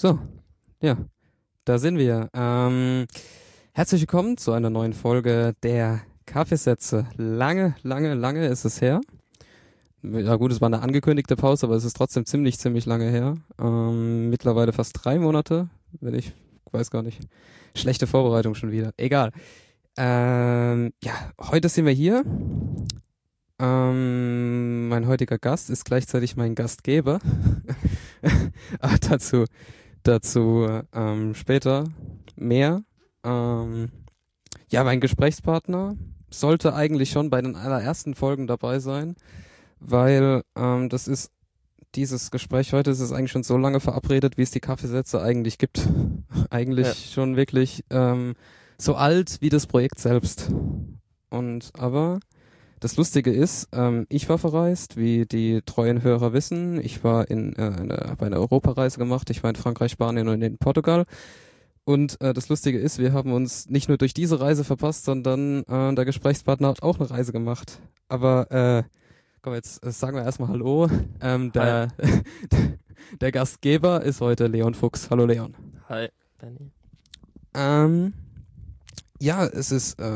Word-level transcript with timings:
So, 0.00 0.18
ja, 0.80 0.96
da 1.66 1.76
sind 1.76 1.98
wir. 1.98 2.30
Ähm, 2.32 3.04
herzlich 3.74 4.00
willkommen 4.00 4.38
zu 4.38 4.52
einer 4.52 4.70
neuen 4.70 4.94
Folge 4.94 5.52
der 5.62 6.00
Kaffeesätze. 6.24 7.06
Lange, 7.18 7.76
lange, 7.82 8.14
lange 8.14 8.46
ist 8.46 8.64
es 8.64 8.80
her. 8.80 9.02
Ja 10.02 10.36
gut, 10.36 10.52
es 10.52 10.62
war 10.62 10.68
eine 10.68 10.80
angekündigte 10.80 11.36
Pause, 11.36 11.66
aber 11.66 11.76
es 11.76 11.84
ist 11.84 11.98
trotzdem 11.98 12.24
ziemlich, 12.24 12.58
ziemlich 12.58 12.86
lange 12.86 13.10
her. 13.10 13.34
Ähm, 13.60 14.30
mittlerweile 14.30 14.72
fast 14.72 14.98
drei 15.04 15.18
Monate, 15.18 15.68
wenn 16.00 16.14
ich 16.14 16.32
weiß 16.72 16.90
gar 16.90 17.02
nicht. 17.02 17.20
Schlechte 17.76 18.06
Vorbereitung 18.06 18.54
schon 18.54 18.72
wieder. 18.72 18.92
Egal. 18.96 19.32
Ähm, 19.98 20.94
ja, 21.04 21.12
heute 21.38 21.68
sind 21.68 21.84
wir 21.84 21.92
hier. 21.92 22.24
Ähm, 23.58 24.88
mein 24.88 25.06
heutiger 25.06 25.36
Gast 25.36 25.68
ist 25.68 25.84
gleichzeitig 25.84 26.36
mein 26.36 26.54
Gastgeber. 26.54 27.20
aber 28.80 28.98
dazu 29.10 29.44
Dazu 30.02 30.66
ähm, 30.92 31.34
später 31.34 31.84
mehr. 32.36 32.82
Ähm, 33.24 33.90
ja, 34.68 34.84
mein 34.84 35.00
Gesprächspartner 35.00 35.96
sollte 36.30 36.74
eigentlich 36.74 37.10
schon 37.10 37.30
bei 37.30 37.42
den 37.42 37.56
allerersten 37.56 38.14
Folgen 38.14 38.46
dabei 38.46 38.78
sein, 38.78 39.16
weil 39.78 40.42
ähm, 40.56 40.88
das 40.88 41.08
ist 41.08 41.32
dieses 41.96 42.30
Gespräch 42.30 42.72
heute 42.72 42.90
ist 42.90 43.00
es 43.00 43.12
eigentlich 43.12 43.32
schon 43.32 43.42
so 43.42 43.56
lange 43.56 43.80
verabredet, 43.80 44.36
wie 44.36 44.42
es 44.42 44.52
die 44.52 44.60
Kaffeesätze 44.60 45.20
eigentlich 45.20 45.58
gibt. 45.58 45.88
eigentlich 46.50 46.86
ja. 46.86 46.94
schon 46.94 47.36
wirklich 47.36 47.84
ähm, 47.90 48.34
so 48.78 48.94
alt 48.94 49.38
wie 49.40 49.48
das 49.48 49.66
Projekt 49.66 49.98
selbst. 49.98 50.50
Und 51.30 51.72
aber 51.78 52.20
das 52.80 52.96
Lustige 52.96 53.30
ist, 53.30 53.68
ähm, 53.72 54.06
ich 54.08 54.28
war 54.28 54.38
verreist, 54.38 54.96
wie 54.96 55.26
die 55.26 55.60
treuen 55.64 56.02
Hörer 56.02 56.32
wissen. 56.32 56.80
Ich 56.82 57.04
war 57.04 57.30
in, 57.30 57.54
äh, 57.56 57.62
eine, 57.62 57.96
habe 58.08 58.26
eine 58.26 58.36
Europareise 58.36 58.98
gemacht. 58.98 59.28
Ich 59.28 59.42
war 59.42 59.50
in 59.50 59.56
Frankreich, 59.56 59.92
Spanien 59.92 60.28
und 60.28 60.40
in 60.40 60.56
Portugal. 60.56 61.04
Und 61.84 62.20
äh, 62.22 62.32
das 62.32 62.48
Lustige 62.48 62.78
ist, 62.78 62.98
wir 62.98 63.12
haben 63.12 63.32
uns 63.32 63.68
nicht 63.68 63.88
nur 63.88 63.98
durch 63.98 64.14
diese 64.14 64.40
Reise 64.40 64.64
verpasst, 64.64 65.04
sondern 65.04 65.62
äh, 65.64 65.94
der 65.94 66.04
Gesprächspartner 66.06 66.68
hat 66.68 66.82
auch 66.82 66.98
eine 66.98 67.10
Reise 67.10 67.32
gemacht. 67.32 67.80
Aber 68.08 68.50
äh, 68.50 68.82
komm, 69.42 69.54
jetzt 69.54 69.84
äh, 69.84 69.92
sagen 69.92 70.16
wir 70.16 70.24
erstmal 70.24 70.48
Hallo. 70.48 70.88
Ähm, 71.20 71.52
der, 71.52 71.88
der 73.20 73.32
Gastgeber 73.32 74.02
ist 74.02 74.22
heute 74.22 74.46
Leon 74.46 74.74
Fuchs. 74.74 75.10
Hallo 75.10 75.26
Leon. 75.26 75.54
Hi, 75.88 76.08
Danny. 76.38 76.70
Ähm, 77.54 78.14
ja, 79.20 79.44
es 79.44 79.70
ist 79.70 80.00
äh, 80.00 80.10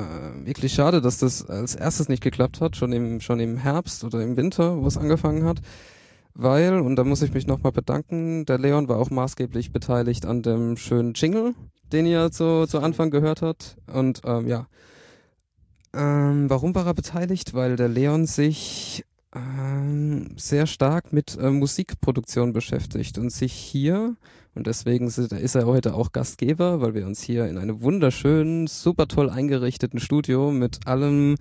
wirklich 0.45 0.73
schade, 0.73 1.01
dass 1.01 1.19
das 1.19 1.49
als 1.49 1.75
erstes 1.75 2.09
nicht 2.09 2.23
geklappt 2.23 2.61
hat, 2.61 2.77
schon 2.77 2.93
im, 2.93 3.21
schon 3.21 3.39
im 3.39 3.59
Herbst 3.59 4.03
oder 4.03 4.23
im 4.23 4.37
Winter, 4.37 4.81
wo 4.81 4.87
es 4.87 4.97
angefangen 4.97 5.45
hat. 5.45 5.61
Weil, 6.35 6.81
und 6.81 6.97
da 6.97 7.05
muss 7.05 7.23
ich 7.23 7.33
mich 7.33 7.47
nochmal 7.47 7.73
bedanken, 7.73 8.45
der 8.47 8.59
Leon 8.59 8.89
war 8.89 8.99
auch 8.99 9.11
maßgeblich 9.11 9.73
beteiligt 9.73 10.27
an 10.27 10.43
dem 10.43 10.77
schönen 10.77 11.13
Jingle, 11.15 11.55
den 11.93 12.07
ihr 12.07 12.31
zu, 12.33 12.67
zu 12.67 12.81
Anfang 12.81 13.11
gehört 13.11 13.43
habt. 13.43 13.77
Und 13.93 14.23
ähm, 14.25 14.49
ja, 14.49 14.67
ähm, 15.93 16.51
warum 16.51 16.75
war 16.75 16.87
er 16.87 16.95
beteiligt? 16.95 17.55
Weil 17.55 17.77
der 17.77 17.89
Leon 17.89 18.27
sich 18.27 19.05
ähm, 19.35 20.35
sehr 20.37 20.67
stark 20.67 21.13
mit 21.13 21.37
äh, 21.37 21.51
Musikproduktion 21.51 22.53
beschäftigt 22.53 23.19
und 23.19 23.31
sich 23.31 23.53
hier 23.53 24.17
und 24.55 24.67
deswegen 24.67 25.09
ist 25.09 25.55
er 25.55 25.67
heute 25.67 25.95
auch 25.95 26.13
Gastgeber, 26.13 26.81
weil 26.81 26.95
wir 26.95 27.07
uns 27.07 27.23
hier 27.23 27.47
in 27.47 27.59
einem 27.59 27.83
wunderschönen, 27.83 28.69
super 28.69 29.09
toll 29.09 29.29
eingerichteten 29.29 29.99
Studio 29.99 30.53
mit 30.53 30.87
allem, 30.87 31.37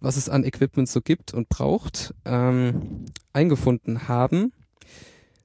was 0.00 0.16
es 0.16 0.28
an 0.28 0.44
Equipment 0.44 0.88
so 0.88 1.00
gibt 1.00 1.34
und 1.34 1.48
braucht, 1.48 2.14
ähm, 2.24 3.06
eingefunden 3.32 4.06
haben. 4.06 4.52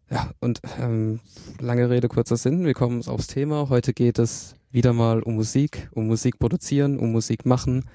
Ja, 0.09 0.31
und 0.39 0.61
ähm, 0.79 1.19
lange 1.59 1.89
Rede, 1.89 2.07
kurzer 2.07 2.37
Sinn, 2.37 2.65
wir 2.65 2.73
kommen 2.73 3.05
aufs 3.07 3.27
Thema. 3.27 3.69
Heute 3.69 3.93
geht 3.93 4.19
es 4.19 4.55
wieder 4.71 4.93
mal 4.93 5.21
um 5.21 5.35
Musik, 5.35 5.89
um 5.91 6.07
Musik 6.07 6.37
produzieren, 6.37 6.99
um 6.99 7.11
Musik 7.11 7.45
machen, 7.45 7.85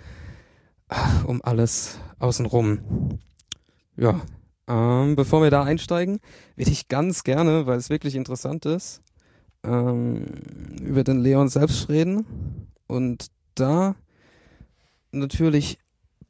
um 1.27 1.41
alles 1.43 1.99
außenrum. 2.19 3.21
Ja, 3.97 4.21
ähm, 4.69 5.17
bevor 5.17 5.43
wir 5.43 5.51
da 5.51 5.63
einsteigen, 5.63 6.19
würde 6.57 6.71
ich 6.71 6.89
ganz 6.89 7.25
gerne, 7.25 7.67
weil 7.67 7.79
es 7.79 7.89
wirklich 7.89 8.15
interessant 8.15 8.67
ist, 8.67 9.03
ähm, 9.65 10.25
über 10.81 11.05
den 11.05 11.21
Leon 11.21 11.49
selbst 11.49 11.89
reden. 11.89 12.27
Und 12.87 13.27
da 13.55 13.95
natürlich 15.13 15.79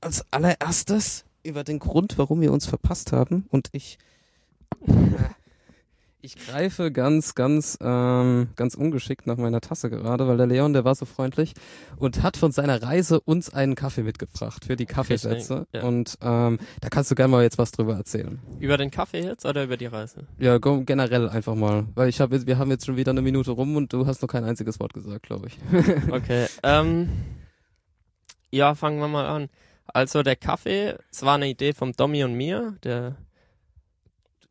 als 0.00 0.25
allererstes 0.32 1.25
über 1.44 1.65
den 1.65 1.78
Grund, 1.78 2.19
warum 2.19 2.41
wir 2.41 2.53
uns 2.53 2.66
verpasst 2.66 3.12
haben. 3.12 3.47
Und 3.50 3.69
ich 3.72 3.98
äh, 4.87 4.93
ich 6.22 6.37
greife 6.37 6.93
ganz, 6.93 7.34
ganz, 7.34 7.77
ähm, 7.81 8.49
ganz 8.55 8.75
ungeschickt 8.75 9.27
nach 9.27 9.37
meiner 9.37 9.60
Tasse 9.60 9.91
gerade, 9.91 10.28
weil 10.28 10.37
der 10.37 10.47
Leon, 10.47 10.72
der 10.72 10.84
war 10.84 10.94
so 10.94 11.05
freundlich 11.05 11.53
und 11.97 12.22
hat 12.22 12.37
von 12.37 12.53
seiner 12.53 12.81
Reise 12.81 13.21
uns 13.21 13.53
einen 13.53 13.75
Kaffee 13.75 14.05
mitgebracht 14.05 14.65
für 14.65 14.77
die 14.77 14.87
Kaffeesätze. 14.87 15.66
Ja. 15.72 15.82
Und 15.82 16.16
ähm, 16.22 16.59
da 16.81 16.88
kannst 16.88 17.11
du 17.11 17.16
gerne 17.16 17.32
mal 17.32 17.43
jetzt 17.43 17.59
was 17.59 17.72
drüber 17.72 17.97
erzählen. 17.97 18.41
Über 18.61 18.77
den 18.77 18.93
Kaffee 18.93 19.21
jetzt 19.21 19.44
oder 19.44 19.65
über 19.65 19.77
die 19.77 19.87
Reise? 19.87 20.27
Ja, 20.38 20.59
generell 20.59 21.28
einfach 21.28 21.56
mal, 21.56 21.87
weil 21.94 22.09
ich 22.09 22.21
habe, 22.21 22.47
wir 22.47 22.56
haben 22.56 22.71
jetzt 22.71 22.87
schon 22.87 22.97
wieder 22.97 23.11
eine 23.11 23.22
Minute 23.22 23.50
rum 23.50 23.75
und 23.75 23.93
du 23.93 24.06
hast 24.06 24.22
noch 24.22 24.28
kein 24.28 24.44
einziges 24.44 24.78
Wort 24.78 24.94
gesagt, 24.94 25.25
glaube 25.25 25.49
ich. 25.49 25.59
okay. 26.11 26.47
Ähm, 26.62 27.09
ja, 28.50 28.77
fangen 28.77 29.00
wir 29.00 29.09
mal 29.09 29.27
an. 29.27 29.49
Also 29.87 30.22
der 30.22 30.37
Kaffee, 30.37 30.97
es 31.11 31.22
war 31.22 31.34
eine 31.34 31.49
Idee 31.49 31.72
vom 31.72 31.93
Domi 31.93 32.22
und 32.22 32.34
mir, 32.34 32.77
der 32.84 33.16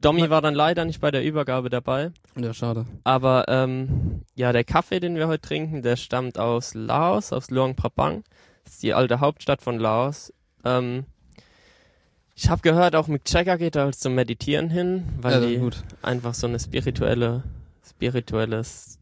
Domi 0.01 0.29
war 0.29 0.41
dann 0.41 0.55
leider 0.55 0.83
nicht 0.83 0.99
bei 0.99 1.11
der 1.11 1.23
Übergabe 1.23 1.69
dabei. 1.69 2.11
Ja, 2.35 2.53
schade. 2.53 2.85
Aber 3.03 3.45
ähm, 3.47 4.21
ja, 4.35 4.51
der 4.51 4.63
Kaffee, 4.63 4.99
den 4.99 5.15
wir 5.15 5.27
heute 5.27 5.41
trinken, 5.41 5.81
der 5.81 5.95
stammt 5.95 6.39
aus 6.39 6.73
Laos, 6.73 7.31
aus 7.31 7.51
Luang 7.51 7.75
Prabang. 7.75 8.23
Das 8.63 8.73
ist 8.73 8.83
die 8.83 8.93
alte 8.93 9.19
Hauptstadt 9.19 9.61
von 9.61 9.79
Laos. 9.79 10.33
Ähm, 10.65 11.05
ich 12.35 12.49
habe 12.49 12.61
gehört, 12.61 12.95
auch 12.95 13.07
Mick 13.07 13.21
Jagger 13.31 13.57
geht 13.57 13.75
da 13.75 13.91
zum 13.91 14.15
Meditieren 14.15 14.69
hin, 14.69 15.07
weil 15.21 15.33
ja, 15.33 15.47
die 15.47 15.57
gut. 15.57 15.83
einfach 16.01 16.33
so 16.33 16.47
eine 16.47 16.59
spirituelle, 16.59 17.43
spirituelles 17.87 18.97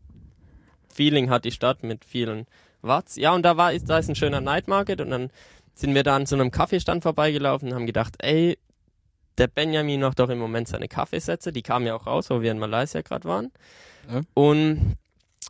Feeling 0.94 1.30
hat 1.30 1.46
die 1.46 1.52
Stadt 1.52 1.84
mit 1.84 2.04
vielen 2.04 2.46
Watts. 2.82 3.16
Ja, 3.16 3.34
und 3.34 3.44
da 3.44 3.56
war, 3.56 3.74
da 3.74 3.98
ist 3.98 4.09
ein 4.09 4.16
schöner 4.16 4.42
Night 4.42 4.68
Market 4.68 5.00
und 5.00 5.12
dann 5.12 5.30
sind 5.74 5.96
wir 5.96 6.04
da 6.04 6.18
an 6.18 6.26
so 6.26 6.36
einem 6.36 6.52
Kaffeestand 6.52 7.04
vorbeigelaufen 7.04 7.70
und 7.70 7.76
haben 7.76 7.86
gedacht, 7.86 8.16
ey, 8.20 8.58
der 9.40 9.48
Benjamin 9.48 10.02
macht 10.02 10.20
doch 10.20 10.30
im 10.30 10.38
Moment 10.38 10.68
seine 10.68 10.88
Kaffeesätze, 10.88 11.52
die 11.52 11.62
kamen 11.62 11.88
ja 11.88 11.96
auch 11.96 12.06
raus, 12.06 12.30
wo 12.30 12.42
wir 12.42 12.52
in 12.52 12.60
Malaysia 12.60 13.02
gerade 13.02 13.28
waren. 13.28 13.52
Ja. 14.12 14.22
Und 14.34 14.98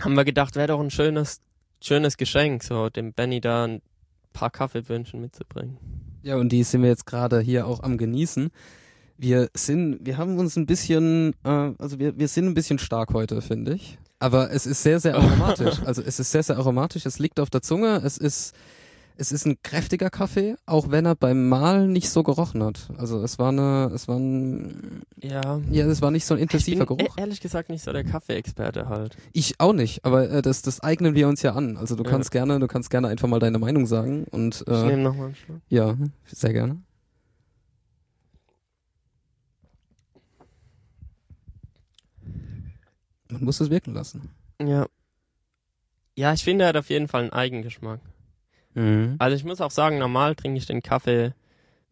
haben 0.01 0.13
wir 0.15 0.25
gedacht, 0.25 0.55
wäre 0.55 0.67
doch 0.67 0.79
ein 0.79 0.91
schönes, 0.91 1.41
schönes 1.81 2.17
Geschenk, 2.17 2.63
so 2.63 2.89
dem 2.89 3.13
Benny 3.13 3.41
da 3.41 3.65
ein 3.65 3.81
paar 4.33 4.49
Kaffeebündchen 4.49 5.19
mitzubringen. 5.19 5.77
Ja, 6.21 6.35
und 6.35 6.49
die 6.49 6.63
sind 6.63 6.81
wir 6.81 6.89
jetzt 6.89 7.05
gerade 7.05 7.39
hier 7.39 7.65
auch 7.65 7.81
am 7.81 7.97
genießen. 7.97 8.49
Wir 9.17 9.49
sind, 9.53 10.05
wir 10.05 10.17
haben 10.17 10.37
uns 10.37 10.55
ein 10.55 10.65
bisschen, 10.65 11.33
äh, 11.43 11.71
also 11.77 11.99
wir, 11.99 12.17
wir 12.17 12.27
sind 12.27 12.45
ein 12.45 12.53
bisschen 12.53 12.79
stark 12.79 13.13
heute, 13.13 13.41
finde 13.41 13.73
ich. 13.73 13.97
Aber 14.19 14.51
es 14.51 14.65
ist 14.65 14.83
sehr, 14.83 14.99
sehr 14.99 15.15
aromatisch. 15.17 15.81
also 15.85 16.01
es 16.01 16.19
ist 16.19 16.31
sehr, 16.31 16.43
sehr 16.43 16.57
aromatisch. 16.57 17.05
Es 17.05 17.19
liegt 17.19 17.39
auf 17.39 17.49
der 17.49 17.61
Zunge. 17.61 18.01
Es 18.03 18.17
ist, 18.17 18.53
es 19.19 19.33
ist 19.33 19.45
ein 19.45 19.61
kräftiger 19.63 20.09
Kaffee, 20.09 20.55
auch 20.65 20.91
wenn 20.91 21.05
er 21.05 21.13
beim 21.13 21.49
Malen 21.49 21.91
nicht 21.91 22.09
so 22.09 22.23
gerochen 22.23 22.63
hat. 22.63 22.89
Also 22.97 23.21
es 23.21 23.37
war 23.37 23.49
eine, 23.49 23.91
es 23.93 24.07
war 24.07 24.17
ein, 24.17 25.01
ja, 25.21 25.59
ja, 25.69 25.85
es 25.87 26.01
war 26.01 26.09
nicht 26.09 26.25
so 26.25 26.35
ein 26.35 26.39
intensiver 26.39 26.83
ich 26.83 26.87
bin 26.87 26.97
Geruch. 26.97 27.17
E 27.17 27.21
ehrlich 27.21 27.41
gesagt 27.41 27.69
nicht 27.69 27.83
so 27.83 27.91
der 27.91 28.05
Kaffeeexperte 28.05 28.87
halt. 28.87 29.17
Ich 29.33 29.59
auch 29.59 29.73
nicht, 29.73 30.05
aber 30.05 30.29
äh, 30.29 30.41
das, 30.41 30.61
das 30.61 30.79
eignen 30.79 31.15
wir 31.15 31.27
uns 31.27 31.41
ja 31.41 31.53
an. 31.53 31.75
Also 31.75 31.95
du 31.95 32.03
ja. 32.05 32.09
kannst 32.09 32.31
gerne, 32.31 32.59
du 32.59 32.67
kannst 32.67 32.89
gerne 32.89 33.09
einfach 33.09 33.27
mal 33.27 33.39
deine 33.39 33.59
Meinung 33.59 33.87
sagen 33.87 34.23
und. 34.31 34.63
Äh, 34.67 34.77
ich 34.77 34.83
nehme 34.85 35.03
nochmal 35.03 35.25
einen 35.27 35.35
Schluck. 35.35 35.61
Ja, 35.67 35.97
sehr 36.25 36.53
gerne. 36.53 36.81
Man 43.29 43.43
muss 43.43 43.59
es 43.59 43.69
wirken 43.69 43.93
lassen. 43.93 44.29
Ja. 44.61 44.87
Ja, 46.15 46.33
ich 46.33 46.43
finde, 46.43 46.63
er 46.63 46.69
hat 46.69 46.77
auf 46.77 46.89
jeden 46.89 47.09
Fall 47.09 47.23
einen 47.23 47.33
Eigengeschmack. 47.33 47.99
Mhm. 48.79 49.15
Also 49.19 49.35
ich 49.35 49.43
muss 49.43 49.61
auch 49.61 49.71
sagen, 49.71 49.97
normal 49.97 50.35
trinke 50.35 50.57
ich 50.57 50.65
den 50.65 50.81
Kaffee 50.81 51.33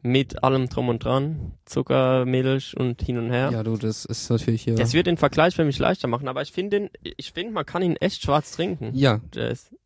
mit 0.02 0.44
allem 0.44 0.70
drum 0.70 0.90
und 0.90 1.04
dran, 1.04 1.54
Zucker, 1.66 2.26
Milch 2.26 2.78
und 2.78 3.02
hin 3.02 3.18
und 3.18 3.30
her. 3.30 3.50
Ja, 3.52 3.64
du, 3.64 3.76
das 3.76 4.06
ist 4.06 4.30
natürlich 4.30 4.62
hier. 4.62 4.76
Das 4.76 4.94
wird 4.94 5.08
den 5.08 5.18
Vergleich 5.18 5.56
für 5.56 5.66
mich 5.66 5.80
leichter 5.80 6.08
machen, 6.08 6.28
aber 6.28 6.42
ich 6.42 6.52
finde, 6.52 6.90
ich 7.02 7.34
finde, 7.34 7.54
man 7.54 7.66
kann 7.66 7.82
ihn 7.82 7.98
echt 7.98 8.22
schwarz 8.22 8.52
trinken. 8.52 8.92
Ja, 8.94 9.20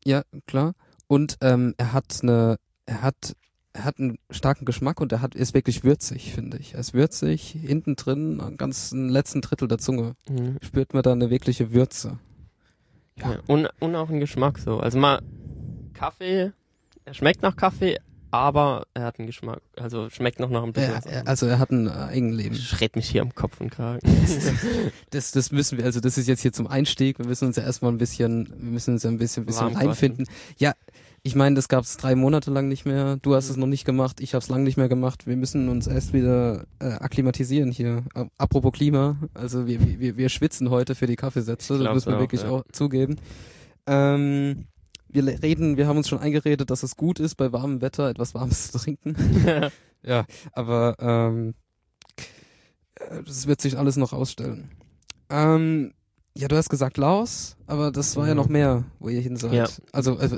ja, 0.06 0.24
klar. 0.46 0.74
Und 1.08 1.38
ähm, 1.42 1.74
er 1.78 1.94
hat 1.94 2.20
eine, 2.22 2.58
er 2.86 3.02
hat, 3.02 3.36
er 3.74 3.86
hat 3.86 4.00
einen 4.00 4.20
starken 4.30 4.66
Geschmack 4.66 5.02
und 5.02 5.12
er 5.12 5.22
hat, 5.22 5.34
ist 5.34 5.54
wirklich 5.54 5.84
würzig, 5.84 6.34
finde 6.34 6.58
ich. 6.58 6.74
Er 6.74 6.82
ist 6.82 6.94
würzig, 6.94 7.56
hinten 7.60 7.96
drin, 7.96 8.40
am 8.42 8.58
ganzen 8.58 9.10
letzten 9.10 9.42
Drittel 9.42 9.68
der 9.68 9.80
Zunge 9.80 10.16
mhm. 10.30 10.58
spürt 10.62 10.94
man 10.94 11.04
da 11.04 11.14
eine 11.14 11.30
wirkliche 11.30 11.74
Würze. 11.74 12.20
Ja. 13.18 13.32
ja 13.32 13.40
und, 13.48 13.70
und 13.80 13.96
auch 13.96 14.10
einen 14.10 14.20
Geschmack 14.20 14.60
so. 14.60 14.80
Also 14.80 15.00
mal 15.00 15.22
Kaffee 15.94 16.52
er 17.06 17.14
schmeckt 17.14 17.42
nach 17.42 17.56
Kaffee, 17.56 17.98
aber 18.32 18.88
er 18.94 19.04
hat 19.04 19.20
einen 19.20 19.28
Geschmack. 19.28 19.62
Also 19.78 20.10
schmeckt 20.10 20.40
noch 20.40 20.50
nach 20.50 20.64
ein 20.64 20.72
bisschen. 20.72 20.94
Er, 20.94 21.06
er, 21.06 21.28
also 21.28 21.46
er 21.46 21.60
hat 21.60 21.72
ein 21.72 21.88
äh, 21.88 21.92
Eigenleben. 21.92 22.58
ich 22.58 22.80
red 22.80 22.96
mich 22.96 23.10
hier 23.10 23.22
am 23.22 23.36
Kopf 23.36 23.60
und 23.60 23.70
Kragen. 23.70 24.02
Das, 25.10 25.32
das 25.32 25.52
müssen 25.52 25.78
wir, 25.78 25.84
also 25.84 26.00
das 26.00 26.18
ist 26.18 26.28
jetzt 26.28 26.42
hier 26.42 26.54
zum 26.54 26.68
Einstieg. 26.68 27.20
Wir 27.20 27.28
müssen 27.28 27.46
uns 27.46 27.58
ja 27.58 27.64
erstmal 27.64 27.92
ein 27.92 27.98
bisschen, 27.98 28.48
wir 28.48 28.72
müssen 28.72 28.94
uns 28.94 29.04
ja 29.04 29.10
ein 29.10 29.18
bisschen, 29.18 29.46
bisschen 29.46 29.66
Warm 29.66 29.74
quatschen. 29.74 29.88
reinfinden. 29.88 30.28
Ja, 30.58 30.74
ich 31.24 31.36
meine, 31.36 31.56
das 31.56 31.68
gab 31.68 31.84
es 31.84 31.98
drei 31.98 32.16
Monate 32.16 32.50
lang 32.50 32.70
nicht 32.70 32.86
mehr. 32.86 33.18
Du 33.18 33.36
hast 33.36 33.50
es 33.50 33.58
noch 33.58 33.68
nicht 33.68 33.84
gemacht, 33.84 34.22
ich 34.22 34.34
habe 34.34 34.42
es 34.42 34.50
lang 34.50 34.64
nicht 34.64 34.78
mehr 34.78 34.88
gemacht. 34.88 35.28
Wir 35.28 35.36
müssen 35.36 35.68
uns 35.68 35.88
erst 35.88 36.14
wieder 36.14 36.66
äh, 36.80 36.94
akklimatisieren 36.94 37.72
hier. 37.72 38.04
Apropos 38.38 38.72
Klima, 38.72 39.18
also 39.34 39.68
wir, 39.68 40.00
wir, 40.00 40.16
wir 40.16 40.30
schwitzen 40.30 40.70
heute 40.70 40.96
für 40.96 41.08
die 41.08 41.18
Kaffeesätze, 41.18 41.78
das 41.78 41.94
müssen 41.94 42.10
wir 42.10 42.16
auch, 42.16 42.22
wirklich 42.22 42.44
ja. 42.44 42.50
auch 42.50 42.64
zugeben. 42.72 43.18
Ähm, 43.86 44.68
wir 45.12 45.26
reden, 45.44 45.78
wir 45.78 45.88
haben 45.88 45.98
uns 45.98 46.10
schon 46.10 46.20
eingeredet, 46.20 46.70
dass 46.70 46.84
es 46.84 46.96
gut 46.98 47.20
ist, 47.20 47.36
bei 47.36 47.52
warmem 47.52 47.82
Wetter 47.82 48.10
etwas 48.10 48.34
Warmes 48.34 48.72
zu 48.72 48.78
trinken. 48.80 49.16
Ja, 50.04 50.26
aber 50.54 50.96
ähm, 51.00 51.54
äh, 52.96 53.22
das 53.24 53.46
wird 53.46 53.62
sich 53.62 53.78
alles 53.78 53.98
noch 53.98 54.14
ausstellen. 54.14 54.72
Ähm, 55.30 55.94
ja, 56.36 56.48
du 56.48 56.56
hast 56.56 56.70
gesagt 56.70 56.98
Laos, 56.98 57.58
aber 57.68 57.92
das 57.92 58.16
war 58.16 58.24
ja 58.24 58.30
Ja. 58.30 58.36
noch 58.36 58.48
mehr, 58.48 58.86
wo 59.00 59.10
ihr 59.10 59.22
hin 59.22 59.36
seid. 59.36 59.54
Ja. 59.54 59.68
Also 59.92 60.18
äh, 60.18 60.30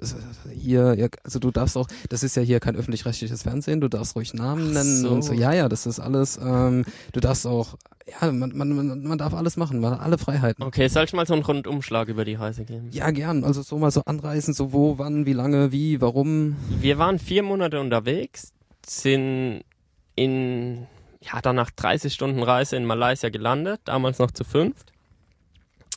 hier, 0.53 1.09
also 1.23 1.39
du 1.39 1.51
darfst 1.51 1.77
auch, 1.77 1.87
das 2.09 2.23
ist 2.23 2.35
ja 2.35 2.41
hier 2.41 2.59
kein 2.59 2.75
öffentlich-rechtliches 2.75 3.43
Fernsehen, 3.43 3.79
du 3.79 3.87
darfst 3.89 4.15
ruhig 4.15 4.33
Namen 4.33 4.69
Ach 4.71 4.73
nennen 4.73 4.97
so. 5.01 5.09
und 5.11 5.21
so. 5.21 5.33
Ja, 5.33 5.53
ja, 5.53 5.69
das 5.69 5.85
ist 5.85 5.99
alles. 5.99 6.37
Ähm, 6.43 6.83
du 7.13 7.19
darfst 7.19 7.45
auch, 7.47 7.75
ja, 8.07 8.31
man, 8.31 8.55
man, 8.55 9.03
man, 9.03 9.17
darf 9.17 9.33
alles 9.33 9.55
machen, 9.55 9.79
man 9.79 9.93
hat 9.93 10.01
alle 10.01 10.17
Freiheiten. 10.17 10.63
okay, 10.63 10.87
soll 10.87 11.05
ich 11.05 11.13
mal 11.13 11.25
so 11.25 11.33
einen 11.33 11.43
Rundumschlag 11.43 12.09
über 12.09 12.25
die 12.25 12.35
Reise 12.35 12.65
geben? 12.65 12.89
Ja, 12.91 13.11
gern. 13.11 13.43
Also 13.43 13.61
so 13.61 13.77
mal 13.77 13.91
so 13.91 14.03
anreißen, 14.03 14.53
so 14.53 14.73
wo, 14.73 14.97
wann, 14.97 15.25
wie 15.25 15.33
lange, 15.33 15.71
wie, 15.71 16.01
warum. 16.01 16.57
Wir 16.79 16.97
waren 16.97 17.19
vier 17.19 17.43
Monate 17.43 17.79
unterwegs, 17.79 18.51
sind 18.85 19.63
in, 20.15 20.87
ja, 21.21 21.41
dann 21.41 21.55
nach 21.55 21.71
30 21.71 22.13
Stunden 22.13 22.43
Reise 22.43 22.75
in 22.75 22.85
Malaysia 22.85 23.29
gelandet, 23.29 23.81
damals 23.85 24.19
noch 24.19 24.31
zu 24.31 24.43
fünft. 24.43 24.91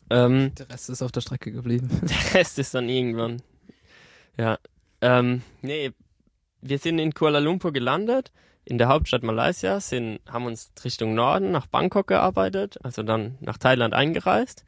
Ähm, 0.09 0.53
Der 0.55 0.71
Rest 0.71 0.89
ist 0.91 1.03
auf 1.03 1.11
der 1.13 1.21
Strecke 1.21 1.51
geblieben. 1.51 1.89
der 2.03 2.35
Rest 2.41 2.59
ist 2.59 2.75
dann 2.75 2.89
irgendwann. 2.89 3.43
Ja. 4.37 4.59
Ähm, 5.01 5.43
nee, 5.63 5.91
wir 6.61 6.79
sind 6.79 6.99
in 6.99 7.13
Kuala 7.13 7.39
Lumpur 7.39 7.73
gelandet, 7.73 8.31
in 8.67 8.79
der 8.79 8.89
Hauptstadt 8.89 9.23
Malaysia, 9.23 9.81
sind, 9.81 10.21
haben 10.29 10.45
uns 10.45 10.73
Richtung 10.85 11.15
Norden 11.15 11.53
nach 11.53 11.67
Bangkok 11.67 12.09
gearbeitet, 12.09 12.79
also 12.83 13.03
dann 13.03 13.39
nach 13.41 13.59
Thailand 13.59 13.95
eingereist. 13.95 14.65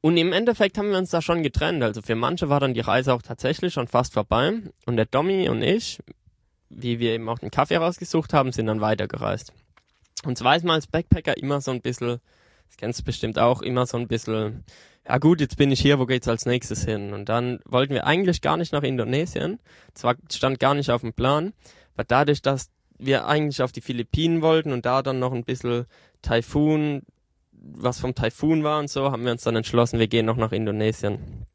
Und 0.00 0.16
im 0.16 0.32
Endeffekt 0.32 0.78
haben 0.78 0.90
wir 0.90 0.98
uns 0.98 1.10
da 1.10 1.20
schon 1.20 1.42
getrennt. 1.42 1.82
Also 1.82 2.00
für 2.00 2.14
manche 2.14 2.48
war 2.48 2.60
dann 2.60 2.72
die 2.72 2.80
Reise 2.80 3.12
auch 3.12 3.22
tatsächlich 3.22 3.74
schon 3.74 3.86
fast 3.86 4.14
vorbei. 4.14 4.52
Und 4.86 4.96
der 4.96 5.04
Dommy 5.04 5.48
und 5.48 5.62
ich, 5.62 5.98
wie 6.70 7.00
wir 7.00 7.12
eben 7.12 7.28
auch 7.28 7.40
den 7.40 7.50
Kaffee 7.50 7.76
rausgesucht 7.76 8.32
haben, 8.32 8.52
sind 8.52 8.66
dann 8.66 8.80
weitergereist. 8.80 9.52
Und 10.24 10.38
zwar 10.38 10.56
ist 10.56 10.64
man 10.64 10.76
als 10.76 10.86
Backpacker 10.86 11.36
immer 11.36 11.60
so 11.60 11.70
ein 11.70 11.82
bisschen, 11.82 12.20
das 12.68 12.76
kennst 12.78 13.00
du 13.00 13.04
bestimmt 13.04 13.38
auch, 13.38 13.62
immer 13.62 13.84
so 13.84 13.98
ein 13.98 14.08
bisschen, 14.08 14.64
ja 15.06 15.18
gut, 15.18 15.40
jetzt 15.40 15.56
bin 15.56 15.72
ich 15.72 15.80
hier, 15.80 15.98
wo 15.98 16.06
geht's 16.06 16.28
als 16.28 16.46
nächstes 16.46 16.84
hin? 16.84 17.12
Und 17.12 17.28
dann 17.28 17.60
wollten 17.64 17.92
wir 17.92 18.06
eigentlich 18.06 18.40
gar 18.40 18.56
nicht 18.56 18.72
nach 18.72 18.82
Indonesien. 18.82 19.58
Zwar 19.92 20.14
stand 20.32 20.60
gar 20.60 20.74
nicht 20.74 20.90
auf 20.90 21.00
dem 21.00 21.12
Plan, 21.12 21.52
aber 22.00 22.04
dadurch, 22.04 22.40
dass 22.40 22.70
wir 22.98 23.26
eigentlich 23.26 23.62
auf 23.62 23.72
die 23.72 23.82
Philippinen 23.82 24.40
wollten 24.40 24.72
und 24.72 24.86
da 24.86 25.02
dann 25.02 25.18
noch 25.18 25.34
ein 25.34 25.44
bisschen 25.44 25.84
Taifun, 26.22 27.02
was 27.52 28.00
vom 28.00 28.14
Taifun 28.14 28.64
war 28.64 28.78
und 28.78 28.88
so, 28.88 29.12
haben 29.12 29.24
wir 29.24 29.32
uns 29.32 29.42
dann 29.42 29.54
entschlossen, 29.54 29.98
wir 29.98 30.08
gehen 30.08 30.24
noch 30.24 30.38
nach 30.38 30.52
Indonesien. 30.52 31.46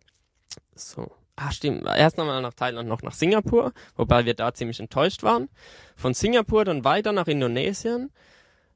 So. 0.76 1.12
Ah, 1.36 1.52
stimmt. 1.52 1.84
Erst 1.86 2.20
einmal 2.20 2.44
nach 2.44 2.54
Thailand, 2.54 2.88
noch 2.88 3.02
nach 3.02 3.14
Singapur, 3.14 3.74
wobei 3.96 4.26
wir 4.26 4.36
da 4.36 4.54
ziemlich 4.54 4.80
enttäuscht 4.80 5.24
waren. 5.24 5.50
Von 5.96 6.14
Singapur 6.14 6.64
dann 6.64 6.84
weiter 6.84 7.12
nach 7.12 7.28
Indonesien, 7.28 8.12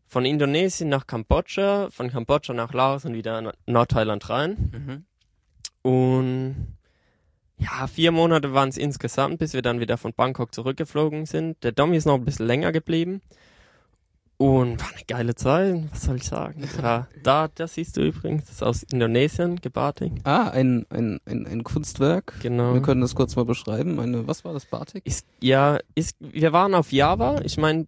von 0.07 0.25
Indonesien 0.25 0.89
nach 0.89 1.05
Kambodscha, 1.05 1.89
von 1.91 2.09
Kambodscha 2.09 2.53
nach 2.53 2.73
Laos 2.73 3.05
und 3.05 3.13
wieder 3.13 3.41
nach 3.41 3.53
Nordthailand 3.67 4.27
rein. 4.27 5.05
Und 5.83 6.78
ja, 7.59 7.87
vier 7.87 8.11
Monate 8.11 8.53
waren 8.53 8.69
es 8.69 8.77
insgesamt, 8.77 9.39
bis 9.39 9.53
wir 9.53 9.61
dann 9.61 9.79
wieder 9.79 9.97
von 9.97 10.13
Bangkok 10.13 10.53
zurückgeflogen 10.53 11.25
sind. 11.25 11.63
Der 11.63 11.71
Dommy 11.71 11.97
ist 11.97 12.05
noch 12.05 12.15
ein 12.15 12.25
bisschen 12.25 12.47
länger 12.47 12.71
geblieben. 12.71 13.21
Und 14.37 14.79
war 14.79 14.89
eine 14.95 15.03
geile 15.05 15.35
Zeit, 15.35 15.83
was 15.91 16.03
soll 16.03 16.15
ich 16.15 16.23
sagen? 16.23 16.63
Ja, 16.81 17.07
da, 17.23 17.49
das 17.53 17.73
siehst 17.73 17.97
du 17.97 18.01
übrigens, 18.01 18.45
das 18.45 18.55
ist 18.55 18.63
aus 18.63 18.83
Indonesien, 18.83 19.57
Gebatik. 19.57 20.13
Ah, 20.23 20.47
ein, 20.49 20.85
ein, 20.89 21.19
ein, 21.25 21.45
ein 21.45 21.63
Kunstwerk. 21.65 22.35
Genau. 22.41 22.73
Wir 22.73 22.81
können 22.81 23.01
das 23.01 23.15
kurz 23.15 23.35
mal 23.35 23.43
beschreiben. 23.43 23.99
Eine, 23.99 24.27
was 24.27 24.45
war 24.45 24.53
das, 24.53 24.65
Batik? 24.65 25.05
Ist, 25.05 25.25
ja, 25.41 25.79
ist, 25.93 26.15
wir 26.21 26.53
waren 26.53 26.73
auf 26.73 26.93
Java. 26.93 27.41
Ich 27.43 27.57
meine, 27.57 27.87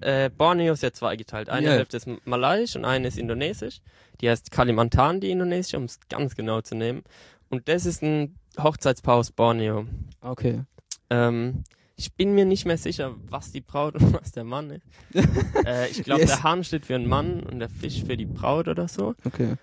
äh, 0.00 0.30
Borneo 0.30 0.72
ist 0.72 0.82
ja 0.82 0.92
zweigeteilt. 0.92 1.48
Eine 1.48 1.66
Ja. 1.68 1.72
Hälfte 1.74 1.96
ist 1.98 2.08
malaiisch 2.24 2.74
und 2.74 2.84
eine 2.84 3.06
ist 3.06 3.16
indonesisch. 3.16 3.78
Die 4.20 4.28
heißt 4.28 4.50
Kalimantan, 4.50 5.20
die 5.20 5.30
indonesische, 5.30 5.76
um 5.76 5.84
es 5.84 6.00
ganz 6.08 6.34
genau 6.34 6.60
zu 6.60 6.74
nehmen. 6.74 7.04
Und 7.50 7.68
das 7.68 7.86
ist 7.86 8.02
ein 8.02 8.34
Hochzeitspaar 8.62 9.16
aus 9.16 9.30
Borneo. 9.32 9.86
Okay. 10.20 10.62
Ähm, 11.10 11.64
ich 11.96 12.14
bin 12.14 12.34
mir 12.34 12.44
nicht 12.44 12.64
mehr 12.64 12.78
sicher, 12.78 13.14
was 13.28 13.50
die 13.50 13.60
Braut 13.60 13.94
und 14.00 14.12
was 14.12 14.32
der 14.32 14.44
Mann 14.44 14.70
ist. 14.70 14.86
äh, 15.66 15.88
ich 15.90 16.02
glaube, 16.04 16.20
Yes. 16.22 16.30
der 16.30 16.42
Hahn 16.42 16.62
steht 16.64 16.86
für 16.86 16.94
einen 16.94 17.08
Mann 17.08 17.42
und 17.42 17.58
der 17.58 17.68
Fisch 17.68 18.04
für 18.04 18.16
die 18.16 18.26
Braut 18.26 18.68
oder 18.68 18.88
so. 18.88 19.14
Okay. 19.24 19.54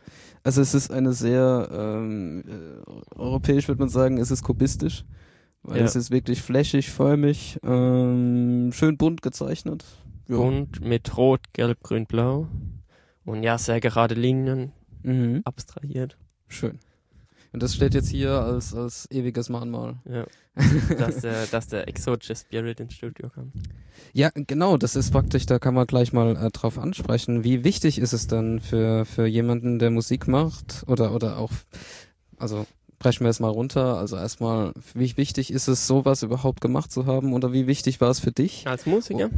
Also 0.44 0.62
es 0.62 0.74
ist 0.74 0.92
eine 0.92 1.13
sehr 1.13 1.69
ähm, 1.71 2.44
äh, 2.47 3.15
europäisch 3.18 3.68
würde 3.68 3.80
man 3.80 3.89
sagen, 3.89 4.18
es 4.18 4.31
ist 4.31 4.44
kubistisch, 4.44 5.06
weil 5.63 5.80
Ja. 5.80 5.86
es 5.86 5.95
ist 5.95 6.12
wirklich 6.12 6.42
flächig, 6.42 6.92
förmig, 6.92 7.57
ähm, 7.63 8.71
schön 8.74 8.97
bunt 8.97 9.21
gezeichnet. 9.21 9.86
Ja. 10.27 10.38
Und 10.38 10.81
mit 10.83 11.18
Rot, 11.18 11.42
Gelb, 11.53 11.81
Grün, 11.83 12.06
Blau. 12.06 12.47
Und 13.25 13.44
ja, 13.44 13.57
sehr 13.57 13.80
gerade 13.80 14.13
Linien 14.15 14.71
Mhm. 15.03 15.42
abstrahiert. 15.45 16.18
Schön. 16.47 16.80
Und 17.56 17.63
das 17.63 17.74
steht 17.74 17.94
jetzt 17.94 18.10
hier 18.10 18.31
als, 18.31 18.75
als 18.75 19.10
ewiges 19.12 19.48
Mahnmal. 19.48 19.96
Ja. 20.04 20.25
dass, 20.98 21.22
der, 21.22 21.46
dass 21.46 21.69
der 21.69 21.88
exotische 21.88 22.36
Spirit 22.36 22.81
ins 22.81 22.96
Studio 22.96 23.30
kam. 23.30 23.54
Ja, 24.12 24.30
genau, 24.34 24.75
das 24.75 24.98
ist 24.98 25.12
praktisch, 25.12 25.46
da 25.46 25.57
kann 25.57 25.74
man 25.74 25.88
gleich 25.88 26.12
mal 26.12 26.36
äh, 26.36 26.52
drauf 26.52 26.78
ansprechen. 26.78 27.45
Wie 27.45 27.64
wichtig 27.64 27.97
ist 27.97 28.12
es 28.12 28.28
dann 28.28 28.59
für, 28.59 29.06
für 29.06 29.26
jemanden, 29.26 29.80
der 29.80 29.90
Musik 29.90 30.28
macht 30.28 30.83
oder, 30.88 31.16
oder 31.16 31.38
auch, 31.38 31.52
also 32.35 32.66
brechen 33.00 33.24
wir 33.24 33.30
es 33.30 33.40
mal 33.40 33.52
runter, 33.52 33.97
also 34.00 34.18
erstmal, 34.18 34.74
wie 34.94 35.16
wichtig 35.16 35.50
ist 35.50 35.69
es, 35.69 35.88
sowas 35.88 36.24
überhaupt 36.24 36.59
gemacht 36.59 36.92
zu 36.92 37.06
haben 37.06 37.31
oder 37.31 37.54
wie 37.54 37.68
wichtig 37.68 38.02
war 38.02 38.09
es 38.09 38.19
für 38.19 38.33
dich 38.33 38.68
Als 38.68 38.85
Musiker? 38.85 39.30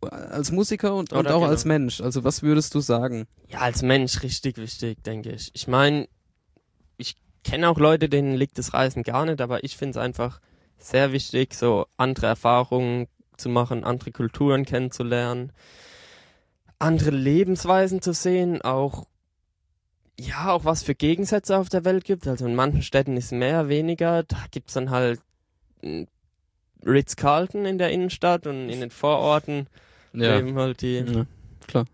als 0.00 0.52
Musiker 0.52 0.94
und, 0.94 1.12
und 1.12 1.26
auch 1.26 1.40
genau. 1.40 1.46
als 1.46 1.64
Mensch? 1.64 2.00
Also 2.00 2.22
was 2.22 2.44
würdest 2.44 2.72
du 2.76 2.80
sagen? 2.80 3.26
Ja, 3.48 3.60
als 3.60 3.82
Mensch 3.82 4.22
richtig 4.22 4.58
wichtig, 4.58 5.02
denke 5.02 5.32
ich. 5.32 5.50
Ich 5.54 5.66
meine, 5.66 6.06
kenne 7.44 7.68
auch 7.68 7.78
Leute, 7.78 8.08
denen 8.08 8.34
liegt 8.34 8.58
das 8.58 8.74
Reisen 8.74 9.02
gar 9.02 9.26
nicht, 9.26 9.40
aber 9.40 9.62
ich 9.64 9.76
finde 9.76 9.98
es 9.98 10.04
einfach 10.04 10.40
sehr 10.78 11.12
wichtig, 11.12 11.54
so 11.54 11.86
andere 11.96 12.26
Erfahrungen 12.26 13.06
zu 13.36 13.48
machen, 13.48 13.84
andere 13.84 14.10
Kulturen 14.12 14.64
kennenzulernen, 14.64 15.52
andere 16.78 17.10
Lebensweisen 17.10 18.02
zu 18.02 18.12
sehen, 18.12 18.62
auch 18.62 19.06
ja, 20.18 20.52
auch 20.52 20.64
was 20.64 20.82
für 20.82 20.94
Gegensätze 20.94 21.58
auf 21.58 21.68
der 21.68 21.84
Welt 21.84 22.04
gibt. 22.04 22.28
Also 22.28 22.46
in 22.46 22.54
manchen 22.54 22.82
Städten 22.82 23.16
ist 23.16 23.32
mehr, 23.32 23.68
weniger. 23.68 24.22
Da 24.22 24.36
gibt's 24.50 24.74
dann 24.74 24.90
halt 24.90 25.20
mm, 25.82 26.04
Ritz-Carlton 26.86 27.64
in 27.64 27.78
der 27.78 27.90
Innenstadt 27.90 28.46
und 28.46 28.68
in 28.68 28.80
den 28.80 28.90
Vororten 28.90 29.66
leben 30.12 30.56
halt 30.56 30.82
die 30.82 30.98
Ja. 31.72 31.84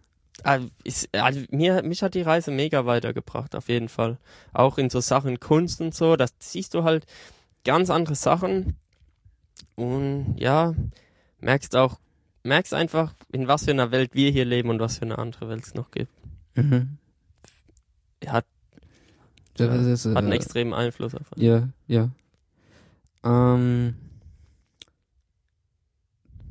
Ah, 0.45 0.61
ist, 0.85 1.09
also 1.15 1.41
mir, 1.51 1.83
mich 1.83 2.03
hat 2.03 2.15
die 2.15 2.23
Reise 2.23 2.51
mega 2.51 2.87
weitergebracht, 2.87 3.55
auf 3.55 3.69
jeden 3.69 3.89
Fall. 3.89 4.19
Auch 4.53 4.79
in 4.79 4.91
so 4.91 5.01
Sachen 5.01 5.41
Kunst 5.41 5.81
und 5.81 5.95
so, 5.95 6.17
das 6.17 6.33
siehst 6.39 6.75
du 6.75 6.85
halt 6.85 7.07
ganz 7.65 7.91
andere 7.91 8.15
Sachen. 8.15 8.77
Und 9.77 10.37
ja, 10.39 10.75
merkst 11.41 11.77
auch, 11.77 11.99
merkst 12.43 12.75
einfach, 12.75 13.15
in 13.33 13.49
was 13.49 13.65
für 13.65 13.71
einer 13.71 13.91
Welt 13.91 14.15
wir 14.15 14.31
hier 14.31 14.45
leben 14.45 14.71
und 14.71 14.81
was 14.81 14.99
für 14.99 15.03
eine 15.03 15.19
andere 15.19 15.49
Welt 15.49 15.65
es 15.65 15.75
noch 15.75 15.91
gibt. 15.91 16.13
Mhm. 16.55 16.99
Hat, 18.27 18.45
Ja, 19.59 19.75
ist, 19.75 20.07
hat 20.07 20.17
einen 20.17 20.33
äh, 20.33 20.37
extremen 20.37 20.75
Einfluss 20.75 21.15
auf 21.15 21.33
einen. 21.33 21.43
Ja, 21.43 21.69
ja. 21.87 22.11
Ähm, 23.25 23.95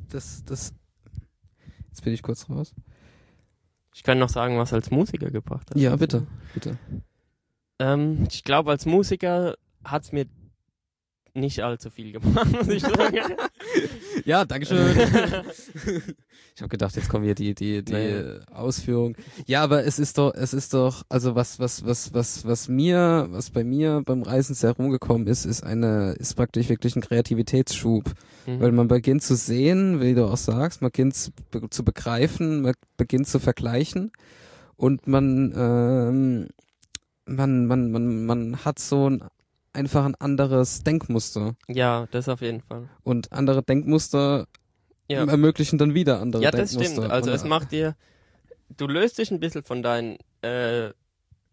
das, 0.10 0.44
das, 0.46 0.74
jetzt 1.90 2.04
bin 2.04 2.14
ich 2.14 2.22
kurz 2.22 2.50
raus. 2.50 2.74
Ich 4.00 4.04
kann 4.04 4.18
noch 4.18 4.30
sagen, 4.30 4.58
was 4.58 4.72
als 4.72 4.92
Musiker 4.92 5.30
gebracht 5.30 5.70
hat. 5.70 5.78
Ja, 5.78 5.94
bitte, 5.98 6.26
bitte. 6.54 6.78
Ähm, 7.80 8.26
ich 8.32 8.46
glaube, 8.46 8.72
als 8.72 8.86
Musiker 8.86 9.56
hat's 9.84 10.14
mir 10.14 10.26
nicht 11.40 11.62
allzu 11.64 11.90
viel 11.90 12.12
gemacht, 12.12 12.52
muss 12.52 12.68
ich 12.68 12.82
sagen. 12.82 13.18
Ja, 14.26 14.46
Dankeschön. 14.46 14.96
ich 16.56 16.62
habe 16.62 16.70
gedacht, 16.70 16.96
jetzt 16.96 17.10
kommen 17.10 17.24
hier 17.26 17.36
die 17.36 17.54
die 17.56 17.84
die 17.84 17.94
Nee. 17.94 18.24
Ausführung. 18.54 19.16
Ja, 19.48 19.64
aber 19.64 19.86
es 19.86 20.00
ist 20.00 20.18
doch 20.18 20.34
es 20.34 20.54
ist 20.54 20.74
doch 20.74 21.04
also 21.10 21.36
was 21.36 21.60
was 21.60 21.86
was 21.86 22.14
was 22.14 22.46
was 22.46 22.68
mir 22.68 23.28
was 23.32 23.50
bei 23.50 23.64
mir 23.64 24.02
beim 24.06 24.24
Reisen 24.24 24.56
sehr 24.56 24.72
rumgekommen 24.72 25.28
ist, 25.28 25.46
ist 25.46 25.64
eine 25.64 26.14
ist 26.20 26.36
praktisch 26.36 26.70
wirklich 26.70 26.96
ein 26.96 27.02
Kreativitätsschub, 27.02 28.04
Mhm. 28.46 28.60
weil 28.62 28.72
man 28.72 28.88
beginnt 28.88 29.22
zu 29.22 29.36
sehen, 29.36 30.00
wie 30.02 30.14
du 30.14 30.26
auch 30.26 30.38
sagst, 30.38 30.82
man 30.82 30.92
beginnt 30.92 31.14
zu, 31.16 31.32
zu 31.70 31.84
begreifen, 31.84 32.62
man 32.62 32.74
beginnt 32.98 33.28
zu 33.28 33.40
vergleichen 33.40 34.12
und 34.78 35.08
man 35.08 35.54
ähm, 35.56 36.48
man 37.26 37.66
man 37.68 37.92
man 37.92 38.26
man 38.26 38.58
hat 38.66 38.80
so 38.80 39.10
ein 39.10 39.24
einfach 39.74 40.06
ein 40.06 40.16
anderes 40.16 40.84
Denkmuster 40.84 41.56
ja, 41.68 42.08
das 42.12 42.28
auf 42.30 42.42
jeden 42.42 42.62
Fall. 42.62 42.90
und 43.04 43.32
andere 43.32 43.64
Denkmuster 43.64 44.48
Ja. 45.08 45.26
ermöglichen 45.26 45.78
dann 45.78 45.94
wieder 45.94 46.20
andere 46.20 46.44
Ja, 46.44 46.52
das 46.52 46.72
Denkmuster. 46.72 47.02
stimmt. 47.02 47.12
Also 47.14 47.32
es 47.32 47.44
macht 47.44 47.72
dir, 47.72 47.96
du 48.78 48.88
löst 48.88 49.18
dich 49.18 49.32
ein 49.32 49.40
bisschen 49.40 49.64
von 49.64 49.82
deinen 49.84 50.18
äh, 50.42 50.92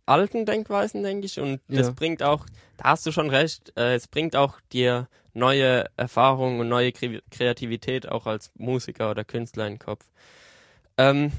alten 0.06 0.46
Denkweisen, 0.46 1.02
denke 1.02 1.26
ich, 1.26 1.40
und 1.40 1.60
das 1.68 1.88
Ja. 1.88 1.92
bringt 1.92 2.22
auch, 2.22 2.46
da 2.76 2.90
hast 2.90 3.04
du 3.06 3.12
schon 3.12 3.28
recht, 3.30 3.72
äh, 3.76 3.94
es 3.94 4.06
bringt 4.08 4.36
auch 4.36 4.60
dir 4.72 5.08
neue 5.34 5.86
Erfahrungen 5.96 6.60
und 6.60 6.68
neue 6.68 6.92
Kre 6.92 7.20
Kreativität 7.30 8.08
auch 8.08 8.26
als 8.26 8.50
Musiker 8.54 9.10
oder 9.10 9.24
Künstler 9.24 9.66
in 9.66 9.74
den 9.74 9.78
Kopf. 9.78 10.04
Ähm, 10.96 11.32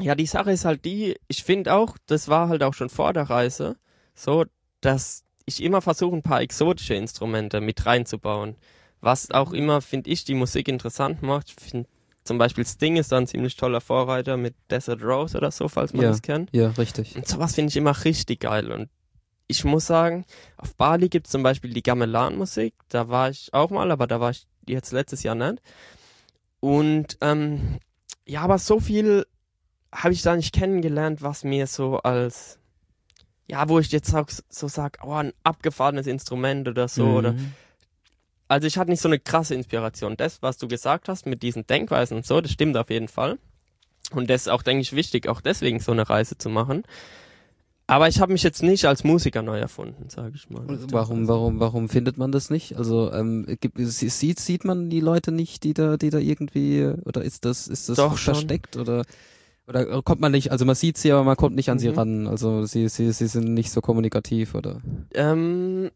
ja, 0.00 0.14
die 0.14 0.26
Sache 0.26 0.52
ist 0.52 0.64
halt 0.64 0.84
die, 0.84 1.16
ich 1.28 1.44
finde 1.44 1.72
auch, 1.74 1.96
das 2.06 2.28
war 2.28 2.48
halt 2.48 2.62
auch 2.62 2.74
schon 2.74 2.90
vor 2.90 3.12
der 3.12 3.24
Reise, 3.30 3.76
so, 4.14 4.44
dass 4.80 5.24
ich 5.46 5.62
immer 5.62 5.80
versuche, 5.82 6.16
ein 6.16 6.22
paar 6.22 6.40
exotische 6.40 6.94
Instrumente 6.94 7.60
mit 7.60 7.84
reinzubauen. 7.86 8.56
Was 9.00 9.30
auch 9.30 9.52
immer, 9.52 9.80
finde 9.82 10.10
ich, 10.10 10.24
die 10.24 10.34
Musik 10.34 10.68
interessant 10.68 11.22
macht. 11.22 11.50
Find, 11.60 11.86
zum 12.24 12.38
Beispiel 12.38 12.64
Sting 12.64 12.96
ist 12.96 13.12
da 13.12 13.18
ein 13.18 13.26
ziemlich 13.26 13.54
toller 13.56 13.82
Vorreiter 13.82 14.38
mit 14.38 14.54
Desert 14.70 15.02
Rose 15.02 15.36
oder 15.36 15.50
so, 15.50 15.68
falls 15.68 15.92
man 15.92 16.04
Ja. 16.04 16.08
das 16.10 16.22
kennt. 16.22 16.48
ja, 16.54 16.68
richtig. 16.70 17.14
Und 17.14 17.28
sowas 17.28 17.54
finde 17.54 17.68
ich 17.70 17.76
immer 17.76 18.04
richtig 18.04 18.40
geil. 18.40 18.72
Und 18.72 18.88
ich 19.46 19.62
muss 19.64 19.86
sagen, 19.86 20.24
auf 20.56 20.74
Bali 20.74 21.10
gibt 21.10 21.26
es 21.26 21.32
zum 21.32 21.42
Beispiel 21.42 21.74
die 21.74 21.82
Gamelan-Musik. 21.82 22.72
Da 22.88 23.08
war 23.10 23.28
ich 23.28 23.52
auch 23.52 23.68
mal, 23.68 23.90
aber 23.90 24.06
da 24.06 24.20
war 24.20 24.30
ich 24.30 24.46
jetzt 24.66 24.92
letztes 24.92 25.22
Jahr 25.22 25.34
nicht. 25.34 25.60
Und 26.60 27.18
ähm, 27.20 27.78
ja, 28.26 28.40
aber 28.40 28.58
so 28.58 28.80
viel 28.80 29.26
habe 29.92 30.14
ich 30.14 30.22
da 30.22 30.34
nicht 30.34 30.54
kennengelernt, 30.54 31.20
was 31.22 31.44
mir 31.44 31.66
so 31.66 31.98
als, 31.98 32.58
ja, 33.50 33.68
wo 33.68 33.78
ich 33.78 33.90
jetzt 33.92 34.14
auch 34.14 34.28
so 34.48 34.68
sage, 34.68 34.98
oh, 35.02 35.12
ein 35.12 35.32
abgefahrenes 35.42 36.06
Instrument 36.06 36.66
oder 36.68 36.88
so. 36.88 37.04
Mhm. 37.06 37.14
Oder 37.16 37.34
also 38.48 38.66
ich 38.66 38.76
hatte 38.78 38.90
nicht 38.90 39.00
so 39.02 39.08
eine 39.08 39.18
krasse 39.18 39.54
Inspiration. 39.54 40.16
Das, 40.16 40.42
was 40.42 40.58
du 40.58 40.68
gesagt 40.68 41.08
hast 41.08 41.26
mit 41.26 41.42
diesen 41.42 41.66
Denkweisen 41.66 42.16
und 42.16 42.26
so, 42.26 42.40
das 42.40 42.52
stimmt 42.52 42.76
auf 42.76 42.90
jeden 42.90 43.08
Fall. 43.08 43.38
Und 44.12 44.28
das 44.30 44.42
ist 44.42 44.48
auch, 44.48 44.62
denke 44.62 44.82
ich, 44.82 44.94
wichtig, 44.94 45.28
auch 45.28 45.40
deswegen 45.40 45.80
so 45.80 45.92
eine 45.92 46.08
Reise 46.08 46.36
zu 46.36 46.48
machen. 46.50 46.82
Aber 47.86 48.08
ich 48.08 48.18
habe 48.20 48.32
mich 48.32 48.42
jetzt 48.42 48.62
nicht 48.62 48.86
als 48.86 49.04
Musiker 49.04 49.42
neu 49.42 49.58
erfunden, 49.58 50.08
sage 50.08 50.32
ich 50.36 50.48
mal. 50.48 50.62
Warum, 50.90 51.28
warum, 51.28 51.60
warum 51.60 51.88
findet 51.90 52.16
man 52.16 52.32
das 52.32 52.48
nicht? 52.48 52.76
Also 52.76 53.12
ähm, 53.12 53.44
gibt, 53.60 53.76
sie- 53.78 54.08
sieht 54.08 54.40
sieht 54.40 54.64
man 54.64 54.88
die 54.88 55.00
Leute 55.00 55.32
nicht, 55.32 55.64
die 55.64 55.74
da, 55.74 55.98
die 55.98 56.08
da 56.08 56.16
irgendwie 56.18 56.86
oder 57.04 57.22
ist 57.22 57.44
das 57.44 57.68
ist 57.68 57.90
das 57.90 57.96
Doch, 57.96 58.16
schon. 58.16 58.34
versteckt 58.34 58.78
oder 58.78 59.04
oder 59.66 60.02
kommt 60.02 60.20
man 60.20 60.32
nicht? 60.32 60.50
Also 60.52 60.64
man 60.64 60.74
sieht 60.74 60.98
sie, 60.98 61.10
aber 61.12 61.24
man 61.24 61.36
kommt 61.36 61.56
nicht 61.56 61.70
an 61.70 61.78
sie 61.78 61.88
Mhm. 61.90 61.94
ran. 61.98 62.26
Also 62.26 62.64
sie 62.66 62.88
sie 62.88 63.12
sie 63.12 63.26
sind 63.26 63.54
nicht 63.54 63.70
so 63.70 63.80
kommunikativ 63.80 64.54
oder. 64.54 64.80
Ähm, 65.14 65.90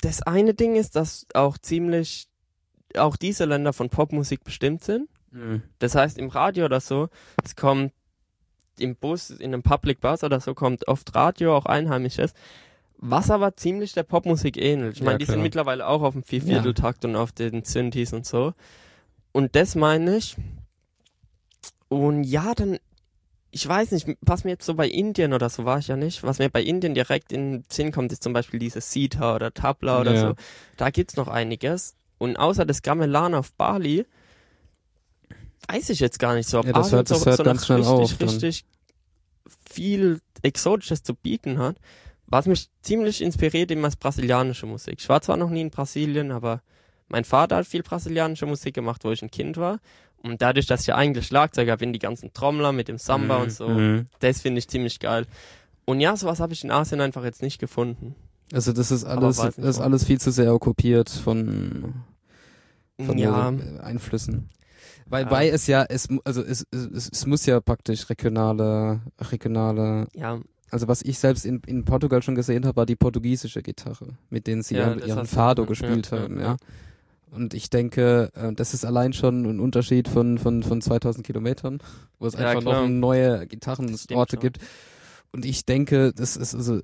das 0.00 0.22
eine 0.22 0.54
Ding 0.54 0.76
ist, 0.76 0.96
dass 0.96 1.26
auch 1.34 1.56
ziemlich 1.58 2.28
auch 2.96 3.16
diese 3.16 3.44
Länder 3.44 3.72
von 3.72 3.88
Popmusik 3.90 4.44
bestimmt 4.44 4.82
sind. 4.84 5.08
Das 5.80 5.94
heißt, 5.94 6.16
im 6.16 6.28
Radio 6.30 6.64
oder 6.64 6.80
so, 6.80 7.08
es 7.44 7.56
kommt 7.56 7.92
im 8.78 8.96
Bus, 8.96 9.28
in 9.28 9.52
einem 9.52 9.62
Public 9.62 10.00
Bus 10.00 10.24
oder 10.24 10.40
so, 10.40 10.54
kommt 10.54 10.88
oft 10.88 11.14
Radio, 11.14 11.54
auch 11.54 11.66
Einheimisches, 11.66 12.32
was 12.96 13.30
aber 13.30 13.54
ziemlich 13.54 13.92
der 13.92 14.04
Popmusik 14.04 14.56
ähnelt. 14.56 14.94
Ich 14.94 15.00
Ja, 15.00 15.04
meine, 15.04 15.18
die 15.18 15.26
sind 15.26 15.42
mittlerweile 15.42 15.86
auch 15.86 16.00
auf 16.00 16.14
dem 16.14 16.22
Viervierteltakt 16.22 17.04
und 17.04 17.16
auf 17.16 17.32
den 17.32 17.64
Synthes 17.64 18.14
und 18.14 18.24
so. 18.24 18.54
Und 19.32 19.54
das 19.56 19.74
meine 19.74 20.16
ich. 20.16 20.36
Und 21.88 22.24
ja, 22.24 22.54
dann, 22.54 22.78
ich 23.50 23.66
weiß 23.66 23.92
nicht, 23.92 24.08
was 24.20 24.44
mir 24.44 24.50
jetzt 24.50 24.66
so 24.66 24.74
bei 24.74 24.88
Indien 24.88 25.32
oder 25.32 25.48
so 25.48 25.64
war 25.64 25.78
ich 25.78 25.88
ja 25.88 25.96
nicht, 25.96 26.22
was 26.22 26.38
mir 26.38 26.50
bei 26.50 26.62
Indien 26.62 26.94
direkt 26.94 27.32
in 27.32 27.52
den 27.52 27.64
Sinn 27.70 27.92
kommt, 27.92 28.12
ist 28.12 28.22
zum 28.22 28.32
Beispiel 28.32 28.58
dieses 28.58 28.90
Sita 28.92 29.34
oder 29.34 29.52
Tabla 29.54 30.00
oder 30.00 30.14
Ja. 30.14 30.28
so. 30.30 30.34
Da 30.76 30.90
gibt's 30.90 31.16
noch 31.16 31.28
einiges. 31.28 31.94
Und 32.18 32.36
außer 32.36 32.64
das 32.64 32.82
Gamelan 32.82 33.34
auf 33.34 33.52
Bali, 33.52 34.06
weiß 35.68 35.90
ich 35.90 36.00
jetzt 36.00 36.18
gar 36.18 36.34
nicht 36.34 36.48
so, 36.48 36.60
ob 36.60 36.66
Ja, 36.66 36.72
das 36.72 36.92
hört- 36.92 37.10
das 37.10 37.20
so, 37.20 37.26
hört 37.26 37.36
so 37.38 37.44
ganz 37.44 37.66
schnell 37.66 37.78
richtig, 37.78 37.92
auf 37.92 38.20
richtig 38.20 38.64
viel 39.70 40.20
Exotisches 40.42 41.02
zu 41.02 41.14
bieten 41.14 41.58
hat. 41.58 41.76
Was 42.26 42.46
mich 42.46 42.68
ziemlich 42.82 43.22
inspiriert, 43.22 43.70
immer 43.70 43.88
ist 43.88 44.00
brasilianische 44.00 44.66
Musik. 44.66 44.96
Ich 44.98 45.08
war 45.08 45.20
zwar 45.22 45.36
noch 45.36 45.50
nie 45.50 45.60
in 45.60 45.70
Brasilien, 45.70 46.32
aber 46.32 46.62
mein 47.08 47.24
Vater 47.24 47.56
hat 47.56 47.66
viel 47.66 47.84
brasilianische 47.84 48.46
Musik 48.46 48.74
gemacht, 48.74 49.04
wo 49.04 49.12
ich 49.12 49.22
ein 49.22 49.30
Kind 49.30 49.56
war. 49.56 49.78
Und 50.30 50.42
dadurch, 50.42 50.66
dass 50.66 50.82
ich 50.82 50.86
ja 50.88 50.96
eigentlich 50.96 51.26
Schlagzeuger 51.26 51.76
bin, 51.76 51.92
die 51.92 51.98
ganzen 51.98 52.32
Trommler 52.32 52.72
mit 52.72 52.88
dem 52.88 52.98
Samba 52.98 53.38
und 53.42 53.50
so, 53.52 53.68
Mhm. 53.68 54.06
das 54.20 54.40
finde 54.40 54.58
ich 54.58 54.68
ziemlich 54.68 54.98
geil. 55.00 55.26
Und 55.84 56.00
ja, 56.00 56.16
sowas 56.16 56.40
habe 56.40 56.52
ich 56.52 56.64
in 56.64 56.70
Asien 56.70 57.00
einfach 57.00 57.24
jetzt 57.24 57.42
nicht 57.42 57.58
gefunden. 57.58 58.14
Also 58.52 58.72
das 58.72 58.90
ist 58.90 59.04
alles, 59.04 59.36
das 59.36 59.56
ist 59.58 59.80
alles 59.80 60.04
viel 60.04 60.20
zu 60.20 60.30
sehr 60.30 60.54
okkupiert 60.54 61.10
von 61.10 61.94
von 63.04 63.18
ja, 63.18 63.52
Einflüssen. 63.82 64.48
Weil, 65.08 65.24
Ja. 65.24 65.30
weil 65.30 65.50
es 65.50 65.66
ja, 65.66 65.84
es, 65.88 66.08
also 66.24 66.42
es, 66.42 66.64
es, 66.72 67.10
es 67.12 67.26
muss 67.26 67.44
ja 67.46 67.60
praktisch 67.60 68.08
regionale, 68.08 69.00
regionale, 69.20 70.08
ja, 70.14 70.40
also 70.70 70.88
was 70.88 71.02
ich 71.02 71.18
selbst 71.18 71.44
in, 71.46 71.60
in 71.66 71.84
Portugal 71.84 72.22
schon 72.22 72.34
gesehen 72.34 72.66
habe, 72.66 72.76
war 72.76 72.86
die 72.86 72.96
portugiesische 72.96 73.62
Gitarre, 73.62 74.16
mit 74.30 74.46
denen 74.46 74.62
sie 74.62 74.76
Ja, 74.76 74.94
ihren, 74.94 75.26
Fado 75.26 75.66
gespielt 75.66 76.10
haben, 76.10 76.40
ja. 76.40 76.56
Und 77.36 77.54
ich 77.54 77.70
denke, 77.70 78.30
äh, 78.34 78.52
das 78.52 78.74
ist 78.74 78.84
allein 78.84 79.12
schon 79.12 79.44
ein 79.44 79.60
Unterschied 79.60 80.08
von, 80.08 80.38
von, 80.38 80.62
von 80.62 80.80
2000 80.80 81.24
Kilometern, 81.26 81.78
wo 82.18 82.26
es 82.26 82.34
Ja, 82.34 82.48
einfach 82.48 82.62
klar. 82.62 82.82
noch 82.82 82.88
neue 82.88 83.46
Gitarrenorte 83.46 84.36
gibt. 84.38 84.58
Und 85.32 85.44
ich 85.44 85.64
denke, 85.66 86.12
das 86.14 86.36
ist 86.36 86.54
also, 86.54 86.80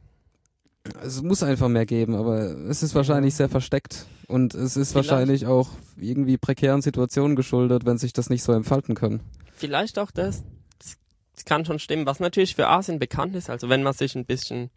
es 1.03 1.23
muss 1.23 1.43
einfach 1.43 1.69
mehr 1.69 1.87
geben, 1.87 2.15
aber 2.15 2.41
es 2.69 2.83
ist 2.83 2.95
wahrscheinlich 2.95 3.35
sehr 3.35 3.49
versteckt. 3.49 4.07
Und 4.29 4.55
es 4.55 4.77
ist 4.77 4.93
Vielleicht. 4.93 5.11
wahrscheinlich 5.11 5.47
auch 5.47 5.71
irgendwie 5.97 6.37
prekären 6.39 6.83
Situationen 6.83 7.37
geschuldet, 7.37 7.87
wenn 7.87 7.99
sich 7.99 8.13
das 8.13 8.31
nicht 8.31 8.43
so 8.43 8.53
entfalten 8.53 8.95
kann. 8.95 9.21
vielleicht 9.57 9.99
auch 9.99 10.11
das. 10.11 10.43
Das- 10.79 10.97
Das 11.35 11.45
kann 11.47 11.65
schon 11.65 11.79
stimmen. 11.79 12.05
Was 12.05 12.21
natürlich 12.21 12.55
für 12.57 12.69
Asien 12.69 12.99
bekannt 12.99 13.35
ist, 13.37 13.49
also 13.49 13.69
wenn 13.71 13.83
man 13.83 13.95
sich 13.95 14.15
ein 14.17 14.27
bisschen 14.27 14.71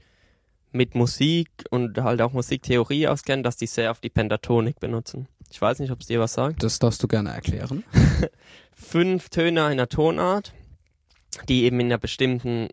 mit 0.72 0.94
Musik 0.96 1.50
und 1.70 1.98
halt 1.98 2.22
auch 2.22 2.34
Musiktheorie 2.34 3.08
auskennt, 3.08 3.46
dass 3.46 3.55
die 3.58 3.65
sehr 3.67 3.91
auf 3.91 4.00
die 4.00 4.10
Pentatonik 4.10 4.79
benutzen. 4.79 5.27
Ich 5.51 5.61
weiß 5.61 5.79
nicht, 5.79 5.91
ob 5.91 6.01
es 6.01 6.07
dir 6.07 6.19
was 6.19 6.33
sagt. 6.33 6.63
Das 6.63 6.79
darfst 6.79 7.01
du 7.01 7.07
gerne 7.07 7.29
erklären. 7.29 7.83
Fünf 8.73 9.29
Töne 9.29 9.63
einer 9.63 9.87
Tonart, 9.87 10.53
die 11.47 11.63
eben 11.63 11.79
in 11.79 11.87
einer 11.87 11.97
bestimmten 11.97 12.69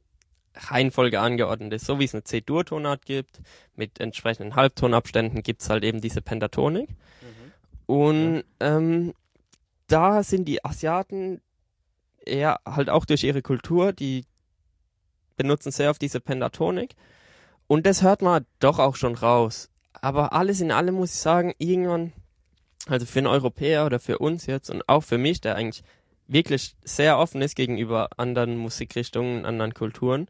Reihenfolge 0.55 1.21
angeordnet 1.21 1.73
ist. 1.73 1.87
So 1.87 1.99
wie 1.99 2.05
es 2.05 2.15
eine 2.15 2.25
C-Dur-Tonart 2.25 3.05
gibt, 3.05 3.41
mit 3.75 4.01
entsprechenden 4.01 4.57
Halbtonabständen 4.57 5.43
gibt's 5.43 5.71
halt 5.71 5.85
eben 5.85 6.01
diese 6.01 6.23
Pentatonik. 6.23 6.89
Und 7.87 8.45
ähm, 8.61 9.13
da 9.87 10.23
sind 10.23 10.47
die 10.47 10.65
Asiaten 10.65 11.41
eher 12.25 12.61
halt 12.65 12.89
auch 12.89 13.05
durch 13.05 13.25
ihre 13.25 13.43
Kultur, 13.43 13.93
die 13.93 14.25
benutzen 15.37 15.73
sehr 15.73 15.91
auf 15.91 15.99
diese 15.99 16.21
Pentatonik. 16.21 16.95
Und 17.67 17.87
das 17.87 18.03
hört 18.03 18.23
man 18.23 18.47
doch 18.61 18.79
auch 18.79 18.97
schon 18.97 19.15
raus. 19.15 19.69
Aber 20.01 20.33
alles 20.33 20.61
in 20.61 20.73
allem 20.73 20.95
muss 20.95 21.15
ich 21.15 21.21
sagen, 21.21 21.53
irgendwann, 21.59 22.13
also 22.89 23.07
für 23.07 23.19
einen 23.21 23.27
Europäer 23.29 23.87
oder 23.87 23.99
für 24.01 24.19
uns 24.19 24.47
jetzt 24.47 24.71
und 24.71 24.89
auch 24.89 25.03
für 25.05 25.19
mich, 25.19 25.41
der 25.41 25.57
eigentlich 25.57 25.83
wirklich 26.29 26.75
sehr 26.85 27.19
offen 27.19 27.43
ist 27.43 27.55
gegenüber 27.57 28.09
anderen 28.17 28.57
Musikrichtungen, 28.57 29.45
anderen 29.45 29.75
Kulturen, 29.75 30.29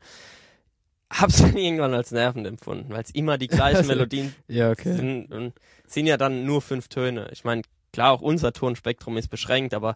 hab's 1.11 1.37
dann 1.43 1.57
irgendwann 1.57 1.95
als 1.95 2.11
nervend 2.11 2.47
empfunden, 2.47 2.93
weil 2.93 3.03
es 3.03 3.11
immer 3.11 3.39
die 3.39 3.49
gleichen 3.49 3.77
Also, 3.79 3.89
Melodien 3.89 4.35
Ja, 4.49 4.75
sind 4.75 5.31
und 5.33 5.53
sind 5.87 6.07
ja 6.07 6.17
dann 6.17 6.45
nur 6.47 6.63
fünf 6.63 6.89
Töne. 6.89 7.29
Ich 7.33 7.45
meine, 7.45 7.63
klar, 7.93 8.13
auch 8.13 8.23
unser 8.23 8.53
Tonspektrum 8.53 9.17
ist 9.17 9.29
beschränkt, 9.29 9.75
aber 9.75 9.95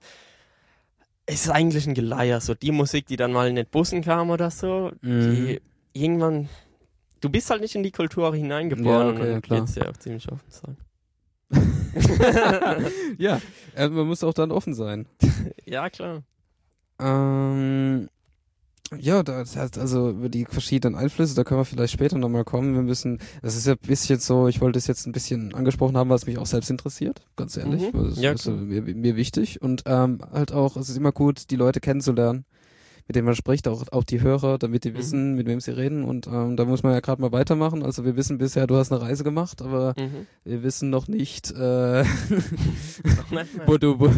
es 1.26 1.44
ist 1.46 1.50
eigentlich 1.50 1.86
ein 1.86 1.94
Geleier. 1.94 2.40
So 2.40 2.54
die 2.54 2.70
Musik, 2.72 3.06
die 3.06 3.16
dann 3.16 3.32
mal 3.32 3.48
in 3.48 3.56
den 3.56 3.66
Bussen 3.66 4.02
kam 4.02 4.30
oder 4.30 4.50
so, 4.50 4.92
Mhm. 5.00 5.22
die 5.22 5.60
irgendwann, 5.92 6.48
du 7.20 7.30
bist 7.30 7.50
halt 7.50 7.62
nicht 7.62 7.74
in 7.74 7.82
die 7.82 7.90
Kultur 7.90 8.34
hineingeboren 8.34 9.08
Ja, 9.08 9.12
okay, 9.12 9.24
und 9.24 9.30
ja, 9.32 9.40
klar. 9.40 9.60
jetzt 9.60 9.76
ja 9.76 9.90
auch 9.90 9.96
ziemlich 9.96 10.30
offen 10.30 10.50
sein. 10.50 10.76
ja, 13.18 13.40
äh, 13.74 13.88
man 13.88 14.06
muss 14.06 14.24
auch 14.24 14.34
dann 14.34 14.50
offen 14.52 14.74
sein. 14.74 15.06
Ja, 15.64 15.88
klar. 15.90 16.22
Ähm, 16.98 18.08
Ja, 18.98 19.22
das 19.24 19.56
heißt 19.56 19.78
also 19.78 20.10
über 20.10 20.28
die 20.28 20.44
verschiedenen 20.44 20.94
Einflüsse, 20.96 21.34
da 21.34 21.42
können 21.44 21.60
wir 21.60 21.64
vielleicht 21.64 21.92
später 21.92 22.18
nochmal 22.18 22.44
kommen. 22.44 22.74
Wir 22.74 22.82
müssen, 22.82 23.18
das 23.42 23.56
ist 23.56 23.66
ja 23.66 23.72
ein 23.74 23.78
bisschen 23.86 24.20
so, 24.20 24.46
ich 24.48 24.60
wollte 24.60 24.78
es 24.78 24.86
jetzt 24.86 25.06
ein 25.06 25.12
bisschen 25.12 25.54
angesprochen 25.54 25.96
haben, 25.96 26.08
was 26.10 26.26
mich 26.26 26.38
auch 26.38 26.46
selbst 26.46 26.70
interessiert, 26.70 27.22
ganz 27.36 27.56
ehrlich. 27.56 27.92
Mhm. 27.92 28.10
Das 28.10 28.20
Ja, 28.20 28.32
ist 28.32 28.46
mir, 28.46 28.82
mir 28.82 29.16
wichtig. 29.16 29.60
Und 29.60 29.82
ähm, 29.86 30.18
halt 30.32 30.52
auch, 30.52 30.76
es 30.76 30.88
ist 30.88 30.96
immer 30.96 31.12
gut, 31.12 31.50
die 31.50 31.56
Leute 31.56 31.80
kennenzulernen, 31.80 32.44
mit 33.06 33.14
denen 33.16 33.26
man 33.26 33.34
spricht, 33.36 33.68
auch, 33.68 33.84
auch 33.92 34.04
die 34.04 34.20
Hörer, 34.20 34.58
damit 34.58 34.84
die 34.84 34.90
Mhm. 34.90 34.96
wissen, 34.96 35.34
mit 35.36 35.46
wem 35.46 35.60
sie 35.60 35.70
reden. 35.76 36.04
Und 36.04 36.26
ähm, 36.26 36.56
da 36.56 36.64
muss 36.64 36.82
man 36.82 36.92
ja 36.92 37.00
gerade 37.00 37.22
mal 37.22 37.32
weitermachen. 37.32 37.82
Also 37.84 38.04
wir 38.04 38.16
wissen 38.16 38.38
bisher, 38.38 38.66
du 38.66 38.76
hast 38.76 38.90
eine 38.92 39.00
Reise 39.00 39.22
gemacht, 39.24 39.62
aber 39.62 39.94
Mhm. 39.98 40.26
wir 40.44 40.62
wissen 40.62 40.90
noch 40.90 41.06
nicht, 41.08 41.50
äh, 41.52 42.04
wo 43.66 43.76
du 43.78 44.00
wo, 44.00 44.10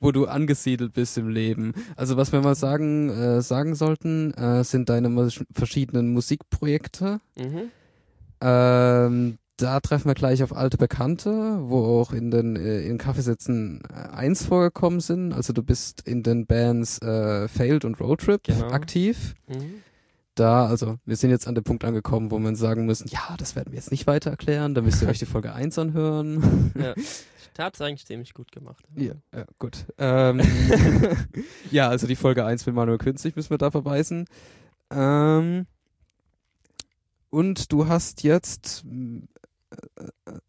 wo 0.00 0.12
du 0.12 0.26
angesiedelt 0.26 0.92
bist 0.92 1.16
im 1.18 1.28
Leben. 1.28 1.72
Also 1.96 2.16
was 2.16 2.32
wir 2.32 2.40
mal 2.40 2.54
sagen 2.54 3.08
äh, 3.10 3.40
sagen 3.42 3.74
sollten, 3.74 4.32
äh, 4.34 4.62
sind 4.64 4.88
deine 4.88 5.28
verschiedenen 5.52 6.12
Musikprojekte. 6.12 7.20
Mhm. 7.38 7.70
Ähm, 8.40 9.38
da 9.56 9.80
treffen 9.80 10.08
wir 10.08 10.14
gleich 10.14 10.42
auf 10.42 10.54
alte 10.54 10.76
Bekannte, 10.76 11.58
wo 11.62 12.00
auch 12.00 12.12
in 12.12 12.30
den 12.30 12.56
äh, 12.56 12.80
in 12.82 12.98
Kaffeesitzen 12.98 13.82
äh, 13.88 13.94
eins 14.14 14.44
vorgekommen 14.46 15.00
sind. 15.00 15.32
Also 15.32 15.52
du 15.52 15.62
bist 15.62 16.02
in 16.06 16.22
den 16.22 16.46
Bands 16.46 17.00
äh, 17.02 17.46
Failed 17.48 17.84
und 17.84 18.00
Roadtrip 18.00 18.42
Genau. 18.44 18.68
aktiv. 18.70 19.34
Mhm. 19.46 19.82
Da, 20.34 20.66
also 20.66 20.96
wir 21.04 21.14
sind 21.16 21.30
jetzt 21.30 21.46
an 21.46 21.54
dem 21.54 21.62
Punkt 21.62 21.84
angekommen, 21.84 22.32
wo 22.32 22.38
wir 22.40 22.56
sagen 22.56 22.86
müssen, 22.86 23.06
ja, 23.08 23.20
das 23.38 23.54
werden 23.54 23.70
wir 23.70 23.76
jetzt 23.76 23.92
nicht 23.92 24.08
weiter 24.08 24.30
erklären, 24.30 24.74
da 24.74 24.80
müsst 24.82 25.00
ihr 25.00 25.08
euch 25.08 25.20
die 25.20 25.26
Folge 25.26 25.52
1 25.54 25.78
anhören. 25.78 26.72
Ja. 26.76 26.94
Hat's 27.56 27.80
eigentlich 27.80 28.04
ziemlich 28.04 28.34
gut 28.34 28.50
gemacht. 28.50 28.84
Ja, 28.96 29.12
ja 29.32 29.44
gut. 29.60 29.86
Ähm, 29.96 30.40
ja, 31.70 31.88
also 31.88 32.08
die 32.08 32.16
Folge 32.16 32.44
1 32.44 32.66
mit 32.66 32.74
Manuel 32.74 32.98
Künstlich 32.98 33.36
müssen 33.36 33.50
wir 33.50 33.58
da 33.58 33.70
verweisen. 33.70 34.24
Ähm, 34.90 35.66
und 37.30 37.70
du 37.70 37.86
hast 37.86 38.24
jetzt, 38.24 38.84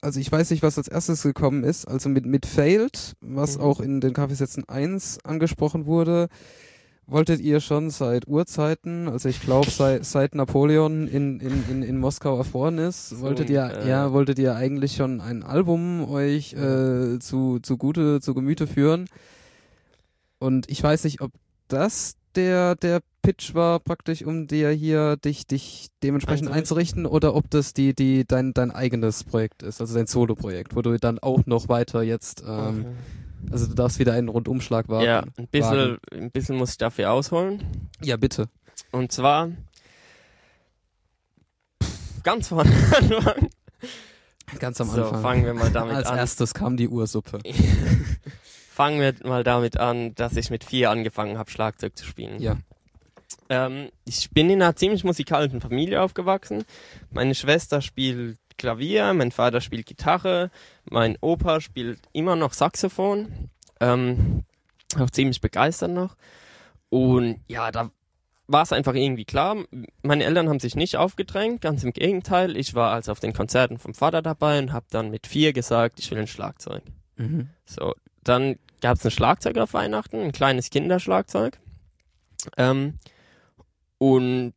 also 0.02 0.20
ich 0.20 0.32
weiß 0.32 0.52
nicht, 0.52 0.64
was 0.64 0.78
als 0.78 0.88
erstes 0.88 1.24
gekommen 1.24 1.64
ist, 1.64 1.86
also 1.88 2.10
mit, 2.10 2.26
mit 2.26 2.46
Failed, 2.46 3.14
was 3.22 3.58
Mhm. 3.58 3.64
auch 3.64 3.80
in 3.80 4.02
den 4.02 4.14
Kaffeesätzen 4.14 4.68
1 4.68 5.20
angesprochen 5.24 5.86
wurde, 5.86 6.28
wolltet 7.08 7.40
ihr 7.40 7.60
schon 7.60 7.92
seit 7.92 8.28
Urzeiten, 8.28 9.08
also 9.08 9.30
ich 9.30 9.40
glaube 9.42 9.70
seit, 9.70 10.06
seit 10.06 10.34
Napoleon 10.34 11.08
in, 11.08 11.40
in, 11.40 11.64
in, 11.70 11.84
in 11.84 12.00
Moskau 12.00 12.36
erfroren 12.38 12.80
ist, 12.80 13.10
So, 13.10 13.20
wolltet 13.22 13.50
ihr, 13.50 13.64
äh, 13.64 13.88
ja, 13.90 14.12
wolltet 14.12 14.40
ihr 14.40 14.56
eigentlich 14.56 14.96
schon 14.96 15.22
ein 15.22 15.44
Album 15.44 16.10
euch 16.10 16.54
äh, 16.54 17.20
zu, 17.20 17.60
zu 17.60 17.78
Gute, 17.78 18.22
zu 18.22 18.34
Gemüte 18.34 18.66
führen. 18.66 19.06
Und 20.40 20.70
ich 20.70 20.82
weiß 20.82 21.04
nicht, 21.04 21.22
ob 21.22 21.32
das 21.68 22.16
der, 22.36 22.76
der 22.76 23.02
Pitch 23.26 23.54
war, 23.56 23.80
praktisch, 23.80 24.24
um 24.24 24.48
dir 24.48 24.70
hier 24.70 25.18
dich, 25.18 25.48
dich 25.48 25.88
dementsprechend 26.04 26.50
einzurichten, 26.52 27.06
oder 27.06 27.34
ob 27.36 27.50
das 27.50 27.74
die, 27.74 27.94
die, 27.96 28.26
dein, 28.26 28.54
dein 28.54 28.72
eigenes 28.72 29.24
Projekt 29.24 29.64
ist, 29.64 29.82
also 29.82 29.96
dein 29.96 30.08
Solo-Projekt, 30.08 30.76
wo 30.76 30.82
du 30.82 30.98
dann 31.00 31.20
auch 31.20 31.46
noch 31.46 31.68
weiter 31.70 32.04
jetzt, 32.04 32.44
ähm, 32.48 32.86
Okay. 32.86 33.52
also 33.52 33.68
du 33.68 33.74
darfst 33.74 34.00
wieder 34.00 34.14
einen 34.14 34.30
Rundumschlag 34.30 34.88
warten. 34.90 35.06
Ja, 35.06 35.24
ein 35.38 35.48
bisschen, 35.48 35.98
ein 36.12 36.32
bisschen 36.32 36.56
muss 36.58 36.72
ich 36.72 36.78
dafür 36.78 37.12
ausholen. 37.12 37.64
Ja, 38.02 38.18
bitte. 38.18 38.48
Und 38.92 39.12
zwar 39.12 39.50
ganz 42.24 42.48
vorne 42.48 42.72
anfangen. 42.98 43.50
Ganz 44.60 44.80
am 44.80 44.90
so, 44.90 45.04
Anfang. 45.04 45.22
fangen 45.22 45.46
wir 45.46 45.54
mal 45.54 45.72
damit 45.72 45.96
Als 45.96 46.08
an. 46.08 46.18
erstes 46.18 46.54
kam 46.54 46.78
die 46.78 46.88
Ursuppe. 46.88 47.40
fangen 48.72 49.00
wir 49.00 49.14
mal 49.28 49.44
damit 49.44 49.78
an, 49.78 50.14
dass 50.16 50.36
ich 50.38 50.50
mit 50.50 50.64
vier 50.64 50.92
angefangen 50.92 51.38
habe, 51.38 51.50
Schlagzeug 51.50 51.98
zu 51.98 52.06
spielen. 52.06 52.40
Ja. 52.42 52.58
Ähm, 53.50 53.90
ich 54.06 54.32
bin 54.32 54.50
in 54.50 54.62
einer 54.62 54.76
ziemlich 54.76 55.04
musikalischen 55.04 55.62
Familie 55.62 56.02
aufgewachsen. 56.02 56.64
Meine 57.12 57.36
Schwester 57.36 57.82
spielt 57.82 58.38
Klavier, 58.58 59.14
mein 59.14 59.32
Vater 59.32 59.62
spielt 59.62 59.86
Gitarre, 59.86 60.50
mein 60.86 61.18
Opa 61.22 61.60
spielt 61.62 62.00
immer 62.14 62.36
noch 62.36 62.54
Saxophon. 62.54 63.50
Ähm, 63.80 64.44
auch 64.98 65.10
ziemlich 65.10 65.42
begeistert 65.42 65.92
noch. 65.92 66.16
Und 66.90 67.42
ja, 67.48 67.72
da 67.72 67.92
war 68.48 68.64
es 68.64 68.72
einfach 68.72 68.94
irgendwie 68.94 69.26
klar. 69.26 69.58
Meine 70.04 70.24
Eltern 70.24 70.50
haben 70.50 70.60
sich 70.60 70.76
nicht 70.76 70.98
aufgedrängt, 70.98 71.62
ganz 71.62 71.84
im 71.84 71.94
Gegenteil. 71.94 72.56
Ich 72.56 72.76
war 72.76 72.92
also 72.92 73.12
auf 73.12 73.20
den 73.20 73.34
Konzerten 73.34 73.80
vom 73.80 73.94
Vater 73.94 74.22
dabei 74.22 74.60
und 74.60 74.72
habe 74.72 74.86
dann 74.92 75.10
mit 75.10 75.28
vier 75.28 75.52
gesagt, 75.52 76.00
ich 76.00 76.12
will 76.12 76.20
ein 76.20 76.28
Schlagzeug. 76.28 76.84
Mhm. 77.18 77.50
So, 77.66 77.94
dann 78.24 78.58
gab 78.82 78.98
es 78.98 79.06
ein 79.06 79.12
Schlagzeug 79.12 79.58
auf 79.58 79.74
Weihnachten, 79.74 80.22
ein 80.22 80.32
kleines 80.32 80.70
Kinderschlagzeug. 80.70 81.60
Ähm, 82.58 83.00
und 84.06 84.54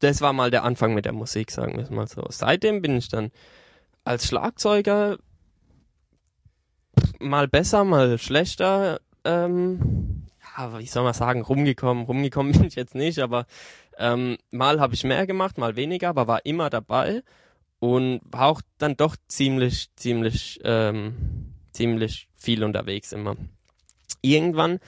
das 0.00 0.20
war 0.20 0.34
mal 0.34 0.50
der 0.50 0.62
Anfang 0.62 0.92
mit 0.92 1.06
der 1.06 1.14
Musik, 1.14 1.50
sagen 1.50 1.76
wir 1.76 1.84
es 1.84 1.90
mal 1.90 2.06
so. 2.06 2.22
Seitdem 2.28 2.82
bin 2.82 2.98
ich 2.98 3.08
dann 3.08 3.30
als 4.04 4.26
Schlagzeuger 4.26 5.16
mal 7.18 7.48
besser, 7.48 7.84
mal 7.84 8.18
schlechter, 8.18 9.00
ähm, 9.24 10.26
ja, 10.58 10.78
wie 10.78 10.86
soll 10.86 11.02
man 11.02 11.14
sagen, 11.14 11.40
rumgekommen. 11.40 12.04
Rumgekommen 12.04 12.52
bin 12.58 12.64
ich 12.64 12.74
jetzt 12.74 12.94
nicht, 12.94 13.20
aber 13.20 13.46
ähm, 13.96 14.36
mal 14.50 14.80
habe 14.80 14.92
ich 14.92 15.04
mehr 15.04 15.26
gemacht, 15.26 15.56
mal 15.56 15.74
weniger, 15.76 16.10
aber 16.10 16.28
war 16.28 16.44
immer 16.44 16.68
dabei 16.68 17.22
und 17.78 18.20
war 18.22 18.48
auch 18.48 18.60
dann 18.76 18.98
doch 18.98 19.16
ziemlich, 19.28 19.88
ziemlich, 19.96 20.60
ähm, 20.62 21.54
ziemlich 21.72 22.28
viel 22.36 22.64
unterwegs 22.64 23.12
immer. 23.12 23.36
Irgendwann 24.20 24.78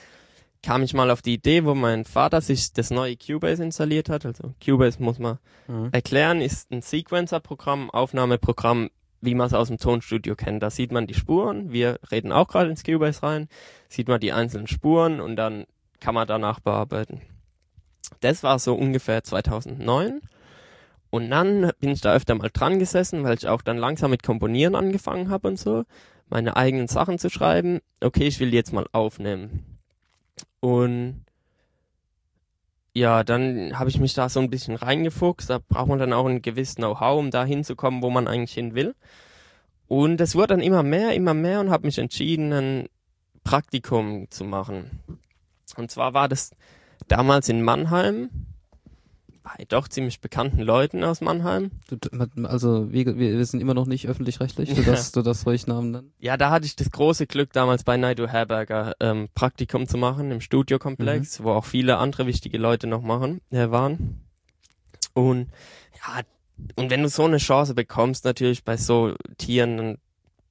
kam 0.61 0.83
ich 0.83 0.93
mal 0.93 1.09
auf 1.11 1.21
die 1.21 1.33
Idee, 1.35 1.63
wo 1.65 1.73
mein 1.73 2.05
Vater 2.05 2.41
sich 2.41 2.73
das 2.73 2.91
neue 2.91 3.15
Cubase 3.15 3.63
installiert 3.63 4.09
hat. 4.09 4.25
Also 4.25 4.53
Cubase 4.63 5.01
muss 5.01 5.19
man 5.19 5.39
Mhm. 5.67 5.89
erklären, 5.91 6.41
ist 6.41 6.71
ein 6.71 6.81
Sequencer-Programm, 6.81 7.89
Aufnahmeprogramm, 7.89 8.89
wie 9.21 9.35
man 9.35 9.47
es 9.47 9.53
aus 9.53 9.67
dem 9.69 9.77
Tonstudio 9.77 10.35
kennt. 10.35 10.63
Da 10.63 10.69
sieht 10.69 10.91
man 10.91 11.07
die 11.07 11.13
Spuren. 11.13 11.71
Wir 11.71 11.99
reden 12.11 12.31
auch 12.31 12.47
gerade 12.47 12.69
ins 12.69 12.83
Cubase 12.83 13.23
rein. 13.23 13.47
Sieht 13.87 14.07
man 14.07 14.19
die 14.19 14.31
einzelnen 14.33 14.67
Spuren 14.67 15.21
und 15.21 15.35
dann 15.35 15.65
kann 15.99 16.15
man 16.15 16.27
danach 16.27 16.59
bearbeiten. 16.59 17.21
Das 18.21 18.43
war 18.43 18.59
so 18.59 18.75
ungefähr 18.75 19.23
2009. 19.23 20.21
Und 21.11 21.29
dann 21.29 21.71
bin 21.79 21.89
ich 21.91 22.01
da 22.01 22.13
öfter 22.13 22.35
mal 22.35 22.49
dran 22.51 22.79
gesessen, 22.79 23.23
weil 23.23 23.35
ich 23.35 23.47
auch 23.47 23.61
dann 23.61 23.77
langsam 23.77 24.11
mit 24.11 24.23
Komponieren 24.23 24.75
angefangen 24.75 25.29
habe 25.29 25.47
und 25.47 25.57
so. 25.57 25.83
Meine 26.29 26.55
eigenen 26.55 26.87
Sachen 26.87 27.17
zu 27.17 27.29
schreiben. 27.29 27.79
Okay, 28.01 28.27
ich 28.27 28.39
will 28.39 28.51
die 28.51 28.57
jetzt 28.57 28.73
mal 28.73 28.85
aufnehmen. 28.91 29.65
Und 30.59 31.25
ja, 32.93 33.23
dann 33.23 33.77
habe 33.77 33.89
ich 33.89 33.99
mich 33.99 34.13
da 34.13 34.29
so 34.29 34.39
ein 34.39 34.49
bisschen 34.49 34.75
reingefuchst. 34.75 35.49
Da 35.49 35.59
braucht 35.59 35.87
man 35.87 35.99
dann 35.99 36.13
auch 36.13 36.25
ein 36.25 36.41
gewisses 36.41 36.75
Know-how, 36.75 37.19
um 37.19 37.31
da 37.31 37.45
hinzukommen, 37.45 38.01
wo 38.01 38.09
man 38.09 38.27
eigentlich 38.27 38.53
hin 38.53 38.75
will. 38.75 38.95
Und 39.87 40.21
es 40.21 40.35
wurde 40.35 40.47
dann 40.47 40.61
immer 40.61 40.83
mehr, 40.83 41.13
immer 41.15 41.33
mehr 41.33 41.59
und 41.59 41.71
habe 41.71 41.87
mich 41.87 41.97
entschieden, 41.97 42.53
ein 42.53 42.89
Praktikum 43.43 44.29
zu 44.29 44.43
machen. 44.43 44.99
Und 45.77 45.89
zwar 45.91 46.13
war 46.13 46.27
das 46.27 46.51
damals 47.07 47.49
in 47.49 47.61
Mannheim, 47.61 48.29
doch 49.67 49.87
ziemlich 49.87 50.21
bekannten 50.21 50.61
Leuten 50.61 51.03
aus 51.03 51.21
Mannheim. 51.21 51.71
Also 52.43 52.91
wir, 52.91 53.17
wir 53.17 53.45
sind 53.45 53.61
immer 53.61 53.73
noch 53.73 53.85
nicht 53.85 54.07
öffentlich-rechtlich, 54.07 54.73
du 54.73 54.81
darfst, 54.85 55.15
du 55.15 55.21
darfst 55.21 55.45
ruhig 55.45 55.67
Namen 55.67 55.91
nennen. 55.91 56.13
Ja, 56.19 56.37
da 56.37 56.49
hatte 56.49 56.65
ich 56.65 56.75
das 56.75 56.91
große 56.91 57.27
Glück, 57.27 57.53
damals 57.53 57.83
bei 57.83 57.97
Naidu 57.97 58.27
Herberger 58.27 58.95
ähm, 58.99 59.29
Praktikum 59.35 59.87
zu 59.87 59.97
machen 59.97 60.31
im 60.31 60.41
Studiokomplex, 60.41 61.43
wo 61.43 61.51
auch 61.51 61.65
viele 61.65 61.97
andere 61.97 62.25
wichtige 62.25 62.57
Leute 62.57 62.87
noch 62.87 63.01
machen, 63.01 63.41
äh, 63.51 63.69
waren. 63.69 64.21
Und 65.13 65.49
ja, 65.95 66.21
und 66.75 66.89
wenn 66.89 67.03
du 67.03 67.09
so 67.09 67.23
eine 67.23 67.37
Chance 67.37 67.73
bekommst, 67.73 68.25
natürlich 68.25 68.63
bei 68.63 68.77
so 68.77 69.13
Tieren, 69.37 69.77
dann 69.77 69.97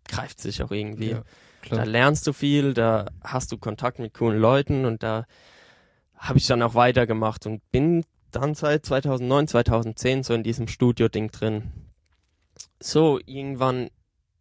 greift 0.06 0.40
sich 0.40 0.62
auch 0.62 0.70
irgendwie. 0.70 1.10
Ja, 1.10 1.22
Da 1.68 1.84
lernst 1.84 2.26
du 2.26 2.32
viel, 2.32 2.74
da 2.74 3.06
hast 3.22 3.52
du 3.52 3.58
Kontakt 3.58 3.98
mit 3.98 4.14
coolen 4.14 4.40
Leuten 4.40 4.84
und 4.84 5.02
da 5.02 5.26
habe 6.16 6.38
ich 6.38 6.46
dann 6.46 6.62
auch 6.62 6.74
weitergemacht 6.74 7.46
und 7.46 7.60
bin 7.70 8.04
dann 8.30 8.54
seit 8.54 8.84
2009, 8.86 9.48
2010 9.48 10.22
so 10.22 10.34
in 10.34 10.42
diesem 10.42 10.68
Studio-Ding 10.68 11.30
drin. 11.30 11.72
So, 12.80 13.18
irgendwann, 13.26 13.90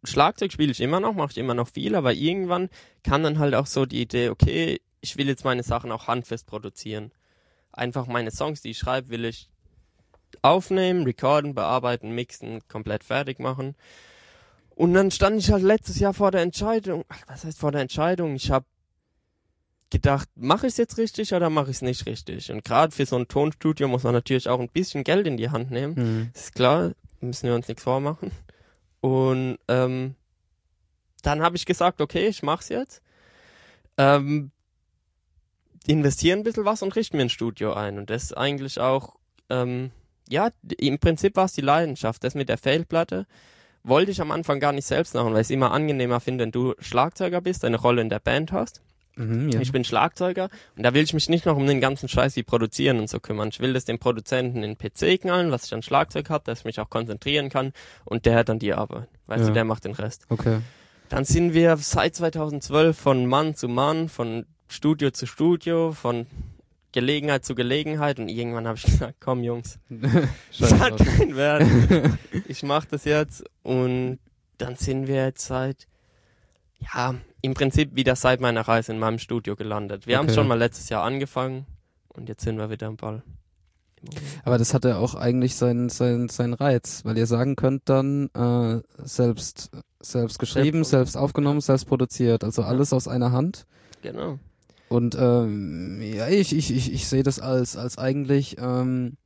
Schlagzeug 0.04 0.52
spiele 0.52 0.72
ich 0.72 0.80
immer 0.80 1.00
noch, 1.00 1.14
mache 1.14 1.32
ich 1.32 1.38
immer 1.38 1.54
noch 1.54 1.68
viel, 1.68 1.94
aber 1.94 2.12
irgendwann 2.12 2.68
kam 3.02 3.22
dann 3.22 3.38
halt 3.38 3.54
auch 3.54 3.66
so 3.66 3.86
die 3.86 4.02
Idee, 4.02 4.28
okay, 4.28 4.80
ich 5.00 5.16
will 5.16 5.28
jetzt 5.28 5.44
meine 5.44 5.62
Sachen 5.62 5.92
auch 5.92 6.06
handfest 6.06 6.46
produzieren. 6.46 7.12
Einfach 7.72 8.06
meine 8.06 8.30
Songs, 8.30 8.60
die 8.62 8.70
ich 8.70 8.78
schreibe, 8.78 9.10
will 9.10 9.24
ich 9.24 9.48
aufnehmen, 10.42 11.04
recorden, 11.04 11.54
bearbeiten, 11.54 12.10
mixen, 12.14 12.60
komplett 12.68 13.04
fertig 13.04 13.38
machen. 13.38 13.76
Und 14.74 14.94
dann 14.94 15.10
stand 15.10 15.38
ich 15.38 15.50
halt 15.50 15.62
letztes 15.62 15.98
Jahr 15.98 16.14
vor 16.14 16.30
der 16.30 16.42
Entscheidung. 16.42 17.04
Ach, 17.08 17.22
was 17.26 17.44
heißt 17.44 17.58
vor 17.58 17.72
der 17.72 17.80
Entscheidung? 17.80 18.34
Ich 18.34 18.50
habe 18.50 18.66
gedacht, 19.90 20.28
mache 20.34 20.66
ich 20.66 20.72
es 20.72 20.76
jetzt 20.76 20.98
richtig 20.98 21.32
oder 21.32 21.50
mache 21.50 21.70
ich 21.70 21.76
es 21.76 21.82
nicht 21.82 22.06
richtig? 22.06 22.50
Und 22.50 22.64
gerade 22.64 22.94
für 22.94 23.06
so 23.06 23.16
ein 23.16 23.28
Tonstudio 23.28 23.88
muss 23.88 24.02
man 24.02 24.12
natürlich 24.12 24.48
auch 24.48 24.60
ein 24.60 24.68
bisschen 24.68 25.04
Geld 25.04 25.26
in 25.26 25.36
die 25.36 25.50
Hand 25.50 25.70
nehmen. 25.70 25.94
Mhm. 25.94 26.30
Ist 26.34 26.54
klar, 26.54 26.92
müssen 27.20 27.48
wir 27.48 27.54
uns 27.54 27.68
nichts 27.68 27.82
vormachen. 27.82 28.30
Und 29.00 29.58
ähm, 29.68 30.14
dann 31.22 31.42
habe 31.42 31.56
ich 31.56 31.66
gesagt, 31.66 32.00
okay, 32.00 32.26
ich 32.28 32.42
mach's 32.42 32.68
jetzt. 32.68 33.02
Ähm, 33.96 34.50
investieren 35.86 36.40
ein 36.40 36.44
bisschen 36.44 36.64
was 36.64 36.82
und 36.82 36.94
richten 36.94 37.16
mir 37.16 37.24
ein 37.24 37.30
Studio 37.30 37.72
ein. 37.72 37.98
Und 37.98 38.10
das 38.10 38.24
ist 38.24 38.36
eigentlich 38.36 38.78
auch, 38.80 39.16
ähm, 39.48 39.90
ja, 40.28 40.50
im 40.78 40.98
Prinzip 40.98 41.36
war 41.36 41.46
es 41.46 41.52
die 41.52 41.62
Leidenschaft. 41.62 42.22
Das 42.24 42.34
mit 42.34 42.48
der 42.48 42.58
Failplatte 42.58 43.26
wollte 43.82 44.10
ich 44.10 44.20
am 44.20 44.30
Anfang 44.30 44.60
gar 44.60 44.72
nicht 44.72 44.86
selbst 44.86 45.14
machen, 45.14 45.32
weil 45.32 45.40
ich 45.40 45.46
es 45.46 45.50
immer 45.50 45.72
angenehmer 45.72 46.20
finde, 46.20 46.42
wenn 46.42 46.52
du 46.52 46.74
Schlagzeuger 46.78 47.40
bist, 47.40 47.64
eine 47.64 47.78
Rolle 47.78 48.02
in 48.02 48.10
der 48.10 48.18
Band 48.18 48.52
hast. 48.52 48.82
Mhm, 49.18 49.50
ja. 49.50 49.60
Ich 49.60 49.72
bin 49.72 49.84
Schlagzeuger 49.84 50.48
und 50.76 50.82
da 50.84 50.94
will 50.94 51.02
ich 51.02 51.12
mich 51.12 51.28
nicht 51.28 51.44
noch 51.44 51.56
um 51.56 51.66
den 51.66 51.80
ganzen 51.80 52.08
Scheiß 52.08 52.36
wie 52.36 52.42
produzieren 52.42 52.98
und 53.00 53.08
so 53.10 53.20
kümmern. 53.20 53.48
Ich 53.52 53.60
will 53.60 53.72
das 53.72 53.84
dem 53.84 53.98
Produzenten 53.98 54.62
in 54.62 54.74
den 54.74 54.78
PC 54.78 55.20
knallen, 55.20 55.50
was 55.50 55.64
ich 55.66 55.74
an 55.74 55.82
Schlagzeug 55.82 56.30
habe, 56.30 56.44
dass 56.44 56.60
ich 56.60 56.64
mich 56.64 56.78
auch 56.80 56.88
konzentrieren 56.88 57.50
kann 57.50 57.72
und 58.04 58.24
der 58.26 58.36
hat 58.36 58.48
dann 58.48 58.58
die 58.60 58.72
Arbeit. 58.74 59.08
Weißt 59.26 59.40
Ja. 59.42 59.48
du, 59.48 59.52
der 59.54 59.64
macht 59.64 59.84
den 59.84 59.92
Rest. 59.92 60.24
Okay. 60.28 60.58
Dann 61.08 61.24
sind 61.24 61.52
wir 61.54 61.76
seit 61.78 62.14
2012 62.14 62.96
von 62.96 63.26
Mann 63.26 63.54
zu 63.54 63.66
Mann, 63.68 64.08
von 64.08 64.46
Studio 64.68 65.10
zu 65.10 65.26
Studio, 65.26 65.92
von 65.92 66.26
Gelegenheit 66.92 67.44
zu 67.44 67.54
Gelegenheit 67.54 68.18
und 68.20 68.28
irgendwann 68.28 68.66
habe 68.68 68.78
ich 68.78 68.84
gesagt, 68.84 69.16
komm 69.20 69.42
Jungs, 69.42 69.78
das 70.58 70.78
hat 70.78 70.96
keinen 70.98 71.34
Wert. 71.34 71.64
ich 72.48 72.62
mach 72.62 72.84
das 72.84 73.04
jetzt 73.04 73.42
und 73.62 74.18
dann 74.58 74.76
sind 74.76 75.06
wir 75.08 75.24
jetzt 75.24 75.46
seit, 75.46 75.86
ja, 76.80 77.14
im 77.42 77.54
Prinzip 77.54 77.94
wieder 77.96 78.16
seit 78.16 78.40
meiner 78.40 78.62
Reise 78.62 78.92
in 78.92 78.98
meinem 78.98 79.18
Studio 79.18 79.56
gelandet. 79.56 80.06
Wir 80.06 80.18
haben 80.18 80.26
Okay. 80.26 80.34
schon 80.34 80.48
mal 80.48 80.58
letztes 80.58 80.88
Jahr 80.88 81.04
angefangen 81.04 81.66
und 82.08 82.28
jetzt 82.28 82.44
sind 82.44 82.56
wir 82.58 82.70
wieder 82.70 82.86
am 82.88 82.96
Ball. 82.96 83.22
Aber 84.44 84.58
das 84.58 84.74
hat 84.74 84.84
ja 84.84 84.96
auch 84.98 85.16
eigentlich 85.16 85.56
seinen 85.56 85.88
seinen 85.88 86.28
seinen 86.28 86.54
Reiz, 86.54 87.04
weil 87.04 87.18
ihr 87.18 87.26
sagen 87.26 87.56
könnt 87.56 87.88
dann 87.88 88.28
äh, 88.32 88.80
selbst 89.04 89.70
selbst 90.00 90.38
geschrieben, 90.38 90.84
Selbst- 90.84 90.90
selbst 90.90 91.16
aufgenommen, 91.16 91.60
selbst 91.60 91.86
produziert, 91.86 92.44
also 92.44 92.62
alles 92.62 92.92
aus 92.92 93.08
einer 93.08 93.32
Hand. 93.32 93.66
Genau. 94.02 94.38
Und 94.88 95.16
ähm, 95.18 96.00
ja, 96.00 96.28
ich 96.28 96.54
ich 96.56 96.70
ich 96.72 96.92
ich 96.92 97.08
sehe 97.08 97.24
das 97.24 97.40
als 97.40 97.76
als 97.76 97.98
eigentlich 97.98 98.56
ähm, 98.60 99.16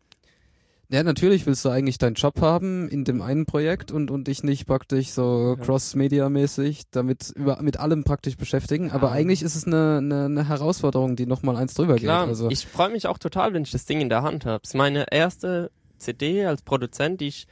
ja, 0.92 1.02
natürlich 1.02 1.46
willst 1.46 1.64
du 1.64 1.70
eigentlich 1.70 1.96
deinen 1.98 2.14
Job 2.14 2.40
haben 2.40 2.88
in 2.88 3.04
dem 3.04 3.22
einen 3.22 3.46
Projekt 3.46 3.90
und, 3.90 4.10
und 4.10 4.28
dich 4.28 4.42
nicht 4.44 4.66
praktisch 4.66 5.10
so 5.10 5.56
Ja. 5.58 5.64
cross-media-mäßig 5.64 6.82
damit 6.90 7.30
über, 7.34 7.60
mit 7.62 7.78
allem 7.80 8.04
praktisch 8.04 8.36
beschäftigen. 8.36 8.90
Aber 8.90 9.08
Ja. 9.08 9.12
eigentlich 9.14 9.42
ist 9.42 9.54
es 9.56 9.66
eine, 9.66 9.98
eine, 9.98 10.24
eine 10.26 10.48
Herausforderung, 10.48 11.16
die 11.16 11.26
nochmal 11.26 11.56
eins 11.56 11.74
drüber 11.74 11.96
Klar, 11.96 12.24
geht. 12.24 12.28
Also, 12.28 12.50
ich 12.50 12.66
freue 12.66 12.90
mich 12.90 13.06
auch 13.06 13.18
total, 13.18 13.54
wenn 13.54 13.62
ich 13.62 13.70
das 13.70 13.86
Ding 13.86 14.00
in 14.00 14.08
der 14.10 14.22
Hand 14.22 14.44
habe. 14.44 14.60
Es 14.62 14.70
ist 14.70 14.74
meine 14.74 15.06
erste 15.10 15.70
CD 15.98 16.44
als 16.44 16.62
Produzent, 16.62 17.20
die 17.20 17.28
ich 17.28 17.46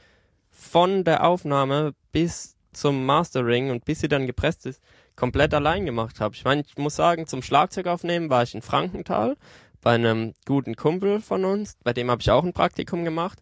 von 0.51 1.03
der 1.03 1.25
Aufnahme 1.25 1.93
bis 2.11 2.55
zum 2.73 3.05
Mastering 3.05 3.71
und 3.71 3.85
bis 3.85 4.01
sie 4.01 4.07
dann 4.07 4.27
gepresst 4.27 4.65
ist, 4.65 4.81
komplett 5.15 5.53
allein 5.53 5.85
gemacht 5.85 6.19
habe. 6.19 6.35
Ich 6.35 6.43
meine, 6.45 6.61
ich 6.65 6.77
muss 6.77 6.95
sagen, 6.95 7.27
zum 7.27 7.41
Schlagzeug 7.41 7.87
aufnehmen 7.87 8.29
war 8.29 8.43
ich 8.43 8.53
in 8.55 8.61
Frankenthal 8.61 9.35
bei 9.81 9.95
einem 9.95 10.33
guten 10.45 10.75
Kumpel 10.75 11.21
von 11.21 11.45
uns, 11.45 11.75
bei 11.83 11.93
dem 11.93 12.09
habe 12.11 12.21
ich 12.21 12.31
auch 12.31 12.43
ein 12.43 12.53
Praktikum 12.53 13.03
gemacht. 13.03 13.39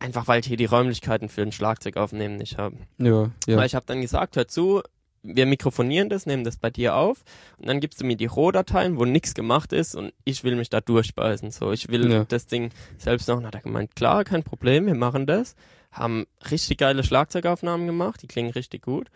Einfach 0.00 0.28
weil 0.28 0.40
ich 0.40 0.46
hier 0.46 0.56
die 0.56 0.64
Räumlichkeiten 0.64 1.28
für 1.28 1.42
ein 1.42 1.50
Schlagzeug 1.50 1.96
aufnehmen 1.96 2.36
nicht 2.36 2.56
habe. 2.56 2.76
ja, 2.98 3.30
ja. 3.46 3.56
Weil 3.56 3.66
ich 3.66 3.74
habe 3.74 3.86
dann 3.86 4.00
gesagt, 4.00 4.36
hör 4.36 4.46
zu, 4.46 4.80
wir 5.24 5.44
mikrofonieren 5.46 6.08
das, 6.08 6.24
nehmen 6.24 6.44
das 6.44 6.56
bei 6.56 6.70
dir 6.70 6.94
auf 6.94 7.24
und 7.56 7.66
dann 7.66 7.80
gibst 7.80 8.00
du 8.00 8.04
mir 8.04 8.16
die 8.16 8.26
Rohdateien, 8.26 8.96
wo 8.96 9.04
nichts 9.04 9.34
gemacht 9.34 9.72
ist 9.72 9.96
und 9.96 10.12
ich 10.24 10.44
will 10.44 10.54
mich 10.54 10.70
da 10.70 10.80
durchbeißen. 10.80 11.50
So, 11.50 11.72
ich 11.72 11.88
will 11.88 12.08
Ja. 12.10 12.24
das 12.24 12.46
Ding 12.46 12.70
selbst 12.96 13.26
noch. 13.28 13.38
Und 13.38 13.46
hat 13.46 13.56
er 13.56 13.60
gemeint, 13.62 13.96
klar, 13.96 14.22
kein 14.22 14.44
Problem, 14.44 14.86
wir 14.86 14.94
machen 14.94 15.26
das. 15.26 15.56
Haben 15.90 16.26
richtig 16.50 16.78
geile 16.78 17.02
Schlagzeugaufnahmen 17.02 17.86
gemacht, 17.86 18.22
die 18.22 18.28
klingen 18.28 18.50
richtig 18.50 18.82
gut. 18.82 19.08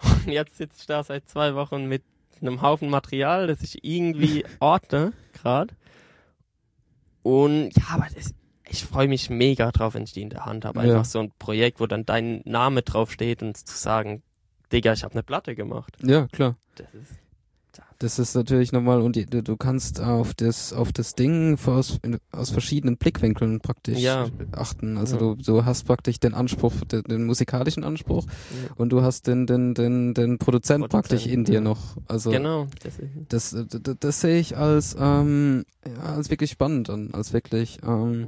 Und 0.26 0.32
jetzt 0.32 0.56
sitze 0.56 0.76
ich 0.80 0.86
da 0.86 1.04
seit 1.04 1.28
zwei 1.28 1.54
Wochen 1.54 1.86
mit 1.86 2.02
einem 2.40 2.62
Haufen 2.62 2.88
Material, 2.88 3.46
das 3.48 3.60
ich 3.62 3.84
irgendwie 3.84 4.44
ordne, 4.60 5.12
gerade. 5.34 5.74
Und 7.22 7.70
ja, 7.76 7.84
aber 7.90 8.06
das, 8.14 8.34
ich 8.68 8.84
freue 8.84 9.08
mich 9.08 9.30
mega 9.30 9.70
drauf, 9.70 9.94
wenn 9.94 10.04
ich 10.04 10.12
die 10.12 10.22
in 10.22 10.30
der 10.30 10.44
Hand 10.46 10.64
habe. 10.64 10.80
Ja. 10.80 10.94
Einfach 10.94 11.04
so 11.04 11.20
ein 11.20 11.32
Projekt, 11.38 11.80
wo 11.80 11.86
dann 11.86 12.04
dein 12.04 12.42
Name 12.44 12.82
draufsteht 12.82 13.42
und 13.42 13.56
zu 13.56 13.76
sagen, 13.76 14.22
Digga, 14.72 14.92
ich 14.92 15.04
habe 15.04 15.14
eine 15.14 15.22
Platte 15.22 15.54
gemacht. 15.54 15.96
ja, 16.02 16.26
klar. 16.28 16.56
Das 16.76 16.92
ist 16.94 17.21
Das 18.02 18.18
ist 18.18 18.34
natürlich 18.34 18.72
nochmal, 18.72 19.00
und 19.00 19.14
die, 19.14 19.26
du 19.26 19.56
kannst 19.56 20.00
auf 20.00 20.34
das, 20.34 20.72
auf 20.72 20.92
das 20.92 21.14
Ding 21.14 21.56
aus, 21.66 22.00
aus 22.32 22.50
verschiedenen 22.50 22.96
Blickwinkeln 22.96 23.60
praktisch 23.60 24.00
Ja. 24.00 24.28
achten. 24.50 24.98
Also 24.98 25.14
Ja. 25.14 25.20
du, 25.20 25.34
du 25.36 25.64
hast 25.64 25.84
praktisch 25.84 26.18
den 26.18 26.34
Anspruch, 26.34 26.72
den, 26.90 27.02
den 27.04 27.24
musikalischen 27.26 27.84
Anspruch 27.84 28.24
Ja. 28.26 28.74
und 28.74 28.90
du 28.90 29.02
hast 29.02 29.28
den, 29.28 29.46
den, 29.46 29.74
den, 29.74 30.14
den 30.14 30.38
Produzent, 30.38 30.80
Produzent, 30.80 30.90
praktisch 30.90 31.26
in 31.26 31.44
dir 31.44 31.60
noch. 31.60 31.96
Also 32.08 32.30
genau. 32.30 32.66
Das 33.28 33.52
das, 33.52 33.66
das, 33.82 33.96
das 34.00 34.20
sehe 34.20 34.40
ich 34.40 34.56
als, 34.56 34.96
ähm, 34.98 35.64
als 36.04 36.28
wirklich 36.28 36.50
spannend 36.50 36.90
an, 36.90 37.10
als 37.12 37.32
wirklich, 37.32 37.78
ähm, 37.86 38.26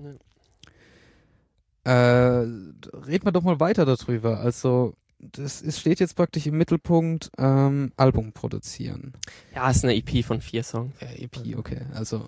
äh, 1.83 1.91
reden 1.91 3.25
wir 3.25 3.33
doch 3.33 3.43
mal 3.43 3.59
weiter 3.61 3.85
darüber. 3.85 4.39
Also, 4.41 4.95
das 5.33 5.63
ist, 5.63 5.81
steht 5.81 6.01
jetzt 6.01 6.17
praktisch 6.17 6.47
im 6.47 6.57
Mittelpunkt, 6.59 7.31
ähm, 7.39 7.93
Album 7.97 8.33
produzieren. 8.33 9.13
ja, 9.55 9.71
ist 9.71 9.85
eine 9.85 9.95
EP 9.97 10.25
von 10.25 10.41
vier 10.41 10.63
Songs. 10.63 10.93
Äh, 11.01 11.25
EP, 11.25 11.57
okay. 11.57 11.83
Also 11.95 12.27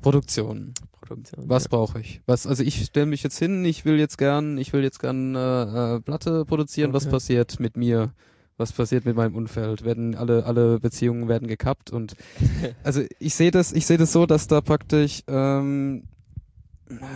Produktion. 0.00 0.74
Produktion. 1.00 1.48
Was 1.48 1.64
ja. 1.64 1.68
brauche 1.70 2.00
ich? 2.00 2.20
Was? 2.26 2.46
Also 2.46 2.62
ich 2.62 2.84
stelle 2.84 3.06
mich 3.06 3.22
jetzt 3.22 3.38
hin. 3.38 3.64
Ich 3.64 3.84
will 3.84 3.98
jetzt 3.98 4.18
gern, 4.18 4.58
ich 4.58 4.72
will 4.72 4.82
jetzt 4.82 4.98
gern 4.98 5.34
äh, 5.34 5.96
äh, 5.96 6.00
Platte 6.00 6.44
produzieren. 6.44 6.92
Was 6.92 7.04
Okay. 7.04 7.12
passiert 7.12 7.60
mit 7.60 7.76
mir? 7.76 8.12
Was 8.56 8.72
passiert 8.72 9.04
mit 9.06 9.16
meinem 9.16 9.34
Umfeld? 9.34 9.84
Werden 9.84 10.14
alle 10.14 10.44
alle 10.44 10.78
Beziehungen 10.78 11.28
werden 11.28 11.48
gekappt 11.48 11.90
und 11.90 12.14
also 12.84 13.02
ich 13.18 13.34
sehe 13.34 13.50
das, 13.50 13.72
ich 13.72 13.86
sehe 13.86 13.96
das 13.96 14.12
so, 14.12 14.26
dass 14.26 14.46
da 14.46 14.60
praktisch 14.60 15.22
ähm, 15.26 16.04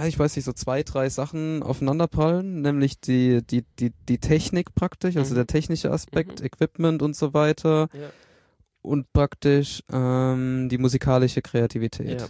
ich 0.07 0.19
weiß 0.19 0.37
nicht, 0.37 0.45
so 0.45 0.53
zwei, 0.53 0.83
drei 0.83 1.09
Sachen 1.09 1.63
aufeinanderprallen, 1.63 2.63
nämlich 2.63 3.01
die, 3.01 3.43
die, 3.47 3.65
die, 3.79 3.93
die 4.09 4.19
Technik 4.19 4.75
praktisch, 4.75 5.17
also 5.17 5.33
Mhm. 5.33 5.37
der 5.37 5.47
technische 5.47 5.91
Aspekt, 5.91 6.41
Mhm. 6.41 6.47
Equipment 6.47 7.03
und 7.03 7.17
so 7.17 7.35
weiter 7.35 7.89
Ja. 7.93 8.09
und 8.83 9.13
praktisch 9.13 9.83
ähm, 9.93 10.69
die 10.71 10.79
musikalische 10.79 11.43
Kreativität. 11.43 12.21
Ja. 12.21 12.27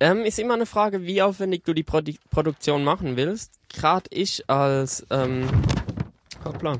Ähm, 0.00 0.24
ist 0.24 0.38
immer 0.38 0.54
eine 0.54 0.66
Frage, 0.66 1.02
wie 1.02 1.22
aufwendig 1.22 1.64
du 1.64 1.74
die 1.74 1.82
Produ 1.82 2.12
Produktion 2.30 2.84
machen 2.84 3.16
willst. 3.16 3.52
Gerade 3.68 4.06
ich 4.10 4.48
als 4.48 5.04
ähm, 5.10 5.48
hoppla, 6.44 6.76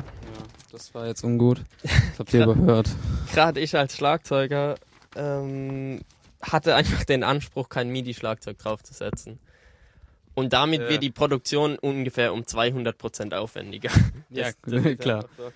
Das 0.70 0.94
war 0.94 1.06
jetzt 1.08 1.24
ungut. 1.24 1.62
Das 1.82 2.18
habt 2.20 2.32
ihr 2.34 2.44
überhört. 2.44 2.88
gerade 3.32 3.58
ich 3.61 3.76
als 3.76 3.96
Schlagzeuger 3.96 4.76
ähm, 5.16 6.00
hatte 6.42 6.74
einfach 6.74 7.05
den 7.05 7.22
Anspruch, 7.24 7.68
kein 7.68 7.88
MIDI-Schlagzeug 7.90 8.59
draufzusetzen. 8.59 9.38
Und 10.35 10.53
damit 10.53 10.83
Ja. 10.83 10.88
wird 10.90 11.03
die 11.03 11.11
Produktion 11.11 11.79
ungefähr 11.79 12.33
um 12.33 12.42
200% 12.44 13.35
aufwendiger. 13.35 13.90
Ja, 14.31 14.48
ist 14.48 14.62
klar. 15.01 15.24
einfach 15.24 15.31
so. 15.37 15.53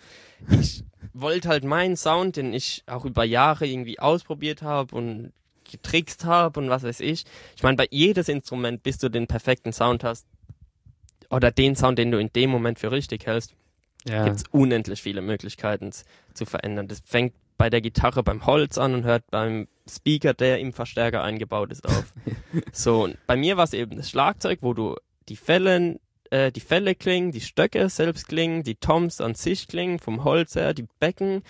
Ich 0.61 0.83
wollte 1.13 1.49
halt 1.49 1.63
meinen 1.65 1.97
Sound, 1.97 2.37
den 2.37 2.53
ich 2.53 2.83
auch 2.87 3.05
über 3.05 3.23
Jahre 3.25 3.67
irgendwie 3.67 4.01
ausprobiert 4.01 4.63
habe 4.63 4.97
und 4.97 5.33
getrickst 5.71 6.25
habe 6.25 6.59
und 6.59 6.69
was 6.71 6.83
weiß 6.83 7.01
ich. 7.01 7.25
Ich 7.55 7.63
meine, 7.63 7.77
bei 7.77 7.87
jedes 7.91 8.29
Instrument, 8.29 8.83
bis 8.83 8.99
du 8.99 9.09
den 9.09 9.27
perfekten 9.27 9.73
Sound 9.73 10.05
hast, 10.05 10.27
oder 11.31 11.51
den 11.51 11.77
Sound, 11.77 11.99
den 11.99 12.11
du 12.11 12.19
in 12.19 12.31
dem 12.33 12.51
Moment 12.51 12.79
für 12.79 12.91
richtig 12.91 13.27
hältst, 13.27 13.55
Ja. 14.07 14.25
gibt 14.25 14.37
es 14.37 14.45
unendlich 14.51 15.01
viele 15.01 15.23
Möglichkeiten 15.23 15.91
zu 16.35 16.45
verändern. 16.45 16.89
Das 16.89 17.03
fängt 17.05 17.35
bei 17.63 17.71
der 17.71 17.81
Gitarre 17.81 18.25
beim 18.25 18.45
Holz 18.45 18.77
an 18.77 18.93
und 18.93 19.05
hört 19.05 19.31
beim 19.31 19.69
Speaker, 19.89 20.35
der 20.35 20.59
im 20.59 20.73
Verstärker 20.73 21.23
eingebaut 21.23 21.71
ist, 21.71 21.87
auf. 21.87 22.13
so, 22.73 23.05
und 23.05 23.17
bei 23.29 23.37
mir 23.37 23.57
war 23.57 23.63
es 23.63 23.73
eben 23.73 23.97
das 23.97 24.11
Schlagzeug, 24.11 24.59
wo 24.63 24.75
du 24.75 24.97
die 25.29 25.37
Fälle, 25.37 26.01
äh, 26.31 26.51
die 26.51 26.59
Fälle 26.59 26.97
klingen, 26.97 27.31
die 27.31 27.41
Stöcke 27.41 27.89
selbst 27.89 28.27
klingen, 28.27 28.65
die 28.65 28.75
Toms 28.75 29.21
an 29.21 29.37
sich 29.37 29.69
klingen, 29.69 30.01
vom 30.01 30.25
Holz 30.25 30.57
her, 30.57 30.75
die 30.75 30.89
Becken. 30.99 31.45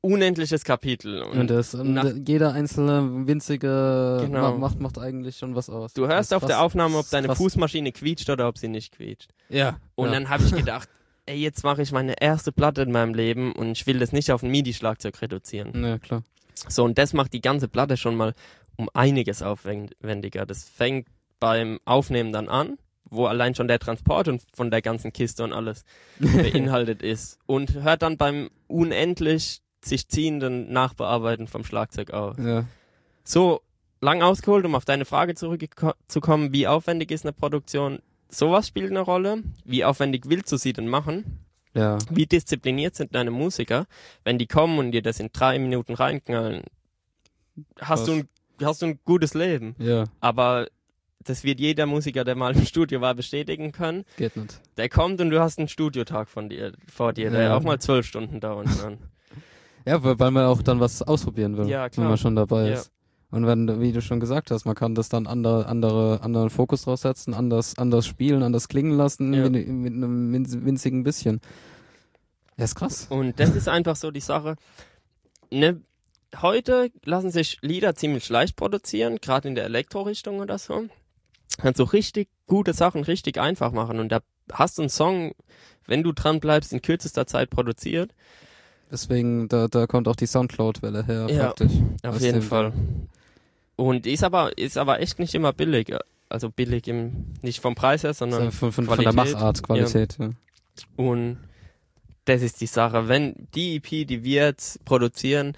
Unendliches 0.00 0.64
Kapitel. 0.64 1.22
Und, 1.22 1.38
Und 1.38 1.48
das, 1.50 1.76
und 1.76 1.94
nach- 1.94 2.12
jeder 2.26 2.52
einzelne 2.52 3.28
winzige 3.28 4.18
Genau. 4.20 4.50
ma- 4.50 4.58
macht, 4.58 4.80
macht 4.80 4.98
eigentlich 4.98 5.36
schon 5.36 5.54
was 5.54 5.70
aus. 5.70 5.92
du 5.94 6.08
hörst 6.08 6.34
auf 6.34 6.40
krass. 6.40 6.48
der 6.48 6.60
Aufnahme, 6.60 6.98
ob 6.98 7.08
deine 7.08 7.28
krass. 7.28 7.38
Fußmaschine 7.38 7.92
quietscht 7.92 8.28
oder 8.30 8.48
ob 8.48 8.58
sie 8.58 8.66
nicht 8.68 8.96
quietscht. 8.96 9.30
Ja. 9.48 9.78
Und 9.94 10.06
ja. 10.08 10.14
dann 10.14 10.28
habe 10.28 10.42
ich 10.42 10.52
gedacht, 10.56 10.88
ey, 11.26 11.36
jetzt 11.36 11.64
mache 11.64 11.82
ich 11.82 11.92
meine 11.92 12.20
erste 12.20 12.52
Platte 12.52 12.82
in 12.82 12.92
meinem 12.92 13.14
Leben 13.14 13.52
und 13.52 13.72
ich 13.72 13.86
will 13.86 13.98
das 13.98 14.12
nicht 14.12 14.30
auf 14.32 14.42
ein 14.42 14.50
MIDI-Schlagzeug 14.50 15.20
reduzieren. 15.22 15.84
Ja, 15.84 15.98
klar. 15.98 16.22
So, 16.68 16.84
und 16.84 16.98
das 16.98 17.12
macht 17.12 17.32
die 17.32 17.40
ganze 17.40 17.68
Platte 17.68 17.96
schon 17.96 18.16
mal 18.16 18.34
um 18.76 18.88
einiges 18.94 19.42
aufwendiger. 19.42 20.46
Das 20.46 20.64
fängt 20.64 21.08
beim 21.40 21.78
Aufnehmen 21.84 22.32
dann 22.32 22.48
an, 22.48 22.78
wo 23.04 23.26
allein 23.26 23.54
schon 23.54 23.68
der 23.68 23.78
Transport 23.78 24.28
und 24.28 24.42
von 24.54 24.70
der 24.70 24.82
ganzen 24.82 25.12
Kiste 25.12 25.44
und 25.44 25.52
alles 25.52 25.84
beinhaltet 26.18 27.02
ist. 27.02 27.38
Und 27.46 27.74
hört 27.74 28.02
dann 28.02 28.16
beim 28.16 28.50
unendlich 28.66 29.60
sich 29.84 30.08
ziehenden 30.08 30.72
Nachbearbeiten 30.72 31.46
vom 31.46 31.64
Schlagzeug 31.64 32.12
auf. 32.12 32.38
Ja. 32.38 32.64
So, 33.24 33.60
lang 34.00 34.22
ausgeholt, 34.22 34.64
um 34.64 34.74
auf 34.74 34.84
deine 34.84 35.04
Frage 35.04 35.34
zurückzukommen, 35.34 36.52
wie 36.52 36.66
aufwendig 36.66 37.10
ist 37.10 37.24
eine 37.24 37.32
Produktion? 37.32 38.00
Sowas 38.28 38.68
spielt 38.68 38.90
eine 38.90 39.00
Rolle. 39.00 39.42
Wie 39.64 39.84
aufwendig 39.84 40.24
willst 40.26 40.50
du 40.52 40.56
sie 40.56 40.72
denn 40.72 40.88
machen? 40.88 41.40
Ja. 41.74 41.98
Wie 42.10 42.26
diszipliniert 42.26 42.94
sind 42.94 43.14
deine 43.14 43.30
Musiker, 43.30 43.86
wenn 44.24 44.38
die 44.38 44.46
kommen 44.46 44.78
und 44.78 44.92
dir 44.92 45.02
das 45.02 45.18
in 45.20 45.30
drei 45.32 45.58
Minuten 45.58 45.94
reinknallen? 45.94 46.62
Hast 47.80 48.00
Was? 48.00 48.06
du 48.06 48.12
ein 48.14 48.28
hast 48.62 48.82
du 48.82 48.86
ein 48.86 49.00
gutes 49.04 49.34
Leben. 49.34 49.74
Ja, 49.78 50.04
Aber 50.20 50.68
das 51.24 51.42
wird 51.42 51.58
jeder 51.58 51.86
Musiker, 51.86 52.22
der 52.24 52.36
mal 52.36 52.54
im 52.54 52.64
Studio 52.66 53.00
war, 53.00 53.14
bestätigen 53.14 53.72
können. 53.72 54.04
geht 54.16 54.36
nicht. 54.36 54.60
Der 54.76 54.88
kommt 54.88 55.20
und 55.20 55.30
du 55.30 55.40
hast 55.40 55.58
einen 55.58 55.66
Studiotag 55.68 56.28
von 56.28 56.48
dir, 56.48 56.72
vor 56.86 57.12
dir, 57.12 57.30
der 57.30 57.42
Ja. 57.44 57.56
auch 57.56 57.62
mal 57.62 57.80
zwölf 57.80 58.06
Stunden 58.06 58.40
dauern 58.40 58.66
kann. 58.80 58.98
Ja, 59.86 60.02
weil 60.02 60.30
man 60.30 60.46
auch 60.46 60.62
dann 60.62 60.80
was 60.80 61.02
ausprobieren 61.02 61.58
will, 61.58 61.68
Ja, 61.68 61.82
wenn 61.84 61.90
klar. 61.90 62.08
man 62.08 62.16
schon 62.16 62.34
dabei 62.36 62.68
Ja. 62.68 62.74
ist. 62.76 62.90
Und 63.34 63.46
wenn, 63.48 63.80
wie 63.80 63.90
du 63.90 64.00
schon 64.00 64.20
gesagt 64.20 64.52
hast, 64.52 64.64
man 64.64 64.76
kann 64.76 64.94
das 64.94 65.08
dann 65.08 65.26
andere, 65.26 65.66
andere, 65.66 66.20
anderen 66.22 66.50
Fokus 66.50 66.82
draufsetzen, 66.82 67.34
anders, 67.34 67.76
anders 67.76 68.06
spielen, 68.06 68.44
anders 68.44 68.68
klingen 68.68 68.96
lassen, 68.96 69.32
Ja. 69.34 69.48
mit, 69.50 69.66
mit 69.66 69.92
einem 69.92 70.32
winz- 70.32 70.64
winzigen 70.64 71.02
bisschen. 71.02 71.40
Ja, 72.56 72.64
ist 72.64 72.76
krass. 72.76 73.06
Und 73.10 73.40
das 73.40 73.50
ist 73.56 73.68
einfach 73.68 73.96
so 73.96 74.12
die 74.12 74.20
Sache. 74.20 74.54
Ne, 75.50 75.80
heute 76.42 76.90
lassen 77.04 77.32
sich 77.32 77.58
Lieder 77.60 77.96
ziemlich 77.96 78.28
leicht 78.28 78.54
produzieren, 78.54 79.18
gerade 79.20 79.48
in 79.48 79.56
der 79.56 79.64
Elektro-Richtung 79.64 80.38
oder 80.38 80.58
so. 80.58 80.84
Kannst 81.58 81.78
so 81.78 81.84
richtig 81.84 82.28
gute 82.46 82.72
Sachen 82.72 83.02
richtig 83.02 83.40
einfach 83.40 83.72
machen. 83.72 83.98
Und 83.98 84.10
da 84.12 84.20
hast 84.52 84.78
du 84.78 84.82
einen 84.82 84.90
Song, 84.90 85.32
wenn 85.86 86.04
du 86.04 86.12
dran 86.12 86.38
bleibst, 86.38 86.72
in 86.72 86.82
kürzester 86.82 87.26
Zeit 87.26 87.50
produziert. 87.50 88.14
Deswegen, 88.92 89.48
da, 89.48 89.66
da 89.66 89.88
kommt 89.88 90.06
auch 90.06 90.14
die 90.16 90.26
Soundcloud-Welle 90.26 91.04
her, 91.06 91.26
Ja, 91.28 91.44
praktisch. 91.46 91.72
Auf 92.04 92.20
jeden 92.20 92.42
Fall. 92.42 92.72
Und 93.76 94.06
ist 94.06 94.24
aber, 94.24 94.56
ist 94.56 94.78
aber 94.78 95.00
echt 95.00 95.18
nicht 95.18 95.34
immer 95.34 95.52
billig. 95.52 95.94
Also 96.28 96.50
billig 96.50 96.88
im, 96.88 97.26
nicht 97.42 97.60
vom 97.60 97.74
Preis 97.74 98.02
her, 98.02 98.14
sondern 98.14 98.50
von, 98.52 98.72
von, 98.72 98.86
von 98.86 98.98
der 98.98 99.12
Machart, 99.12 99.62
Qualität, 99.62 100.16
ja. 100.18 100.30
Und 100.96 101.38
das 102.24 102.42
ist 102.42 102.60
die 102.60 102.66
Sache. 102.66 103.08
Wenn 103.08 103.48
die 103.54 103.76
EP, 103.76 104.06
die 104.06 104.24
wir 104.24 104.44
jetzt 104.44 104.84
produzieren, 104.84 105.54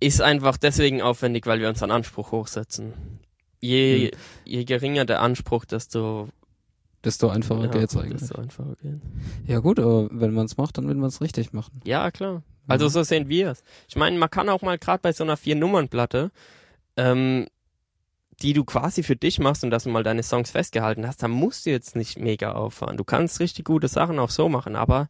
ist 0.00 0.20
einfach 0.20 0.56
deswegen 0.56 1.00
aufwendig, 1.00 1.46
weil 1.46 1.60
wir 1.60 1.68
unseren 1.68 1.90
Anspruch 1.90 2.32
hochsetzen. 2.32 3.20
Je, 3.60 4.10
je 4.44 4.64
geringer 4.64 5.04
der 5.04 5.22
Anspruch, 5.22 5.64
desto, 5.64 6.28
Desto 7.04 7.28
einfacher 7.28 7.64
ja, 7.64 7.70
geht's 7.70 7.96
eigentlich. 7.96 8.20
desto 8.20 8.40
einfacher 8.40 8.76
geht's. 8.80 9.04
Ja 9.46 9.58
gut, 9.58 9.80
aber 9.80 10.08
wenn 10.12 10.32
man 10.32 10.46
es 10.46 10.56
macht, 10.56 10.78
dann 10.78 10.88
will 10.88 10.94
man 10.94 11.08
es 11.08 11.20
richtig 11.20 11.52
machen. 11.52 11.80
Ja, 11.84 12.10
klar. 12.10 12.42
Also 12.68 12.86
Mhm. 12.86 12.90
so 12.90 13.02
sehen 13.02 13.28
wir 13.28 13.50
es. 13.50 13.62
Ich 13.88 13.96
meine, 13.96 14.18
man 14.18 14.30
kann 14.30 14.48
auch 14.48 14.62
mal 14.62 14.78
gerade 14.78 15.00
bei 15.02 15.12
so 15.12 15.24
einer 15.24 15.36
Vier-Nummern-Platte, 15.36 16.30
ähm, 16.96 17.46
die 18.40 18.52
du 18.54 18.64
quasi 18.64 19.02
für 19.02 19.16
dich 19.16 19.38
machst 19.38 19.62
und 19.62 19.70
dass 19.70 19.84
du 19.84 19.90
mal 19.90 20.02
deine 20.02 20.22
Songs 20.22 20.50
festgehalten 20.50 21.06
hast, 21.06 21.22
da 21.22 21.28
musst 21.28 21.66
du 21.66 21.70
jetzt 21.70 21.94
nicht 21.96 22.18
mega 22.18 22.52
auffahren. 22.52 22.96
Du 22.96 23.04
kannst 23.04 23.40
richtig 23.40 23.64
gute 23.64 23.88
Sachen 23.88 24.18
auch 24.18 24.30
so 24.30 24.48
machen, 24.48 24.74
aber 24.74 25.08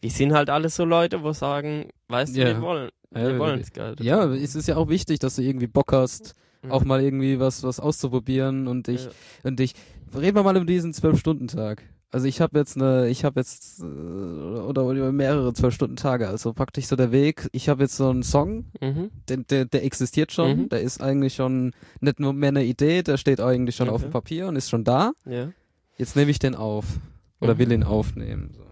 wir 0.00 0.10
sind 0.10 0.32
halt 0.32 0.48
alles 0.50 0.76
so 0.76 0.84
Leute, 0.84 1.22
wo 1.22 1.32
sagen, 1.32 1.88
weißt 2.08 2.34
du, 2.36 2.40
Ja. 2.40 2.46
wir 2.48 2.60
wollen, 2.62 2.90
wir 3.10 3.30
Ja, 3.32 3.38
wollen 3.38 3.60
es 3.60 3.72
geil. 3.72 3.94
Ja, 4.00 4.24
es 4.24 4.54
ist 4.54 4.68
ja 4.68 4.76
auch 4.76 4.88
wichtig, 4.88 5.18
dass 5.18 5.36
du 5.36 5.42
irgendwie 5.42 5.66
Bock 5.66 5.92
hast, 5.92 6.34
Mhm. 6.62 6.72
auch 6.72 6.84
mal 6.84 7.02
irgendwie 7.02 7.38
was, 7.40 7.62
was 7.62 7.78
auszuprobieren 7.78 8.66
und 8.68 8.86
dich, 8.86 9.04
Ja. 9.04 9.10
und 9.44 9.58
dich, 9.58 9.74
reden 10.14 10.36
wir 10.36 10.42
mal 10.42 10.56
über 10.56 10.64
diesen 10.64 10.92
Zwölf-Stunden-Tag. 10.94 11.82
Also 12.14 12.26
ich 12.26 12.42
habe 12.42 12.58
jetzt 12.58 12.76
eine, 12.76 13.08
ich 13.08 13.24
habe 13.24 13.40
jetzt 13.40 13.80
äh, 13.80 13.84
oder, 13.84 14.82
über 14.90 15.12
mehrere 15.12 15.52
Zwölf-Stunden-Tage. 15.54 16.28
Also 16.28 16.52
praktisch 16.52 16.86
so 16.86 16.94
der 16.94 17.10
Weg. 17.10 17.48
Ich 17.52 17.70
habe 17.70 17.82
jetzt 17.84 17.96
so 17.96 18.10
einen 18.10 18.22
Song, 18.22 18.66
Mhm. 18.82 19.10
der, 19.28 19.38
der, 19.38 19.64
der 19.64 19.82
existiert 19.84 20.30
schon. 20.30 20.56
Mhm. 20.64 20.68
Der 20.68 20.82
ist 20.82 21.00
eigentlich 21.02 21.34
schon 21.34 21.72
nicht 22.00 22.20
nur 22.20 22.34
mehr 22.34 22.50
eine 22.50 22.64
Idee, 22.64 23.02
der 23.02 23.16
steht 23.16 23.40
eigentlich 23.40 23.76
schon 23.76 23.88
auf 23.88 24.02
Okay. 24.02 24.08
dem 24.08 24.12
Papier 24.12 24.46
und 24.48 24.56
ist 24.56 24.68
schon 24.68 24.84
da. 24.84 25.12
Ja. 25.24 25.48
Jetzt 25.96 26.14
nehme 26.14 26.30
ich 26.30 26.38
den 26.38 26.54
auf 26.54 26.84
oder 27.40 27.54
Mhm. 27.54 27.58
will 27.58 27.72
ihn 27.72 27.82
aufnehmen. 27.82 28.50
So. 28.54 28.62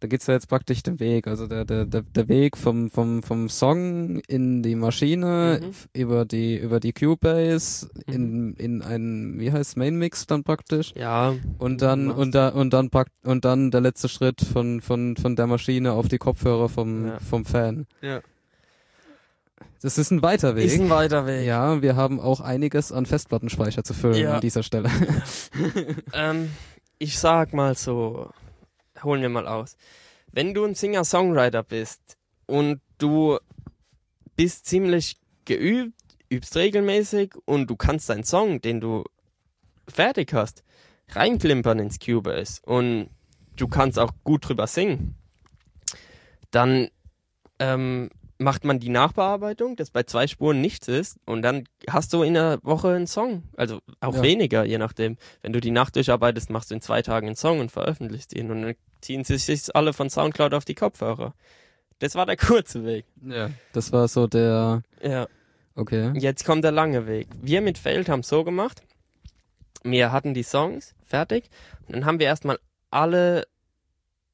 Da 0.00 0.08
geht's 0.08 0.26
ja 0.26 0.34
jetzt 0.34 0.48
praktisch 0.48 0.82
den 0.82 1.00
Weg, 1.00 1.26
also 1.26 1.46
der, 1.46 1.64
der, 1.64 1.86
der, 1.86 2.02
der 2.02 2.28
Weg 2.28 2.58
vom, 2.58 2.90
vom, 2.90 3.22
vom 3.22 3.48
Song 3.48 4.20
in 4.28 4.62
die 4.62 4.74
Maschine, 4.74 5.60
Mhm. 5.62 5.70
über 5.94 6.26
die, 6.26 6.58
über 6.58 6.80
die 6.80 6.92
Cubase, 6.92 7.88
Mhm. 8.06 8.12
in, 8.14 8.54
in 8.56 8.82
einen, 8.82 9.40
wie 9.40 9.50
heißt 9.52 9.78
Main 9.78 9.96
Mix 9.96 10.26
dann 10.26 10.44
praktisch. 10.44 10.92
Ja. 10.96 11.34
Und 11.56 11.80
dann, 11.80 12.10
und 12.10 12.34
da, 12.34 12.48
und 12.50 12.74
dann 12.74 12.90
packt, 12.90 13.12
und 13.24 13.46
dann 13.46 13.70
der 13.70 13.80
letzte 13.80 14.10
Schritt 14.10 14.42
von, 14.42 14.82
von, 14.82 15.16
von 15.16 15.34
der 15.34 15.46
Maschine 15.46 15.92
auf 15.92 16.08
die 16.08 16.18
Kopfhörer 16.18 16.68
vom, 16.68 17.06
Ja. 17.06 17.18
vom 17.20 17.46
Fan. 17.46 17.86
Ja. 18.02 18.20
Das 19.80 19.96
ist 19.98 20.10
ein 20.10 20.20
weiter 20.22 20.56
Weg. 20.56 20.66
Ist 20.66 20.80
ein 20.80 20.90
weiter 20.90 21.26
Weg. 21.26 21.46
ja, 21.46 21.80
wir 21.80 21.96
haben 21.96 22.20
auch 22.20 22.40
einiges 22.40 22.92
an 22.92 23.06
Festplattenspeicher 23.06 23.82
zu 23.84 23.94
füllen 23.94 24.16
Ja. 24.20 24.34
an 24.34 24.40
dieser 24.42 24.62
Stelle. 24.62 24.90
Ähm, 26.12 26.50
ich 26.98 27.18
sag 27.18 27.52
mal 27.54 27.74
so, 27.76 28.30
holen 29.02 29.22
wir 29.22 29.28
mal 29.28 29.46
aus. 29.46 29.76
Wenn 30.32 30.54
du 30.54 30.64
ein 30.64 30.74
Singer-Songwriter 30.74 31.62
bist 31.62 32.16
und 32.46 32.80
du 32.98 33.38
bist 34.36 34.66
ziemlich 34.66 35.18
geübt, 35.44 35.94
übst 36.30 36.56
regelmäßig 36.56 37.34
und 37.44 37.68
du 37.70 37.76
kannst 37.76 38.08
deinen 38.10 38.24
Song, 38.24 38.60
den 38.60 38.80
du 38.80 39.04
fertig 39.88 40.32
hast, 40.32 40.64
reinklimpern 41.10 41.78
ins 41.78 41.98
Cubase 42.00 42.60
und 42.64 43.10
du 43.56 43.68
kannst 43.68 43.98
auch 43.98 44.12
gut 44.24 44.48
drüber 44.48 44.66
singen, 44.66 45.14
dann 46.50 46.88
ähm, 47.58 48.10
macht 48.38 48.64
man 48.64 48.80
die 48.80 48.88
Nachbearbeitung, 48.88 49.76
das 49.76 49.90
bei 49.90 50.02
zwei 50.02 50.26
Spuren 50.26 50.60
nichts 50.60 50.88
ist 50.88 51.18
und 51.24 51.42
dann 51.42 51.64
hast 51.88 52.12
du 52.12 52.22
in 52.22 52.36
einer 52.36 52.58
Woche 52.62 52.88
einen 52.94 53.06
Song. 53.06 53.44
Also 53.56 53.80
auch 54.00 54.16
Ja. 54.16 54.22
weniger, 54.22 54.64
je 54.64 54.78
nachdem. 54.78 55.16
Wenn 55.42 55.52
du 55.52 55.60
die 55.60 55.70
Nacht 55.70 55.96
durcharbeitest, 55.96 56.50
machst 56.50 56.70
du 56.70 56.74
in 56.74 56.80
zwei 56.82 57.02
Tagen 57.02 57.28
einen 57.28 57.36
Song 57.36 57.60
und 57.60 57.72
veröffentlichst 57.72 58.34
ihn 58.34 58.50
und 58.50 58.62
dann 58.62 58.74
ziehen 59.00 59.24
sie 59.24 59.38
sich 59.38 59.74
alle 59.74 59.92
von 59.92 60.10
Soundcloud 60.10 60.54
auf 60.54 60.64
die 60.64 60.74
Kopfhörer. 60.74 61.34
Das 61.98 62.14
war 62.14 62.26
der 62.26 62.36
kurze 62.36 62.84
Weg. 62.84 63.06
ja. 63.22 63.50
Das 63.72 63.92
war 63.92 64.08
so 64.08 64.26
der, 64.26 64.82
Ja. 65.02 65.26
okay. 65.74 66.12
Jetzt 66.18 66.44
kommt 66.44 66.64
der 66.64 66.72
lange 66.72 67.06
Weg. 67.06 67.28
Wir 67.40 67.60
mit 67.60 67.78
Failed 67.78 68.08
haben 68.08 68.22
so 68.22 68.44
gemacht. 68.44 68.82
Wir 69.82 70.10
hatten 70.12 70.34
die 70.34 70.42
Songs 70.42 70.94
fertig 71.04 71.48
und 71.86 71.94
dann 71.94 72.04
haben 72.06 72.18
wir 72.18 72.26
erstmal 72.26 72.58
alle 72.90 73.46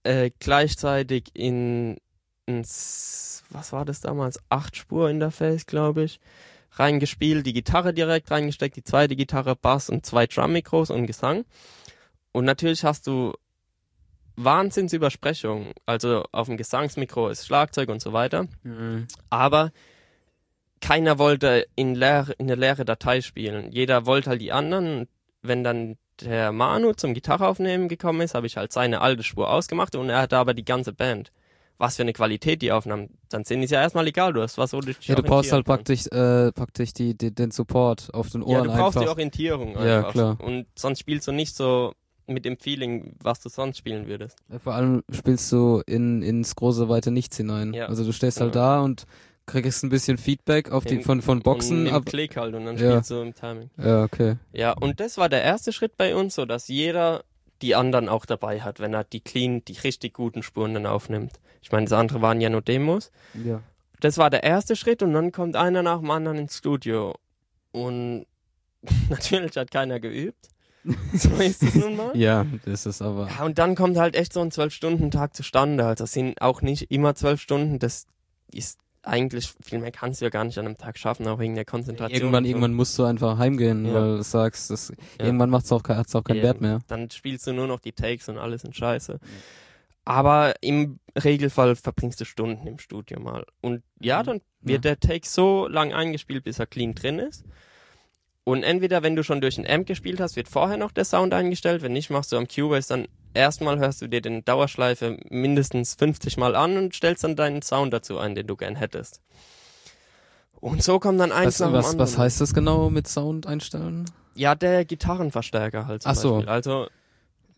äh, 0.05 0.31
gleichzeitig 0.40 1.25
in 1.35 1.98
ins, 2.46 3.44
was 3.51 3.72
war 3.72 3.85
das 3.85 4.01
damals? 4.01 4.40
Acht 4.48 4.77
Spur 4.77 5.09
Interface, 5.09 5.64
glaube 5.66 6.03
ich, 6.05 6.18
reingespielt, 6.72 7.46
die 7.46 7.53
Gitarre 7.53 7.94
direkt 7.94 8.31
reingesteckt, 8.31 8.75
die 8.77 8.83
zweite 8.83 9.14
Gitarre, 9.14 9.55
Bass 9.55 9.88
und 9.88 10.05
zwei 10.05 10.27
Drum-Mikros 10.27 10.90
und 10.90 11.07
Gesang. 11.07 11.44
Und 12.33 12.44
natürlich 12.44 12.85
hast 12.85 13.07
du 13.07 13.35
Wahnsinnsübersprechung. 14.37 15.73
Also 15.87 16.25
auf 16.33 16.47
dem 16.49 16.57
Gesangsmikro 16.57 17.29
ist 17.29 17.47
Schlagzeug 17.47 17.88
und 17.88 18.01
so 18.01 18.12
weiter 18.12 18.47
Mhm. 18.62 19.07
aber 19.31 19.73
keiner 20.81 21.18
wollte 21.18 21.66
in, 21.77 21.95
leer, 21.95 22.27
in 22.38 22.47
eine 22.47 22.57
leere 22.57 22.85
Datei 22.85 23.21
spielen. 23.21 23.71
Jeder 23.71 24.05
wollte 24.05 24.31
halt 24.31 24.40
die 24.40 24.51
anderen. 24.53 25.07
Wenn 25.40 25.62
dann 25.64 25.97
der 26.21 26.51
Manu 26.53 26.92
zum 26.92 27.14
Gitarre 27.14 27.47
aufnehmen 27.47 27.88
gekommen 27.88 28.21
ist, 28.21 28.35
habe 28.35 28.47
ich 28.47 28.57
halt 28.57 28.73
seine 28.73 29.01
alte 29.01 29.23
Spur 29.23 29.49
ausgemacht 29.51 29.95
und 29.95 30.09
er 30.11 30.21
hatte 30.23 30.37
aber 30.38 30.55
die 30.55 30.64
ganze 30.64 30.92
Band. 30.92 31.31
Was 31.79 31.97
für 31.97 32.03
eine 32.03 32.12
Qualität 32.12 32.62
die 32.62 32.71
Aufnahmen. 32.71 33.11
Dann 33.29 33.45
sind 33.45 33.62
es 33.62 33.71
ja 33.71 33.81
erstmal 33.81 34.07
egal, 34.07 34.33
du 34.33 34.42
hast 34.42 34.59
was, 34.59 34.73
wo 34.73 34.81
du 34.81 34.92
Ja, 35.03 35.14
du 35.16 35.23
brauchst 35.23 35.51
halt 35.53 35.64
praktisch, 35.64 36.07
äh, 36.09 36.53
praktisch 36.53 36.92
die, 36.92 37.16
die, 37.16 37.35
den 37.35 37.51
Support 37.51 38.11
auf 38.12 38.31
den 38.31 38.42
Ja, 38.42 38.59
Ohren 38.59 38.64
du 38.64 38.71
brauchst 38.71 38.97
einfach. 38.97 39.03
die 39.03 39.09
Orientierung 39.09 39.71
einfach. 39.77 39.85
Ja, 39.87 40.03
klar. 40.11 40.37
Und 40.40 40.66
sonst 40.77 41.01
spielst 41.01 41.27
du 41.29 41.33
nicht 41.33 41.57
so 41.57 41.95
mit 42.26 42.44
dem 42.44 42.56
Feeling, 42.56 43.16
was 43.22 43.40
du 43.40 43.48
sonst 43.48 43.78
spielen 43.78 44.06
würdest. 44.06 44.38
Vor 44.62 44.74
allem 44.74 45.02
spielst 45.11 45.50
du 45.52 45.82
in, 45.87 46.22
ins 46.22 46.54
große 46.56 46.88
weite 46.88 47.11
Nichts 47.11 47.37
hinein. 47.37 47.72
Ja. 47.74 47.87
Also 47.87 48.04
du 48.04 48.12
stehst 48.12 48.40
halt 48.40 48.54
Ja. 48.54 48.61
da 48.78 48.80
und 48.80 49.04
kriegst 49.46 49.82
ein 49.82 49.88
bisschen 49.90 50.18
Feedback 50.18 50.70
auf 50.70 50.85
die, 50.85 50.94
Im- 50.96 51.02
von, 51.02 51.20
von 51.20 51.40
Boxen. 51.40 51.87
Im 51.87 51.94
ab, 51.94 52.06
Klick 52.06 52.37
halt 52.37 52.54
und 52.54 52.64
dann 52.64 52.76
Ja. 52.76 52.92
spielst 52.92 53.11
du 53.11 53.20
im 53.22 53.35
Timing. 53.35 53.70
ja, 53.76 54.04
okay. 54.04 54.37
Ja, 54.52 54.72
und 54.72 55.00
das 55.00 55.18
war 55.18 55.28
der 55.28 55.42
erste 55.42 55.72
Schritt 55.72 55.96
bei 55.96 56.14
uns, 56.14 56.35
so 56.37 56.46
dass 56.46 56.68
jeder 56.68 57.24
die 57.61 57.74
anderen 57.74 58.08
auch 58.08 58.24
dabei 58.24 58.61
hat, 58.61 58.78
wenn 58.80 58.94
er 58.94 59.04
die 59.04 59.20
clean, 59.20 59.64
die 59.64 59.74
richtig 59.74 60.14
guten 60.14 60.42
Spuren 60.42 60.74
dann 60.74 60.87
aufnimmt. 60.87 61.32
Ich 61.61 61.70
meine, 61.72 61.85
das 61.87 61.92
andere 61.92 62.22
waren 62.22 62.40
ja 62.40 62.50
nur 62.50 62.62
Demos. 62.62 63.11
Ja. 63.35 63.62
Das 64.00 64.18
war 64.18 64.30
der 64.30 64.42
erste 64.42 64.74
Schritt 64.74 65.02
und 65.02 65.12
dann 65.12 65.30
kommt 65.32 65.54
einer 65.56 65.82
nach 65.82 65.98
dem 66.00 66.11
anderen 66.11 66.38
ins 66.38 66.58
Studio. 66.58 67.14
Und 67.72 68.26
natürlich 69.11 69.56
hat 69.56 69.70
keiner 69.70 70.00
geübt. 70.00 70.48
So 71.14 71.31
ist 71.37 71.62
es 71.62 71.75
nun 71.77 71.97
mal. 71.97 72.16
Ja, 72.16 72.45
das 72.64 72.87
ist 72.87 73.03
aber. 73.03 73.29
Ja, 73.29 73.45
und 73.45 73.59
dann 73.59 73.75
kommt 73.75 73.97
halt 73.97 74.16
echt 74.16 74.33
so 74.33 74.40
ein 74.40 74.51
Zwölf-Stunden-Tag 74.51 75.35
zustande. 75.37 75.87
Also 75.87 76.05
es 76.05 76.12
sind 76.12 76.40
auch 76.42 76.61
nicht 76.62 76.90
immer 76.90 77.14
zwölf 77.14 77.40
Stunden. 77.40 77.79
Das 77.79 78.07
ist 78.53 78.79
eigentlich, 79.05 79.53
viel 79.62 79.79
mehr 79.81 79.90
kannst 79.92 80.21
du 80.21 80.27
ja 80.27 80.31
gar 80.31 80.45
nicht 80.45 80.59
an 80.59 80.66
einem 80.66 80.77
Tag 80.77 80.97
schaffen, 80.99 81.27
auch 81.29 81.38
wegen 81.40 81.55
der 81.57 81.64
Konzentration. 81.64 82.21
Irgendwann, 82.21 82.45
so. 82.45 82.49
irgendwann 82.51 82.75
musst 82.75 82.99
du 82.99 83.05
einfach 83.05 83.37
heimgehen, 83.38 83.85
Ja. 83.87 83.95
weil 83.95 84.16
du 84.18 84.23
sagst, 84.23 84.71
das, 84.71 84.92
Ja. 85.18 85.25
irgendwann 85.27 85.51
macht's 85.51 85.73
auch, 85.73 85.83
hat's 85.88 86.14
auch 86.14 86.23
keinen 86.25 86.37
Ja, 86.38 86.42
Wert 86.45 86.61
mehr. 86.61 86.81
Dann 86.88 87.11
spielst 87.11 87.47
du 87.47 87.53
nur 87.53 87.66
noch 87.66 87.81
die 87.81 87.92
Takes 87.92 88.29
und 88.29 88.38
alles 88.38 88.62
in 88.64 88.73
Scheiße. 88.73 89.18
Aber 90.05 90.55
im 90.62 90.99
Regelfall 91.23 91.77
verbringst 91.77 92.21
du 92.21 92.25
Stunden 92.25 92.66
im 92.66 92.79
Studio 92.79 93.21
mal. 93.21 93.45
Und 93.61 93.83
ja, 94.01 94.21
Mhm. 94.23 94.27
dann 94.27 94.40
wird 94.61 94.85
der 94.85 94.99
Take 94.99 95.29
so 95.29 95.68
lang 95.68 95.92
eingespielt, 95.92 96.42
bis 96.45 96.59
er 96.59 96.66
clean 96.66 96.95
drin 96.95 97.18
ist. 97.21 97.45
Und 98.44 98.64
entweder, 98.64 99.02
wenn 99.05 99.14
du 99.14 99.22
schon 99.22 99.40
durch 99.40 99.57
ein 99.59 99.66
Amp 99.70 99.87
gespielt 99.87 100.20
hast, 100.20 100.35
wird 100.35 100.48
vorher 100.48 100.76
noch 100.76 100.90
der 100.90 101.05
Sound 101.05 101.33
eingestellt. 101.33 101.81
Wenn 101.83 101.92
nicht, 101.92 102.11
machst 102.11 102.33
du 102.33 102.37
am 102.37 102.48
Cubase 102.48 102.88
dann 102.88 103.07
erstmal 103.35 103.78
hörst 103.78 104.02
du 104.02 104.09
dir 104.09 104.20
den 104.20 104.44
Dauerschleife 104.44 105.16
mindestens 105.31 105.94
50 105.94 106.37
Mal 106.38 106.57
an 106.57 106.76
und 106.76 106.94
stellst 106.94 107.22
dann 107.22 107.37
deinen 107.37 107.62
Sound 107.62 107.92
dazu 107.92 108.18
ein, 108.18 108.35
den 108.35 108.46
du 108.48 108.57
gern 108.57 108.74
hättest. 108.76 109.20
Und 110.61 110.83
so 110.83 110.98
kommt 110.98 111.20
dann 111.20 111.33
eins 111.33 111.46
Was, 111.46 111.61
nach 111.61 111.72
was, 111.72 111.85
anderen. 111.90 111.98
was 112.00 112.18
heißt 112.18 112.40
das 112.40 112.55
genau 112.55 112.90
mit 112.90 113.09
Sound 113.09 113.46
einstellen? 113.46 114.05
Ja, 114.35 114.55
der 114.55 114.85
Gitarrenverstärker 114.85 115.87
halt 115.87 116.02
zum 116.02 116.11
Ach 116.12 116.16
so. 116.16 116.33
Beispiel. 116.35 116.48
Also, 116.48 116.87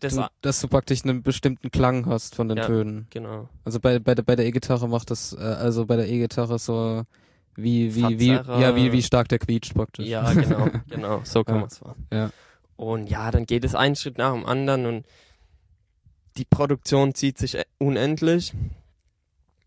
das, 0.01 0.15
Du, 0.15 0.25
dass 0.41 0.59
du 0.59 0.67
praktisch 0.67 1.03
einen 1.03 1.23
bestimmten 1.23 1.71
Klang 1.71 2.05
hast 2.07 2.35
von 2.35 2.47
den 2.49 2.57
Ja. 2.57 2.65
Tönen. 2.65 3.07
genau. 3.11 3.47
Also 3.63 3.79
bei, 3.79 3.97
bei, 3.99 4.13
der- 4.13 4.23
bei 4.23 4.35
der 4.35 4.45
E-Gitarre 4.45 4.87
macht 4.89 5.09
das, 5.09 5.33
äh, 5.33 5.41
also 5.41 5.85
bei 5.85 5.95
der 5.95 6.07
E-Gitarre 6.09 6.59
so 6.59 7.03
wie, 7.55 7.95
wie, 7.95 8.19
wie, 8.19 8.27
ja, 8.27 8.75
wie, 8.75 8.91
wie 8.91 9.01
stark 9.03 9.27
der 9.29 9.39
quietscht 9.39 9.73
praktisch. 9.73 10.05
Ja, 10.07 10.31
genau, 10.33 10.67
genau, 10.89 11.21
so 11.23 11.43
kann 11.43 11.55
Ja. 11.55 11.59
man 11.61 11.67
es 11.69 11.77
fassen. 11.77 12.07
Ja. 12.11 12.29
Und 12.75 13.09
ja, 13.09 13.31
dann 13.31 13.45
geht 13.45 13.63
es 13.63 13.75
einen 13.75 13.95
Schritt 13.95 14.17
nach 14.17 14.33
dem 14.33 14.45
anderen 14.45 14.85
und 14.85 15.05
die 16.37 16.45
Produktion 16.45 17.15
zieht 17.15 17.37
sich 17.37 17.57
unendlich. 17.77 18.53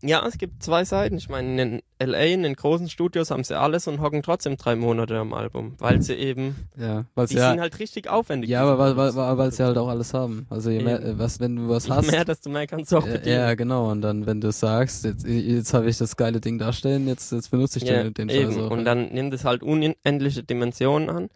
Ja, 0.01 0.25
es 0.25 0.37
gibt 0.37 0.63
zwei 0.63 0.85
Seiten. 0.85 1.17
Ich 1.17 1.27
meine, 1.27 1.61
in 1.61 1.81
LA, 2.01 2.19
in 2.27 2.43
den 2.43 2.55
großen 2.55 2.87
Studios 2.89 3.31
haben 3.31 3.43
sie 3.43 3.59
alles 3.59 3.85
und 3.87 3.99
hocken 3.99 4.23
trotzdem 4.23 4.55
drei 4.55 4.77
Monate 4.77 5.17
am 5.17 5.33
Album, 5.33 5.75
weil 5.79 6.01
sie 6.01 6.13
eben, 6.13 6.55
Ja, 6.77 7.03
weil 7.15 7.27
die 7.27 7.35
ja, 7.35 7.49
sind 7.51 7.59
halt 7.59 7.77
richtig 7.79 8.09
aufwendig. 8.09 8.49
ja, 8.49 8.61
aber 8.61 8.77
weil, 8.79 8.95
weil, 8.95 9.11
Produktion. 9.11 9.27
weil, 9.27 9.37
weil 9.37 9.51
sie 9.51 9.63
halt 9.65 9.77
auch 9.77 9.89
alles 9.89 10.13
haben. 10.13 10.47
Also 10.49 10.69
je 10.69 10.81
mehr, 10.81 11.01
Eben. 11.01 11.19
was, 11.19 11.41
wenn 11.41 11.57
du 11.57 11.67
was 11.67 11.87
Je 11.87 11.93
hast. 11.93 12.09
mehr, 12.11 12.23
desto 12.23 12.49
mehr 12.49 12.65
kannst 12.65 12.93
du 12.93 12.97
auch 12.97 13.03
bedienen. 13.05 13.35
ja, 13.35 13.53
genau. 13.55 13.91
Und 13.91 14.01
dann, 14.01 14.25
wenn 14.25 14.39
du 14.39 14.53
sagst, 14.53 15.03
jetzt, 15.03 15.25
jetzt 15.27 15.73
habe 15.73 15.89
ich 15.89 15.97
das 15.97 16.15
geile 16.15 16.39
Ding 16.39 16.59
darstellen, 16.59 17.05
jetzt, 17.09 17.33
jetzt 17.33 17.51
benutze 17.51 17.79
ich 17.79 17.85
Ja, 17.85 18.03
den, 18.03 18.13
den 18.13 18.29
eben. 18.29 18.53
Scheiß 18.53 18.61
auch. 18.61 18.71
Und 18.71 18.85
dann 18.85 19.09
nimmt 19.13 19.33
es 19.33 19.43
halt 19.43 19.63
unendliche 19.63 20.43
Dimensionen 20.43 21.09
an, 21.09 21.29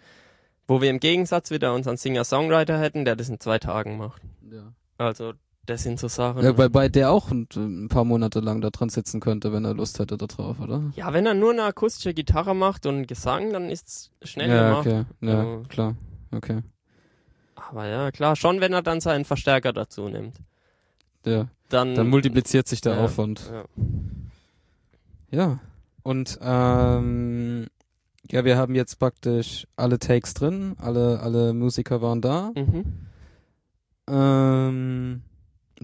wo 0.69 0.79
wir 0.81 0.89
im 0.89 1.01
Gegensatz 1.01 1.51
wieder 1.51 1.73
unseren 1.73 1.97
Singer-Songwriter 1.97 2.79
hätten, 2.79 3.03
der 3.03 3.17
das 3.17 3.27
in 3.27 3.41
zwei 3.41 3.59
Tagen 3.59 3.97
macht. 3.97 4.21
ja. 4.49 4.71
Also, 4.97 5.33
das 5.65 5.83
sind 5.83 5.99
so 5.99 6.07
Sachen. 6.07 6.43
Ja, 6.43 6.57
weil 6.57 6.69
bei 6.69 6.89
der 6.89 7.11
auch 7.11 7.31
ein, 7.31 7.47
ein 7.55 7.87
paar 7.87 8.03
Monate 8.03 8.39
lang 8.41 8.61
da 8.61 8.69
dran 8.69 8.89
sitzen 8.89 9.19
könnte, 9.19 9.53
wenn 9.53 9.63
er 9.65 9.73
Lust 9.73 9.99
hätte 9.99 10.17
da 10.17 10.25
drauf, 10.27 10.59
oder? 10.59 10.81
Ja, 10.95 11.13
wenn 11.13 11.25
er 11.25 11.33
nur 11.33 11.51
eine 11.51 11.63
akustische 11.63 12.13
Gitarre 12.13 12.53
macht 12.55 12.85
und 12.85 13.07
Gesang, 13.07 13.51
dann 13.53 13.69
ist's 13.69 14.11
schnell 14.23 14.49
ja, 14.49 14.69
gemacht. 14.81 14.87
okay. 14.87 15.05
Ja, 15.21 15.39
Also- 15.39 15.63
klar. 15.69 15.95
Okay. 16.31 16.61
Aber 17.55 17.87
ja, 17.87 18.11
klar, 18.11 18.35
schon 18.35 18.59
wenn 18.59 18.73
er 18.73 18.81
dann 18.81 18.99
seinen 18.99 19.23
Verstärker 19.25 19.71
dazu 19.71 20.09
nimmt. 20.09 20.35
Ja. 21.25 21.47
Dann, 21.69 21.95
Dann 21.95 22.09
multipliziert 22.09 22.67
sich 22.67 22.81
der 22.81 22.95
Ja. 22.97 23.05
Aufwand. 23.05 23.49
ja. 23.51 23.63
Ja. 25.31 25.59
Und 26.03 26.37
ähm, 26.41 27.67
ja, 28.29 28.43
wir 28.45 28.57
haben 28.57 28.75
jetzt 28.75 28.99
praktisch 28.99 29.65
alle 29.77 29.97
Takes 29.99 30.33
drin, 30.33 30.75
alle, 30.79 31.21
alle 31.21 31.53
Musiker 31.53 32.01
waren 32.01 32.21
da. 32.21 32.51
Mhm. 32.55 32.83
Ähm, 34.09 35.21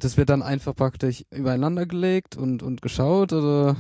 das 0.04 0.18
wird 0.18 0.30
dann 0.30 0.42
einfach 0.42 0.76
praktisch 0.76 1.26
übereinander 1.32 1.86
gelegt 1.86 2.36
und, 2.36 2.64
und 2.64 2.82
geschaut 2.82 3.34
oder 3.34 3.76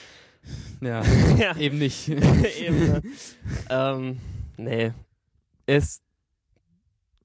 ja, 0.80 1.02
ja, 1.38 1.56
eben 1.56 1.78
nicht. 1.78 2.08
eben. 2.08 2.78
ne? 2.78 3.02
ähm, 3.70 4.20
nee. 4.56 4.92
Es. 5.66 6.00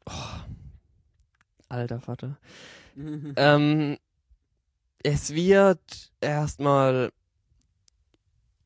Oh. 0.06 0.12
Alter 1.70 2.00
Vater. 2.00 2.38
Ähm, 3.36 3.98
es 5.04 5.34
wird 5.34 6.12
erstmal 6.22 7.12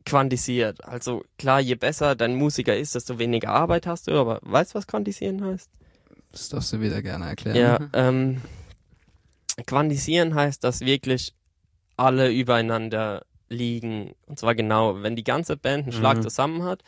quantisiert. 0.05 0.83
Also 0.83 1.23
klar, 1.37 1.59
je 1.59 1.75
besser 1.75 2.15
dein 2.15 2.35
Musiker 2.35 2.75
ist, 2.75 2.95
desto 2.95 3.17
weniger 3.19 3.49
Arbeit 3.49 3.87
hast 3.87 4.07
du, 4.07 4.13
aber 4.13 4.39
weißt 4.43 4.73
du, 4.73 4.75
was 4.75 4.87
quantisieren 4.87 5.43
heißt? 5.43 5.69
Das 6.31 6.49
darfst 6.49 6.73
du 6.73 6.79
wieder 6.79 7.01
gerne 7.01 7.25
erklären. 7.27 7.57
Ja, 7.57 7.79
ähm, 7.93 8.41
quantisieren 9.65 10.35
heißt, 10.35 10.63
dass 10.63 10.81
wirklich 10.81 11.33
alle 11.97 12.31
übereinander 12.31 13.25
liegen. 13.49 14.13
Und 14.27 14.39
zwar 14.39 14.55
genau, 14.55 15.01
wenn 15.03 15.15
die 15.15 15.23
ganze 15.23 15.57
Band 15.57 15.83
einen 15.83 15.91
Schlag 15.91 16.17
Mhm. 16.17 16.21
zusammen 16.23 16.63
hat, 16.63 16.83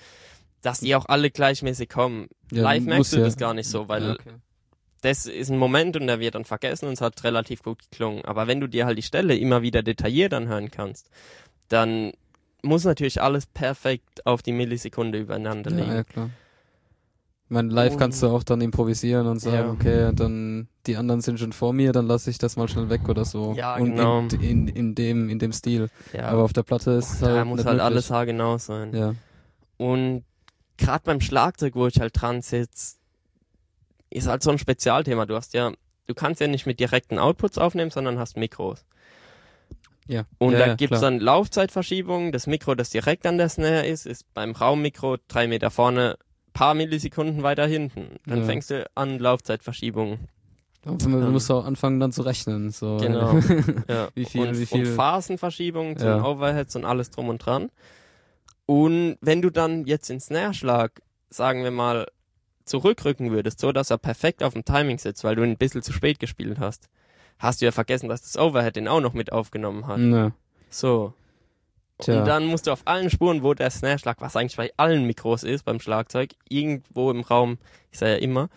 dass 0.61 0.79
die 0.79 0.95
auch 0.95 1.05
alle 1.07 1.29
gleichmäßig 1.29 1.89
kommen. 1.89 2.29
Ja, 2.51 2.63
Live 2.63 2.85
merkst 2.85 3.13
du 3.13 3.17
ja. 3.17 3.25
das 3.25 3.37
gar 3.37 3.53
nicht 3.53 3.67
so, 3.67 3.89
weil 3.89 4.03
Ja, 4.03 4.11
okay. 4.13 4.35
das 5.01 5.25
ist 5.25 5.49
ein 5.49 5.57
Moment 5.57 5.97
und 5.97 6.07
der 6.07 6.19
wird 6.21 6.35
dann 6.35 6.45
vergessen 6.45 6.87
und 6.87 6.93
es 6.93 7.01
hat 7.01 7.21
relativ 7.25 7.63
gut 7.63 7.79
geklungen. 7.91 8.23
Aber 8.23 8.47
wenn 8.47 8.61
du 8.61 8.67
dir 8.67 8.85
halt 8.85 8.97
die 8.97 9.03
Stelle 9.03 9.35
immer 9.35 9.61
wieder 9.61 9.83
detailliert 9.83 10.33
anhören 10.33 10.71
kannst, 10.71 11.09
dann 11.67 12.13
muss 12.61 12.85
natürlich 12.85 13.21
alles 13.21 13.45
perfekt 13.45 14.25
auf 14.25 14.41
die 14.41 14.53
Millisekunde 14.53 15.19
übereinander 15.19 15.69
liegen. 15.69 15.89
Ja, 15.89 15.95
ja, 15.95 16.03
klar. 16.05 16.29
Ich 17.45 17.49
meine, 17.49 17.69
live 17.73 17.93
Und- 17.93 17.99
kannst 17.99 18.23
du 18.23 18.27
auch 18.27 18.43
dann 18.43 18.61
improvisieren 18.61 19.27
und 19.27 19.39
sagen, 19.39 19.55
Ja. 19.67 19.71
okay, 19.71 20.11
dann 20.15 20.67
die 20.87 20.95
anderen 20.95 21.21
sind 21.21 21.39
schon 21.39 21.53
vor 21.53 21.71
mir, 21.73 21.91
dann 21.91 22.07
lasse 22.07 22.29
ich 22.29 22.37
das 22.37 22.55
mal 22.55 22.67
schnell 22.67 22.89
weg 22.89 23.07
oder 23.09 23.25
so. 23.25 23.53
Ja, 23.53 23.75
und 23.75 23.91
genau. 23.95 24.19
in, 24.19 24.29
in, 24.41 24.67
in 24.67 24.95
dem 24.95 25.29
in 25.29 25.39
dem 25.39 25.51
Stil. 25.51 25.89
Ja, 26.13 26.27
Aber 26.29 26.43
auf 26.43 26.53
der 26.53 26.63
Platte 26.63 26.91
ist 26.91 27.21
da 27.21 27.27
halt 27.27 27.45
muss 27.47 27.57
nicht 27.57 27.65
halt 27.67 27.77
möglich. 27.77 27.81
alles 27.85 28.11
haargenau 28.11 28.57
sein. 28.57 28.93
Ja. 28.95 29.13
Und 29.77 30.23
gerade 30.77 31.03
beim 31.03 31.21
Schlagzeug, 31.21 31.75
wo 31.75 31.85
ich 31.87 31.99
halt 31.99 32.19
dran 32.19 32.41
sitze, 32.41 32.95
ist 34.09 34.27
halt 34.27 34.41
so 34.43 34.49
ein 34.51 34.57
Spezialthema. 34.57 35.25
Du 35.25 35.35
hast 35.35 35.53
ja, 35.53 35.71
du 36.07 36.13
kannst 36.13 36.39
ja 36.41 36.47
nicht 36.47 36.65
mit 36.65 36.79
direkten 36.79 37.19
Outputs 37.19 37.57
aufnehmen, 37.57 37.91
sondern 37.91 38.19
hast 38.19 38.37
Mikros. 38.37 38.85
Ja. 40.07 40.25
Und 40.37 40.53
ja, 40.53 40.59
da 40.59 40.67
ja, 40.67 40.75
gibt's 40.75 40.99
klar. 40.99 41.11
dann 41.11 41.19
Laufzeitverschiebungen. 41.19 42.31
Das 42.31 42.47
Mikro, 42.47 42.75
das 42.75 42.89
direkt 42.89 43.25
an 43.25 43.37
der 43.37 43.49
Snare 43.49 43.85
ist, 43.85 44.05
ist 44.05 44.31
beim 44.33 44.51
Raummikro 44.51 45.17
drei 45.27 45.47
Meter 45.47 45.71
vorne, 45.71 46.17
paar 46.53 46.73
Millisekunden 46.73 47.43
weiter 47.43 47.65
hinten. 47.67 48.17
Dann 48.25 48.39
Ja. 48.39 48.45
fängst 48.45 48.69
du 48.69 48.85
an 48.95 49.19
Laufzeitverschiebungen. 49.19 50.27
Du 50.85 51.07
musst 51.07 51.49
auch 51.49 51.63
anfangen 51.65 51.99
dann 52.01 52.11
zu 52.11 52.23
rechnen. 52.23 52.69
So. 52.71 52.97
Genau. 52.97 53.33
Ja. 53.87 54.09
Wie 54.15 54.25
viel- 54.25 54.47
und, 54.47 54.59
wie 54.59 54.65
viel- 54.65 54.87
und 54.87 54.95
Phasenverschiebungen 54.95 55.97
zu 55.97 56.05
Ja. 56.05 56.17
den 56.17 56.25
Overheads 56.25 56.75
und 56.75 56.83
alles 56.85 57.09
drum 57.09 57.29
und 57.29 57.39
dran. 57.45 57.69
Und 58.65 59.17
wenn 59.21 59.41
du 59.41 59.49
dann 59.49 59.85
jetzt 59.85 60.09
den 60.09 60.19
Snare-Schlag, 60.19 61.01
sagen 61.29 61.63
wir 61.63 61.71
mal, 61.71 62.07
zurückrücken 62.65 63.31
würdest, 63.31 63.59
so 63.59 63.71
dass 63.71 63.89
er 63.89 63.97
perfekt 63.97 64.41
auf 64.43 64.53
dem 64.53 64.63
Timing 64.65 64.97
sitzt, 64.97 65.23
weil 65.23 65.35
du 65.35 65.43
ihn 65.43 65.51
ein 65.51 65.57
bisschen 65.57 65.81
zu 65.81 65.91
spät 65.93 66.19
gespielt 66.19 66.59
hast, 66.59 66.87
hast 67.39 67.61
du 67.61 67.65
ja 67.65 67.71
vergessen, 67.71 68.07
dass 68.09 68.21
das 68.21 68.37
Overhead 68.37 68.75
den 68.75 68.87
auch 68.87 69.01
noch 69.01 69.13
mit 69.13 69.31
aufgenommen 69.33 69.87
hat. 69.87 69.99
Ja. 69.99 70.31
So. 70.69 71.13
Tja. 71.99 72.19
Und 72.19 72.27
dann 72.27 72.45
musst 72.45 72.67
du 72.67 72.71
auf 72.71 72.81
allen 72.85 73.09
Spuren, 73.09 73.43
wo 73.43 73.53
der 73.53 73.69
Snare-Schlag, 73.69 74.19
was 74.19 74.35
eigentlich 74.35 74.57
bei 74.57 74.71
allen 74.77 75.05
Mikros 75.05 75.43
ist 75.43 75.63
beim 75.63 75.79
Schlagzeug, 75.79 76.31
irgendwo 76.49 77.11
im 77.11 77.21
Raum, 77.21 77.57
ich 77.91 77.99
sage 77.99 78.13
ja 78.13 78.17
immer, 78.17 78.49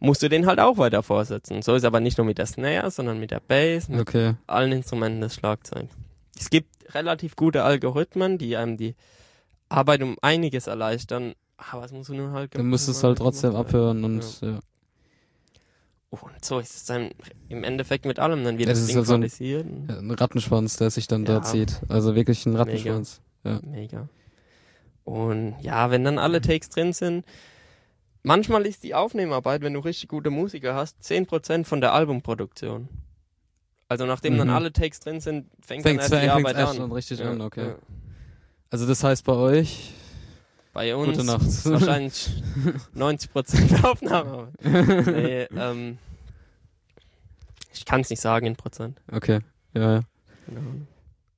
musst 0.00 0.22
du 0.22 0.28
den 0.28 0.46
halt 0.46 0.60
auch 0.60 0.76
weiter 0.76 1.02
vorsetzen. 1.02 1.62
So 1.62 1.74
ist 1.74 1.84
aber 1.84 2.00
nicht 2.00 2.18
nur 2.18 2.26
mit 2.26 2.38
der 2.38 2.46
Snare, 2.46 2.90
sondern 2.90 3.18
mit 3.18 3.30
der 3.30 3.40
Bass, 3.40 3.88
mit 3.88 4.00
Okay. 4.00 4.34
allen 4.46 4.72
Instrumenten 4.72 5.22
des 5.22 5.34
Schlagzeugs. 5.34 5.94
Es 6.38 6.50
gibt 6.50 6.68
relativ 6.94 7.36
gute 7.36 7.64
Algorithmen, 7.64 8.38
die 8.38 8.56
einem 8.56 8.76
die 8.76 8.94
Arbeit 9.68 10.02
um 10.02 10.16
einiges 10.20 10.66
erleichtern, 10.66 11.34
aber 11.56 11.84
es 11.84 11.92
muss 11.92 12.08
nur 12.08 12.32
halt 12.32 12.54
Dann 12.54 12.68
musst 12.68 12.86
du 12.86 12.92
es 12.92 13.02
halt 13.02 13.18
trotzdem 13.18 13.56
abhören 13.56 14.04
und 14.04 14.40
ja. 14.40 14.58
Und 16.22 16.44
so 16.44 16.58
ist 16.58 16.74
es 16.74 16.84
dann 16.84 17.10
im 17.48 17.64
Endeffekt 17.64 18.04
mit 18.06 18.18
allem, 18.18 18.44
dann 18.44 18.56
das 18.58 18.66
das 18.66 18.78
ist 18.80 18.88
Ding 18.88 18.96
halt 18.96 19.06
so 19.06 19.14
ein- 19.14 19.88
ein 19.88 20.10
Rattenschwanz, 20.10 20.76
der 20.76 20.90
sich 20.90 21.06
dann 21.08 21.24
Ja. 21.24 21.40
da 21.40 21.42
zieht. 21.42 21.80
Also 21.88 22.14
wirklich 22.14 22.44
ein 22.46 22.56
Rattenschwanz. 22.56 23.20
Ja. 23.44 23.60
Mega. 23.62 24.08
Und 25.04 25.54
ja, 25.60 25.90
wenn 25.90 26.04
dann 26.04 26.18
alle 26.18 26.40
Takes 26.40 26.70
drin 26.70 26.92
sind, 26.92 27.24
manchmal 28.22 28.64
ist 28.66 28.82
die 28.84 28.94
Aufnehmarbeit, 28.94 29.60
wenn 29.62 29.74
du 29.74 29.80
richtig 29.80 30.08
gute 30.08 30.30
Musiker 30.30 30.74
hast, 30.74 31.02
10% 31.02 31.66
von 31.66 31.80
der 31.80 31.92
Albumproduktion. 31.92 32.88
Also 33.88 34.06
nachdem 34.06 34.38
dann 34.38 34.48
Mhm. 34.48 34.54
alle 34.54 34.72
Takes 34.72 35.00
drin 35.00 35.20
sind, 35.20 35.46
fängt, 35.60 35.82
Fängt's- 35.82 36.08
dann 36.08 36.18
erst 36.20 36.24
die 36.24 36.30
Arbeit 36.30 36.56
an. 36.56 36.76
dann 36.78 36.92
richtig 36.92 37.18
Ja, 37.18 37.30
an, 37.30 37.40
okay. 37.42 37.66
ja. 37.66 37.74
Also 38.70 38.86
das 38.86 39.04
heißt 39.04 39.24
bei 39.26 39.34
euch, 39.34 39.92
Bei 40.74 40.94
uns 40.96 41.16
Gute 41.16 41.24
Nacht. 41.24 41.46
ist 41.46 41.64
wahrscheinlich 41.70 42.42
90% 42.96 43.84
Aufnahme. 43.84 44.48
nee, 44.62 45.42
ähm, 45.56 45.98
ich 47.72 47.84
kann 47.84 48.00
es 48.02 48.10
nicht 48.10 48.20
sagen 48.20 48.46
in 48.46 48.56
Prozent. 48.56 49.00
okay, 49.10 49.38
ja, 49.72 49.94
ja. 49.94 50.00
Genau. 50.48 50.60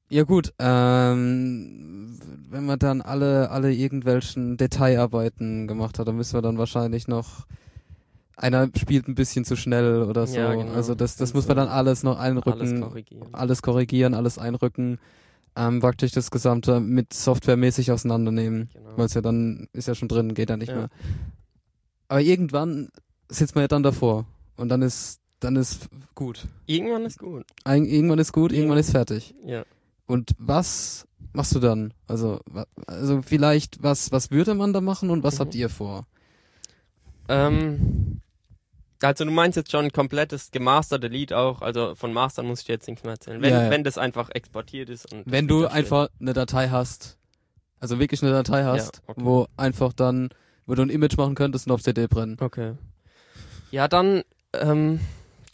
Ja 0.09 0.23
gut, 0.23 0.53
ähm, 0.59 2.19
wenn 2.49 2.65
man 2.65 2.79
dann 2.79 3.03
alle, 3.03 3.51
alle 3.51 3.73
irgendwelchen 3.73 4.57
Detailarbeiten 4.57 5.67
gemacht 5.67 5.99
hat, 5.99 6.07
dann 6.09 6.17
müssen 6.17 6.35
wir 6.35 6.43
dann 6.43 6.59
wahrscheinlich 6.59 7.09
noch, 7.09 7.47
einer 8.37 8.69
spielt 8.77 9.09
ein 9.09 9.17
bisschen 9.17 9.45
zu 9.45 9.57
schnell 9.57 10.03
oder 10.05 10.27
so. 10.29 10.39
Ja, 10.39 10.55
genau. 10.55 10.73
Also 10.73 10.95
das, 10.95 11.17
das 11.17 11.35
muss 11.35 11.49
man 11.49 11.57
so. 11.57 11.63
dann 11.63 11.69
alles 11.69 12.05
noch 12.05 12.19
Alles 12.21 12.39
einrücken, 12.47 12.81
korrigieren. 12.83 13.29
alles 13.35 13.63
korrigieren, 13.63 14.15
alles 14.15 14.39
einrücken, 14.39 14.99
ähm, 15.57 15.81
praktisch 15.81 16.13
das 16.13 16.31
Gesamte 16.31 16.81
mit 16.81 17.13
softwaremäßig 17.13 17.91
auseinandernehmen. 17.91 18.69
Genau. 18.73 18.97
Weil 18.97 19.07
es 19.07 19.15
ja 19.15 19.23
dann, 19.23 19.69
ist 19.73 19.89
ja 19.89 19.95
schon 19.95 20.09
drin, 20.09 20.35
geht 20.35 20.51
ja 20.51 20.57
nicht 20.57 20.69
Ja. 20.69 20.77
mehr. 20.77 20.89
Aber 22.09 22.21
irgendwann 22.21 22.91
sitzt 23.29 23.55
man 23.55 23.63
ja 23.63 23.69
dann 23.69 23.83
davor 23.83 24.27
und 24.57 24.69
dann 24.69 24.83
ist, 24.83 25.21
dann 25.41 25.57
ist 25.57 25.89
gut. 26.15 26.47
Irgendwann 26.67 27.05
ist 27.05 27.19
gut. 27.19 27.45
Ein, 27.65 27.85
irgendwann 27.85 28.19
ist 28.19 28.33
gut, 28.33 28.53
irgendwann 28.53 28.77
Ja. 28.77 28.81
ist 28.81 28.91
fertig. 28.91 29.35
Ja. 29.45 29.65
Und 30.07 30.31
was 30.39 31.07
machst 31.33 31.55
du 31.55 31.59
dann? 31.61 31.93
Also, 32.07 32.41
also 32.87 33.23
vielleicht, 33.23 33.83
was, 33.83 34.13
was 34.13 34.31
würde 34.31 34.55
man 34.55 34.73
da 34.73 34.81
machen 34.81 35.11
und 35.11 35.25
was 35.25 35.35
Mhm. 35.37 35.39
habt 35.41 35.55
ihr 35.57 35.69
vor? 35.69 36.07
Ähm, 37.29 38.21
also 39.03 39.25
du 39.25 39.31
meinst 39.31 39.57
jetzt 39.57 39.71
schon 39.71 39.87
ein 39.87 39.93
komplettes 39.93 40.51
gemasterte 40.51 41.09
Lied 41.09 41.33
auch, 41.33 41.63
also 41.63 41.95
von 41.95 42.13
Mastern 42.13 42.47
muss 42.47 42.61
ich 42.61 42.67
dir 42.67 42.73
jetzt 42.73 42.89
nichts 42.89 43.03
mehr 43.05 43.13
erzählen. 43.13 43.41
Wenn, 43.43 43.53
Ja, 43.53 43.65
ja. 43.65 43.71
wenn 43.71 43.85
das 43.85 43.99
einfach 43.99 44.31
exportiert 44.31 44.89
ist 44.89 45.13
und 45.13 45.23
Wenn 45.27 45.49
du 45.49 45.67
einfach 45.67 46.09
eine 46.21 46.33
Datei 46.33 46.69
hast, 46.69 47.19
Also 47.79 47.99
wirklich 47.99 48.23
eine 48.23 48.33
Datei 48.33 48.65
hast, 48.65 49.03
okay. 49.07 49.21
wo 49.23 49.47
einfach 49.57 49.93
dann, 49.93 50.31
wo 50.67 50.75
du 50.75 50.83
ein 50.83 50.91
Image 50.91 51.17
machen 51.17 51.35
könntest 51.35 51.67
und 51.67 51.73
auf 51.73 51.83
CD 51.83 52.07
brennen. 52.07 52.39
Okay. 52.41 52.73
Ja, 53.71 53.87
dann, 53.89 54.23
ähm, 54.55 55.01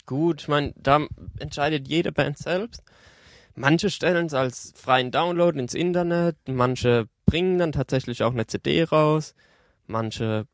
gut, 0.05 0.41
ich 0.41 0.47
meine, 0.47 0.73
da 0.77 1.01
entscheidet 1.39 1.87
jede 1.87 2.11
Band 2.11 2.37
selbst. 2.37 2.81
Manche 3.55 3.89
stellen 3.89 4.27
es 4.27 4.33
als 4.33 4.73
freien 4.75 5.11
Download 5.11 5.59
ins 5.59 5.73
Internet, 5.73 6.37
manche 6.47 7.07
bringen 7.25 7.57
dann 7.59 7.71
tatsächlich 7.71 8.23
auch 8.23 8.31
eine 8.31 8.47
CD 8.47 8.83
raus, 8.83 9.35
manche, 9.85 10.47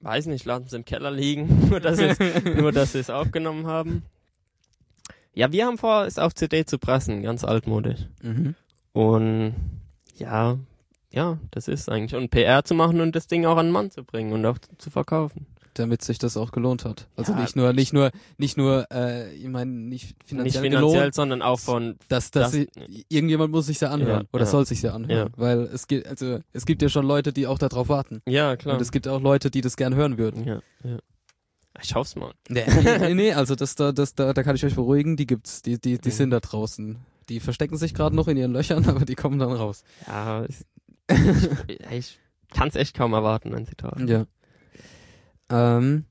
weiß 0.00 0.26
nicht, 0.26 0.44
lassen 0.44 0.66
es 0.66 0.72
im 0.72 0.84
Keller 0.84 1.10
liegen, 1.10 1.68
nur 1.70 1.80
dass 1.80 1.98
sie 1.98 2.04
es 2.04 2.18
nur, 2.44 2.72
dass 2.72 2.92
sie 2.92 2.98
es 2.98 3.10
aufgenommen 3.10 3.66
haben. 3.66 4.02
Ja, 5.34 5.52
wir 5.52 5.66
haben 5.66 5.78
vor, 5.78 6.04
es 6.04 6.18
auf 6.18 6.34
CD 6.34 6.64
zu 6.64 6.78
pressen, 6.78 7.22
ganz 7.22 7.44
altmodisch. 7.44 8.00
Mhm. 8.22 8.54
Und 8.92 9.54
ja, 10.16 10.58
ja, 11.10 11.38
das 11.50 11.68
ist 11.68 11.88
eigentlich. 11.88 12.20
Und 12.20 12.30
PR 12.30 12.64
zu 12.64 12.74
machen 12.74 13.00
und 13.00 13.14
das 13.14 13.28
Ding 13.28 13.46
auch 13.46 13.56
an 13.56 13.66
den 13.66 13.72
Mann 13.72 13.90
zu 13.90 14.04
bringen 14.04 14.32
und 14.32 14.44
auch 14.44 14.58
zu 14.78 14.90
verkaufen. 14.90 15.46
Damit 15.78 16.02
sich 16.02 16.18
das 16.18 16.36
auch 16.36 16.50
gelohnt 16.52 16.84
hat. 16.84 17.06
Also 17.16 17.32
Ja, 17.32 17.40
nicht 17.40 17.54
nur, 17.56 17.72
nicht 17.72 17.92
nur, 17.92 18.10
nicht 18.36 18.56
nur, 18.56 18.86
äh, 18.92 19.32
ich 19.34 19.48
meine, 19.48 19.70
nicht 19.70 20.16
finanziell, 20.26 20.62
Nicht 20.62 20.72
finanziell, 20.74 20.92
gelohnt, 21.00 21.14
sondern 21.14 21.40
auch 21.42 21.60
von. 21.60 21.96
dass, 22.08 22.30
dass 22.30 22.50
das- 22.50 22.52
sie, 22.52 22.68
irgendjemand 23.08 23.52
muss 23.52 23.66
sich 23.66 23.80
ja 23.80 23.90
anhören 23.90 24.22
Ja, 24.22 24.28
oder 24.32 24.44
ja. 24.44 24.50
soll 24.50 24.66
sich 24.66 24.82
ja 24.82 24.92
anhören, 24.92 25.32
weil 25.36 25.60
es 25.60 25.86
gibt, 25.86 26.06
also 26.06 26.40
es 26.52 26.66
gibt 26.66 26.82
ja 26.82 26.88
schon 26.88 27.06
Leute, 27.06 27.32
die 27.32 27.46
auch 27.46 27.58
darauf 27.58 27.88
warten 27.88 28.20
Ja, 28.26 28.56
klar. 28.56 28.74
und 28.74 28.82
es 28.82 28.90
gibt 28.92 29.06
auch 29.08 29.20
Leute, 29.20 29.50
die 29.50 29.60
das 29.60 29.76
gern 29.76 29.94
hören 29.94 30.18
würden. 30.18 30.44
ja, 30.44 30.60
ja. 30.84 30.98
Ich 31.80 31.94
hoff's 31.94 32.16
mal. 32.16 32.32
Nee, 32.48 32.64
nee, 33.00 33.14
nee, 33.14 33.32
also 33.32 33.54
das 33.54 33.76
da, 33.76 33.92
das 33.92 34.16
da, 34.16 34.32
da 34.32 34.42
kann 34.42 34.56
ich 34.56 34.64
euch 34.64 34.74
beruhigen, 34.74 35.16
die 35.16 35.26
gibt's, 35.26 35.62
die, 35.62 35.80
die, 35.80 35.98
die 35.98 36.08
Mhm. 36.08 36.12
sind 36.12 36.30
da 36.30 36.40
draußen. 36.40 36.98
Die 37.28 37.38
verstecken 37.38 37.76
sich 37.76 37.94
gerade 37.94 38.16
noch 38.16 38.26
in 38.26 38.36
ihren 38.36 38.52
Löchern, 38.52 38.84
aber 38.88 39.04
die 39.04 39.14
kommen 39.14 39.38
dann 39.38 39.52
raus. 39.52 39.84
Ja, 40.08 40.44
es- 40.44 40.64
ich, 41.68 41.90
ich 41.92 42.18
kann's 42.50 42.74
echt 42.74 42.96
kaum 42.96 43.12
erwarten, 43.12 43.52
wenn 43.52 43.64
sie 43.64 43.74
da 43.76 43.92
sind. 43.96 44.10
Ja. 44.10 44.26
Ähm, 45.50 46.04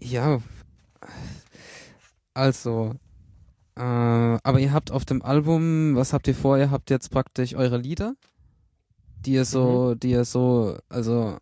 ja. 0.00 0.40
Also. 2.34 2.94
Äh, 3.76 3.80
aber 3.82 4.58
ihr 4.58 4.72
habt 4.72 4.90
auf 4.90 5.04
dem 5.04 5.22
Album, 5.22 5.94
was 5.94 6.12
habt 6.12 6.28
ihr 6.28 6.34
vor? 6.34 6.58
Ihr 6.58 6.70
habt 6.70 6.90
jetzt 6.90 7.10
praktisch 7.10 7.54
eure 7.54 7.78
Lieder, 7.78 8.14
die 9.24 9.32
ihr 9.32 9.44
so, 9.44 9.94
die 9.94 10.10
ihr 10.10 10.24
so, 10.24 10.78
also 10.88 11.38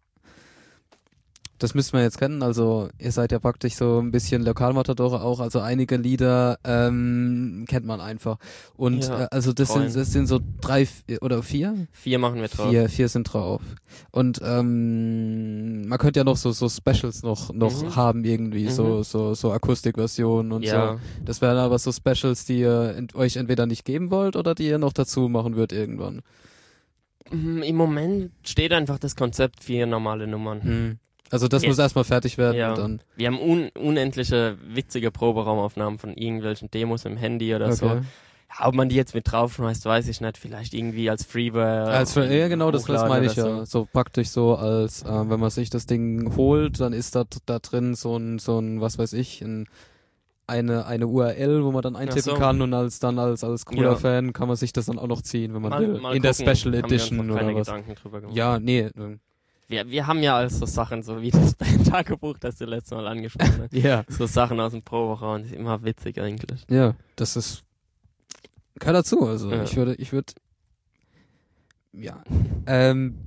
das 1.59 1.75
müssen 1.75 1.95
wir 1.95 2.03
jetzt 2.03 2.19
kennen. 2.19 2.43
Also 2.43 2.89
ihr 2.99 3.11
seid 3.13 3.33
ja 3.33 3.39
praktisch 3.39 3.75
so 3.75 3.99
ein 3.99 4.11
bisschen 4.11 4.43
Lokalmatadore 4.45 5.21
auch. 5.23 5.41
Also 5.41 5.61
einige 5.61 5.97
Lieder 5.97 6.59
ähm, 6.65 7.65
kennt 7.69 7.85
man 7.87 8.01
einfach. 8.01 8.39
Und 8.77 9.05
Ja, 9.09 9.25
äh, 9.25 9.29
also 9.31 9.53
das 9.53 9.73
sind, 9.73 9.95
das 9.97 10.13
sind 10.13 10.27
so 10.27 10.41
drei 10.61 10.87
oder 11.21 11.43
vier? 11.43 11.87
Vier 11.93 12.19
machen 12.19 12.41
wir 12.41 12.49
drauf. 12.49 12.71
Vier, 12.71 12.89
vier 12.89 13.09
sind 13.09 13.25
drauf. 13.33 13.61
Und 14.11 14.41
ähm, 14.45 15.89
man 15.89 15.99
könnte 15.99 16.21
ja 16.21 16.25
noch 16.25 16.37
so 16.37 16.53
so 16.53 16.69
Specials 16.69 17.23
noch 17.23 17.53
noch 17.53 17.83
Mhm. 17.83 17.97
haben 17.97 18.25
irgendwie 18.25 18.65
Mhm. 18.65 18.71
so 18.71 19.03
so 19.03 19.35
so 19.35 19.53
Akustikversionen 19.53 20.53
und 20.53 20.63
ja, 20.63 20.95
so. 20.95 21.01
Das 21.25 21.41
wären 21.41 21.59
aber 21.59 21.79
so 21.79 21.93
Specials, 21.93 22.45
die 22.45 22.61
ihr 22.61 22.95
ent 22.97 23.15
euch 23.15 23.37
entweder 23.37 23.67
nicht 23.67 23.85
geben 23.85 24.11
wollt 24.11 24.37
oder 24.37 24.55
die 24.55 24.67
ihr 24.69 24.79
noch 24.79 24.93
dazu 24.93 25.29
machen 25.29 25.57
würdet 25.57 25.79
irgendwann. 25.79 26.23
Mm, 27.31 27.63
im 27.63 27.77
Moment 27.77 28.33
steht 28.43 28.73
einfach 28.73 28.99
das 28.99 29.17
Konzept 29.17 29.63
vier 29.65 29.87
normale 29.87 30.27
Nummern. 30.27 30.99
Also 31.31 31.49
das 31.49 31.63
Ja. 31.63 31.69
muss 31.69 31.79
erstmal 31.79 32.05
fertig 32.05 32.39
werden 32.39 32.57
Ja. 32.57 32.75
dann. 32.75 33.01
Wir 33.17 33.27
haben 33.29 33.41
un 33.41 33.69
unendliche 33.79 34.57
witzige 34.67 35.11
Proberaumaufnahmen 35.11 35.99
von 35.99 36.15
irgendwelchen 36.15 36.71
Demos 36.71 37.05
im 37.05 37.17
Handy 37.17 37.55
oder 37.55 37.73
so. 37.73 37.87
Okay. 37.87 38.01
Ja, 38.59 38.67
ob 38.67 38.75
man 38.75 38.89
die 38.89 38.97
jetzt 38.97 39.15
mit 39.15 39.31
draufschmeißt, 39.31 39.85
weiß 39.85 40.09
ich 40.09 40.23
nicht. 40.23 40.39
Vielleicht 40.39 40.73
irgendwie 40.73 41.11
als 41.11 41.23
Freeware. 41.25 41.85
Als 41.91 42.15
für, 42.15 42.25
ja, 42.35 42.49
genau, 42.49 42.71
das, 42.71 42.85
das 42.85 43.07
meine 43.07 43.27
ich 43.27 43.37
ja. 43.37 43.67
So 43.67 43.87
praktisch 43.93 44.29
so 44.31 44.57
als, 44.57 45.03
äh, 45.03 45.07
wenn 45.31 45.39
man 45.39 45.51
sich 45.51 45.69
das 45.69 45.85
Ding 45.85 46.35
holt, 46.35 46.81
dann 46.81 46.95
ist 46.95 47.15
da, 47.15 47.25
da 47.45 47.59
drin 47.59 47.95
so 47.95 48.17
ein, 48.17 48.39
so 48.39 48.59
ein, 48.59 48.81
was 48.81 48.99
weiß 48.99 49.13
ich, 49.13 49.43
ein, 49.43 49.67
eine, 50.47 50.87
eine 50.87 51.07
URL, 51.09 51.63
wo 51.63 51.73
man 51.73 51.83
dann 51.83 51.95
eintippen 51.95 52.23
so. 52.23 52.35
kann 52.37 52.63
und 52.63 52.73
als 52.73 53.01
dann 53.01 53.19
als, 53.19 53.45
als 53.45 53.67
cooler 53.67 53.83
Ja. 53.91 53.97
Fan 53.97 54.33
kann 54.33 54.49
man 54.49 54.57
sich 54.57 54.73
das 54.73 54.87
dann 54.87 54.99
auch 54.99 55.07
noch 55.09 55.21
ziehen, 55.21 55.53
wenn 55.53 55.61
man 55.61 55.71
Mal, 55.71 55.81
will. 55.87 56.01
mal 56.01 56.17
In 56.17 56.23
der 56.23 56.33
gucken. 56.33 56.57
Special 56.57 56.73
wir 56.73 56.85
uns 56.85 56.93
Edition 56.93 57.31
oder 57.31 57.55
was. 57.55 57.67
Gedanken 57.67 57.95
drüber 57.97 58.21
gemacht. 58.23 58.35
Ja, 58.35 58.59
nee. 58.59 58.89
Wir, 59.69 59.87
wir 59.89 60.07
haben 60.07 60.23
ja 60.23 60.35
alles 60.37 60.59
so 60.59 60.65
Sachen, 60.67 61.03
so 61.03 61.21
wie 61.21 61.31
das 61.31 61.55
Bandtagebuch, 61.57 62.39
das 62.39 62.57
du 62.57 62.65
letztes 62.65 62.93
Mal 62.97 63.07
angesprochen 63.07 63.61
hast. 63.63 63.73
Ja. 63.75 64.05
so 64.09 64.27
Sachen 64.27 64.59
aus 64.61 64.73
dem 64.73 64.83
Proberaum, 64.83 65.43
ist 65.43 65.53
immer 65.53 65.85
witzig 65.85 66.19
eigentlich. 66.21 66.65
Ja, 66.71 66.95
das 67.17 67.37
ist, 67.37 67.65
gehört 68.79 68.97
dazu, 68.97 69.27
also 69.27 69.51
Ja. 69.51 69.63
ich 69.63 69.77
würde, 69.77 69.95
ich 69.97 70.13
würde, 70.13 70.33
ja. 71.93 72.23
Ähm, 72.67 73.19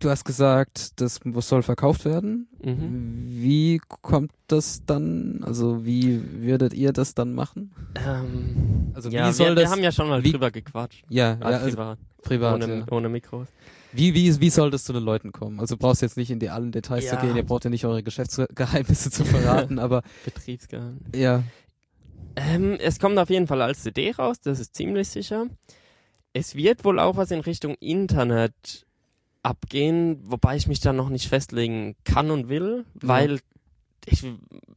du 0.00 0.10
hast 0.10 0.24
gesagt, 0.24 1.00
das 1.00 1.20
soll 1.40 1.62
verkauft 1.62 2.04
werden. 2.04 2.48
Mhm. 2.62 3.26
Wie 3.30 3.80
kommt 4.02 4.32
das 4.48 4.84
dann? 4.84 5.42
Also 5.44 5.84
wie 5.86 6.42
würdet 6.42 6.74
ihr 6.74 6.92
das 6.92 7.14
dann 7.14 7.32
machen? 7.34 7.72
Ähm, 7.94 8.90
Also 8.94 9.10
wie 9.10 9.14
ja, 9.16 9.32
soll 9.32 9.48
wir, 9.48 9.54
das? 9.54 9.64
wir 9.64 9.70
haben 9.70 9.82
ja 9.82 9.92
schon 9.92 10.08
mal 10.08 10.22
wie- 10.24 10.32
drüber 10.32 10.50
gequatscht. 10.50 11.04
ja, 11.08 11.34
ja 11.34 11.40
also 11.40 11.68
privat, 11.70 11.98
privat. 12.22 12.62
ohne, 12.62 12.78
ja. 12.80 12.84
ohne 12.90 13.08
Mikros. 13.08 13.48
Wie 13.92 14.14
wie 14.14 14.40
wie 14.40 14.50
soll 14.50 14.70
das 14.70 14.84
zu 14.84 14.92
den 14.92 15.02
Leuten 15.02 15.32
kommen? 15.32 15.58
Also 15.60 15.74
du 15.74 15.78
brauchst 15.80 16.02
jetzt 16.02 16.16
nicht 16.16 16.30
in 16.30 16.38
die 16.38 16.48
allen 16.50 16.72
Details 16.72 17.04
Ja. 17.04 17.18
zu 17.18 17.26
gehen. 17.26 17.36
Ihr 17.36 17.42
braucht 17.44 17.64
ja 17.64 17.70
nicht 17.70 17.84
eure 17.84 18.02
Geschäftsgeheimnisse 18.02 19.10
zu 19.10 19.24
verraten, 19.24 19.78
aber 19.80 20.02
Betriebsgeheimnis. 20.24 21.02
ja. 21.14 21.42
Ähm, 22.36 22.76
es 22.80 22.98
kommt 23.00 23.18
auf 23.18 23.28
jeden 23.28 23.48
Fall 23.48 23.60
als 23.60 23.82
CD 23.82 24.12
raus, 24.12 24.40
das 24.40 24.60
ist 24.60 24.74
ziemlich 24.76 25.08
sicher. 25.08 25.46
Es 26.32 26.54
wird 26.54 26.84
wohl 26.84 27.00
auch 27.00 27.16
was 27.16 27.32
in 27.32 27.40
Richtung 27.40 27.74
Internet 27.80 28.86
abgehen, 29.42 30.20
wobei 30.24 30.54
ich 30.56 30.68
mich 30.68 30.78
da 30.80 30.92
noch 30.92 31.08
nicht 31.08 31.28
festlegen 31.28 31.96
kann 32.04 32.30
und 32.30 32.48
will, 32.48 32.84
weil 32.94 33.40
ich 34.06 34.24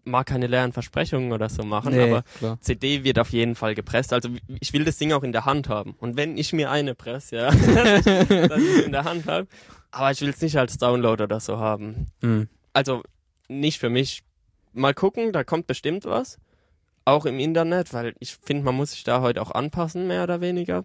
mag 0.04 0.28
keine 0.28 0.48
leeren 0.48 0.74
Versprechungen 0.74 1.32
oder 1.32 1.50
so 1.50 1.64
machen, 1.64 1.94
Nee, 1.94 2.04
aber 2.04 2.24
klar. 2.38 2.60
CD 2.62 3.04
wird 3.04 3.20
auf 3.20 3.30
jeden 3.30 3.56
Fall 3.56 3.76
gepresst. 3.76 4.14
Also 4.14 4.30
ich 4.60 4.74
will 4.74 4.84
das 4.86 4.98
Ding 4.98 5.14
auch 5.14 5.24
in 5.24 5.32
der 5.32 5.46
Hand 5.46 5.70
haben. 5.70 5.96
Und 6.00 6.18
wenn 6.18 6.38
ich 6.38 6.54
mir 6.54 6.70
eine 6.72 6.96
presse, 6.96 7.36
ja, 7.38 7.52
dass 7.52 8.62
ich 8.62 8.80
es 8.80 8.86
in 8.86 8.92
der 8.92 9.04
Hand 9.06 9.26
habe. 9.28 9.48
Aber 9.92 10.12
ich 10.12 10.22
will 10.22 10.30
es 10.30 10.42
nicht 10.42 10.58
als 10.58 10.78
Download 10.78 11.22
oder 11.24 11.40
so 11.40 11.58
haben. 11.60 12.08
Hm. 12.22 12.48
Also 12.74 13.04
nicht 13.48 13.80
für 13.80 13.90
mich. 13.90 14.24
Mal 14.74 14.94
gucken, 14.94 15.32
da 15.32 15.44
kommt 15.44 15.68
bestimmt 15.68 16.06
was. 16.06 16.40
Auch 17.06 17.26
im 17.26 17.38
Internet, 17.40 17.94
weil 17.94 18.16
ich 18.20 18.36
finde, 18.36 18.64
man 18.64 18.76
muss 18.76 18.92
sich 18.92 19.04
da 19.04 19.22
heute 19.22 19.42
auch 19.42 19.52
anpassen, 19.52 20.08
mehr 20.08 20.24
oder 20.24 20.42
weniger. 20.42 20.84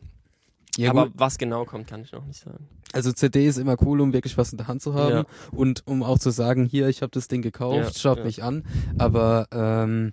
Ja, 0.79 0.91
Aber 0.91 1.05
gut. 1.07 1.13
was 1.17 1.39
genau 1.39 1.65
kommt, 1.65 1.87
kann 1.89 2.03
ich 2.03 2.13
noch 2.13 2.25
nicht 2.25 2.41
sagen. 2.41 2.69
Also 2.93 3.13
CD 3.13 3.47
ist 3.47 3.59
immer 3.59 3.77
cool, 3.83 4.01
um 4.01 4.13
wirklich 4.13 4.39
was 4.39 4.53
in 4.53 4.59
der 4.59 4.69
Hand 4.69 4.81
zu 4.81 4.95
haben 4.95 5.13
Ja. 5.13 5.25
und 5.53 5.83
um 5.87 6.03
auch 6.03 6.19
zu 6.19 6.31
sagen, 6.31 6.65
hier, 6.65 6.89
ich 6.89 7.03
habe 7.03 7.11
das 7.11 7.29
Ding 7.29 7.43
gekauft, 7.43 7.77
Ja, 7.77 8.01
schaut 8.01 8.19
ja. 8.19 8.25
mich 8.25 8.43
an. 8.43 8.65
Aber 8.97 9.47
ähm, 9.53 10.13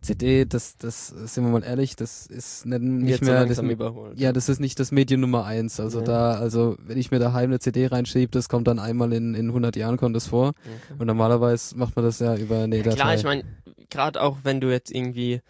CD, 0.00 0.44
das, 0.44 0.76
das, 0.78 1.08
sind 1.08 1.44
wir 1.44 1.50
mal 1.50 1.64
ehrlich, 1.64 1.96
das 1.96 2.26
ist 2.26 2.64
nicht, 2.66 2.80
nicht 2.80 3.22
mehr 3.22 3.44
das, 3.44 3.58
überholt. 3.58 4.18
ja, 4.18 4.32
das 4.32 4.48
ist 4.48 4.60
nicht 4.60 4.78
das 4.78 4.92
Medium 4.92 5.20
Nummer 5.20 5.44
eins. 5.44 5.80
Also 5.80 5.98
Ja. 5.98 6.04
da, 6.04 6.30
also 6.34 6.76
wenn 6.80 6.96
ich 6.98 7.10
mir 7.10 7.18
daheim 7.18 7.50
eine 7.50 7.58
CD 7.58 7.86
reinschiebe, 7.86 8.30
das 8.30 8.48
kommt 8.48 8.68
dann 8.68 8.78
einmal 8.78 9.12
in, 9.12 9.34
in 9.34 9.48
100 9.48 9.74
Jahren 9.76 9.96
kommt 9.96 10.14
das 10.16 10.28
vor. 10.28 10.48
Okay. 10.50 10.94
Und 10.98 11.06
normalerweise 11.06 11.76
macht 11.76 11.96
man 11.96 12.04
das 12.04 12.20
ja 12.20 12.36
über 12.36 12.60
eine 12.62 12.76
Ja, 12.78 12.82
Datei. 12.84 12.96
klar, 12.96 13.14
ich 13.14 13.24
meine, 13.24 13.44
gerade 13.90 14.20
auch 14.22 14.38
wenn 14.44 14.60
du 14.60 14.70
jetzt 14.70 14.90
irgendwie 14.92 15.40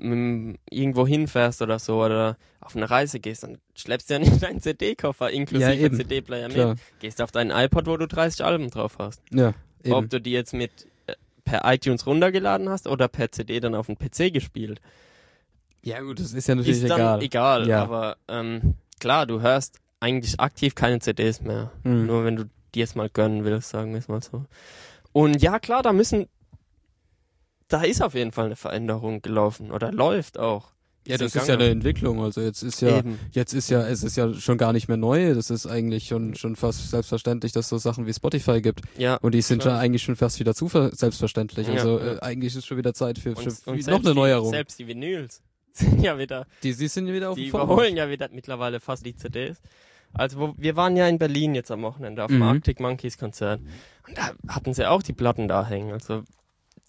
irgendwo 0.00 1.06
hinfährst 1.06 1.60
oder 1.62 1.78
so 1.78 2.02
oder 2.02 2.36
auf 2.60 2.74
eine 2.74 2.88
Reise 2.90 3.20
gehst, 3.20 3.42
dann 3.42 3.58
schleppst 3.74 4.08
du 4.10 4.14
ja 4.14 4.20
nicht 4.20 4.42
deinen 4.42 4.60
CD-Koffer 4.60 5.30
inklusive 5.30 5.74
Ja. 5.74 5.92
CD-Player 5.92 6.48
mit. 6.48 6.56
Klar. 6.56 6.76
Gehst 7.00 7.20
auf 7.22 7.30
deinen 7.32 7.50
iPod, 7.50 7.86
wo 7.86 7.96
du 7.96 8.06
30 8.08 8.44
Alben 8.44 8.70
drauf 8.70 8.96
hast. 8.98 9.22
Ja, 9.30 9.52
eben. 9.84 9.94
Ob 9.94 10.08
du 10.10 10.20
die 10.20 10.32
jetzt 10.32 10.54
mit 10.54 10.70
äh, 11.06 11.14
per 11.44 11.62
iTunes 11.72 12.06
runtergeladen 12.06 12.68
hast 12.68 12.86
oder 12.86 13.08
per 13.08 13.30
CD 13.32 13.60
dann 13.60 13.74
auf 13.74 13.86
den 13.86 13.96
PC 13.98 14.32
gespielt. 14.32 14.80
ja 15.82 16.00
gut, 16.00 16.20
das 16.20 16.32
ist 16.32 16.48
ja 16.48 16.54
natürlich 16.54 16.82
ist 16.82 16.90
dann 16.90 16.98
egal. 17.00 17.22
egal, 17.22 17.68
Ja. 17.68 17.82
aber 17.82 18.16
ähm, 18.28 18.74
klar, 19.00 19.26
du 19.26 19.40
hörst 19.40 19.78
eigentlich 20.00 20.40
aktiv 20.40 20.74
keine 20.74 21.00
CDs 21.00 21.42
mehr. 21.42 21.72
Hm. 21.84 22.06
Nur 22.06 22.24
wenn 22.24 22.36
du 22.36 22.44
dir 22.74 22.84
es 22.84 22.94
mal 22.94 23.10
gönnen 23.10 23.44
willst, 23.44 23.68
sagen 23.70 23.92
wir 23.92 23.98
es 23.98 24.08
mal 24.08 24.22
so. 24.22 24.44
Und 25.12 25.42
ja, 25.42 25.58
klar, 25.58 25.82
da 25.82 25.92
müssen, 25.92 26.26
da 27.70 27.82
ist 27.82 28.02
auf 28.02 28.14
jeden 28.14 28.32
Fall 28.32 28.46
eine 28.46 28.56
Veränderung 28.56 29.22
gelaufen 29.22 29.70
oder 29.70 29.90
läuft 29.92 30.38
auch. 30.38 30.72
Ja, 31.06 31.16
das 31.16 31.34
ist 31.34 31.48
ja 31.48 31.54
eine 31.54 31.70
Entwicklung. 31.70 32.20
Also 32.22 32.42
jetzt 32.42 32.62
ist 32.62 32.82
ja, 32.82 32.98
Eben. 32.98 33.18
jetzt 33.32 33.54
ist 33.54 33.70
ja, 33.70 33.80
es 33.86 34.02
ist 34.02 34.16
ja 34.18 34.34
schon 34.34 34.58
gar 34.58 34.74
nicht 34.74 34.86
mehr 34.86 34.98
neu. 34.98 35.34
Das 35.34 35.48
ist 35.48 35.66
eigentlich 35.66 36.06
schon, 36.08 36.34
schon 36.34 36.56
fast 36.56 36.90
selbstverständlich, 36.90 37.52
dass 37.52 37.64
es 37.64 37.68
so 37.70 37.78
Sachen 37.78 38.06
wie 38.06 38.12
Spotify 38.12 38.60
gibt. 38.60 38.82
Ja. 38.98 39.16
Und 39.16 39.32
die 39.34 39.40
sind 39.40 39.62
Klar. 39.62 39.76
schon 39.76 39.80
eigentlich 39.82 40.02
schon 40.02 40.16
fast 40.16 40.38
wieder 40.40 40.54
zu 40.54 40.68
ver- 40.68 40.90
selbstverständlich. 40.94 41.68
Ja, 41.68 41.72
also 41.74 41.98
ja. 41.98 42.14
Äh, 42.16 42.20
eigentlich 42.20 42.54
ist 42.54 42.66
schon 42.66 42.76
wieder 42.76 42.92
Zeit 42.92 43.18
für, 43.18 43.34
für, 43.34 43.48
Und, 43.48 43.52
für 43.52 43.70
und 43.70 43.76
noch 43.78 43.82
selbst 43.84 44.06
eine 44.06 44.14
Neuerung. 44.14 44.50
Die, 44.52 44.56
selbst 44.56 44.78
die 44.78 44.86
Vinyls 44.88 45.42
sind 45.72 46.02
ja 46.02 46.18
wieder, 46.18 46.46
die, 46.62 46.74
die 46.76 46.88
sind 46.88 47.06
ja 47.08 47.14
wieder 47.14 47.30
auf 47.30 47.36
die 47.36 47.46
überholen 47.48 47.96
ja 47.96 48.10
wieder 48.10 48.28
mittlerweile 48.30 48.78
fast 48.78 49.06
die 49.06 49.16
CDs. 49.16 49.58
Also 50.12 50.38
wo, 50.38 50.54
wir 50.58 50.76
waren 50.76 50.96
ja 50.98 51.08
in 51.08 51.18
Berlin 51.18 51.54
jetzt 51.54 51.70
am 51.70 51.80
Wochenende 51.82 52.22
auf 52.24 52.28
dem 52.28 52.38
Mhm. 52.38 52.42
Arctic 52.42 52.78
Monkeys 52.78 53.16
Konzert 53.16 53.60
und 54.06 54.18
da 54.18 54.32
hatten 54.48 54.74
sie 54.74 54.86
auch 54.88 55.02
die 55.02 55.12
Platten 55.14 55.48
da 55.48 55.66
hängen. 55.66 55.92
Also 55.92 56.24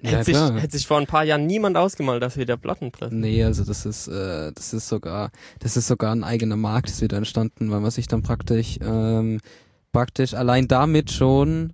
Ja, 0.04 0.18
hätte, 0.18 0.26
sich, 0.26 0.36
hätte 0.62 0.78
sich 0.78 0.88
vor 0.88 0.98
ein 0.98 1.06
paar 1.08 1.24
Jahren 1.24 1.46
niemand 1.46 1.78
ausgemalt, 1.78 2.24
dass 2.24 2.36
wir 2.38 2.46
da 2.46 2.58
Platten 2.58 2.92
pressen. 2.92 3.20
Nee, 3.20 3.44
also 3.44 3.64
das 3.64 3.86
ist, 3.86 4.08
äh, 4.08 4.52
das 4.52 4.74
ist 4.74 4.88
sogar, 4.88 5.32
das 5.60 5.78
ist 5.78 5.88
sogar 5.88 6.12
ein 6.14 6.24
eigener 6.24 6.58
Markt, 6.58 6.90
ist 6.90 7.02
wieder 7.02 7.18
entstanden, 7.18 7.70
weil 7.72 7.80
man 7.82 7.92
sich 7.92 8.08
dann 8.08 8.24
praktisch, 8.24 8.80
ähm, 8.82 9.40
praktisch 9.92 10.34
allein 10.34 10.68
damit 10.68 11.12
schon 11.12 11.74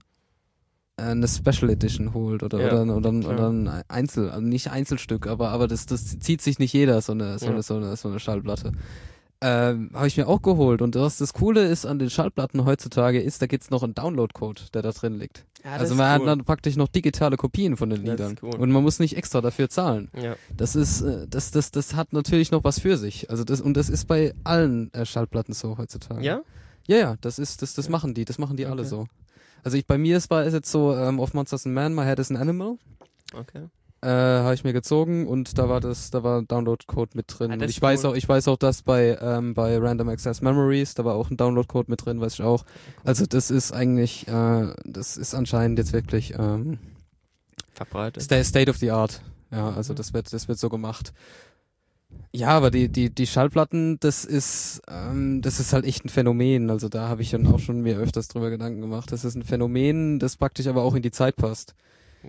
äh, 0.97 1.03
eine 1.03 1.27
Special 1.27 1.69
Edition 1.69 2.13
holt 2.13 2.43
oder 2.43 2.59
Ja, 2.59 2.81
oder, 2.81 2.95
oder, 2.97 3.11
klar. 3.11 3.33
oder 3.33 3.49
ein 3.49 3.83
Einzel, 3.87 4.29
also 4.29 4.41
nicht 4.45 4.71
Einzelstück, 4.71 5.27
aber 5.27 5.49
aber 5.49 5.67
das 5.67 5.85
das 5.85 6.19
zieht 6.19 6.41
sich 6.41 6.59
nicht 6.59 6.73
jeder 6.73 7.01
so 7.01 7.13
eine 7.13 7.39
so 7.39 7.45
Ja. 7.45 7.51
eine 7.53 7.63
so 7.63 7.75
eine, 7.75 7.95
so 7.95 8.09
eine 8.09 8.19
Schallplatte. 8.19 8.71
Ähm, 9.39 9.91
habe 9.93 10.07
ich 10.07 10.17
mir 10.17 10.27
auch 10.27 10.41
geholt 10.41 10.81
und 10.81 10.95
was 10.95 11.17
das 11.17 11.31
Coole 11.33 11.63
ist 11.67 11.85
an 11.85 11.99
den 11.99 12.09
Schallplatten 12.09 12.65
heutzutage 12.65 13.21
ist, 13.21 13.39
da 13.39 13.45
gibt's 13.45 13.69
noch 13.69 13.83
einen 13.83 13.93
Download-Code, 13.93 14.63
der 14.73 14.81
da 14.81 14.91
drin 14.91 15.19
liegt. 15.19 15.45
Ja, 15.63 15.73
also 15.73 15.93
man 15.93 16.09
hat 16.09 16.21
cool. 16.21 16.25
dann 16.25 16.43
praktisch 16.43 16.75
noch 16.75 16.87
digitale 16.87 17.37
Kopien 17.37 17.77
von 17.77 17.91
den 17.91 18.03
Liedern 18.03 18.37
cool. 18.41 18.55
und 18.55 18.71
man 18.71 18.81
muss 18.81 18.97
nicht 18.97 19.15
extra 19.15 19.41
dafür 19.41 19.69
zahlen. 19.69 20.09
Ja. 20.19 20.35
Das 20.55 20.75
ist, 20.75 21.01
äh, 21.01 21.27
das, 21.29 21.51
das, 21.51 21.69
das 21.69 21.93
hat 21.93 22.13
natürlich 22.13 22.49
noch 22.49 22.63
was 22.63 22.79
für 22.79 22.97
sich. 22.97 23.29
Also 23.29 23.43
das, 23.43 23.61
und 23.61 23.77
das 23.77 23.89
ist 23.89 24.05
bei 24.07 24.33
allen 24.43 24.91
äh, 24.95 25.05
Schallplatten 25.05 25.53
so 25.53 25.77
heutzutage. 25.77 26.23
ja? 26.23 26.41
Ja, 26.87 26.97
ja, 26.97 27.15
das 27.21 27.37
ist, 27.37 27.61
das, 27.61 27.75
das 27.75 27.85
Ja. 27.85 27.91
machen 27.91 28.15
die, 28.15 28.25
das 28.25 28.39
machen 28.39 28.57
die 28.57 28.65
alle 28.65 28.81
Okay. 28.81 28.89
so. 28.89 29.07
Also 29.63 29.77
ich, 29.77 29.85
bei 29.85 29.99
mir 29.99 30.17
ist, 30.17 30.31
war 30.31 30.45
es 30.45 30.53
jetzt 30.53 30.71
so, 30.71 30.95
ähm, 30.95 31.19
auf 31.19 31.35
Monsters 31.35 31.65
and 31.67 31.75
Man, 31.75 31.93
My 31.93 32.05
Head 32.05 32.17
is 32.17 32.31
an 32.31 32.37
Animal, 32.37 32.77
Okay. 33.33 33.67
Äh, 34.01 34.07
habe 34.07 34.53
ich 34.53 34.63
mir 34.63 34.73
gezogen 34.73 35.27
und 35.27 35.57
da 35.57 35.69
war 35.69 35.79
das, 35.79 36.11
da 36.11 36.23
war 36.23 36.41
Download-Code 36.43 37.11
mit 37.15 37.25
drin. 37.27 37.51
Ah, 37.51 37.53
und 37.55 37.63
ich 37.63 37.81
weiß 37.81 38.03
cool. 38.03 38.11
auch, 38.11 38.15
ich 38.15 38.27
weiß 38.27 38.47
auch, 38.47 38.57
dass 38.57 38.83
bei, 38.83 39.17
ähm, 39.21 39.53
bei 39.53 39.77
Random 39.77 40.09
Access 40.09 40.41
Memories, 40.41 40.93
da 40.93 41.03
war 41.05 41.15
auch 41.15 41.29
ein 41.31 41.37
Download-Code 41.37 41.89
mit 41.89 42.05
drin, 42.05 42.21
weiß 42.21 42.35
ich 42.35 42.43
auch. 42.43 42.65
Also 43.03 43.25
das 43.25 43.49
ist 43.51 43.71
eigentlich, 43.71 44.27
äh, 44.27 44.73
das 44.85 45.17
ist 45.17 45.33
anscheinend 45.35 45.79
jetzt 45.79 45.93
wirklich, 45.93 46.33
ähm, 46.37 46.79
Verbreitet. 47.71 48.23
Sta- 48.23 48.43
State 48.43 48.69
of 48.69 48.77
the 48.77 48.91
Art. 48.91 49.21
Ja, 49.51 49.69
also 49.71 49.93
Mhm. 49.93 49.97
das 49.97 50.13
wird, 50.13 50.33
das 50.33 50.47
wird 50.47 50.59
so 50.59 50.69
gemacht. 50.69 51.13
Ja, 52.33 52.49
aber 52.49 52.71
die, 52.71 52.89
die, 52.89 53.09
die 53.09 53.27
Schallplatten, 53.27 53.99
das 53.99 54.25
ist, 54.25 54.81
ähm, 54.89 55.41
das 55.41 55.59
ist 55.59 55.73
halt 55.73 55.85
echt 55.85 56.05
ein 56.05 56.09
Phänomen. 56.09 56.69
Also 56.69 56.89
da 56.89 57.07
habe 57.07 57.21
ich 57.21 57.31
dann 57.31 57.47
auch 57.47 57.59
schon 57.59 57.81
mir 57.81 57.97
öfters 57.97 58.27
drüber 58.27 58.49
Gedanken 58.49 58.81
gemacht. 58.81 59.11
Das 59.11 59.25
ist 59.25 59.35
ein 59.35 59.43
Phänomen, 59.43 60.19
das 60.19 60.37
praktisch 60.37 60.67
aber 60.67 60.83
auch 60.83 60.95
in 60.95 61.01
die 61.01 61.11
Zeit 61.11 61.35
passt. 61.35 61.73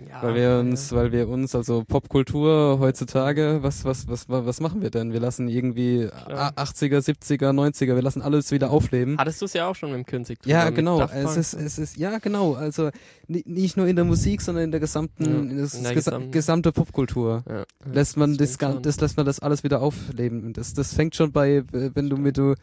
Ja, 0.07 0.21
weil 0.23 0.35
wir 0.35 0.59
uns, 0.59 0.91
weil 0.91 1.11
wir 1.11 1.27
uns, 1.27 1.55
also 1.55 1.83
Popkultur 1.87 2.77
heutzutage, 2.79 3.59
was, 3.61 3.85
was, 3.85 4.07
was, 4.07 4.29
wa- 4.29 4.45
was 4.45 4.59
machen 4.61 4.81
wir 4.81 4.89
denn? 4.91 5.11
Wir 5.13 5.19
lassen 5.19 5.47
irgendwie 5.47 6.07
Klar. 6.07 6.53
a- 6.55 6.61
80er, 6.63 6.99
70er, 6.99 7.51
90er, 7.51 7.95
wir 7.95 8.01
lassen 8.01 8.21
alles 8.21 8.51
wieder 8.51 8.69
aufleben. 8.71 9.17
Hattest 9.17 9.41
du 9.41 9.45
es 9.45 9.53
ja 9.53 9.67
auch 9.67 9.75
schon 9.75 9.89
mit 9.91 9.97
dem 9.97 10.05
Künstler? 10.05 10.35
Ja, 10.45 10.69
genau. 10.69 11.01
Es 11.01 11.35
ist, 11.37 11.53
es 11.53 11.77
ist, 11.79 11.97
ja, 11.97 12.19
genau. 12.19 12.53
Also 12.53 12.89
ni- 13.27 13.43
nicht 13.45 13.77
nur 13.77 13.87
in 13.87 13.95
der 13.95 14.05
Musik, 14.05 14.41
sondern 14.41 14.65
in 14.65 14.71
der 14.71 14.79
gesamten, 14.79 15.23
Ja, 15.25 15.31
in 15.51 15.57
das, 15.59 15.73
in 15.73 15.83
der 15.83 15.93
gesa 15.93 16.11
gesamten- 16.11 16.31
gesamte 16.31 16.71
Popkultur. 16.71 17.43
ja, 17.49 17.63
Lässt 17.91 18.17
man 18.17 18.37
das, 18.37 18.57
schon. 18.59 18.81
das 18.81 18.99
lässt 19.01 19.17
man 19.17 19.25
das 19.25 19.39
alles 19.39 19.63
wieder 19.63 19.81
aufleben. 19.81 20.53
Das, 20.53 20.73
das 20.73 20.93
fängt 20.93 21.15
schon 21.15 21.31
bei, 21.31 21.63
wenn 21.71 22.09
du 22.09 22.17
mit 22.17 22.37
du 22.37 22.55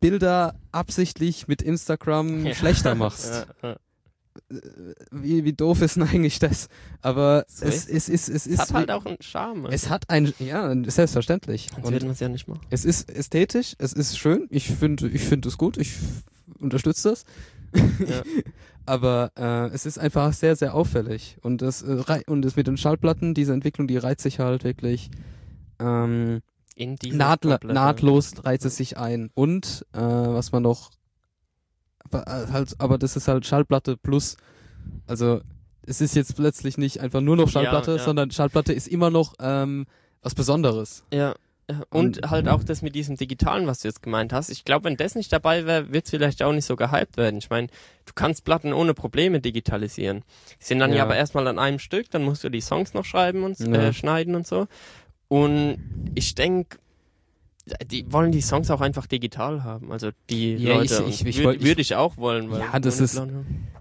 Bilder 0.00 0.54
absichtlich 0.72 1.48
mit 1.48 1.62
Instagram 1.62 2.52
schlechter 2.54 2.94
machst. 2.94 3.46
Ja, 3.62 3.68
ja. 3.70 3.76
Wie, 5.10 5.44
wie 5.44 5.52
doof 5.52 5.80
ist 5.82 5.96
denn 5.96 6.02
eigentlich 6.04 6.38
das? 6.38 6.68
Aber 7.02 7.44
es, 7.48 7.62
ist 7.62 7.88
es 7.88 8.08
ist, 8.08 8.28
es 8.28 8.28
Es 8.28 8.46
ist, 8.46 8.58
hat 8.60 8.72
halt 8.72 8.90
auch 8.90 9.04
einen 9.06 9.18
Charme. 9.20 9.66
es 9.66 9.88
hat 9.88 10.10
ein, 10.10 10.32
ja, 10.38 10.72
selbstverständlich. 10.90 11.68
Sonst 11.74 11.90
wird 11.92 12.02
man 12.02 12.12
es 12.12 12.20
ja 12.20 12.28
nicht 12.28 12.48
machen. 12.48 12.60
es 12.70 12.84
ist 12.84 13.10
ästhetisch, 13.10 13.74
es 13.78 13.92
ist 13.92 14.18
schön. 14.18 14.46
Ich 14.50 14.68
finde, 14.68 15.08
ich 15.08 15.22
finde 15.22 15.48
es 15.48 15.58
gut. 15.58 15.76
Ich 15.76 15.94
unterstütze 16.58 17.10
das. 17.10 17.24
Ja. 17.74 18.22
Aber 18.86 19.32
äh, 19.36 19.68
es 19.74 19.86
ist 19.86 19.98
einfach 19.98 20.32
sehr, 20.34 20.56
sehr 20.56 20.74
auffällig. 20.74 21.38
Und 21.40 21.62
das, 21.62 21.82
äh, 21.82 22.02
und 22.26 22.42
das 22.42 22.54
mit 22.56 22.66
den 22.66 22.76
Schallplatten, 22.76 23.32
diese 23.34 23.52
Entwicklung, 23.54 23.88
die 23.88 23.96
reizt 23.96 24.22
sich 24.22 24.40
halt 24.40 24.62
wirklich 24.64 25.10
ähm, 25.80 26.40
nahtla- 26.76 27.58
komplette- 27.58 27.72
nahtlos 27.72 28.32
reizt 28.44 28.66
es 28.66 28.76
sich 28.76 28.98
ein. 28.98 29.30
Und 29.34 29.86
äh, 29.92 29.98
was 30.00 30.52
man 30.52 30.62
noch 30.62 30.90
halt, 32.14 32.74
aber 32.78 32.98
das 32.98 33.16
ist 33.16 33.28
halt 33.28 33.46
Schallplatte 33.46 33.96
plus, 33.96 34.36
also 35.06 35.40
es 35.86 36.00
ist 36.00 36.14
jetzt 36.16 36.36
plötzlich 36.36 36.78
nicht 36.78 37.00
einfach 37.00 37.20
nur 37.20 37.36
noch 37.36 37.48
Schallplatte, 37.48 37.92
Ja, 37.92 37.96
ja. 37.98 38.02
sondern 38.04 38.30
Schallplatte 38.30 38.72
ist 38.72 38.88
immer 38.88 39.10
noch 39.10 39.34
ähm, 39.40 39.86
was 40.22 40.34
Besonderes. 40.34 41.04
Ja. 41.12 41.34
Und, 41.88 42.18
Und- 42.18 42.30
halt 42.30 42.46
auch 42.48 42.62
das 42.62 42.82
mit 42.82 42.94
diesem 42.94 43.16
Digitalen, 43.16 43.66
was 43.66 43.80
du 43.80 43.88
jetzt 43.88 44.02
gemeint 44.02 44.34
hast. 44.34 44.50
Ich 44.50 44.66
glaube, 44.66 44.84
wenn 44.84 44.98
das 44.98 45.14
nicht 45.14 45.32
dabei 45.32 45.64
wäre, 45.64 45.92
wird 45.92 46.04
es 46.04 46.10
vielleicht 46.10 46.42
auch 46.42 46.52
nicht 46.52 46.66
so 46.66 46.76
gehypt 46.76 47.16
werden. 47.16 47.38
Ich 47.38 47.48
meine, 47.48 47.68
du 48.04 48.12
kannst 48.14 48.44
Platten 48.44 48.74
ohne 48.74 48.92
Probleme 48.92 49.40
digitalisieren. 49.40 50.24
Die 50.60 50.64
sind 50.64 50.78
dann 50.80 50.90
ja, 50.90 50.98
Ja. 50.98 51.02
aber 51.04 51.16
erstmal 51.16 51.46
an 51.48 51.58
einem 51.58 51.78
Stück, 51.78 52.10
dann 52.10 52.22
musst 52.22 52.44
du 52.44 52.50
die 52.50 52.60
Songs 52.60 52.92
noch 52.92 53.06
schreiben 53.06 53.44
und 53.44 53.58
äh, 53.60 53.94
schneiden 53.94 54.34
und 54.34 54.46
so. 54.46 54.66
Und 55.28 55.78
ich 56.14 56.34
denke, 56.34 56.76
die 57.86 58.10
wollen 58.12 58.30
die 58.32 58.42
Songs 58.42 58.70
auch 58.70 58.80
einfach 58.80 59.06
digital 59.06 59.64
haben. 59.64 59.90
Also 59.92 60.10
die 60.30 60.54
Ja, 60.56 60.74
Leute. 60.74 61.04
ich- 61.08 61.22
ich- 61.22 61.38
ich 61.38 61.44
würd- 61.46 61.62
Würde 61.64 61.80
ich 61.80 61.94
auch 61.94 62.16
wollen. 62.16 62.50
Weil 62.50 62.60
Ja, 62.60 62.78
das 62.78 63.00
ist- 63.00 63.20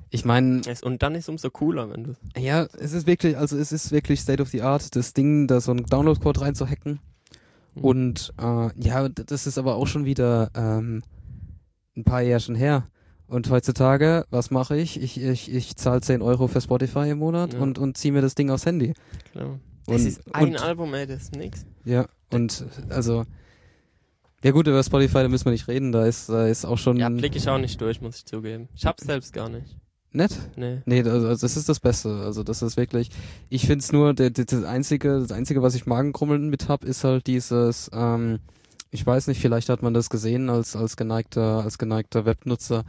Ich 0.10 0.26
meine, 0.26 0.62
Und 0.84 1.02
dann 1.02 1.16
ist 1.16 1.24
es 1.24 1.30
umso 1.30 1.50
cooler, 1.50 1.90
wenn 1.92 2.04
du. 2.04 2.14
ja, 2.38 2.68
es 2.80 2.94
ist 2.94 3.08
wirklich, 3.08 3.36
also 3.36 3.58
es 3.58 3.72
ist 3.72 3.92
wirklich 3.92 4.20
State 4.22 4.42
of 4.44 4.50
the 4.50 4.62
Art, 4.62 4.96
das 4.96 5.14
Ding, 5.14 5.48
da 5.48 5.60
so 5.60 5.72
einen 5.72 5.86
Download-Code 5.88 6.42
reinzuhacken. 6.42 7.00
Mhm. 7.74 7.82
Und 7.84 8.34
äh, 8.40 8.70
ja, 8.80 9.10
das 9.10 9.48
ist 9.48 9.58
aber 9.58 9.76
auch 9.76 9.88
schon 9.88 10.06
wieder 10.06 10.52
ähm, 10.56 11.02
ein 11.98 12.04
paar 12.04 12.22
Jährchen 12.22 12.54
her. 12.56 12.88
Und 13.26 13.50
heutzutage, 13.50 14.26
was 14.30 14.52
mache 14.52 14.78
ich? 14.78 15.02
Ich, 15.02 15.20
ich, 15.20 15.52
ich 15.52 15.76
zahle 15.78 16.02
10 16.02 16.22
Euro 16.22 16.48
für 16.48 16.62
Spotify 16.62 17.10
im 17.10 17.18
Monat 17.18 17.54
Ja. 17.54 17.60
und, 17.60 17.80
und 17.80 17.98
ziehe 17.98 18.14
mir 18.14 18.22
das 18.22 18.36
Ding 18.36 18.52
aufs 18.52 18.68
Handy. 18.68 18.94
Klar. 19.32 19.60
Und, 19.88 19.96
es 19.96 20.06
ist 20.06 20.36
ein 20.36 20.50
und, 20.50 20.62
Album, 20.62 20.94
ey, 20.94 21.08
das 21.08 21.24
ist 21.24 21.36
nix. 21.36 21.66
Ja, 21.86 22.06
und 22.32 22.64
also, 22.90 23.24
ja 24.44 24.52
gut, 24.52 24.68
über 24.68 24.84
Spotify, 24.84 25.20
da 25.20 25.28
müssen 25.30 25.46
wir 25.46 25.52
nicht 25.52 25.68
reden, 25.68 25.92
da 25.92 26.06
ist, 26.06 26.30
da 26.30 26.48
ist 26.48 26.66
auch 26.66 26.78
schon 26.78 26.98
Ja, 26.98 27.10
blicke 27.10 27.38
ich 27.38 27.50
auch 27.50 27.58
nicht 27.58 27.80
durch, 27.82 28.02
muss 28.02 28.18
ich 28.18 28.26
zugeben. 28.26 28.68
Ich 28.76 28.86
hab's 28.86 29.04
selbst 29.06 29.34
gar 29.34 29.50
nicht. 29.50 29.78
nett. 30.12 30.38
Nee. 30.56 30.82
Nee, 30.86 31.02
also 31.04 31.30
das 31.30 31.44
ist 31.58 31.68
das 31.70 31.80
Beste. 31.80 32.10
Also 32.24 32.44
das 32.44 32.62
ist 32.62 32.78
wirklich, 32.78 33.10
ich 33.50 33.66
find's 33.66 33.92
nur, 33.92 34.14
der, 34.14 34.30
der, 34.30 34.46
das 34.46 34.64
einzige, 34.64 35.20
das 35.20 35.32
einzige, 35.32 35.62
was 35.64 35.74
ich 35.76 35.86
Magenkrummeln 35.88 36.50
mit 36.50 36.68
hab, 36.70 36.84
ist 36.84 37.04
halt 37.04 37.26
dieses, 37.28 37.90
ähm, 37.94 38.40
ich 38.92 39.06
weiß 39.06 39.28
nicht, 39.28 39.42
vielleicht 39.42 39.70
hat 39.70 39.82
man 39.82 39.94
das 39.96 40.10
gesehen 40.12 40.50
als 40.52 40.76
als 40.76 40.98
geneigter, 40.98 41.64
als 41.64 41.80
geneigter 41.80 42.26
Webnutzer, 42.26 42.84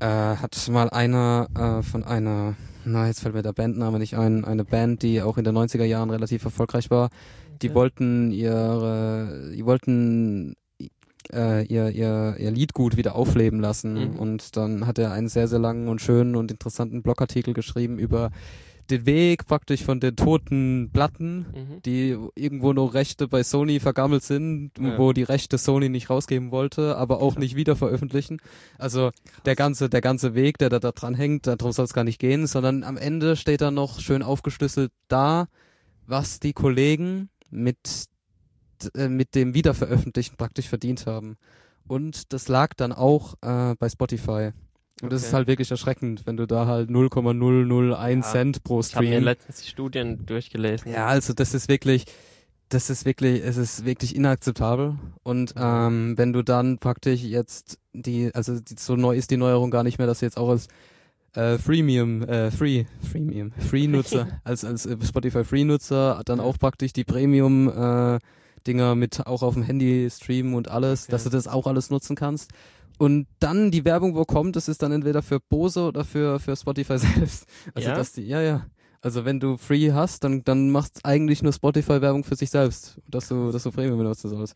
äh, 0.00 0.06
hat 0.06 0.68
mal 0.70 0.88
einer 0.88 1.48
äh, 1.54 1.82
von 1.82 2.02
einer, 2.02 2.54
na 2.86 3.06
jetzt 3.08 3.20
fällt 3.20 3.34
mir 3.34 3.42
der 3.42 3.52
Bandname 3.52 3.98
nicht 3.98 4.16
ein, 4.16 4.44
eine 4.46 4.64
Band, 4.64 5.02
die 5.02 5.20
auch 5.20 5.36
in 5.36 5.44
den 5.44 5.54
90er 5.56 5.84
Jahren 5.84 6.08
relativ 6.10 6.44
erfolgreich 6.46 6.90
war, 6.90 7.10
die 7.60 7.68
Okay. 7.68 7.74
wollten 7.74 8.30
ihre, 8.30 9.52
die 9.54 9.64
wollten 9.66 10.54
äh, 11.32 11.64
ihr, 11.66 11.90
ihr, 11.90 12.36
ihr 12.38 12.50
Liedgut 12.50 12.96
wieder 12.96 13.14
aufleben 13.14 13.60
lassen. 13.60 14.12
Mhm. 14.12 14.18
Und 14.18 14.56
dann 14.56 14.86
hat 14.86 14.98
er 14.98 15.12
einen 15.12 15.28
sehr, 15.28 15.48
sehr 15.48 15.58
langen 15.58 15.88
und 15.88 16.00
schönen 16.00 16.36
und 16.36 16.50
interessanten 16.50 17.02
Blogartikel 17.02 17.54
geschrieben 17.54 17.98
über 17.98 18.30
den 18.90 19.06
Weg 19.06 19.46
praktisch 19.46 19.82
von 19.82 19.98
den 19.98 20.14
toten 20.14 20.90
Platten, 20.92 21.46
Mhm. 21.54 21.82
die 21.86 22.14
irgendwo 22.34 22.74
noch 22.74 22.92
Rechte 22.92 23.28
bei 23.28 23.42
Sony 23.42 23.80
vergammelt 23.80 24.22
sind, 24.22 24.72
Ja. 24.78 24.98
wo 24.98 25.14
die 25.14 25.22
Rechte 25.22 25.56
Sony 25.56 25.88
nicht 25.88 26.10
rausgeben 26.10 26.50
wollte, 26.50 26.94
aber 26.96 27.22
auch 27.22 27.32
Krass. 27.32 27.40
nicht 27.40 27.56
wieder 27.56 27.76
veröffentlichen. 27.76 28.42
Also 28.76 29.10
der 29.46 29.56
ganze, 29.56 29.88
der 29.88 30.02
ganze 30.02 30.34
Weg, 30.34 30.58
der 30.58 30.68
da, 30.68 30.80
da 30.80 30.92
dran 30.92 31.14
hängt, 31.14 31.46
darum 31.46 31.72
soll 31.72 31.86
es 31.86 31.94
gar 31.94 32.04
nicht 32.04 32.18
gehen, 32.18 32.46
sondern 32.46 32.82
am 32.84 32.98
Ende 32.98 33.36
steht 33.36 33.62
da 33.62 33.70
noch 33.70 34.00
schön 34.00 34.22
aufgeschlüsselt 34.22 34.92
da, 35.08 35.46
was 36.06 36.38
die 36.38 36.52
Kollegen 36.52 37.30
mit, 37.50 38.04
äh, 38.96 39.08
mit 39.08 39.34
dem 39.34 39.54
Wiederveröffentlichen 39.54 40.36
praktisch 40.36 40.68
verdient 40.68 41.06
haben. 41.06 41.36
Und 41.86 42.32
das 42.32 42.48
lag 42.48 42.74
dann 42.76 42.92
auch 42.92 43.34
äh, 43.42 43.74
bei 43.78 43.88
Spotify. 43.88 44.52
Und 45.02 45.12
das 45.12 45.22
Okay. 45.22 45.28
ist 45.28 45.34
halt 45.34 45.48
wirklich 45.48 45.70
erschreckend, 45.70 46.24
wenn 46.26 46.36
du 46.36 46.46
da 46.46 46.66
halt 46.66 46.88
0,001 46.88 48.24
Ja, 48.26 48.32
Cent 48.32 48.62
pro 48.64 48.80
Ich 48.80 48.94
habe 48.94 49.04
mir 49.06 49.12
Stream. 49.12 49.24
letztens 49.24 49.60
die 49.62 49.68
Studien 49.68 50.24
durchgelesen. 50.24 50.90
Ja, 50.92 51.06
also 51.06 51.32
das 51.32 51.52
ist 51.52 51.68
wirklich, 51.68 52.04
das 52.68 52.90
ist 52.90 53.04
wirklich, 53.04 53.42
es 53.44 53.56
ist 53.56 53.84
wirklich 53.84 54.14
inakzeptabel. 54.16 54.96
Und 55.22 55.54
ähm, 55.56 56.16
wenn 56.16 56.32
du 56.32 56.42
dann 56.42 56.78
praktisch 56.78 57.22
jetzt 57.22 57.78
die, 57.92 58.34
also 58.34 58.58
die, 58.60 58.76
so 58.78 58.96
neu 58.96 59.16
ist 59.16 59.30
die 59.30 59.36
Neuerung 59.36 59.70
gar 59.70 59.82
nicht 59.82 59.98
mehr, 59.98 60.06
dass 60.06 60.20
du 60.20 60.26
jetzt 60.26 60.38
auch 60.38 60.48
als 60.48 60.68
äh, 61.34 61.58
Freemium, 61.58 62.22
äh, 62.22 62.50
Free, 62.52 62.84
Freemium, 63.10 63.50
Free-Nutzer, 63.58 64.28
als, 64.44 64.64
als 64.64 64.86
äh, 64.86 64.96
Spotify 65.04 65.42
Free-Nutzer 65.44 66.22
dann 66.24 66.38
auch 66.40 66.56
praktisch 66.58 66.92
die 66.92 67.04
Premium 67.04 67.68
äh, 67.68 68.18
Dinger 68.66 68.94
mit 68.94 69.26
auch 69.26 69.42
auf 69.42 69.54
dem 69.54 69.62
Handy 69.62 70.08
streamen 70.10 70.54
und 70.54 70.68
alles, 70.68 71.04
Okay. 71.04 71.12
dass 71.12 71.24
du 71.24 71.30
das 71.30 71.46
auch 71.48 71.66
alles 71.66 71.90
nutzen 71.90 72.16
kannst. 72.16 72.50
Und 72.98 73.26
dann 73.40 73.70
die 73.70 73.84
Werbung, 73.84 74.14
wo 74.14 74.24
kommt, 74.24 74.54
das 74.56 74.68
ist 74.68 74.82
dann 74.82 74.92
entweder 74.92 75.20
für 75.22 75.40
Bose 75.40 75.82
oder 75.82 76.04
für, 76.04 76.38
für 76.38 76.54
Spotify 76.56 76.98
selbst. 76.98 77.46
Also 77.74 77.88
Ja? 77.88 77.94
dass 77.96 78.12
die, 78.12 78.22
ja, 78.22 78.40
ja. 78.40 78.66
Also 79.00 79.24
wenn 79.26 79.38
du 79.40 79.56
Free 79.58 79.92
hast, 79.92 80.24
dann, 80.24 80.44
dann 80.44 80.70
macht 80.70 81.00
eigentlich 81.04 81.42
nur 81.42 81.52
Spotify 81.52 82.00
Werbung 82.00 82.24
für 82.24 82.36
sich 82.36 82.50
selbst, 82.50 82.98
dass 83.08 83.28
du, 83.28 83.50
dass 83.50 83.64
du 83.64 83.70
Premium 83.70 83.98
benutzen 83.98 84.30
sollst. 84.30 84.54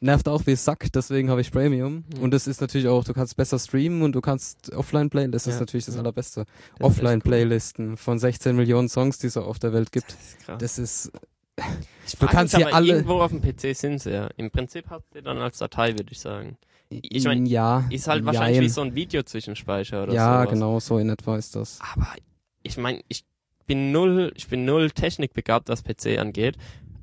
nervt 0.00 0.26
auch 0.28 0.46
wie 0.46 0.56
Sack, 0.56 0.90
deswegen 0.92 1.28
habe 1.28 1.40
ich 1.42 1.50
Premium. 1.52 2.04
Mhm. 2.16 2.22
Und 2.22 2.32
es 2.32 2.46
ist 2.46 2.60
natürlich 2.62 2.88
auch, 2.88 3.04
du 3.04 3.12
kannst 3.12 3.36
besser 3.36 3.58
streamen 3.58 4.00
und 4.02 4.12
du 4.14 4.20
kannst 4.22 4.72
Offline-Playlisten, 4.72 5.32
das 5.32 5.46
ist 5.46 5.54
Ja, 5.54 5.60
natürlich 5.60 5.84
das 5.84 5.96
ja. 5.96 6.00
Allerbeste. 6.00 6.44
Das 6.78 6.86
Offline-Playlisten 6.88 7.96
von 7.96 8.18
16 8.18 8.56
Millionen 8.56 8.88
Songs, 8.88 9.18
die 9.18 9.26
es 9.26 9.36
auf 9.36 9.58
der 9.58 9.72
Welt 9.72 9.92
gibt. 9.92 10.12
Das 10.12 10.22
ist 10.22 10.38
krass. 10.46 10.58
Das 10.60 10.78
ist, 10.78 11.12
du 11.56 12.16
frag 12.16 12.30
kannst 12.30 12.54
aber, 12.54 12.74
alle- 12.74 12.92
Irgendwo 12.94 13.20
auf 13.20 13.30
dem 13.30 13.40
PC 13.40 13.74
sind 13.76 14.00
sie 14.00 14.12
ja. 14.12 14.28
Im 14.36 14.50
Prinzip 14.50 14.86
habt 14.90 15.14
ihr 15.14 15.22
dann 15.22 15.38
als 15.38 15.58
Datei, 15.58 15.92
würde 15.92 16.10
ich 16.10 16.20
sagen. 16.20 16.56
Ich 16.90 17.24
mein, 17.24 17.46
ja. 17.46 17.84
Ist 17.90 18.06
halt 18.08 18.24
wahrscheinlich 18.24 18.56
jein. 18.56 18.64
wie 18.64 18.68
so 18.68 18.82
ein 18.82 18.94
Videozwischenspeicher 18.94 20.04
oder 20.04 20.12
Ja, 20.12 20.40
sowas. 20.42 20.52
genau, 20.52 20.80
so 20.80 20.98
in 20.98 21.08
etwa 21.08 21.36
ist 21.36 21.56
das. 21.56 21.78
Aber 21.92 22.06
ich 22.62 22.76
meine, 22.76 23.00
ich 23.08 23.24
bin 23.66 23.90
null, 23.92 24.32
ich 24.36 24.48
bin 24.48 24.64
null 24.64 24.90
technikbegabt, 24.90 25.68
was 25.68 25.82
PC 25.82 26.18
angeht. 26.18 26.56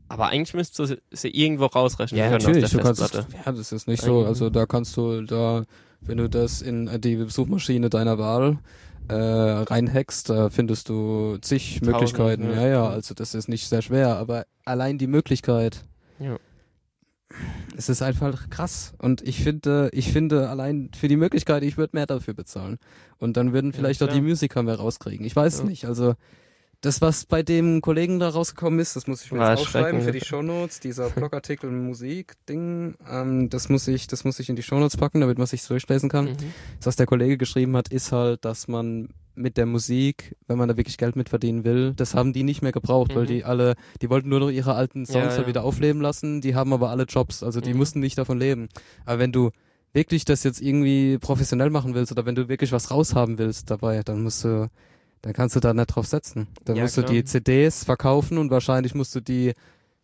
Aber 0.07 0.27
eigentlich 0.27 0.53
müsstest 0.53 0.79
du 0.91 0.97
sie, 1.11 1.29
irgendwo 1.29 1.65
rausrechnen 1.67 2.19
Ja, 2.19 2.25
können 2.29 2.39
natürlich, 2.43 2.65
aus 2.65 2.71
du 2.71 2.77
der 2.77 2.85
kannst, 2.85 3.01
Festplatte. 3.01 3.33
ja, 3.45 3.51
das 3.53 3.71
ist 3.71 3.87
nicht 3.87 4.01
so, 4.03 4.25
also 4.25 4.49
da 4.49 4.65
kannst 4.65 4.95
du 4.97 5.21
da, 5.21 5.65
wenn 6.01 6.17
du 6.17 6.29
das 6.29 6.61
in 6.61 6.99
die 7.01 7.25
Suchmaschine 7.29 7.89
deiner 7.89 8.17
Wahl 8.19 8.59
äh, 9.07 9.13
reinhackst, 9.13 10.29
da 10.29 10.49
findest 10.49 10.89
du 10.89 11.37
zig 11.41 11.79
Tausend, 11.79 11.85
Möglichkeiten. 11.93 12.43
ja. 12.51 12.61
Ja, 12.61 12.67
ja, 12.67 12.89
also 12.89 13.13
das 13.13 13.33
ist 13.35 13.47
nicht 13.49 13.67
sehr 13.67 13.81
schwer, 13.81 14.17
aber 14.17 14.45
allein 14.65 14.97
die 14.97 15.07
Möglichkeit, 15.07 15.83
Ja. 16.19 16.37
es 17.77 17.89
ist 17.89 18.01
einfach 18.01 18.49
krass. 18.49 18.93
Und 18.99 19.21
ich 19.27 19.41
finde, 19.43 19.89
ich 19.93 20.11
finde 20.11 20.49
allein 20.49 20.89
für 20.95 21.07
die 21.07 21.17
Möglichkeit, 21.17 21.63
ich 21.63 21.77
würde 21.77 21.95
mehr 21.95 22.05
dafür 22.05 22.33
bezahlen. 22.33 22.77
Und 23.17 23.37
dann 23.37 23.53
würden 23.53 23.71
Ja, 23.71 23.77
vielleicht 23.77 24.01
auch 24.03 24.07
klar. 24.07 24.19
die 24.19 24.25
Musiker 24.27 24.63
mehr 24.63 24.75
rauskriegen. 24.75 25.25
Ich 25.25 25.35
weiß 25.35 25.59
Ja. 25.59 25.65
nicht, 25.65 25.85
also 25.85 26.13
das, 26.81 26.99
was 27.01 27.25
bei 27.25 27.43
dem 27.43 27.81
Kollegen 27.81 28.19
da 28.19 28.29
rausgekommen 28.29 28.79
ist, 28.79 28.95
das 28.95 29.07
muss 29.07 29.23
ich 29.23 29.31
mir 29.31 29.39
War 29.39 29.51
jetzt 29.51 29.61
aufschreiben 29.61 30.01
für 30.01 30.11
die 30.11 30.19
Shownotes, 30.25 30.79
dieser 30.79 31.09
Blogartikel 31.11 31.69
Musik-Ding, 31.69 32.95
ähm, 33.09 33.49
das 33.49 33.69
muss 33.69 33.87
ich, 33.87 34.07
das 34.07 34.23
muss 34.23 34.39
ich 34.39 34.49
in 34.49 34.55
die 34.55 34.63
Shownotes 34.63 34.97
packen, 34.97 35.21
damit 35.21 35.37
man 35.37 35.47
sich 35.47 35.65
durchlesen 35.65 36.09
kann. 36.09 36.25
Mhm. 36.25 36.37
Das, 36.79 36.87
was 36.87 36.95
der 36.95 37.05
Kollege 37.05 37.37
geschrieben 37.37 37.75
hat, 37.77 37.89
ist 37.89 38.11
halt, 38.11 38.45
dass 38.45 38.67
man 38.67 39.09
mit 39.33 39.55
der 39.57 39.65
Musik, 39.65 40.35
wenn 40.47 40.57
man 40.57 40.67
da 40.67 40.75
wirklich 40.75 40.97
Geld 40.97 41.15
mit 41.15 41.29
verdienen 41.29 41.63
will, 41.63 41.93
das 41.95 42.15
haben 42.15 42.33
die 42.33 42.43
nicht 42.43 42.61
mehr 42.61 42.73
gebraucht, 42.73 43.15
weil 43.15 43.23
Mhm. 43.23 43.27
die 43.27 43.43
alle, 43.45 43.75
die 44.01 44.09
wollten 44.09 44.27
nur 44.29 44.39
noch 44.41 44.49
ihre 44.49 44.73
alten 44.75 45.05
Songs 45.05 45.15
Ja, 45.15 45.29
halt 45.29 45.41
ja. 45.41 45.47
wieder 45.47 45.63
aufleben 45.63 46.01
lassen, 46.01 46.41
die 46.41 46.53
haben 46.55 46.73
aber 46.73 46.89
alle 46.89 47.03
Jobs, 47.03 47.41
also 47.41 47.61
die 47.61 47.71
Mhm. 47.73 47.77
mussten 47.79 47.99
nicht 48.01 48.17
davon 48.17 48.37
leben. 48.39 48.67
Aber 49.05 49.19
wenn 49.19 49.31
du 49.31 49.51
wirklich 49.93 50.25
das 50.25 50.43
jetzt 50.43 50.61
irgendwie 50.61 51.17
professionell 51.17 51.69
machen 51.69 51.93
willst 51.93 52.11
oder 52.11 52.25
wenn 52.25 52.35
du 52.35 52.49
wirklich 52.49 52.71
was 52.71 52.91
raushaben 52.91 53.37
willst 53.37 53.69
dabei, 53.71 54.01
dann 54.03 54.21
musst 54.23 54.43
du, 54.43 54.67
dann 55.21 55.33
kannst 55.33 55.55
du 55.55 55.59
da 55.59 55.73
nicht 55.73 55.87
drauf 55.87 56.07
setzen. 56.07 56.47
Dann 56.65 56.75
Ja, 56.77 56.83
musst 56.83 56.97
du 56.97 57.01
klar. 57.01 57.13
die 57.13 57.23
CDs 57.23 57.83
verkaufen 57.83 58.37
und 58.37 58.49
wahrscheinlich 58.51 58.95
musst 58.95 59.13
du 59.15 59.19
die 59.21 59.53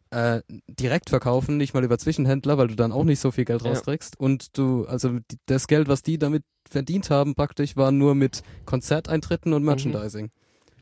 äh, 0.09 0.41
direkt 0.68 1.09
verkaufen, 1.09 1.57
nicht 1.57 1.74
mal 1.74 1.84
über 1.84 1.97
Zwischenhändler, 1.97 2.57
weil 2.57 2.68
du 2.70 2.76
dann 2.76 2.91
auch 2.93 3.03
nicht 3.03 3.20
so 3.20 3.32
viel 3.32 3.43
Geld 3.45 3.61
Ja. 3.63 3.72
rauskriegst. 3.72 4.18
Und 4.20 4.57
du, 4.57 4.86
also 4.86 5.20
die, 5.20 5.38
das 5.47 5.68
Geld, 5.68 5.88
was 5.89 6.01
die 6.01 6.18
damit 6.18 6.43
verdient 6.70 7.09
haben, 7.09 7.36
praktisch, 7.36 7.76
war 7.76 7.91
nur 7.91 8.15
mit 8.15 8.41
Konzerteintritten 8.65 9.51
und 9.53 9.63
Merchandising. 9.63 10.32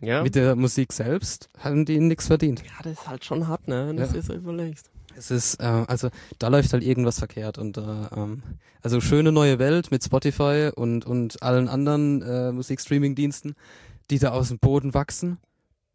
Ja. 0.02 0.22
Mit 0.22 0.36
der 0.36 0.56
Musik 0.56 0.94
selbst 0.94 1.50
haben 1.58 1.86
die 1.86 2.00
nichts 2.00 2.28
verdient. 2.28 2.62
ja, 2.62 2.84
das 2.84 2.94
ist 3.00 3.08
halt 3.08 3.26
schon 3.26 3.48
hart, 3.48 3.68
ne? 3.68 3.94
Du 3.96 4.02
Ja. 4.04 4.22
so 4.22 4.34
überlegst. 4.34 4.92
Es 5.18 5.32
ist, 5.32 5.56
äh, 5.62 5.64
also 5.64 6.10
da 6.40 6.50
läuft 6.50 6.74
halt 6.74 6.84
irgendwas 6.84 7.18
verkehrt 7.20 7.58
und 7.58 7.78
äh, 7.78 7.82
ähm, 7.82 8.44
also 8.82 9.00
schöne 9.00 9.32
neue 9.32 9.58
Welt 9.60 9.90
mit 9.90 10.04
Spotify 10.04 10.70
und 10.76 11.06
und 11.06 11.42
allen 11.42 11.70
anderen 11.70 12.22
äh, 12.22 12.52
Musikstreaming-Diensten, 12.52 13.56
die 14.10 14.20
da 14.20 14.32
aus 14.32 14.50
dem 14.50 14.60
Boden 14.60 14.94
wachsen. 14.94 15.38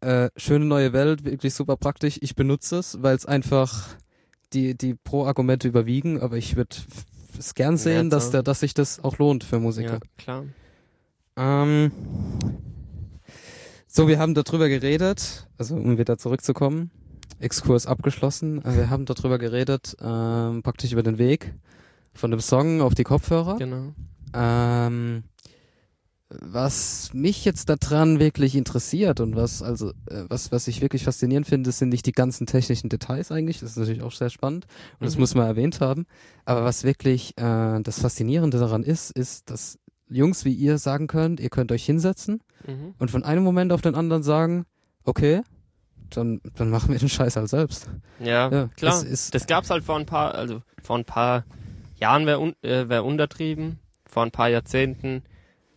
Äh, 0.01 0.29
schöne 0.35 0.65
neue 0.65 0.93
Welt, 0.93 1.25
wirklich 1.25 1.53
super 1.53 1.77
praktisch. 1.77 2.17
Ich 2.21 2.35
benutze 2.35 2.77
es, 2.77 3.01
weil 3.01 3.15
es 3.15 3.25
einfach 3.25 3.89
die 4.53 4.75
die 4.75 4.95
Pro-Argumente 4.95 5.67
überwiegen, 5.67 6.19
aber 6.19 6.37
ich 6.37 6.55
würde 6.55 6.75
es 7.37 7.53
gern 7.55 7.77
sehen, 7.77 8.09
dass 8.09 8.25
so. 8.25 8.31
der, 8.33 8.43
dass 8.43 8.59
sich 8.61 8.73
das 8.73 9.03
auch 9.03 9.17
lohnt 9.17 9.43
für 9.43 9.59
Musiker. 9.59 9.93
Ja, 9.93 9.99
klar. 10.17 10.45
Ähm, 11.37 11.91
so, 13.87 14.07
wir 14.07 14.19
haben 14.19 14.33
darüber 14.33 14.69
geredet, 14.69 15.47
also 15.57 15.75
um 15.75 15.97
wieder 15.97 16.17
zurückzukommen, 16.17 16.91
Exkurs 17.39 17.87
abgeschlossen. 17.87 18.63
Äh, 18.63 18.75
Wir 18.77 18.89
haben 18.89 19.05
darüber 19.05 19.37
geredet, 19.37 19.95
ähm, 20.01 20.61
praktisch 20.63 20.91
über 20.91 21.03
den 21.03 21.17
Weg 21.17 21.53
von 22.13 22.31
dem 22.31 22.39
Song 22.39 22.81
auf 22.81 22.93
die 22.95 23.03
Kopfhörer. 23.03 23.57
Genau. 23.57 23.93
Ähm, 24.33 25.23
was 26.39 27.09
mich 27.13 27.43
jetzt 27.43 27.67
daran 27.69 28.19
wirklich 28.19 28.55
interessiert 28.55 29.19
und 29.19 29.35
was 29.35 29.61
also 29.61 29.89
äh, 30.09 30.23
was 30.29 30.51
was 30.51 30.67
ich 30.67 30.81
wirklich 30.81 31.03
faszinierend 31.03 31.45
finde, 31.47 31.71
sind 31.71 31.89
nicht 31.89 32.05
die 32.05 32.13
ganzen 32.13 32.47
technischen 32.47 32.89
Details 32.89 33.31
eigentlich. 33.31 33.59
Das 33.59 33.71
ist 33.71 33.77
natürlich 33.77 34.01
auch 34.01 34.13
sehr 34.13 34.29
spannend 34.29 34.65
und 34.99 35.05
das 35.05 35.15
Mhm. 35.15 35.21
muss 35.21 35.35
man 35.35 35.45
erwähnt 35.47 35.81
haben. 35.81 36.05
Aber 36.45 36.63
was 36.63 36.83
wirklich 36.83 37.37
äh, 37.37 37.81
das 37.81 37.99
Faszinierende 37.99 38.59
daran 38.59 38.83
ist, 38.83 39.11
ist, 39.11 39.49
dass 39.49 39.77
Jungs 40.09 40.45
wie 40.45 40.53
ihr 40.53 40.77
sagen 40.77 41.07
könnt, 41.07 41.39
ihr 41.39 41.49
könnt 41.49 41.71
euch 41.71 41.85
hinsetzen 41.85 42.41
Mhm. 42.65 42.93
und 42.97 43.11
von 43.11 43.23
einem 43.23 43.43
Moment 43.43 43.73
auf 43.73 43.81
den 43.81 43.95
anderen 43.95 44.23
sagen, 44.23 44.65
okay, 45.03 45.41
dann 46.11 46.39
dann 46.55 46.69
machen 46.69 46.91
wir 46.91 46.99
den 46.99 47.09
Scheiß 47.09 47.35
halt 47.35 47.49
selbst. 47.49 47.89
Ja, 48.19 48.49
Ja, 48.51 48.67
klar. 48.75 48.93
es 48.97 49.03
ist- 49.03 49.33
das 49.35 49.47
gab's 49.47 49.69
halt 49.69 49.83
vor 49.83 49.97
ein 49.97 50.05
paar, 50.05 50.33
also 50.35 50.61
vor 50.81 50.97
ein 50.97 51.05
paar 51.05 51.43
Jahren 51.99 52.25
wäre 52.25 52.39
un, 52.39 52.53
äh, 52.61 52.87
wär 52.89 53.03
untertrieben, 53.05 53.79
vor 54.05 54.23
ein 54.23 54.31
paar 54.31 54.49
Jahrzehnten 54.49 55.23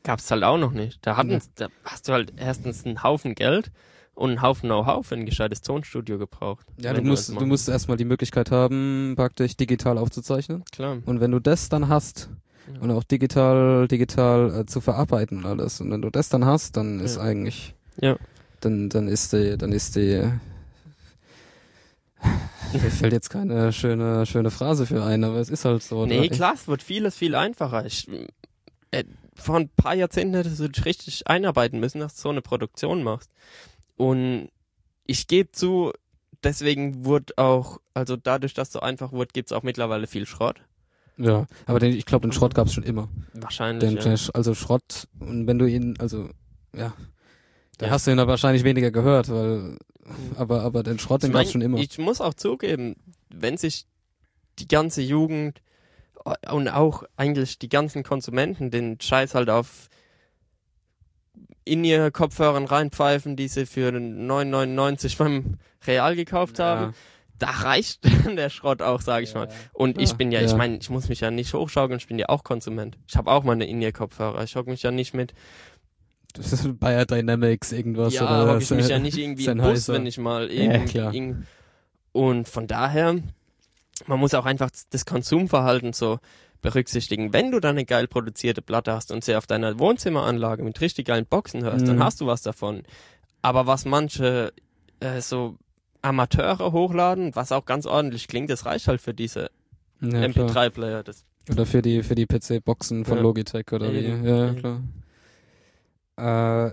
gab's 0.05 0.31
halt 0.31 0.45
auch 0.45 0.59
noch 0.59 0.71
nicht. 0.73 1.05
Da 1.05 1.17
hatten, 1.17 1.31
Ja. 1.33 1.39
da 1.57 1.69
hast 1.85 2.07
du 2.09 2.13
halt 2.13 2.33
erstens 2.37 2.85
einen 2.87 3.03
Haufen 3.03 3.35
Geld 3.35 3.73
und 4.15 4.31
einen 4.31 4.43
Haufen 4.43 4.69
Know-how 4.69 5.05
für 5.05 5.17
ein 5.17 5.27
gescheites 5.27 5.61
Tonstudio 5.63 6.19
gebraucht. 6.19 6.65
Ja, 6.79 6.93
du 6.93 7.03
musst 7.03 7.31
du 7.31 7.45
musst 7.47 7.69
erstmal 7.69 7.97
die 7.97 8.05
Möglichkeit 8.05 8.53
haben, 8.53 9.15
praktisch 9.17 9.57
digital 9.57 9.99
aufzuzeichnen. 9.99 10.65
Klar. 10.71 10.99
Und 11.05 11.21
wenn 11.21 11.33
du 11.33 11.41
das 11.41 11.69
dann 11.69 11.89
hast 11.89 12.29
Ja. 12.73 12.81
und 12.81 12.91
auch 12.93 13.03
digital, 13.05 13.89
digital 13.89 14.61
äh, 14.61 14.67
zu 14.67 14.81
verarbeiten 14.81 15.39
und 15.39 15.47
alles, 15.47 15.81
und 15.81 15.91
wenn 15.91 16.01
du 16.03 16.11
das 16.11 16.29
dann 16.29 16.45
hast, 16.45 16.77
dann 16.77 17.01
ist 17.01 17.17
Ja. 17.17 17.23
eigentlich, 17.23 17.75
Ja. 18.01 18.17
dann, 18.61 18.89
dann 18.91 19.09
ist 19.09 19.33
die, 19.33 19.59
dann 19.59 19.73
ist 19.73 19.97
die, 19.97 20.23
mir 22.73 22.81
fällt 22.91 23.13
jetzt 23.13 23.31
keine 23.31 23.73
schöne, 23.73 24.27
schöne 24.27 24.51
Phrase 24.51 24.87
für 24.87 25.03
ein, 25.05 25.25
aber 25.25 25.37
es 25.37 25.49
ist 25.51 25.65
halt 25.65 25.83
so. 25.83 26.07
Nee, 26.07 26.21
ne? 26.21 26.29
klar, 26.29 26.55
es 26.55 26.67
wird 26.69 26.83
vieles 26.83 27.17
viel 27.17 27.35
einfacher. 27.35 27.85
Ich, 27.85 28.09
äh, 28.91 29.05
vor 29.35 29.57
ein 29.57 29.69
paar 29.69 29.95
Jahrzehnten 29.95 30.35
hättest 30.35 30.61
du 30.61 30.69
dich 30.69 30.85
richtig 30.85 31.27
einarbeiten 31.27 31.81
müssen, 31.81 32.01
dass 32.01 32.15
du 32.17 32.23
so 32.23 32.29
eine 32.31 32.43
Produktion 32.43 33.03
machst. 33.03 33.31
Und 33.97 34.49
ich 35.07 35.27
gebe 35.27 35.53
zu, 35.53 35.93
deswegen 36.43 37.05
wurde 37.05 37.35
auch, 37.37 37.79
also 37.95 38.17
dadurch, 38.17 38.55
dass 38.55 38.69
es 38.69 38.73
so 38.75 38.81
einfach 38.81 39.13
wurde, 39.13 39.31
gibt's 39.33 39.53
auch 39.53 39.63
mittlerweile 39.63 40.07
viel 40.07 40.27
Schrott. 40.27 40.61
Ja, 41.17 41.47
aber 41.67 41.79
den, 41.79 41.93
ich 41.93 42.07
glaube, 42.07 42.27
den 42.27 42.33
Schrott 42.33 42.55
gab's 42.55 42.73
schon 42.73 42.83
immer. 42.83 43.09
Wahrscheinlich. 43.35 43.89
Den, 43.89 43.97
ja. 43.99 44.03
den, 44.03 44.19
also 44.35 44.55
Schrott, 44.55 45.07
und 45.21 45.47
wenn 45.47 45.59
du 45.59 45.67
ihn, 45.67 45.95
also, 45.99 46.29
ja, 46.77 46.93
da 47.79 47.87
Ja. 47.87 47.93
hast 47.93 48.07
du 48.07 48.11
ihn 48.11 48.19
aber 48.19 48.31
wahrscheinlich 48.31 48.65
weniger 48.65 48.91
gehört, 48.91 49.29
weil, 49.31 49.79
aber, 50.37 50.63
aber 50.63 50.83
den 50.83 50.99
Schrott, 50.99 51.23
den 51.23 51.31
Ich 51.31 51.35
mein, 51.35 51.43
gab's 51.43 51.53
schon 51.53 51.61
immer. 51.61 51.79
Ich 51.79 51.99
muss 51.99 52.21
auch 52.21 52.35
zugeben, 52.35 52.97
wenn 53.29 53.57
sich 53.57 53.87
die 54.59 54.69
ganze 54.69 55.03
Jugend 55.03 55.61
und 56.51 56.69
auch 56.69 57.05
eigentlich 57.17 57.59
die 57.59 57.69
ganzen 57.69 58.03
Konsumenten 58.03 58.71
den 58.71 59.01
Scheiß 59.01 59.35
halt 59.35 59.51
auf 59.51 59.89
in 61.65 61.85
ihr 61.85 62.11
Kopfhörern 62.11 62.65
reinpfeifen, 62.67 63.37
die 63.37 63.49
sie 63.49 63.67
für 63.67 63.89
9,99 63.91 65.19
beim 65.19 65.59
Real 65.87 66.15
gekauft 66.17 66.59
haben, 66.59 66.95
da 67.39 67.51
reicht 67.51 68.01
der 68.37 68.51
Schrott 68.51 68.83
auch, 68.83 69.01
sage 69.01 69.25
ich 69.25 69.35
mal. 69.35 69.49
Und 69.73 70.01
ich 70.01 70.11
Ja. 70.11 70.17
bin 70.17 70.31
ja, 70.33 70.41
Ja. 70.41 70.47
ich 70.47 70.55
meine, 70.55 70.77
ich 70.77 70.91
muss 70.91 71.09
mich 71.09 71.21
ja 71.21 71.31
nicht 71.31 71.53
hochschaukeln, 71.55 71.99
ich 71.99 72.07
bin 72.07 72.19
ja 72.19 72.29
auch 72.29 72.45
Konsument. 72.45 72.97
Ich 73.09 73.17
habe 73.17 73.31
auch 73.31 73.45
meine 73.45 73.67
In-Ear-Kopfhörer. 73.67 74.43
Ich 74.45 74.57
hocke 74.57 74.71
mich 74.71 74.83
ja 74.83 74.91
nicht 74.91 75.15
mit, 75.15 75.35
Das 76.35 76.53
ist 76.53 76.79
Bayer 76.81 77.07
Dynamics 77.07 77.73
irgendwas 77.73 78.13
ja, 78.15 78.23
oder 78.25 78.53
hocke 78.53 78.63
ich 78.63 78.71
mich 78.71 78.89
ja 78.89 78.99
nicht 79.01 79.17
irgendwie 79.17 79.47
im 79.47 79.59
Bus, 79.59 79.89
wenn 79.89 80.05
ich 80.07 80.19
mal 80.19 80.51
Ja, 80.53 80.63
irgend, 80.73 80.91
klar. 80.91 81.15
irgend 81.15 81.47
und 82.13 82.49
von 82.49 82.67
daher, 82.67 83.17
man 84.07 84.19
muss 84.21 84.35
auch 84.35 84.45
einfach 84.47 84.71
das 84.91 85.05
Konsumverhalten 85.07 85.93
so 85.93 86.19
berücksichtigen. 86.63 87.33
Wenn 87.33 87.51
du 87.51 87.61
dann 87.61 87.73
eine 87.77 87.85
geil 87.85 88.09
produzierte 88.09 88.63
Platte 88.63 88.93
hast 88.93 89.13
und 89.13 89.23
sie 89.25 89.37
auf 89.37 89.47
deiner 89.47 89.79
Wohnzimmeranlage 89.79 90.63
mit 90.63 90.81
richtig 90.81 91.07
geilen 91.07 91.27
Boxen 91.27 91.63
hörst, 91.63 91.87
dann 91.87 91.97
Mhm. 91.97 92.03
hast 92.05 92.21
du 92.21 92.27
was 92.27 92.43
davon. 92.43 92.83
Aber 93.43 93.67
was 93.67 93.85
manche 93.85 94.53
äh, 95.01 95.21
so 95.21 95.57
Amateure 96.01 96.73
hochladen, 96.73 97.35
was 97.37 97.53
auch 97.53 97.65
ganz 97.67 97.85
ordentlich 97.87 98.29
klingt, 98.29 98.49
das 98.51 98.65
reicht 98.67 98.89
halt 98.89 99.01
für 99.03 99.13
diese 99.15 99.51
Ja, 100.01 100.09
klar. 100.29 100.49
MP3-Player. 100.49 101.03
Das 101.03 101.25
Oder 101.51 101.67
für 101.67 101.83
die 101.83 102.03
für 102.03 102.15
die 102.15 102.27
PC-Boxen 102.27 103.05
von 103.05 103.19
Ja. 103.19 103.23
Logitech 103.23 103.71
oder 103.73 103.93
wie. 103.93 104.01
Ja, 104.07 104.49
eben. 104.49 104.57
klar. 104.57 104.81
Äh, 106.17 106.73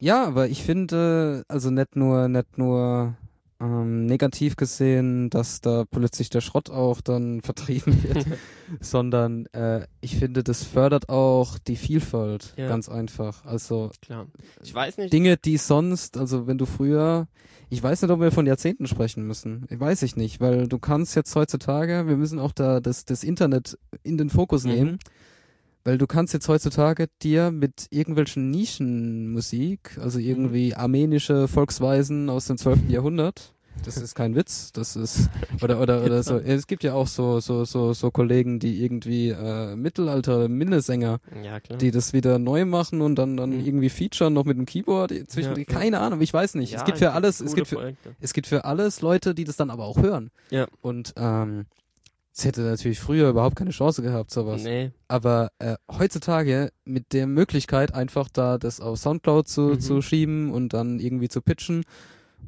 ja, 0.00 0.24
aber 0.26 0.48
ich 0.48 0.62
finde, 0.62 1.44
also 1.48 1.70
nicht 1.70 1.96
nur, 1.96 2.28
nicht 2.28 2.58
nur 2.58 3.14
ähm, 3.60 4.06
negativ 4.06 4.56
gesehen, 4.56 5.30
dass 5.30 5.60
da 5.60 5.84
plötzlich 5.90 6.28
der 6.30 6.40
Schrott 6.40 6.68
auch 6.70 7.00
dann 7.00 7.40
vertrieben 7.42 8.02
wird, 8.02 8.26
sondern 8.80 9.46
äh, 9.46 9.86
ich 10.00 10.16
finde, 10.16 10.42
das 10.44 10.62
fördert 10.64 11.08
auch 11.08 11.58
die 11.58 11.76
Vielfalt 11.76 12.54
Ja. 12.56 12.68
ganz 12.68 12.88
einfach. 12.88 13.44
Also 13.44 13.90
Klar. 14.02 14.26
Ich 14.62 14.74
weiß 14.74 14.98
nicht. 14.98 15.12
Dinge, 15.12 15.36
die 15.36 15.56
sonst, 15.56 16.16
also 16.16 16.46
wenn 16.46 16.58
du 16.58 16.66
früher, 16.66 17.28
ich 17.70 17.82
weiß 17.82 18.02
nicht, 18.02 18.10
ob 18.10 18.20
wir 18.20 18.30
von 18.30 18.46
Jahrzehnten 18.46 18.86
sprechen 18.86 19.26
müssen. 19.26 19.66
Weiß 19.70 20.02
ich 20.02 20.16
nicht, 20.16 20.40
weil 20.40 20.68
du 20.68 20.78
kannst 20.78 21.16
jetzt 21.16 21.34
heutzutage, 21.34 22.06
wir 22.06 22.16
müssen 22.16 22.38
auch 22.38 22.52
da 22.52 22.80
das, 22.80 23.04
das 23.06 23.24
Internet 23.24 23.78
in 24.02 24.18
den 24.18 24.30
Fokus 24.30 24.64
Mhm. 24.64 24.70
nehmen, 24.70 24.98
weil 25.86 25.98
du 25.98 26.06
kannst 26.06 26.34
jetzt 26.34 26.48
heutzutage 26.48 27.06
dir 27.22 27.50
mit 27.52 27.86
irgendwelchen 27.90 28.50
Nischenmusik, 28.50 29.98
also 30.00 30.18
irgendwie 30.18 30.74
armenische 30.74 31.48
Volksweisen 31.48 32.28
aus 32.28 32.46
dem 32.46 32.58
12. 32.58 32.88
Jahrhundert, 32.88 33.52
das 33.84 33.98
ist 33.98 34.14
kein 34.14 34.34
Witz, 34.34 34.72
das 34.72 34.96
ist 34.96 35.28
oder 35.62 35.80
oder 35.80 36.02
oder 36.02 36.22
so. 36.22 36.38
Es 36.38 36.66
gibt 36.66 36.82
ja 36.82 36.94
auch 36.94 37.06
so 37.06 37.40
so 37.40 37.64
so 37.66 37.92
so 37.92 38.10
Kollegen, 38.10 38.58
die 38.58 38.82
irgendwie 38.82 39.28
äh, 39.28 39.76
Mittelalter 39.76 40.48
Minnesänger 40.48 41.20
ja, 41.44 41.60
die 41.60 41.90
das 41.90 42.12
wieder 42.14 42.38
neu 42.38 42.64
machen 42.64 43.00
und 43.02 43.16
dann 43.16 43.36
dann 43.36 43.50
Mhm. 43.50 43.64
irgendwie 43.66 43.90
featuren 43.90 44.32
noch 44.32 44.44
mit 44.44 44.56
dem 44.56 44.64
Keyboard 44.66 45.12
zwischen 45.28 45.52
Ja, 45.52 45.58
ja. 45.58 45.64
keine 45.64 46.00
Ahnung 46.00 46.20
ich 46.22 46.32
weiß 46.32 46.54
nicht 46.54 46.72
ja, 46.72 46.78
es 46.78 46.84
gibt 46.84 46.98
für 46.98 47.12
alles 47.12 47.40
es 47.40 47.54
gibt 47.54 47.68
für, 47.68 47.76
Projekte. 47.76 48.16
es 48.20 48.32
gibt 48.32 48.46
für 48.46 48.64
alles 48.64 49.02
Leute 49.02 49.34
die 49.34 49.44
das 49.44 49.56
dann 49.56 49.70
aber 49.70 49.84
auch 49.84 49.98
hören 49.98 50.30
Ja. 50.50 50.66
und 50.80 51.12
ähm, 51.16 51.66
es 52.36 52.44
hätte 52.44 52.60
natürlich 52.62 53.00
früher 53.00 53.30
überhaupt 53.30 53.56
keine 53.56 53.70
Chance 53.70 54.02
gehabt 54.02 54.30
sowas 54.30 54.62
Nee. 54.62 54.90
aber 55.08 55.50
äh, 55.58 55.76
heutzutage 55.90 56.70
mit 56.84 57.12
der 57.12 57.26
Möglichkeit 57.26 57.94
einfach 57.94 58.28
da 58.32 58.58
das 58.58 58.80
auf 58.80 58.98
Soundcloud 58.98 59.48
zu, 59.48 59.60
Mhm. 59.62 59.80
zu 59.80 60.02
schieben 60.02 60.52
und 60.52 60.72
dann 60.74 60.98
irgendwie 61.00 61.28
zu 61.28 61.40
pitchen 61.40 61.84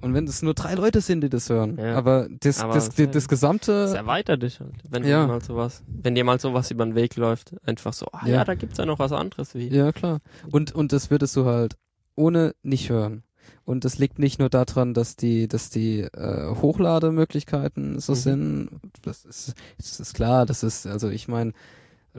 und 0.00 0.14
wenn 0.14 0.28
es 0.28 0.42
nur 0.42 0.54
drei 0.54 0.74
Leute 0.74 1.00
sind 1.00 1.22
die 1.22 1.28
das 1.28 1.48
hören 1.48 1.76
Ja. 1.78 1.96
aber 1.96 2.28
das 2.40 2.60
Aber 2.60 2.74
das, 2.74 2.88
das, 2.90 2.96
das 2.96 3.10
Das 3.12 3.28
gesamte 3.28 3.72
erweitert 3.96 4.42
dich 4.42 4.60
halt. 4.60 4.74
Wenn 4.88 5.04
Ja. 5.06 5.22
du 5.22 5.28
mal 5.28 5.42
sowas, 5.42 5.82
wenn 5.88 6.14
dir 6.14 6.22
mal 6.24 6.38
sowas 6.38 6.70
über 6.70 6.84
den 6.84 6.94
Weg 6.94 7.16
läuft, 7.16 7.54
einfach 7.66 7.92
so, 7.92 8.06
ah 8.12 8.26
ja, 8.26 8.34
Ja. 8.34 8.44
da 8.44 8.54
gibt's 8.54 8.78
ja 8.78 8.86
noch 8.86 8.98
was 8.98 9.10
anderes 9.12 9.54
wie. 9.54 9.68
Ja, 9.68 9.90
klar. 9.92 10.20
Und, 10.52 10.72
und 10.74 10.92
das 10.92 11.10
würdest 11.10 11.34
du 11.34 11.46
halt 11.46 11.76
ohne 12.14 12.54
nicht 12.62 12.90
hören. 12.90 13.22
Und 13.64 13.84
das 13.84 13.98
liegt 13.98 14.18
nicht 14.18 14.38
nur 14.38 14.48
daran, 14.48 14.94
dass 14.94 15.16
die, 15.16 15.46
dass 15.48 15.70
die 15.70 16.00
äh, 16.00 16.54
Hochlademöglichkeiten 16.54 18.00
so 18.00 18.12
Mhm. 18.12 18.16
sind. 18.16 18.68
Das 19.02 19.24
ist, 19.24 19.54
das 19.78 20.00
ist 20.00 20.14
klar, 20.14 20.46
das 20.46 20.62
ist, 20.62 20.86
also 20.86 21.08
ich 21.10 21.28
meine, 21.28 21.52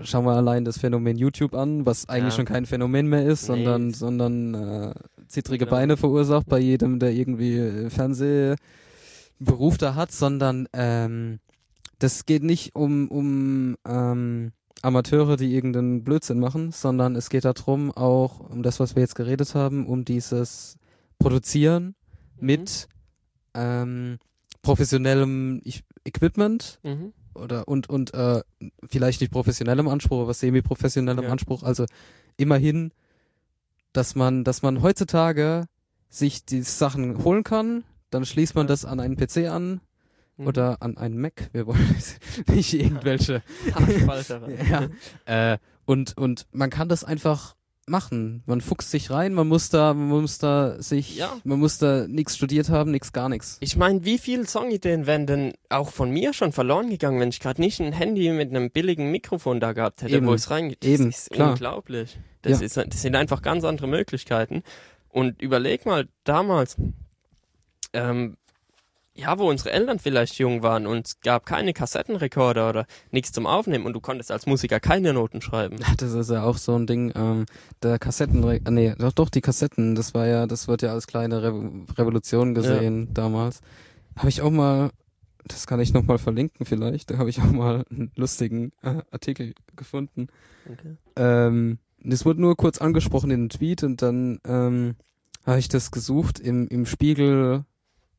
schauen 0.04 0.26
wir 0.26 0.34
allein 0.34 0.64
das 0.66 0.78
Phänomen 0.78 1.18
YouTube 1.18 1.54
an, 1.56 1.86
was 1.86 2.08
eigentlich 2.08 2.34
Ja. 2.34 2.38
schon 2.38 2.46
kein 2.46 2.66
Phänomen 2.66 3.08
mehr 3.08 3.26
ist, 3.26 3.44
Nee, 3.44 3.48
sondern, 3.66 3.94
sondern 3.94 4.54
äh, 4.54 4.94
zittrige 5.28 5.66
Unglaublich. 5.66 5.70
Beine 5.70 5.98
verursacht 5.98 6.48
bei 6.48 6.60
jedem, 6.60 7.00
der 7.00 7.12
irgendwie 7.12 7.58
äh, 7.58 7.90
Fernsehberuf 7.90 9.78
da 9.78 9.96
hat, 9.96 10.12
sondern 10.12 10.68
ähm, 10.74 11.40
das 12.00 12.26
geht 12.26 12.44
nicht 12.44 12.76
um, 12.76 13.10
um 13.10 13.76
ähm, 13.88 14.52
Amateure, 14.82 15.36
die 15.36 15.54
irgendeinen 15.54 16.04
Blödsinn 16.06 16.40
machen, 16.40 16.72
sondern 16.72 17.16
es 17.18 17.30
geht 17.30 17.44
darum, 17.44 17.92
auch 17.92 18.40
um 18.40 18.64
das, 18.64 18.80
was 18.80 18.96
wir 18.96 19.02
jetzt 19.02 19.16
geredet 19.16 19.54
haben, 19.54 19.86
um 19.86 20.06
dieses 20.06 20.78
Produzieren 21.20 21.96
Mhm. 22.40 22.46
mit 22.46 22.88
ähm, 23.54 24.18
professionellem 24.62 25.62
Equipment 26.06 26.80
Mhm. 26.84 27.14
oder 27.34 27.68
und 27.68 27.90
und 27.90 28.14
äh, 28.14 28.42
vielleicht 28.90 29.22
nicht 29.22 29.32
professionellem 29.32 29.88
Anspruch, 29.88 30.22
aber 30.22 30.34
semi-professionellem 30.34 31.24
Ja. 31.26 31.30
Anspruch. 31.30 31.64
Also 31.64 31.86
immerhin, 32.38 32.92
dass 33.94 34.16
man, 34.16 34.44
dass 34.44 34.62
man 34.62 34.82
heutzutage 34.82 35.66
sich 36.10 36.46
die 36.46 36.62
Sachen 36.62 37.24
holen 37.24 37.44
kann, 37.44 37.84
dann 38.10 38.26
schließt 38.26 38.56
man 38.56 38.66
Ja. 38.66 38.70
das 38.70 38.86
an 38.86 39.00
einen 39.00 39.16
PC 39.18 39.48
an 39.50 39.82
Mhm. 40.38 40.48
oder 40.48 40.82
an 40.82 40.98
einen 40.98 41.20
Mac. 41.20 41.50
Wir 41.54 41.68
wollen 41.68 41.96
nicht 42.48 42.74
irgendwelche. 42.74 43.44
Ja. 44.70 44.88
Äh, 45.26 45.58
und 45.86 46.18
und 46.18 46.48
man 46.52 46.70
kann 46.70 46.88
das 46.90 47.04
einfach 47.04 47.56
machen. 47.90 48.44
Man 48.46 48.62
fuchst 48.62 48.92
sich 48.92 49.10
rein, 49.12 49.34
man 49.34 49.48
muss 49.48 49.70
da, 49.70 49.94
man 49.94 50.08
muss 50.22 50.38
da 50.38 50.82
sich, 50.82 51.18
Ja. 51.18 51.38
man 51.44 51.60
muss 51.60 51.78
da 51.78 52.08
nichts 52.08 52.36
studiert 52.38 52.70
haben, 52.70 52.92
nichts 52.92 53.12
gar 53.14 53.30
nichts. 53.30 53.58
Ich 53.60 53.76
meine, 53.76 54.06
wie 54.06 54.18
viele 54.18 54.46
Songideen 54.48 55.06
wären 55.08 55.26
denn 55.28 55.54
auch 55.70 55.90
von 55.90 56.10
mir 56.12 56.34
schon 56.34 56.52
verloren 56.52 56.90
gegangen, 56.90 57.20
wenn 57.20 57.30
ich 57.30 57.40
gerade 57.40 57.60
nicht 57.62 57.80
ein 57.82 57.92
Handy 57.94 58.32
mit 58.32 58.50
einem 58.50 58.72
billigen 58.72 59.12
Mikrofon 59.12 59.60
da 59.60 59.74
gehabt 59.74 60.02
hätte, 60.02 60.16
Eben. 60.16 60.28
wo 60.28 60.34
es 60.34 60.50
reingeht? 60.50 60.84
Das 60.84 60.90
Eben, 60.90 61.10
ist 61.10 61.32
klar. 61.32 61.52
unglaublich. 61.52 62.18
Das, 62.42 62.60
Ja. 62.60 62.66
ist, 62.66 62.78
das 62.78 63.02
sind 63.02 63.16
einfach 63.16 63.42
ganz 63.42 63.64
andere 63.64 63.88
Möglichkeiten. 63.88 64.64
Und 65.10 65.42
überleg 65.42 65.86
mal, 65.86 66.08
damals, 66.24 66.78
ähm, 67.94 68.38
ja, 69.14 69.38
wo 69.38 69.50
unsere 69.50 69.72
Eltern 69.72 70.00
vielleicht 70.00 70.38
jung 70.38 70.64
waren 70.64 70.88
und 70.88 71.08
es 71.08 71.20
gab 71.20 71.46
keine 71.46 71.74
Kassettenrekorder 71.74 72.70
oder 72.70 72.86
nichts 73.12 73.32
zum 73.32 73.46
Aufnehmen 73.46 73.86
und 73.86 73.94
du 73.94 74.00
konntest 74.00 74.32
als 74.32 74.46
Musiker 74.46 74.80
keine 74.80 75.14
Noten 75.14 75.42
schreiben. 75.42 75.78
Das 75.98 76.14
ist 76.14 76.30
ja 76.30 76.44
auch 76.44 76.58
so 76.58 76.76
ein 76.76 76.88
Ding, 76.88 77.12
ähm, 77.16 77.46
der 77.84 78.00
Kassetten, 78.00 78.44
ah, 78.44 78.72
nee, 78.72 78.94
doch, 78.98 79.12
doch, 79.12 79.30
die 79.30 79.42
Kassetten, 79.42 79.96
das 79.96 80.14
war 80.14 80.28
ja, 80.28 80.48
das 80.48 80.68
wird 80.68 80.82
ja 80.82 80.94
als 80.94 81.08
kleine 81.08 81.44
Re 81.44 81.50
Revolution 81.98 82.54
gesehen 82.54 83.14
damals. 83.14 83.62
Habe 84.16 84.30
ich 84.30 84.42
auch 84.42 84.52
mal, 84.52 84.92
das 85.46 85.68
kann 85.68 85.80
ich 85.80 85.94
nochmal 85.94 86.18
verlinken 86.18 86.66
vielleicht, 86.66 87.12
da 87.12 87.18
habe 87.18 87.30
ich 87.30 87.42
auch 87.42 87.52
mal 87.52 87.84
einen 87.90 88.12
lustigen 88.16 88.72
äh, 88.82 89.02
Artikel 89.12 89.54
gefunden. 89.76 90.28
Okay. 90.72 90.96
Ähm, 91.18 91.80
das 92.02 92.26
wurde 92.26 92.42
nur 92.42 92.56
kurz 92.56 92.80
angesprochen 92.80 93.32
in 93.32 93.42
einem 93.42 93.50
Tweet 93.50 93.84
und 93.84 94.02
dann 94.02 94.40
ähm, 94.46 94.96
habe 95.46 95.60
ich 95.60 95.68
das 95.68 95.92
gesucht 95.92 96.40
im, 96.40 96.68
im 96.68 96.86
Spiegel, 96.86 97.66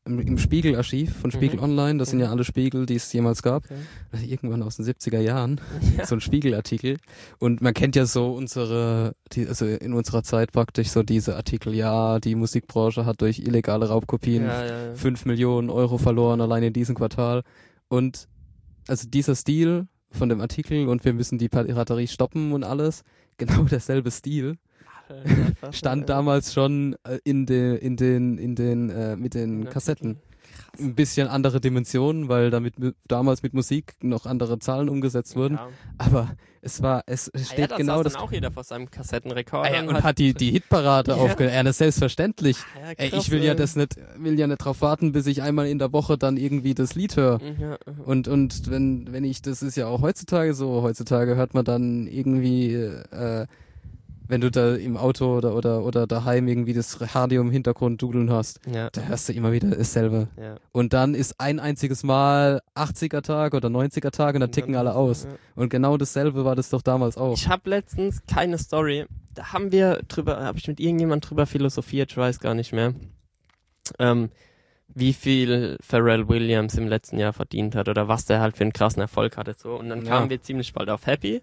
im, 0.05 0.19
im 0.19 0.37
Spiegelarchiv 0.37 1.15
von 1.15 1.29
Spiegel 1.31 1.57
Mhm. 1.57 1.63
Online, 1.63 1.99
das 1.99 2.09
sind 2.09 2.19
Mhm. 2.19 2.25
ja 2.25 2.31
alle 2.31 2.43
Spiegel, 2.43 2.85
die 2.85 2.95
es 2.95 3.11
jemals 3.13 3.43
gab, 3.43 3.65
Okay. 3.65 3.75
also 4.11 4.25
irgendwann 4.25 4.63
aus 4.63 4.77
den 4.77 4.85
70er 4.85 5.19
Jahren 5.19 5.61
Ja. 5.97 6.05
so 6.05 6.15
ein 6.15 6.21
Spiegelartikel. 6.21 6.97
Und 7.39 7.61
man 7.61 7.73
kennt 7.73 7.95
ja 7.95 8.05
so 8.05 8.33
unsere, 8.33 9.13
die, 9.33 9.47
also 9.47 9.65
in 9.67 9.93
unserer 9.93 10.23
Zeit 10.23 10.51
praktisch 10.51 10.89
so 10.89 11.03
diese 11.03 11.35
Artikel, 11.35 11.73
ja, 11.75 12.19
die 12.19 12.35
Musikbranche 12.35 13.05
hat 13.05 13.21
durch 13.21 13.39
illegale 13.39 13.89
Raubkopien 13.89 14.43
Ja, 14.43 14.65
ja, 14.65 14.85
ja. 14.87 14.95
5 14.95 15.25
Millionen 15.25 15.69
Euro 15.69 15.97
verloren, 15.99 16.41
allein 16.41 16.63
in 16.63 16.73
diesem 16.73 16.95
Quartal. 16.95 17.43
Und 17.87 18.27
also 18.87 19.07
dieser 19.07 19.35
Stil 19.35 19.87
von 20.09 20.29
dem 20.29 20.41
Artikel 20.41 20.87
und 20.87 21.05
wir 21.05 21.13
müssen 21.13 21.37
die 21.37 21.47
Piraterie 21.47 22.07
stoppen 22.07 22.51
und 22.53 22.63
alles, 22.63 23.03
genau 23.37 23.63
derselbe 23.63 24.09
Stil 24.11 24.57
stand 25.71 26.09
damals 26.09 26.53
schon 26.53 26.95
äh, 27.03 27.19
in 27.23 27.45
den, 27.45 27.77
in 27.77 27.95
den, 27.97 28.37
in 28.37 28.55
den, 28.55 28.89
äh, 28.89 29.15
mit 29.15 29.33
den 29.33 29.69
Kassetten. 29.69 30.17
Ein 30.79 30.95
bisschen 30.95 31.27
andere 31.27 31.59
Dimensionen, 31.59 32.29
weil 32.29 32.49
damit 32.49 32.79
mit, 32.79 32.95
damals 33.07 33.43
mit 33.43 33.53
Musik 33.53 33.93
noch 34.01 34.25
andere 34.25 34.57
Zahlen 34.59 34.87
umgesetzt 34.89 35.35
wurden. 35.35 35.55
Ja. 35.55 35.67
Aber 35.97 36.31
es 36.61 36.81
war, 36.81 37.03
es 37.07 37.27
es 37.27 37.33
Ah 37.33 37.39
ja, 37.39 37.45
steht 37.53 37.71
da 37.71 37.77
genau 37.77 38.03
das. 38.03 38.13
dann 38.13 38.21
auch 38.21 38.31
jeder 38.31 38.51
vor 38.51 38.63
seinem 38.63 38.89
Kassettenrekorder 38.89 39.69
Ah 39.69 39.73
ja, 39.83 39.87
und 39.87 40.01
hat 40.01 40.17
die, 40.17 40.33
die 40.33 40.51
Hitparade 40.51 41.15
aufgehört. 41.15 41.53
Ja, 41.53 41.63
das 41.63 41.71
ist 41.71 41.77
selbstverständlich. 41.79 42.57
Ah 42.75 42.79
ja, 42.91 42.93
Ey, 42.97 43.09
krass, 43.09 43.23
ich 43.25 43.31
will 43.31 43.43
ja 43.43 43.51
ey. 43.51 43.57
das 43.57 43.75
nicht, 43.75 43.95
will 44.17 44.39
ja 44.39 44.47
nicht 44.47 44.59
drauf 44.59 44.81
warten, 44.81 45.11
bis 45.11 45.25
ich 45.27 45.41
einmal 45.41 45.67
in 45.67 45.77
der 45.79 45.91
Woche 45.91 46.17
dann 46.17 46.37
irgendwie 46.37 46.73
das 46.73 46.95
Lied 46.95 47.17
höre. 47.17 47.39
Ja, 47.59 47.77
Und, 48.05 48.27
und 48.29 48.69
wenn, 48.71 49.11
wenn 49.11 49.25
ich, 49.25 49.41
das 49.41 49.61
ist 49.61 49.75
ja 49.75 49.87
auch 49.87 50.01
heutzutage 50.01 50.53
so, 50.53 50.81
heutzutage 50.83 51.35
hört 51.35 51.53
man 51.53 51.65
dann 51.65 52.07
irgendwie, 52.07 52.73
äh, 52.73 53.45
wenn 54.31 54.41
du 54.41 54.49
da 54.49 54.75
im 54.75 54.95
Auto 54.97 55.35
oder, 55.37 55.55
oder, 55.55 55.83
oder 55.83 56.07
daheim 56.07 56.47
irgendwie 56.47 56.73
das 56.73 57.15
Radio 57.15 57.41
im 57.41 57.51
Hintergrund 57.51 58.01
dudeln 58.01 58.31
hast, 58.31 58.61
ja, 58.65 58.89
da 58.89 59.01
hörst 59.01 59.27
du 59.29 59.33
immer 59.33 59.51
wieder 59.51 59.69
dasselbe. 59.69 60.29
ja. 60.41 60.55
Und 60.71 60.93
dann 60.93 61.13
ist 61.15 61.39
ein 61.39 61.59
einziges 61.59 62.03
Mal 62.03 62.61
80er 62.75 63.21
Tag 63.21 63.53
oder 63.53 63.67
90er 63.67 64.09
Tag 64.11 64.35
und 64.35 64.41
dann 64.41 64.51
ticken 64.51 64.75
alle 64.75 64.95
aus. 64.95 65.25
Ja. 65.25 65.29
Und 65.55 65.69
genau 65.69 65.97
dasselbe 65.97 66.45
war 66.45 66.55
das 66.55 66.69
doch 66.69 66.81
damals 66.81 67.17
auch. 67.17 67.33
Ich 67.35 67.47
habe 67.49 67.69
letztens 67.69 68.23
keine 68.25 68.57
Story. 68.57 69.05
Da 69.33 69.53
haben 69.53 69.71
wir 69.71 70.01
drüber, 70.07 70.41
habe 70.43 70.57
ich 70.57 70.67
mit 70.67 70.79
irgendjemand 70.79 71.29
drüber 71.29 71.45
philosophiert, 71.45 72.11
ich 72.11 72.17
weiß 72.17 72.39
gar 72.39 72.53
nicht 72.53 72.71
mehr. 72.73 72.93
Ähm, 73.99 74.29
wie 74.93 75.13
viel 75.13 75.77
Pharrell 75.81 76.27
Williams 76.27 76.75
im 76.75 76.87
letzten 76.87 77.17
Jahr 77.17 77.33
verdient 77.33 77.75
hat 77.75 77.87
oder 77.89 78.07
was 78.07 78.25
der 78.25 78.41
halt 78.41 78.57
für 78.57 78.63
einen 78.63 78.73
krassen 78.73 79.01
Erfolg 79.01 79.37
hatte 79.37 79.55
so 79.57 79.75
und 79.75 79.89
dann 79.89 80.05
Ja. 80.05 80.17
kamen 80.17 80.29
wir 80.29 80.41
ziemlich 80.41 80.73
bald 80.73 80.89
auf 80.89 81.05
Happy 81.05 81.41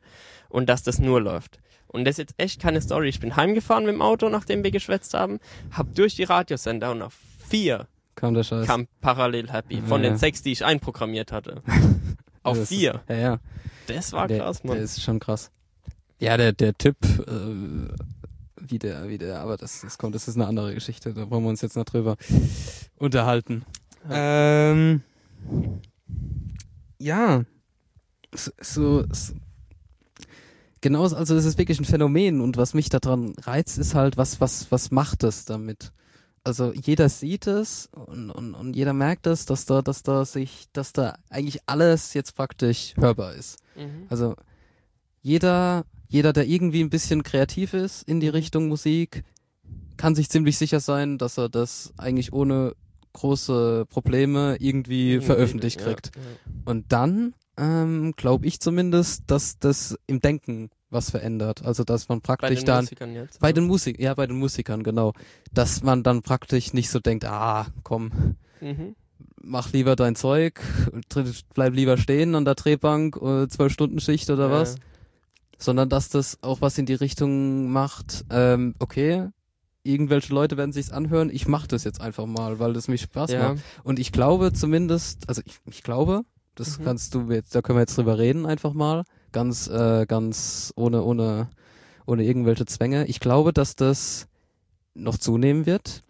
und 0.51 0.69
dass 0.69 0.83
das 0.83 0.99
nur 0.99 1.21
läuft. 1.21 1.59
Und 1.89 2.05
das 2.05 2.13
ist 2.15 2.19
jetzt 2.19 2.35
echt 2.37 2.61
keine 2.61 2.81
Story. 2.81 3.09
Ich 3.09 3.19
bin 3.21 3.35
heimgefahren 3.37 3.85
mit 3.85 3.95
dem 3.95 4.03
Auto, 4.03 4.29
nachdem 4.29 4.63
wir 4.63 4.71
geschwätzt 4.71 5.15
haben, 5.15 5.39
hab 5.73 5.95
durch 5.95 6.15
die 6.17 6.25
Radiosender 6.25 6.91
und 6.93 7.03
auf 7.03 7.15
vier 7.49 7.87
Kam 8.15 8.35
der 8.35 8.43
Scheiß. 8.45 8.67
kam 8.67 8.87
parallel 9.01 9.51
Happy 9.51 9.81
von 9.81 10.03
Ja, 10.03 10.09
den 10.11 10.13
ja. 10.15 10.19
sechs, 10.19 10.43
die 10.43 10.53
ich 10.53 10.65
einprogrammiert 10.65 11.33
hatte. 11.33 11.63
auf 12.43 12.57
Das 12.59 12.65
ist- 12.65 12.69
vier. 12.69 13.01
Ja, 13.09 13.15
ja. 13.17 13.39
Das 13.87 14.13
war 14.13 14.29
der, 14.29 14.39
krass, 14.41 14.61
Der 14.63 14.71
Mann. 14.71 14.79
ist 14.81 15.03
schon 15.03 15.19
krass. 15.19 15.51
Ja, 16.21 16.37
der, 16.37 16.53
der 16.53 16.75
Typ, 16.77 16.97
äh, 17.27 17.89
wie 18.61 18.79
der, 18.79 19.09
wie 19.09 19.19
der, 19.19 19.41
aber 19.41 19.57
das, 19.57 19.81
das 19.81 19.97
kommt, 19.99 20.15
das 20.15 20.29
ist 20.29 20.35
eine 20.35 20.47
andere 20.47 20.75
Geschichte, 20.75 21.15
da 21.15 21.31
wollen 21.31 21.43
wir 21.45 21.49
uns 21.49 21.63
jetzt 21.63 21.77
noch 21.77 21.85
drüber 21.85 22.17
unterhalten. 22.97 23.65
Ähm, 24.11 25.03
ja, 26.99 27.45
so, 28.35 28.51
so, 28.61 29.05
so 29.13 29.35
genau, 30.81 31.03
also 31.03 31.35
es 31.35 31.45
ist 31.45 31.59
wirklich 31.59 31.81
ein 31.81 31.85
Phänomen 31.85 32.41
und 32.41 32.57
was 32.57 32.75
mich 32.75 32.89
daran 32.89 33.35
reizt, 33.43 33.79
ist 33.79 33.95
halt, 33.95 34.17
was, 34.17 34.41
was, 34.41 34.71
was 34.71 34.91
macht 34.91 35.25
es 35.25 35.45
damit? 35.45 35.93
also 36.49 36.73
jeder 36.73 37.09
sieht 37.09 37.47
es 37.47 37.89
und, 37.93 38.31
und, 38.31 38.55
und 38.55 38.75
jeder 38.75 38.95
merkt 38.95 39.27
es, 39.27 39.45
dass 39.45 39.67
da, 39.67 39.83
dass 39.83 40.03
da 40.03 40.25
sich, 40.25 40.67
dass 40.73 40.93
da 40.93 41.19
eigentlich 41.29 41.61
alles 41.67 42.15
jetzt 42.15 42.35
praktisch 42.35 42.95
hörbar 42.97 43.35
ist. 43.35 43.59
Mhm. 43.77 44.07
Also 44.09 44.35
jeder, 45.21 45.85
jeder, 46.09 46.33
der 46.33 46.47
irgendwie 46.47 46.83
ein 46.83 46.91
bisschen 46.91 47.23
kreativ 47.23 47.75
ist 47.75 48.03
in 48.09 48.21
die 48.21 48.29
Richtung 48.29 48.69
Musik, 48.69 49.25
kann 49.99 50.15
sich 50.15 50.31
ziemlich 50.31 50.57
sicher 50.57 50.81
sein, 50.81 51.19
dass 51.19 51.39
er 51.39 51.51
das 51.51 51.93
eigentlich 51.99 52.33
ohne 52.33 52.75
große 53.13 53.85
Probleme 53.87 54.57
irgendwie 54.59 55.21
veröffentlicht 55.21 55.81
ja, 55.81 55.87
kriegt. 55.87 56.13
ja. 56.17 56.23
Und 56.65 56.93
dann 56.93 57.35
ähm, 57.59 58.15
glaube 58.17 58.47
ich 58.47 58.61
zumindest, 58.61 59.25
dass 59.27 59.59
das 59.59 59.99
im 60.07 60.21
Denken 60.21 60.71
was 60.91 61.11
verändert. 61.11 61.65
Also 61.65 61.85
dass 61.85 62.09
man 62.09 62.21
Bei 62.21 62.27
praktisch 62.37 62.61
den 62.61 62.67
dann 62.67 62.85
Musikern 62.85 63.15
jetzt. 63.15 63.41
bei 63.41 63.53
den 63.53 63.67
Musik, 63.67 63.99
ja 64.01 64.15
bei 64.15 64.27
den 64.27 64.39
Musikern 64.39 64.83
genau, 64.83 65.13
dass 65.53 65.83
man 65.83 66.03
dann 66.03 66.23
praktisch 66.23 66.73
nicht 66.73 66.89
so 66.91 66.99
denkt, 67.01 67.25
ah 67.27 67.67
komm, 67.83 68.37
Mhm. 68.61 68.97
mach 69.43 69.73
lieber 69.73 69.97
dein 69.97 70.17
Zeug, 70.17 70.61
bleib 71.55 71.75
lieber 71.75 71.97
stehen 71.99 72.35
an 72.35 72.45
der 72.45 72.55
Drehbank, 72.55 73.17
äh, 73.17 73.49
zwölf 73.49 73.73
Stunden 73.73 74.01
Schicht 74.01 74.31
oder 74.31 74.47
Ja, 74.47 74.51
was, 74.51 74.77
sondern 75.59 75.89
dass 75.89 76.09
das 76.09 76.39
auch 76.43 76.61
was 76.61 76.79
in 76.79 76.87
die 76.87 76.95
Richtung 76.95 77.71
macht. 77.71 78.25
Ähm, 78.31 78.75
okay, 78.79 79.29
irgendwelche 79.83 80.33
Leute 80.35 80.57
werden 80.57 80.73
sich's 80.73 80.91
anhören. 80.91 81.31
Ich 81.31 81.49
mache 81.49 81.69
das 81.69 81.85
jetzt 81.85 82.01
einfach 82.01 82.27
mal, 82.27 82.59
weil 82.59 82.73
das 82.73 82.89
mich 82.89 83.03
Spaß 83.03 83.31
Ja, 83.33 83.55
macht. 83.55 83.63
Und 83.85 83.99
ich 83.99 84.13
glaube 84.13 84.53
zumindest, 84.53 85.29
also 85.29 85.43
ich, 85.45 85.59
ich 85.71 85.83
glaube, 85.83 86.23
das 86.59 86.79
Mhm. 86.79 86.85
kannst 86.85 87.15
du 87.15 87.31
jetzt, 87.31 87.55
da 87.55 87.63
können 87.63 87.77
wir 87.79 87.83
jetzt 87.83 87.97
drüber 87.97 88.19
reden 88.19 88.47
einfach 88.47 88.73
mal, 88.73 89.05
ganz, 89.33 89.69
äh, 89.69 90.07
ganz 90.07 90.73
ohne, 90.77 91.03
ohne, 91.03 91.49
ohne 92.07 92.25
irgendwelche 92.25 92.67
Zwänge. 92.67 93.07
Ich 93.07 93.21
glaube, 93.21 93.53
dass 93.53 93.77
das 93.77 94.27
noch 94.95 95.19
zunehmen 95.19 95.67
wird 95.67 96.03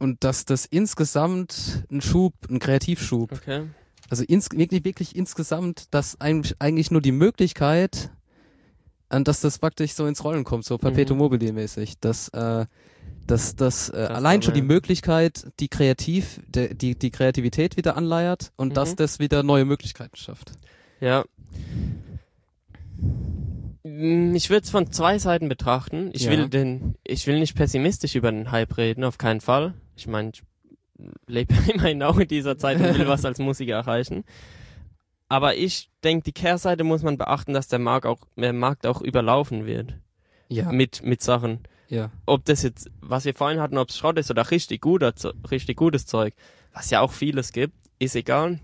und 0.00 0.24
dass 0.24 0.44
das 0.44 0.66
insgesamt 0.66 1.84
ein 1.90 2.00
Schub, 2.00 2.34
ein 2.50 2.58
Kreativschub, 2.58 3.32
okay. 3.32 3.68
also 4.08 4.24
ins, 4.24 4.50
wirklich, 4.52 4.84
wirklich 4.84 5.14
insgesamt, 5.14 5.86
dass 5.94 6.20
eigentlich, 6.20 6.56
eigentlich 6.58 6.90
nur 6.90 7.02
die 7.02 7.12
Möglichkeit, 7.12 8.10
an 9.08 9.24
dass 9.24 9.40
das 9.40 9.58
praktisch 9.58 9.92
so 9.92 10.06
ins 10.06 10.24
Rollen 10.24 10.44
kommt, 10.44 10.64
so 10.64 10.78
Perpetuum 10.78 11.18
Mhm. 11.18 11.24
mobile 11.24 11.52
mäßig, 11.52 11.98
dass, 12.00 12.28
äh, 12.30 12.66
dass, 13.26 13.56
dass 13.56 13.88
äh, 13.88 13.92
Das 14.08 14.10
allein 14.10 14.42
schon 14.42 14.54
die 14.54 14.62
Möglichkeit, 14.62 15.46
die 15.60 15.68
kreativ, 15.68 16.40
de, 16.48 16.74
die, 16.74 16.98
die 16.98 17.10
Kreativität 17.10 17.76
wieder 17.76 17.96
anleiert 17.96 18.52
und 18.56 18.76
dass 18.76 18.92
Mhm. 18.92 18.96
das 18.96 19.18
wieder 19.18 19.42
neue 19.42 19.64
Möglichkeiten 19.64 20.16
schafft. 20.16 20.52
Ja. 21.00 21.24
Mm, 23.84 24.34
Ich 24.34 24.50
würde 24.50 24.64
es 24.64 24.70
von 24.70 24.90
zwei 24.92 25.18
Seiten 25.18 25.48
betrachten. 25.48 26.10
Ich 26.12 26.24
Ja. 26.24 26.30
will 26.30 26.48
den, 26.48 26.94
ich 27.04 27.26
will 27.26 27.38
nicht 27.38 27.54
pessimistisch 27.56 28.14
über 28.14 28.30
den 28.30 28.50
Hype 28.50 28.76
reden, 28.76 29.04
auf 29.04 29.18
keinen 29.18 29.40
Fall. 29.40 29.74
Ich 29.96 30.06
meine, 30.06 30.30
ich 30.34 30.42
lebe 31.26 31.54
immerhin 31.74 32.02
auch 32.02 32.18
in 32.18 32.28
dieser 32.28 32.58
Zeit 32.58 32.78
und 32.78 32.98
will 32.98 33.08
was 33.08 33.24
als 33.24 33.38
Musiker 33.38 33.74
erreichen. 33.74 34.24
Aber 35.28 35.56
ich 35.56 35.90
denke, 36.04 36.24
die 36.24 36.32
Kehrseite 36.32 36.84
muss 36.84 37.02
man 37.02 37.16
beachten, 37.16 37.54
dass 37.54 37.66
der 37.66 37.78
Markt 37.78 38.06
auch, 38.06 38.18
der 38.36 38.52
Markt 38.52 38.86
auch 38.86 39.00
überlaufen 39.00 39.64
wird. 39.66 39.94
Ja, 40.48 40.70
Mit, 40.70 41.02
mit 41.02 41.22
Sachen. 41.22 41.60
Ja. 41.92 42.10
Ob 42.26 42.44
das 42.46 42.62
jetzt, 42.62 42.90
was 43.00 43.24
wir 43.24 43.34
vorhin 43.34 43.60
hatten, 43.60 43.76
ob 43.78 43.90
es 43.90 43.98
Schrott 43.98 44.18
ist 44.18 44.30
oder 44.30 44.50
richtig 44.50 44.80
guter, 44.80 45.12
richtig 45.50 45.76
gutes 45.76 46.06
Zeug, 46.06 46.34
was 46.72 46.90
ja 46.90 47.00
auch 47.00 47.12
vieles 47.12 47.52
gibt, 47.52 47.74
ist 47.98 48.16
egal. 48.16 48.58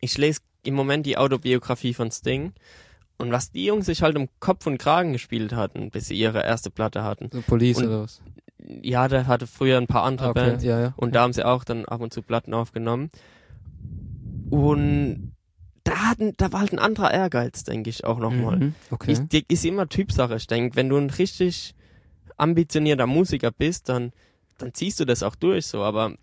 Ich 0.00 0.16
lese 0.18 0.40
im 0.64 0.74
Moment 0.74 1.06
die 1.06 1.16
Autobiografie 1.18 1.94
von 1.94 2.10
Sting. 2.10 2.52
Und 3.18 3.32
was 3.32 3.50
die 3.50 3.64
Jungs 3.66 3.86
sich 3.86 4.02
halt 4.02 4.16
um 4.16 4.28
Kopf 4.38 4.66
und 4.66 4.78
Kragen 4.78 5.12
gespielt 5.12 5.52
hatten, 5.52 5.90
bis 5.90 6.06
sie 6.06 6.16
ihre 6.16 6.42
erste 6.44 6.70
Platte 6.70 7.02
hatten. 7.02 7.30
So 7.32 7.42
Police 7.42 7.78
Und- 7.78 7.86
oder 7.88 8.02
was? 8.02 8.20
Ja, 8.82 9.08
der 9.08 9.26
hatte 9.26 9.46
früher 9.46 9.76
ein 9.78 9.86
paar 9.86 10.02
andere 10.04 10.28
Ah, 10.28 10.30
okay, 10.30 10.50
Bands. 10.50 10.64
ja, 10.64 10.80
ja. 10.80 10.94
Und 10.96 11.14
da 11.14 11.22
haben 11.22 11.32
sie 11.32 11.44
auch 11.44 11.64
dann 11.64 11.84
ab 11.84 12.00
und 12.00 12.12
zu 12.12 12.22
Platten 12.22 12.54
aufgenommen. 12.54 13.10
Und 14.50 15.32
da, 15.84 15.96
hatten, 16.10 16.34
da 16.36 16.52
war 16.52 16.60
halt 16.60 16.72
ein 16.72 16.78
anderer 16.78 17.12
Ehrgeiz, 17.12 17.64
denke 17.64 17.90
ich, 17.90 18.04
auch 18.04 18.18
nochmal. 18.18 18.58
Mhm, 18.58 18.74
Okay. 18.90 19.16
Ich, 19.32 19.44
ist 19.50 19.64
immer 19.64 19.88
Typsache. 19.88 20.36
Ich 20.36 20.46
denke, 20.46 20.76
wenn 20.76 20.88
du 20.88 20.96
ein 20.96 21.10
richtig 21.10 21.74
ambitionierter 22.38 23.06
Musiker 23.06 23.50
bist, 23.50 23.88
dann, 23.88 24.12
dann 24.58 24.72
ziehst 24.74 25.00
du 25.00 25.04
das 25.04 25.22
auch 25.22 25.34
durch 25.34 25.66
so. 25.66 25.82
Aber 25.82 26.14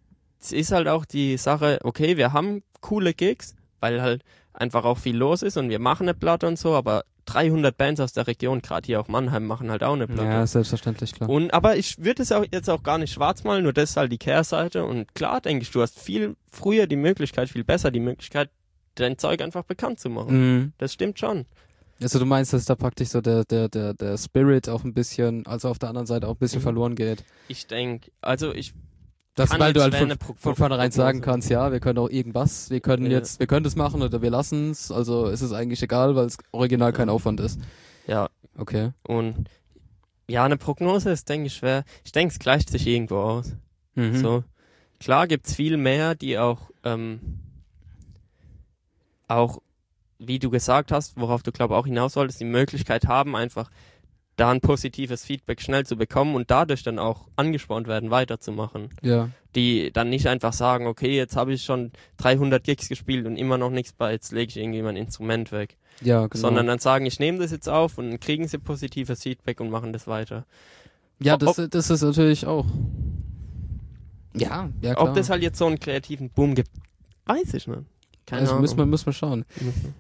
es 0.42 0.52
ist 0.52 0.72
halt 0.72 0.88
auch 0.88 1.06
die 1.06 1.38
Sache, 1.38 1.80
okay, 1.84 2.18
wir 2.18 2.34
haben 2.34 2.64
coole 2.82 3.14
Gigs, 3.14 3.56
weil 3.80 4.02
halt 4.02 4.24
einfach 4.54 4.86
auch 4.86 4.98
viel 4.98 5.18
los 5.18 5.42
ist 5.42 5.58
und 5.58 5.70
wir 5.70 5.80
machen 5.80 6.04
eine 6.04 6.14
Platte 6.14 6.48
und 6.48 6.58
so, 6.58 6.74
aber 6.74 7.04
300 7.26 7.76
Bands 7.76 8.00
aus 8.00 8.14
der 8.14 8.28
Region, 8.28 8.62
gerade 8.62 8.86
hier 8.86 9.00
auch 9.00 9.08
Mannheim, 9.08 9.46
machen 9.46 9.72
halt 9.72 9.84
auch 9.84 9.94
eine 9.94 10.08
Platte. 10.08 10.30
ja, 10.30 10.48
selbstverständlich, 10.48 11.14
klar. 11.14 11.30
Und, 11.30 11.54
aber 11.54 11.76
ich 11.76 12.04
würde 12.04 12.22
es 12.22 12.32
auch 12.32 12.46
jetzt 12.52 12.70
auch 12.70 12.84
gar 12.84 12.98
nicht 12.98 13.14
schwarz 13.14 13.44
malen, 13.44 13.64
nur 13.64 13.74
das 13.74 13.92
ist 13.92 13.98
halt 13.98 14.12
die 14.12 14.18
Kehrseite. 14.18 14.86
Und 14.86 15.14
klar, 15.16 15.42
denke 15.42 15.64
ich, 15.64 15.72
du 15.72 15.82
hast 15.82 16.00
viel 16.00 16.36
früher 16.52 16.88
die 16.88 16.96
Möglichkeit, 16.96 17.50
viel 17.50 17.64
besser 17.64 17.90
die 17.90 18.00
Möglichkeit, 18.00 18.50
dein 18.94 19.18
Zeug 19.18 19.42
einfach 19.42 19.64
bekannt 19.64 20.00
zu 20.00 20.10
machen. 20.10 20.38
Mhm. 20.38 20.74
Das 20.78 20.94
stimmt 20.94 21.20
schon. 21.20 21.46
Also 22.02 22.20
du 22.20 22.26
meinst, 22.26 22.52
dass 22.54 22.66
da 22.66 22.76
praktisch 22.76 23.10
so 23.10 23.22
der, 23.22 23.46
der, 23.46 23.70
der, 23.70 23.94
der 23.94 24.18
Spirit 24.18 24.68
auch 24.68 24.84
ein 24.84 24.94
bisschen, 24.94 25.46
also 25.48 25.70
auf 25.70 25.80
der 25.80 25.90
anderen 25.90 26.08
Seite 26.08 26.28
auch 26.28 26.34
ein 26.34 26.38
bisschen 26.38 26.60
Mhm. 26.60 26.64
verloren 26.64 26.96
geht. 26.96 27.24
Ich 27.48 27.68
denke, 27.68 28.12
also 28.22 28.54
ich 28.54 28.74
Das, 29.36 29.50
weil 29.58 29.72
du 29.74 29.82
halt 29.82 29.96
von, 29.96 30.14
von 30.38 30.56
vornherein 30.56 30.92
sagen 30.92 31.22
kannst, 31.22 31.50
ja, 31.50 31.72
wir 31.72 31.80
können 31.80 31.98
auch 32.00 32.10
irgendwas, 32.10 32.70
wir 32.70 32.82
können 32.82 33.06
Ja. 33.06 33.12
jetzt, 33.12 33.40
wir 33.40 33.48
können 33.48 33.64
das 33.64 33.76
machen 33.78 34.02
oder 34.02 34.22
wir 34.22 34.30
lassen 34.30 34.72
es, 34.72 34.92
also 34.92 35.28
ist 35.28 35.42
es 35.42 35.54
eigentlich 35.54 35.82
egal, 35.84 36.16
weil 36.16 36.26
es 36.26 36.38
original 36.52 36.92
kein 36.94 37.08
Ja. 37.08 37.14
Aufwand 37.14 37.40
ist. 37.40 37.60
Ja, 38.08 38.30
Okay. 38.58 38.92
und 39.04 39.50
ja, 40.28 40.44
eine 40.44 40.58
Prognose 40.58 41.12
ist, 41.12 41.30
denke 41.30 41.48
ich, 41.48 41.54
schwer. 41.56 41.84
Ich 42.04 42.12
denke, 42.12 42.32
es 42.34 42.40
gleicht 42.40 42.70
sich 42.70 42.88
irgendwo 42.88 43.18
aus. 43.18 43.54
Mhm. 43.96 44.16
So. 44.18 44.44
Klar 45.00 45.28
gibt's 45.28 45.54
viel 45.56 45.78
mehr, 45.78 46.16
die 46.16 46.38
auch, 46.40 46.72
ähm, 46.84 47.40
auch, 49.28 49.62
wie 50.20 50.40
du 50.40 50.50
gesagt 50.50 50.92
hast, 50.92 51.20
worauf 51.20 51.44
du 51.44 51.52
glaube 51.52 51.76
auch 51.76 51.86
hinaus 51.86 52.16
wolltest, 52.16 52.40
die 52.40 52.46
Möglichkeit 52.46 53.06
haben, 53.08 53.36
einfach 53.36 53.70
da 54.38 54.50
ein 54.52 54.60
positives 54.60 55.24
Feedback 55.24 55.62
schnell 55.62 55.86
zu 55.86 55.96
bekommen 55.96 56.36
und 56.36 56.52
dadurch 56.52 56.84
dann 56.84 57.00
auch 57.00 57.30
angespornt 57.38 57.88
werden, 57.88 58.12
weiterzumachen. 58.12 58.90
Ja. 59.02 59.30
Die 59.56 59.92
dann 59.94 60.10
nicht 60.10 60.28
einfach 60.28 60.52
sagen, 60.52 60.88
okay, 60.88 61.16
jetzt 61.16 61.38
habe 61.38 61.54
ich 61.54 61.64
schon 61.64 61.92
300 62.18 62.62
Gigs 62.64 62.90
gespielt 62.90 63.26
und 63.28 63.38
immer 63.38 63.58
noch 63.58 63.70
nichts 63.70 63.94
bei, 63.94 64.12
jetzt 64.12 64.34
lege 64.34 64.50
ich 64.50 64.58
irgendwie 64.58 64.82
mein 64.82 64.98
Instrument 64.98 65.54
weg. 65.54 65.78
Ja, 66.02 66.28
genau. 66.28 66.42
Sondern 66.42 66.68
dann 66.68 66.80
sagen, 66.80 67.06
ich 67.06 67.20
nehme 67.20 67.38
das 67.40 67.52
jetzt 67.52 67.70
auf 67.70 67.98
und 67.98 68.20
kriegen 68.20 68.48
sie 68.50 68.58
positives 68.58 69.24
Feedback 69.24 69.62
und 69.62 69.70
machen 69.70 69.94
das 69.94 70.06
weiter. 70.08 70.46
ja, 71.20 71.36
ob- 71.36 71.40
das, 71.56 71.70
das 71.70 71.90
ist 71.90 72.02
natürlich 72.02 72.46
auch. 72.46 72.66
Ja, 74.36 74.70
ja 74.82 74.94
klar. 74.96 75.08
Ob 75.10 75.16
das 75.16 75.30
halt 75.30 75.42
jetzt 75.44 75.58
so 75.58 75.66
einen 75.66 75.80
kreativen 75.80 76.30
Boom 76.30 76.56
gibt, 76.56 76.70
weiß 77.26 77.54
ich 77.54 77.68
nicht. 77.68 77.80
Keine 78.26 78.42
also 78.42 78.54
Ahnung. 78.54 78.62
müssen 78.62 78.78
wir, 78.78 78.86
müssen 78.86 79.06
wir 79.06 79.14
schauen. 79.14 79.46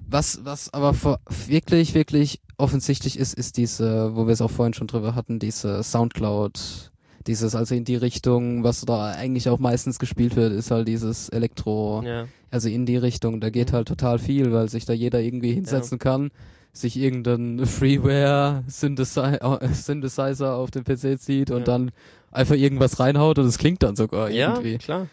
Was, 0.09 0.41
was 0.43 0.73
aber 0.73 0.93
vor, 0.93 1.19
wirklich, 1.47 1.93
wirklich 1.93 2.39
offensichtlich 2.57 3.19
ist, 3.19 3.33
ist 3.33 3.57
diese, 3.57 4.15
wo 4.15 4.25
wir 4.25 4.33
es 4.33 4.41
auch 4.41 4.49
vorhin 4.51 4.73
schon 4.73 4.87
drüber 4.87 5.13
hatten, 5.13 5.37
diese 5.39 5.83
Soundcloud, 5.83 6.91
dieses, 7.27 7.55
also 7.55 7.75
in 7.75 7.85
die 7.85 7.95
Richtung, 7.95 8.63
was 8.63 8.81
da 8.81 9.11
eigentlich 9.11 9.49
auch 9.49 9.59
meistens 9.59 9.99
gespielt 9.99 10.35
wird, 10.35 10.53
ist 10.53 10.71
halt 10.71 10.87
dieses 10.87 11.29
Elektro, 11.29 12.01
Ja. 12.05 12.27
also 12.51 12.69
in 12.69 12.85
die 12.85 12.97
Richtung, 12.97 13.41
da 13.41 13.49
geht 13.49 13.71
Mhm. 13.71 13.75
halt 13.75 13.87
total 13.89 14.19
viel, 14.19 14.51
weil 14.51 14.69
sich 14.69 14.85
da 14.85 14.93
jeder 14.93 15.19
irgendwie 15.21 15.53
hinsetzen 15.53 15.99
kann, 15.99 16.31
sich 16.71 16.97
irgendeinen 16.97 17.65
Freeware 17.65 18.63
äh, 18.67 19.67
Synthesizer 19.73 20.55
auf 20.55 20.71
den 20.71 20.83
PC 20.83 21.19
zieht 21.19 21.51
und 21.51 21.59
Ja. 21.59 21.63
dann 21.65 21.91
einfach 22.31 22.55
irgendwas 22.55 22.99
reinhaut 22.99 23.39
und 23.39 23.45
es 23.45 23.57
klingt 23.57 23.81
dann 23.83 23.95
sogar 23.95 24.29
ja, 24.29 24.53
irgendwie. 24.55 24.77
klar. 24.77 25.07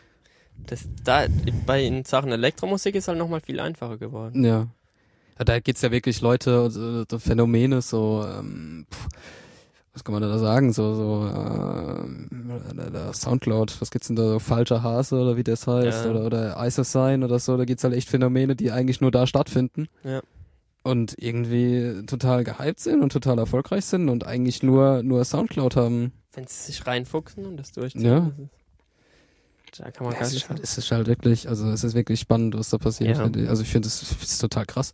Das, 0.66 0.88
da, 1.04 1.26
bei 1.66 1.84
in 1.84 2.04
Sachen 2.04 2.32
Elektromusik 2.32 2.94
ist 2.94 3.08
halt 3.08 3.18
nochmal 3.18 3.40
viel 3.40 3.60
einfacher 3.60 3.98
geworden. 3.98 4.44
Ja. 4.44 4.68
ja 5.38 5.44
da 5.44 5.60
gibt's 5.60 5.82
ja 5.82 5.90
wirklich 5.90 6.20
Leute, 6.20 6.70
so, 6.70 7.04
so 7.08 7.18
Phänomene, 7.18 7.82
so, 7.82 8.24
ähm, 8.26 8.86
pff, 8.90 9.08
was 9.92 10.04
kann 10.04 10.14
man 10.14 10.22
da 10.22 10.38
sagen, 10.38 10.72
so, 10.72 10.94
so, 10.94 11.26
ähm, 11.28 12.28
der 12.92 13.12
Soundcloud, 13.12 13.78
was 13.80 13.90
gibt's 13.90 14.06
denn 14.06 14.16
da, 14.16 14.22
so 14.22 14.38
falscher 14.38 14.82
Hase 14.82 15.16
oder 15.16 15.36
wie 15.36 15.44
das 15.44 15.66
heißt, 15.66 16.04
Ja. 16.06 16.10
oder, 16.10 16.24
oder 16.24 16.66
Isosign 16.66 17.24
oder 17.24 17.38
so, 17.38 17.56
da 17.56 17.64
gibt's 17.64 17.84
halt 17.84 17.94
echt 17.94 18.08
Phänomene, 18.08 18.56
die 18.56 18.70
eigentlich 18.70 19.00
nur 19.00 19.10
da 19.10 19.26
stattfinden. 19.26 19.88
Ja. 20.04 20.22
Und 20.84 21.14
irgendwie 21.18 22.04
total 22.06 22.42
gehypt 22.42 22.80
sind 22.80 23.02
und 23.02 23.12
total 23.12 23.38
erfolgreich 23.38 23.84
sind 23.84 24.08
und 24.08 24.26
eigentlich 24.26 24.62
nur, 24.62 25.02
nur 25.02 25.24
Soundcloud 25.24 25.76
haben. 25.76 26.12
Wenn 26.32 26.46
sie 26.46 26.72
sich 26.72 26.86
reinfuchsen 26.86 27.44
und 27.44 27.56
das 27.58 27.72
durchziehen. 27.72 28.02
Ja. 28.02 28.32
Da 29.78 29.90
kann 29.90 30.04
man 30.04 30.12
Ja, 30.14 30.20
gar 30.20 30.26
es, 30.28 30.32
nicht 30.34 30.42
ist 30.44 30.48
halt, 30.50 30.60
es 30.60 30.78
ist 30.78 30.90
halt 30.92 31.06
wirklich, 31.06 31.48
also 31.48 31.68
es 31.70 31.82
ist 31.84 31.94
wirklich 31.94 32.20
spannend, 32.20 32.56
was 32.58 32.70
da 32.70 32.78
passiert. 32.78 33.16
Ja. 33.16 33.48
Also 33.48 33.62
ich 33.62 33.68
finde 33.70 33.88
es 33.88 34.38
total 34.38 34.66
krass, 34.66 34.92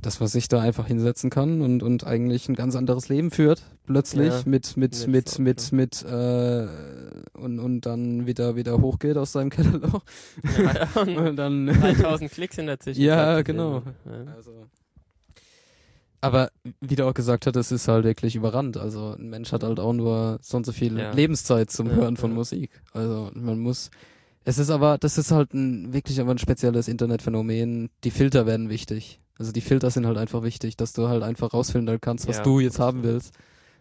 dass 0.00 0.20
man 0.20 0.28
sich 0.28 0.48
da 0.48 0.60
einfach 0.60 0.86
hinsetzen 0.86 1.30
kann 1.30 1.60
und, 1.62 1.82
und 1.82 2.04
eigentlich 2.06 2.48
ein 2.48 2.54
ganz 2.54 2.76
anderes 2.76 3.08
Leben 3.08 3.30
führt, 3.30 3.62
plötzlich 3.86 4.28
Ja. 4.28 4.42
mit, 4.44 4.76
mit, 4.76 5.06
Mit 5.06 5.38
mit, 5.38 5.38
mit, 5.38 5.72
mit, 5.72 6.02
äh, 6.04 6.66
und, 7.34 7.58
und 7.58 7.80
dann 7.86 8.26
wieder, 8.26 8.56
wieder 8.56 8.80
hochgeht 8.80 9.16
aus 9.16 9.32
seinem 9.32 9.50
Kellerloch. 9.50 10.02
Ja, 10.58 11.00
und 11.00 11.36
dann, 11.36 11.66
3000 11.80 12.30
Klicks 12.30 12.58
in 12.58 12.66
der 12.66 12.78
Zwischenzeit. 12.78 13.04
Ja, 13.06 13.42
genau. 13.42 13.82
Also. 14.36 14.66
Aber 16.24 16.50
wie 16.80 16.96
du 16.96 17.06
auch 17.06 17.14
gesagt 17.14 17.46
hast, 17.46 17.56
es 17.56 17.70
ist 17.72 17.88
halt 17.88 18.04
wirklich 18.04 18.34
überrannt. 18.36 18.76
Also 18.76 19.14
ein 19.18 19.28
Mensch 19.30 19.52
hat 19.52 19.62
halt 19.62 19.78
auch 19.80 19.92
nur 19.92 20.38
so 20.42 20.56
und 20.56 20.66
so 20.66 20.72
viel 20.72 20.98
Ja. 20.98 21.12
Lebenszeit 21.12 21.70
zum 21.70 21.88
Ja, 21.88 21.94
Hören 21.94 22.16
von 22.16 22.30
ja. 22.30 22.36
Musik. 22.36 22.70
Also 22.92 23.30
man 23.34 23.58
muss. 23.58 23.90
Es 24.44 24.58
ist 24.58 24.70
aber, 24.70 24.98
das 24.98 25.16
ist 25.18 25.30
halt 25.30 25.54
ein 25.54 25.92
wirklich 25.92 26.20
aber 26.20 26.30
ein 26.32 26.38
spezielles 26.38 26.88
Internetphänomen. 26.88 27.90
Die 28.04 28.10
Filter 28.10 28.44
werden 28.46 28.68
wichtig. 28.68 29.20
Also 29.38 29.52
die 29.52 29.60
Filter 29.62 29.90
sind 29.90 30.06
halt 30.06 30.18
einfach 30.18 30.42
wichtig, 30.42 30.76
dass 30.76 30.92
du 30.92 31.08
halt 31.08 31.22
einfach 31.22 31.52
rausfiltern 31.54 32.00
kannst, 32.00 32.28
was 32.28 32.42
du 32.42 32.60
jetzt 32.60 32.78
haben 32.78 33.02
willst. 33.02 33.34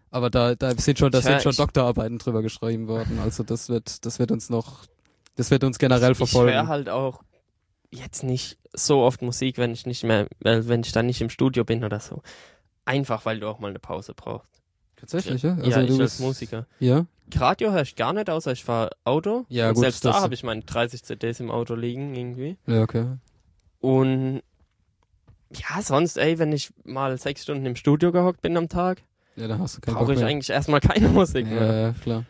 Aber 0.10 0.30
da, 0.30 0.56
da 0.56 0.76
sind 0.76 1.00
schon, 1.00 1.12
da 1.12 1.20
Ich 1.20 1.26
sind 1.26 1.42
schon 1.42 1.52
ich- 1.52 1.58
Doktorarbeiten 1.58 2.18
drüber 2.18 2.42
geschrieben 2.42 2.88
worden. 2.88 3.20
Also 3.24 3.44
das 3.44 3.68
wird, 3.70 4.06
das 4.06 4.20
wird 4.20 4.32
uns 4.32 4.50
noch, 4.50 4.86
das 5.36 5.52
wird 5.52 5.64
uns 5.64 5.80
generell 5.80 6.12
ich 6.12 6.18
verfolgen. 6.18 6.54
höre 6.54 6.68
halt 6.68 6.90
auch 6.90 7.24
jetzt 7.94 8.24
nicht 8.24 8.58
so 8.74 9.02
oft 9.02 9.22
Musik, 9.22 9.58
wenn 9.58 9.72
ich 9.72 9.86
nicht 9.86 10.04
mehr, 10.04 10.28
wenn 10.40 10.82
ich 10.82 10.92
dann 10.92 11.06
nicht 11.06 11.22
im 11.22 11.30
Studio 11.30 11.64
bin 11.64 11.84
oder 11.84 12.00
so. 12.00 12.22
Einfach, 12.86 13.26
weil 13.26 13.40
du 13.40 13.48
auch 13.48 13.60
mal 13.60 13.70
eine 13.70 13.80
Pause 13.80 14.14
brauchst. 14.16 14.62
Tatsächlich, 14.96 15.42
ja? 15.44 15.56
ja, 15.62 15.64
Also 15.78 15.80
ich 15.82 15.96
du 15.98 16.02
als 16.02 16.20
Musiker. 16.20 16.66
ja? 16.80 17.06
Radio 17.36 17.72
höre 17.72 17.82
ich 17.84 17.96
gar 17.96 18.14
nicht, 18.14 18.30
außer 18.30 18.52
ich 18.52 18.64
fahre 18.64 18.90
Auto. 19.06 19.46
Ja, 19.50 19.70
Und 19.70 19.76
gut, 19.76 19.84
selbst 19.84 20.04
da 20.06 20.22
habe 20.22 20.34
ich 20.34 20.44
meine 20.44 20.62
30 20.62 21.04
CDs 21.04 21.40
im 21.40 21.50
Auto 21.52 21.74
liegen 21.76 22.14
irgendwie. 22.16 22.58
Ja, 22.68 22.82
okay. 22.82 23.06
Und 23.80 24.42
ja, 25.52 25.82
sonst, 25.82 26.18
ey, 26.18 26.38
wenn 26.40 26.52
ich 26.52 26.72
mal 26.84 27.18
sechs 27.18 27.44
Stunden 27.44 27.66
im 27.66 27.76
Studio 27.76 28.12
gehockt 28.12 28.42
bin 28.42 28.58
am 28.58 28.70
Tag, 28.70 29.02
Ja, 29.36 29.48
da 29.48 29.58
hast 29.60 29.78
du 29.78 29.82
keinen 29.82 29.96
brauche 29.96 30.14
ich 30.14 30.24
eigentlich 30.24 30.50
erstmal 30.50 30.80
keine 30.82 31.10
Musik 31.10 31.48
ja, 31.48 31.54
mehr. 31.54 31.74
ja, 31.74 31.94
klar. 32.02 32.26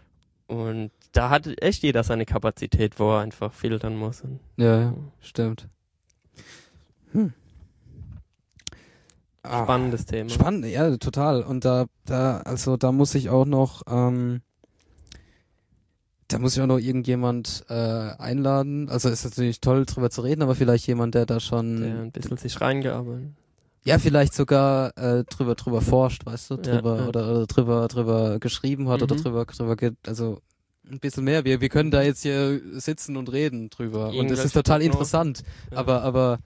Und 0.48 0.92
da 1.14 1.30
hat 1.30 1.48
echt 1.62 1.82
jeder 1.84 2.04
seine 2.04 2.26
Kapazität, 2.26 3.00
wo 3.00 3.14
er 3.14 3.20
einfach 3.22 3.54
filtern 3.54 3.96
muss. 3.96 4.22
Ja, 4.58 4.82
ja, 4.82 4.94
stimmt. 5.22 5.70
Hm. 7.14 7.32
Ah, 9.44 9.64
spannendes 9.64 10.06
Thema. 10.06 10.30
Spannend, 10.30 10.66
ja, 10.66 10.96
total. 10.98 11.44
Und 11.44 11.66
da, 11.66 11.86
da, 12.06 12.38
also 12.42 12.78
da 12.78 12.92
muss 12.92 13.14
ich 13.14 13.30
auch 13.30 13.46
noch, 13.46 13.82
ähm, 13.88 14.42
da 16.30 16.40
muss 16.40 16.56
ich 16.56 16.62
auch 16.64 16.68
noch 16.68 16.80
irgendjemand 16.80 17.66
äh, 17.70 17.74
einladen. 17.74 18.90
Also 18.90 19.10
ist 19.10 19.26
natürlich 19.26 19.60
toll, 19.60 19.86
drüber 19.86 20.10
zu 20.10 20.22
reden, 20.22 20.42
aber 20.42 20.56
vielleicht 20.56 20.88
jemand, 20.88 21.14
der 21.14 21.26
da 21.26 21.40
schon, 21.42 21.82
Der 21.82 22.00
ein 22.04 22.12
bisschen 22.12 22.38
sich 22.38 22.60
reingearbeitet. 22.62 23.32
ja, 23.84 24.00
vielleicht 24.00 24.34
sogar 24.34 24.98
äh, 24.98 25.26
drüber 25.26 25.56
drüber 25.56 25.82
forscht, 25.82 26.26
weißt 26.26 26.52
du, 26.52 26.56
Ja, 26.56 26.62
drüber 26.62 27.00
ja. 27.02 27.08
oder, 27.10 27.30
oder 27.30 27.46
drüber 27.46 27.88
drüber 27.90 28.40
geschrieben 28.40 28.88
hat 28.88 29.04
oder 29.04 29.16
Mhm. 29.16 29.22
drüber 29.24 29.46
drüber 29.46 29.76
ge 29.76 29.92
also 30.08 30.40
ein 30.90 31.00
bisschen 31.00 31.24
mehr. 31.24 31.46
Wir 31.46 31.62
wir 31.62 31.70
können 31.70 31.92
da 31.92 32.02
jetzt 32.02 32.24
hier 32.24 32.62
sitzen 32.74 33.18
und 33.18 33.32
reden 33.32 33.70
drüber 33.70 34.08
und 34.10 34.16
Irgendwelche 34.16 34.44
ist 34.44 34.54
total 34.54 34.80
Prognosen. 34.80 34.92
interessant. 34.92 35.44
Ja. 35.72 35.78
Aber, 35.78 36.02
aber 36.04 36.40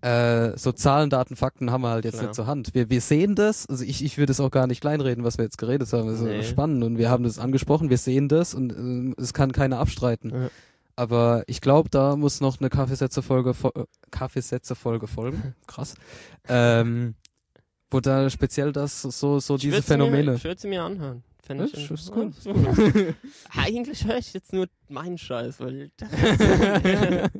äh, 0.00 0.56
so 0.56 0.70
Zahlen, 0.72 1.10
Daten, 1.10 1.34
Fakten 1.34 1.70
haben 1.72 1.82
wir 1.82 1.90
halt 1.90 2.04
jetzt 2.04 2.14
Klar. 2.14 2.26
nicht 2.26 2.34
zur 2.34 2.46
Hand. 2.46 2.72
Wir, 2.74 2.88
wir 2.88 3.00
sehen 3.00 3.34
das, 3.34 3.66
also 3.68 3.82
ich, 3.84 4.04
ich 4.04 4.16
würde 4.16 4.30
es 4.30 4.38
auch 4.40 4.50
gar 4.50 4.66
nicht 4.68 4.80
kleinreden, 4.80 5.24
was 5.24 5.38
wir 5.38 5.44
jetzt 5.44 5.58
geredet 5.58 5.92
haben. 5.92 6.06
Das 6.08 6.20
ist 6.20 6.24
Nee. 6.24 6.42
spannend 6.44 6.84
und 6.84 6.98
wir 6.98 7.10
haben 7.10 7.24
das 7.24 7.38
angesprochen, 7.38 7.90
wir 7.90 7.98
sehen 7.98 8.28
das 8.28 8.54
und 8.54 8.72
ähm, 8.72 9.14
es 9.18 9.34
kann 9.34 9.50
keiner 9.52 9.78
abstreiten. 9.80 10.30
Ja. 10.30 10.50
Aber 10.94 11.42
ich 11.46 11.60
glaube, 11.60 11.90
da 11.90 12.16
muss 12.16 12.40
noch 12.40 12.58
eine 12.60 12.70
Kaffeesätze-Folge 12.70 13.54
fo 13.54 13.68
äh, 13.74 13.84
Kaffeesätze-Folge 14.10 15.06
folgen. 15.08 15.54
Krass. 15.66 15.94
ähm, 16.48 17.14
wo 17.90 18.00
da 18.00 18.28
speziell 18.30 18.72
das 18.72 19.02
so, 19.02 19.40
so 19.40 19.54
Ich 19.56 19.62
diese 19.62 19.76
würd's 19.78 19.88
Mir, 19.88 19.94
Phänomene. 19.94 20.34
ich 20.34 20.44
würde 20.44 20.60
sie 20.60 20.68
mir 20.68 20.82
anhören. 20.82 21.22
Fänd 21.48 21.60
Ja, 21.60 21.66
ich 21.66 21.90
ist 21.90 22.08
in- 22.10 22.14
gut, 22.14 22.36
ist 22.38 22.44
gut. 22.44 23.14
Eigentlich 23.56 24.04
höre 24.04 24.18
ich 24.18 24.32
jetzt 24.34 24.52
nur 24.52 24.68
meinen 24.88 25.16
Scheiß, 25.18 25.58
weil 25.60 25.90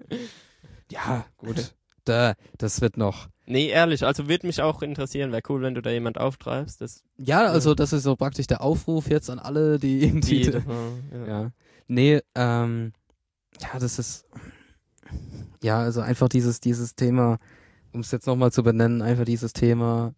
ja, 0.91 1.25
gut. 1.37 1.75
Da, 2.05 2.35
das 2.57 2.81
wird 2.81 2.97
noch. 2.97 3.29
Nee, 3.45 3.69
ehrlich, 3.69 4.03
also 4.05 4.29
würde 4.29 4.47
mich 4.47 4.63
auch 4.63 4.81
interessieren, 4.83 5.31
wäre 5.31 5.43
cool, 5.51 5.61
wenn 5.61 5.75
du 5.75 5.83
da 5.83 5.91
jemand 5.91 6.19
auftreibst. 6.19 6.81
Das 6.81 7.03
Ja, 7.19 7.45
also 7.47 7.75
das 7.75 7.93
ist 7.93 8.03
so 8.05 8.17
praktisch 8.17 8.47
der 8.47 8.63
Aufruf 8.63 9.11
jetzt 9.11 9.29
an 9.29 9.39
alle, 9.39 9.79
die 9.79 10.03
irgendwie. 10.05 10.41
die, 10.41 10.63
ja. 11.13 11.27
Ja. 11.27 11.51
Nee, 11.87 12.21
ähm, 12.35 12.93
ja, 13.61 13.79
das 13.79 13.99
ist, 13.99 14.27
ja, 15.63 15.81
also 15.81 16.01
einfach 16.01 16.29
dieses, 16.31 16.61
dieses 16.61 16.95
Thema, 16.95 17.39
um 17.93 18.01
es 18.01 18.11
jetzt 18.11 18.27
nochmal 18.27 18.53
zu 18.53 18.63
benennen, 18.63 19.03
einfach 19.03 19.25
dieses 19.25 19.53
Thema, 19.53 20.15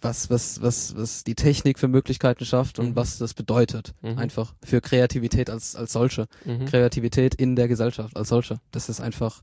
was, 0.00 0.28
was, 0.30 0.60
was, 0.62 0.94
was 0.96 1.24
die 1.24 1.34
Technik 1.34 1.78
für 1.78 1.88
Möglichkeiten 1.88 2.44
schafft 2.44 2.78
und 2.78 2.90
Mhm. 2.90 2.96
was 2.96 3.18
das 3.18 3.34
bedeutet. 3.34 3.94
Mhm. 4.02 4.18
Einfach 4.18 4.54
für 4.62 4.80
Kreativität 4.80 5.48
als, 5.50 5.74
als 5.76 5.92
solche. 5.92 6.26
Mhm. 6.44 6.66
Kreativität 6.66 7.34
in 7.34 7.56
der 7.56 7.66
Gesellschaft 7.68 8.16
als 8.16 8.28
solche. 8.28 8.60
Das 8.72 8.88
ist 8.88 9.00
einfach, 9.00 9.42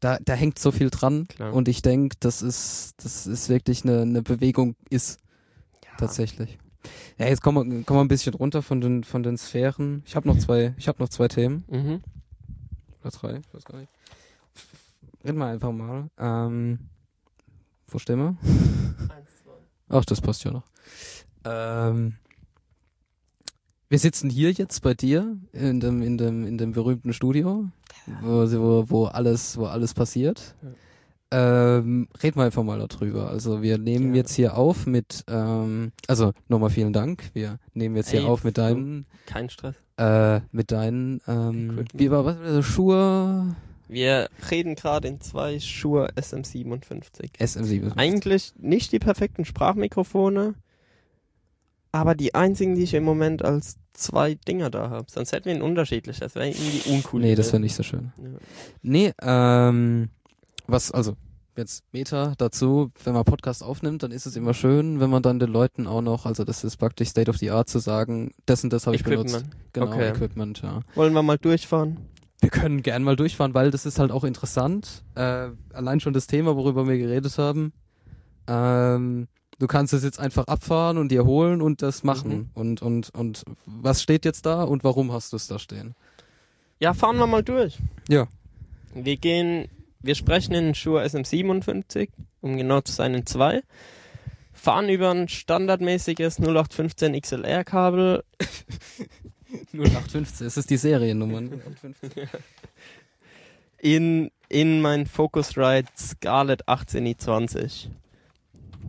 da, 0.00 0.18
da 0.24 0.34
hängt 0.34 0.58
so 0.58 0.70
viel 0.70 0.88
dran 0.90 1.26
Klar. 1.28 1.52
und 1.52 1.68
ich 1.68 1.82
denke, 1.82 2.16
das 2.20 2.42
ist, 2.42 2.94
das 2.98 3.26
ist 3.26 3.48
wirklich 3.48 3.84
eine, 3.84 4.02
eine 4.02 4.22
Bewegung 4.22 4.76
ist 4.88 5.18
Ja. 5.84 5.90
tatsächlich. 5.98 6.58
Ja, 7.18 7.26
jetzt 7.26 7.42
kommen 7.42 7.70
wir, 7.70 7.82
kommen 7.84 7.98
wir 7.98 8.04
ein 8.04 8.08
bisschen 8.08 8.32
runter 8.34 8.62
von 8.62 8.80
den, 8.80 9.04
von 9.04 9.22
den 9.22 9.36
Sphären. 9.36 10.02
Ich 10.06 10.16
habe 10.16 10.26
noch 10.28 10.38
zwei, 10.38 10.74
ich 10.78 10.88
habe 10.88 11.02
noch 11.02 11.08
zwei 11.10 11.28
Themen. 11.28 11.64
Mhm. 11.68 12.00
Oder 13.02 13.10
drei, 13.10 13.40
ich 13.46 13.54
weiß 13.54 13.64
gar 13.64 13.78
nicht. 13.78 13.90
Reden 15.24 15.38
wir 15.38 15.46
einfach 15.46 15.72
mal. 15.72 16.08
Ähm, 16.18 16.78
wo 17.88 17.98
stehen 17.98 18.18
wir? 18.18 18.36
Ach, 19.90 20.04
das 20.04 20.20
passt 20.20 20.44
ja 20.44 20.52
noch. 20.52 20.64
Ähm, 21.44 22.14
wir 23.88 23.98
sitzen 23.98 24.30
hier 24.30 24.52
jetzt 24.52 24.82
bei 24.82 24.94
dir 24.94 25.36
in 25.52 25.80
dem, 25.80 26.00
in 26.00 26.16
dem, 26.16 26.46
in 26.46 26.58
dem 26.58 26.72
berühmten 26.72 27.12
Studio, 27.12 27.66
wo, 28.22 28.50
wo, 28.50 28.84
wo 28.88 29.04
alles, 29.06 29.56
wo 29.58 29.66
alles 29.66 29.94
passiert. 29.94 30.54
Ähm, 31.32 32.08
reden 32.22 32.36
wir 32.36 32.44
einfach 32.44 32.62
mal 32.62 32.78
darüber. 32.86 33.30
Also 33.30 33.62
wir 33.62 33.78
nehmen 33.78 34.06
Gerne. 34.06 34.16
jetzt 34.16 34.34
hier 34.34 34.56
auf 34.56 34.86
mit, 34.86 35.24
ähm, 35.28 35.92
also 36.08 36.32
nochmal 36.48 36.70
vielen 36.70 36.92
Dank. 36.92 37.30
Wir 37.34 37.58
nehmen 37.74 37.96
jetzt 37.96 38.10
hier 38.10 38.20
Ey, 38.20 38.26
auf 38.26 38.42
mit 38.42 38.58
deinen, 38.58 39.06
Kein 39.26 39.48
Stress. 39.48 39.76
äh, 39.96 40.40
mit 40.50 40.72
deinen, 40.72 41.20
ähm, 41.28 41.84
wie 41.94 42.10
war 42.10 42.24
was, 42.24 42.36
also 42.38 42.62
Schuhe, 42.62 43.54
Wir 43.90 44.28
reden 44.50 44.76
gerade 44.76 45.08
in 45.08 45.20
zwei 45.20 45.58
Shure 45.58 46.12
SM57. 46.16 47.32
SM7. 47.38 47.96
Eigentlich 47.96 48.52
nicht 48.56 48.92
die 48.92 49.00
perfekten 49.00 49.44
Sprachmikrofone, 49.44 50.54
aber 51.90 52.14
die 52.14 52.34
einzigen, 52.34 52.76
die 52.76 52.84
ich 52.84 52.94
im 52.94 53.02
Moment 53.02 53.44
als 53.44 53.78
zwei 53.92 54.34
Dinger 54.34 54.70
da 54.70 54.90
habe. 54.90 55.06
Sonst 55.10 55.32
hätten 55.32 55.46
wir 55.46 55.54
ein 55.54 55.62
unterschiedliches. 55.62 56.20
Das 56.20 56.34
wäre 56.36 56.48
irgendwie 56.48 56.88
uncool. 56.90 57.20
Nee, 57.20 57.34
das 57.34 57.52
wäre 57.52 57.60
nicht 57.60 57.74
so 57.74 57.82
schön. 57.82 58.12
Ja. 58.16 58.28
Nee, 58.82 59.12
ähm, 59.20 60.10
was, 60.68 60.92
also, 60.92 61.16
jetzt 61.56 61.82
Meta 61.92 62.34
dazu, 62.38 62.92
wenn 63.02 63.12
man 63.12 63.24
Podcast 63.24 63.64
aufnimmt, 63.64 64.04
dann 64.04 64.12
ist 64.12 64.24
es 64.24 64.36
immer 64.36 64.54
schön, 64.54 65.00
wenn 65.00 65.10
man 65.10 65.24
dann 65.24 65.40
den 65.40 65.50
Leuten 65.50 65.88
auch 65.88 66.00
noch, 66.00 66.26
also 66.26 66.44
das 66.44 66.62
ist 66.62 66.76
praktisch 66.76 67.08
State 67.08 67.28
of 67.28 67.38
the 67.38 67.50
Art 67.50 67.68
zu 67.68 67.80
sagen, 67.80 68.32
das 68.46 68.62
und 68.62 68.72
das 68.72 68.86
habe 68.86 68.94
ich 68.94 69.02
benutzt. 69.02 69.34
Equipment. 69.34 69.56
Genau, 69.72 69.86
Okay. 69.88 70.08
Equipment, 70.10 70.62
ja. 70.62 70.80
Wollen 70.94 71.12
wir 71.12 71.24
mal 71.24 71.38
durchfahren? 71.38 71.98
Wir 72.40 72.50
können 72.50 72.82
gern 72.82 73.02
mal 73.02 73.16
durchfahren, 73.16 73.54
weil 73.54 73.70
das 73.70 73.84
ist 73.84 73.98
halt 73.98 74.10
auch 74.10 74.24
interessant. 74.24 75.02
Äh, 75.14 75.48
allein 75.72 76.00
schon 76.00 76.14
das 76.14 76.26
Thema, 76.26 76.56
worüber 76.56 76.88
wir 76.88 76.96
geredet 76.96 77.36
haben. 77.36 77.72
Ähm, 78.46 79.28
du 79.58 79.66
kannst 79.66 79.92
es 79.92 80.02
jetzt 80.02 80.18
einfach 80.18 80.46
abfahren 80.46 80.96
und 80.96 81.10
dir 81.12 81.24
holen 81.24 81.60
und 81.60 81.82
das 81.82 82.02
machen. 82.02 82.30
Mhm. 82.30 82.50
Und, 82.54 82.82
und, 82.82 83.10
und 83.14 83.44
was 83.66 84.02
steht 84.02 84.24
jetzt 84.24 84.46
da 84.46 84.62
und 84.62 84.84
warum 84.84 85.12
hast 85.12 85.32
du 85.32 85.36
es 85.36 85.46
da 85.46 85.58
stehen? 85.58 85.94
Ja, 86.78 86.94
fahren 86.94 87.18
wir 87.18 87.26
mal 87.26 87.42
durch. 87.42 87.78
Ja. 88.08 88.26
Wir 88.94 89.18
gehen, 89.18 89.68
wir 90.00 90.14
sprechen 90.14 90.54
in 90.54 90.74
Shure 90.74 91.04
SM57, 91.04 92.08
um 92.40 92.56
genau 92.56 92.80
zu 92.80 92.92
sein 92.92 93.14
in 93.14 93.26
2. 93.26 93.62
Fahren 94.54 94.88
über 94.88 95.10
ein 95.10 95.28
standardmäßiges 95.28 96.38
0815 96.38 97.20
XLR-Kabel 97.20 98.24
0815, 99.72 100.46
es 100.46 100.56
ist 100.56 100.70
die 100.70 100.76
Seriennummer. 100.76 101.38
0815. 101.40 102.28
in, 103.78 104.30
in 104.48 104.80
mein 104.80 105.06
Focusrite 105.06 105.90
Scarlett 105.96 106.66
18i20. 106.68 107.88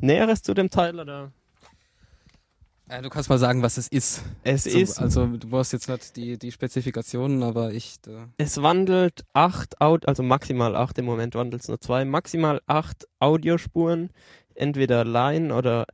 Näheres 0.02 0.42
zu 0.42 0.54
dem 0.54 0.70
Teil 0.70 1.00
oder? 1.00 1.32
Äh, 2.88 3.02
du 3.02 3.10
kannst 3.10 3.30
mal 3.30 3.38
sagen, 3.38 3.62
was 3.62 3.78
es 3.78 3.88
ist. 3.88 4.24
Es 4.44 4.64
Zum- 4.64 4.82
ist, 4.82 5.00
also 5.00 5.26
du 5.26 5.48
brauchst 5.48 5.72
jetzt 5.74 5.88
nicht 5.88 6.16
die, 6.18 6.38
die 6.38 6.52
Spezifikationen, 6.52 7.42
aber 7.44 7.72
ich. 7.72 7.96
Äh, 8.08 8.26
es 8.38 8.62
wandelt 8.62 9.24
acht, 9.34 9.80
Aud 9.80 10.08
also 10.08 10.24
maximal 10.24 10.76
acht, 10.76 10.98
im 10.98 11.06
Moment 11.06 11.36
wandelt 11.36 11.62
es 11.64 11.70
nur 11.70 11.80
zwei, 11.80 12.04
maximal 12.04 12.62
acht 12.68 13.08
Audiospuren, 13.20 14.10
entweder 14.56 15.06
Line 15.06 15.54
oder 15.54 15.86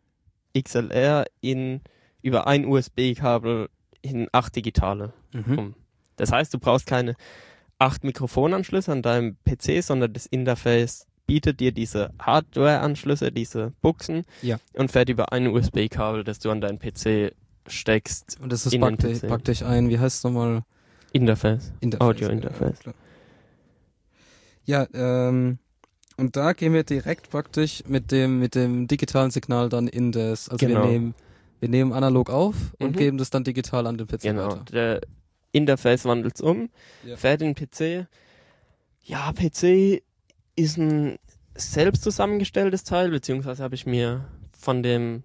XLR 0.57 1.25
in, 1.41 1.81
über 2.23 2.47
ein 2.47 2.65
USB-Kabel 2.65 3.69
in 4.01 4.27
acht 4.31 4.55
digitale. 4.55 5.13
mhm. 5.33 5.57
um. 5.59 5.75
Das 6.15 6.31
heißt, 6.31 6.51
du 6.53 6.57
brauchst 6.59 6.87
keine 6.87 7.15
acht 7.79 8.03
Mikrofonanschlüsse 8.03 8.91
an 8.91 9.01
deinem 9.03 9.37
PC, 9.45 9.83
sondern 9.83 10.11
das 10.13 10.25
Interface 10.25 11.05
bietet 11.27 11.59
dir 11.59 11.71
diese 11.71 12.11
Hardware-Anschlüsse, 12.19 13.31
diese 13.31 13.73
Buchsen 13.81 14.23
Ja. 14.41 14.57
und 14.73 14.91
fährt 14.91 15.09
über 15.09 15.31
ein 15.31 15.45
USB-Kabel, 15.47 16.23
das 16.23 16.39
du 16.39 16.49
an 16.49 16.61
deinen 16.61 16.79
PC 16.79 17.33
steckst. 17.67 18.39
Und 18.41 18.51
das 18.51 18.65
ist 18.65 18.79
praktisch, 18.79 19.19
praktisch 19.19 19.61
ein, 19.61 19.89
wie 19.89 19.99
heißt 19.99 20.17
es 20.17 20.23
nochmal? 20.23 20.63
Interface. 21.11 21.71
Interface. 21.81 22.07
Audio-Interface. 22.07 22.79
Ja, 24.65 24.87
ja 24.93 25.27
ähm, 25.27 25.59
Und 26.17 26.35
da 26.35 26.53
gehen 26.53 26.73
wir 26.73 26.83
direkt 26.83 27.29
praktisch 27.29 27.83
mit 27.87 28.11
dem, 28.11 28.39
mit 28.39 28.55
dem 28.55 28.87
digitalen 28.87 29.29
Signal 29.31 29.69
dann 29.69 29.87
in 29.87 30.11
das, 30.11 30.49
also 30.49 30.65
Genau. 30.65 30.83
wir 30.83 30.89
nehmen, 30.91 31.13
wir 31.59 31.69
nehmen 31.69 31.93
analog 31.93 32.29
auf 32.29 32.55
und 32.79 32.91
Mhm. 32.95 32.99
geben 32.99 33.17
das 33.17 33.29
dann 33.29 33.43
digital 33.43 33.87
an 33.87 33.97
den 33.97 34.07
PC 34.07 34.21
Genau. 34.23 34.49
weiter. 34.51 34.65
Der 34.71 35.01
Interface 35.51 36.05
wandelt 36.05 36.39
um, 36.41 36.69
Ja. 37.03 37.15
fährt 37.17 37.41
in 37.41 37.53
den 37.53 37.55
PC. 37.55 38.07
Ja, 39.03 39.31
PC 39.33 40.03
ist 40.55 40.77
ein 40.77 41.17
selbst 41.55 42.03
zusammengestelltes 42.03 42.83
Teil, 42.83 43.09
beziehungsweise 43.09 43.63
habe 43.63 43.75
ich 43.75 43.85
mir 43.85 44.25
von 44.57 44.83
dem 44.83 45.23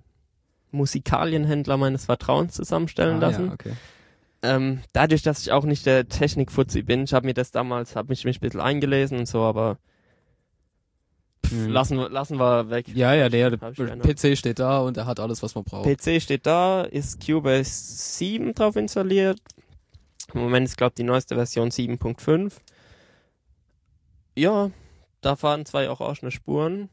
Musikalienhändler 0.70 1.76
meines 1.76 2.06
Vertrauens 2.06 2.54
zusammenstellen 2.54 3.16
Ah, 3.16 3.20
lassen. 3.28 3.46
Ja, 3.48 3.52
okay. 3.52 3.72
Ähm, 4.44 4.80
dadurch, 4.92 5.22
dass 5.22 5.40
ich 5.42 5.52
auch 5.52 5.64
nicht 5.64 5.86
der 5.86 6.08
Technikfuzzi 6.08 6.82
bin, 6.82 7.04
ich 7.04 7.12
habe 7.12 7.26
mir 7.26 7.34
das 7.34 7.50
damals, 7.52 7.94
habe 7.94 8.08
mich, 8.08 8.24
mich 8.24 8.38
ein 8.38 8.40
bisschen 8.40 8.60
eingelesen 8.60 9.18
und 9.18 9.26
so, 9.26 9.42
aber 9.42 9.78
pff, 11.44 11.52
Mhm. 11.52 11.68
lassen, 11.70 11.96
wir- 11.98 12.08
lassen 12.10 12.38
wir 12.38 12.70
weg. 12.70 12.86
Ja, 12.94 13.14
ja, 13.14 13.28
der, 13.28 13.52
ich. 13.52 13.58
PC 14.00 14.36
steht 14.36 14.58
da 14.58 14.80
und 14.80 14.96
er 14.96 15.06
hat 15.06 15.20
alles, 15.20 15.42
was 15.42 15.54
man 15.54 15.64
braucht. 15.64 15.84
PC 15.88 16.20
steht 16.20 16.46
da, 16.46 16.82
ist 16.82 17.24
Cubase 17.24 17.70
7 18.18 18.54
drauf 18.54 18.76
installiert. 18.76 19.38
Im 20.34 20.40
Moment 20.40 20.66
ist, 20.68 20.76
glaube 20.76 20.94
die 20.96 21.02
neueste 21.02 21.34
Version 21.34 21.70
7.5. 21.70 22.52
Ja, 24.36 24.70
da 25.20 25.36
fahren 25.36 25.66
zwei 25.66 25.90
orangene 25.90 26.30
Spuren, 26.30 26.88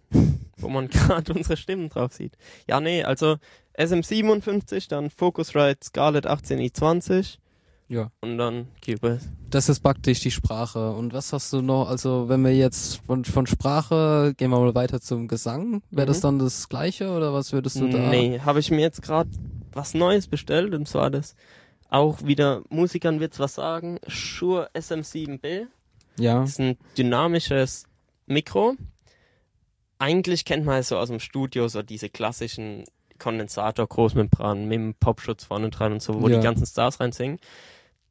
wo 0.57 0.67
man 0.69 0.87
gerade 0.89 1.33
unsere 1.33 1.57
Stimmen 1.57 1.89
drauf 1.89 2.13
sieht. 2.13 2.33
Ja, 2.67 2.79
nee, 2.79 3.03
also 3.03 3.37
SM57, 3.77 4.89
dann 4.89 5.09
Focusrite 5.09 5.79
Scarlett 5.85 6.27
18i20 6.27 7.37
Ja. 7.89 8.11
und 8.21 8.37
dann 8.37 8.67
Cubase. 8.85 9.27
Das 9.49 9.67
ist 9.67 9.79
praktisch 9.81 10.19
die 10.19 10.29
Sprache. 10.31 10.91
Und 10.91 11.11
was 11.11 11.33
hast 11.33 11.51
du 11.51 11.61
noch, 11.61 11.89
also 11.89 12.29
wenn 12.29 12.43
wir 12.43 12.55
jetzt 12.55 12.97
von, 13.05 13.25
von 13.25 13.47
Sprache, 13.47 14.33
gehen 14.37 14.51
wir 14.51 14.59
mal 14.59 14.75
weiter 14.75 15.01
zum 15.01 15.27
Gesang, 15.27 15.81
wäre 15.89 16.05
das 16.07 16.19
Mhm. 16.19 16.21
dann 16.21 16.39
das 16.39 16.69
gleiche 16.69 17.09
oder 17.11 17.33
was 17.33 17.51
würdest 17.51 17.77
du 17.79 17.89
da? 17.89 17.97
Nee, 17.97 18.39
habe 18.41 18.59
ich 18.59 18.69
mir 18.69 18.81
jetzt 18.81 19.01
gerade 19.01 19.29
was 19.73 19.93
Neues 19.95 20.27
bestellt 20.27 20.73
und 20.75 20.87
zwar 20.87 21.09
das 21.09 21.35
auch 21.89 22.23
wieder, 22.23 22.61
Musikern 22.69 23.19
wird's 23.19 23.39
was 23.39 23.55
sagen, 23.55 23.99
Shure 24.07 24.69
SM7B. 24.75 25.65
Ja. 26.19 26.41
Das 26.41 26.51
ist 26.51 26.59
ein 26.59 26.77
dynamisches 26.97 27.85
Mikro. 28.27 28.75
Eigentlich 29.97 30.45
kennt 30.45 30.65
man 30.65 30.77
es 30.77 30.89
so 30.89 30.97
aus 30.97 31.09
dem 31.09 31.19
Studio, 31.19 31.67
so 31.67 31.81
diese 31.81 32.09
klassischen 32.09 32.83
Kondensator-Großmembranen 33.17 34.65
mit 34.67 34.75
dem 34.77 34.93
Popschutz 34.95 35.43
vorne 35.43 35.69
dran 35.69 35.93
und 35.93 36.01
so, 36.01 36.21
wo 36.21 36.29
Ja. 36.29 36.37
die 36.37 36.43
ganzen 36.43 36.65
Stars 36.65 36.99
reinsingen. 36.99 37.39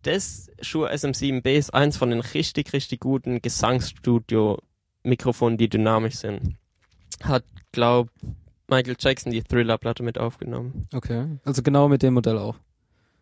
Das 0.02 0.50
Shure 0.60 0.92
SM7B 0.92 1.56
ist 1.56 1.74
eins 1.74 1.96
von 1.96 2.10
den 2.10 2.20
richtig, 2.20 2.72
richtig 2.72 3.00
guten 3.00 3.42
Gesangsstudio-Mikrofonen, 3.42 5.58
die 5.58 5.68
dynamisch 5.68 6.14
sind. 6.16 6.56
Hat, 7.22 7.44
glaub, 7.72 8.08
Michael 8.68 8.96
Jackson 8.98 9.32
die 9.32 9.42
Thriller-Platte 9.42 10.02
mit 10.02 10.18
aufgenommen. 10.18 10.88
Okay. 10.94 11.26
Also 11.44 11.62
genau 11.62 11.88
mit 11.88 12.02
dem 12.02 12.14
Modell 12.14 12.38
auch. 12.38 12.56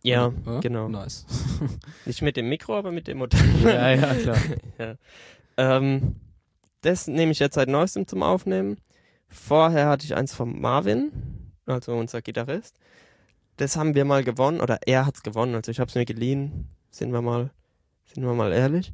Ja, 0.02 0.32
Oder? 0.44 0.60
genau. 0.60 0.88
Nice. 0.88 1.26
Nicht 2.04 2.22
mit 2.22 2.36
dem 2.36 2.48
Mikro, 2.48 2.76
aber 2.76 2.92
mit 2.92 3.08
dem 3.08 3.18
Modell. 3.18 3.40
ja, 3.62 3.90
ja, 3.92 4.14
klar. 4.14 4.38
ja. 4.78 4.94
Ähm, 5.56 6.16
das 6.82 7.08
nehme 7.08 7.32
ich 7.32 7.38
jetzt 7.38 7.54
seit 7.54 7.68
neuestem 7.68 8.06
zum 8.06 8.22
Aufnehmen. 8.22 8.76
Vorher 9.28 9.88
hatte 9.88 10.04
ich 10.04 10.14
eins 10.14 10.34
von 10.34 10.60
Marvin, 10.60 11.10
also 11.66 11.94
unser 11.94 12.22
Gitarrist. 12.22 12.78
Das 13.56 13.76
haben 13.76 13.94
wir 13.94 14.04
mal 14.04 14.22
gewonnen, 14.22 14.60
oder 14.60 14.78
er 14.86 15.06
hat's 15.06 15.22
gewonnen, 15.22 15.54
also 15.54 15.70
ich 15.70 15.80
habe 15.80 15.88
es 15.88 15.94
mir 15.94 16.04
geliehen, 16.04 16.68
sind 16.90 17.12
wir 17.12 17.22
mal, 17.22 17.50
sind 18.12 18.22
wir 18.24 18.34
mal 18.34 18.52
ehrlich. 18.52 18.92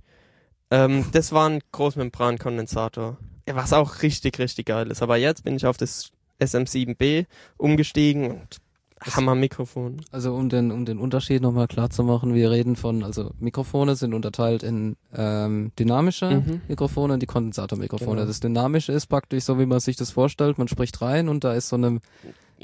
Ähm, 0.70 1.04
das 1.12 1.32
war 1.32 1.48
ein 1.48 1.60
Großmembran-Kondensator, 1.72 3.18
was 3.46 3.72
auch 3.72 4.02
richtig, 4.02 4.38
richtig 4.38 4.66
geil 4.66 4.90
ist. 4.90 5.02
Aber 5.02 5.16
jetzt 5.16 5.44
bin 5.44 5.56
ich 5.56 5.66
auf 5.66 5.76
das 5.76 6.12
SM7B 6.40 7.26
umgestiegen 7.56 8.30
und 8.30 8.58
Hammer 9.00 9.34
Mikrofon. 9.34 10.00
Also 10.12 10.34
um 10.34 10.48
den, 10.48 10.70
um 10.70 10.84
den 10.84 10.98
Unterschied 10.98 11.42
nochmal 11.42 11.66
klar 11.66 11.90
zu 11.90 12.04
machen, 12.04 12.34
wir 12.34 12.50
reden 12.52 12.76
von, 12.76 13.02
also 13.02 13.32
Mikrofone 13.40 13.96
sind 13.96 14.14
unterteilt 14.14 14.62
in 14.62 14.96
ähm, 15.14 15.72
dynamische 15.78 16.30
Mhm. 16.30 16.60
Mikrofone 16.68 17.14
und 17.14 17.20
die 17.20 17.26
Kondensatormikrofone. 17.26 18.16
Genau. 18.20 18.26
Das 18.26 18.38
dynamische 18.40 18.92
ist 18.92 19.06
praktisch 19.06 19.42
so, 19.44 19.58
wie 19.58 19.66
man 19.66 19.80
sich 19.80 19.96
das 19.96 20.12
vorstellt. 20.12 20.56
Man 20.58 20.68
spricht 20.68 21.02
rein 21.02 21.28
und 21.28 21.42
da 21.42 21.52
ist 21.52 21.68
so 21.68 21.76
eine 21.76 22.00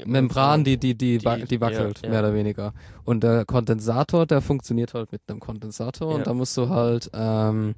Membran, 0.05 0.63
die, 0.63 0.77
die, 0.77 0.95
die, 0.95 1.17
Die- 1.17 1.45
die 1.45 1.61
wackelt, 1.61 1.99
ja, 1.99 2.03
ja. 2.03 2.09
mehr 2.09 2.19
oder 2.19 2.33
weniger. 2.33 2.73
Und 3.05 3.23
der 3.23 3.45
Kondensator, 3.45 4.25
der 4.25 4.41
funktioniert 4.41 4.93
halt 4.93 5.11
mit 5.11 5.21
einem 5.27 5.39
Kondensator 5.39 6.11
Ja. 6.11 6.17
und 6.17 6.27
da 6.27 6.33
musst 6.33 6.55
du 6.57 6.69
halt, 6.69 7.09
ähm, 7.13 7.75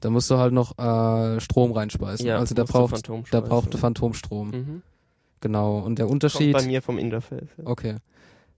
da 0.00 0.10
musst 0.10 0.30
du 0.30 0.38
halt 0.38 0.52
noch 0.52 0.78
äh, 0.78 1.40
Strom 1.40 1.72
reinspeisen. 1.72 2.26
Ja, 2.26 2.38
also 2.38 2.54
der 2.54 2.64
braucht, 2.64 3.08
der 3.32 3.40
braucht 3.40 3.74
Phantomstrom. 3.74 4.50
Mhm. 4.50 4.82
Genau. 5.40 5.78
Und 5.78 5.98
der 5.98 6.06
Kommt 6.06 6.14
Unterschied. 6.24 6.52
bei 6.52 6.62
mir 6.64 6.82
vom 6.82 6.98
Interface. 6.98 7.48
Ja. 7.58 7.66
Okay. 7.66 7.96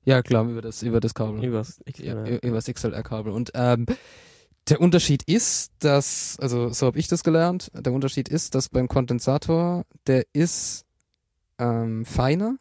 Ja, 0.04 0.22
klar, 0.22 0.44
über 0.46 0.60
das, 0.60 0.82
über 0.82 1.00
das 1.00 1.14
Kabel. 1.14 1.42
Übers 1.42 1.80
XLR. 1.90 2.42
über 2.44 2.56
das 2.56 2.66
XLR-Kabel. 2.66 3.32
Und 3.32 3.52
ähm, 3.54 3.86
der 4.68 4.80
Unterschied 4.80 5.22
ist, 5.22 5.72
dass, 5.78 6.38
also 6.40 6.68
so 6.70 6.86
habe 6.86 6.98
ich 6.98 7.08
das 7.08 7.24
gelernt, 7.24 7.70
der 7.74 7.92
Unterschied 7.92 8.28
ist, 8.28 8.54
dass 8.54 8.68
beim 8.68 8.86
Kondensator, 8.88 9.84
der 10.06 10.24
ist 10.34 10.84
ähm, 11.58 12.04
feiner. 12.04 12.56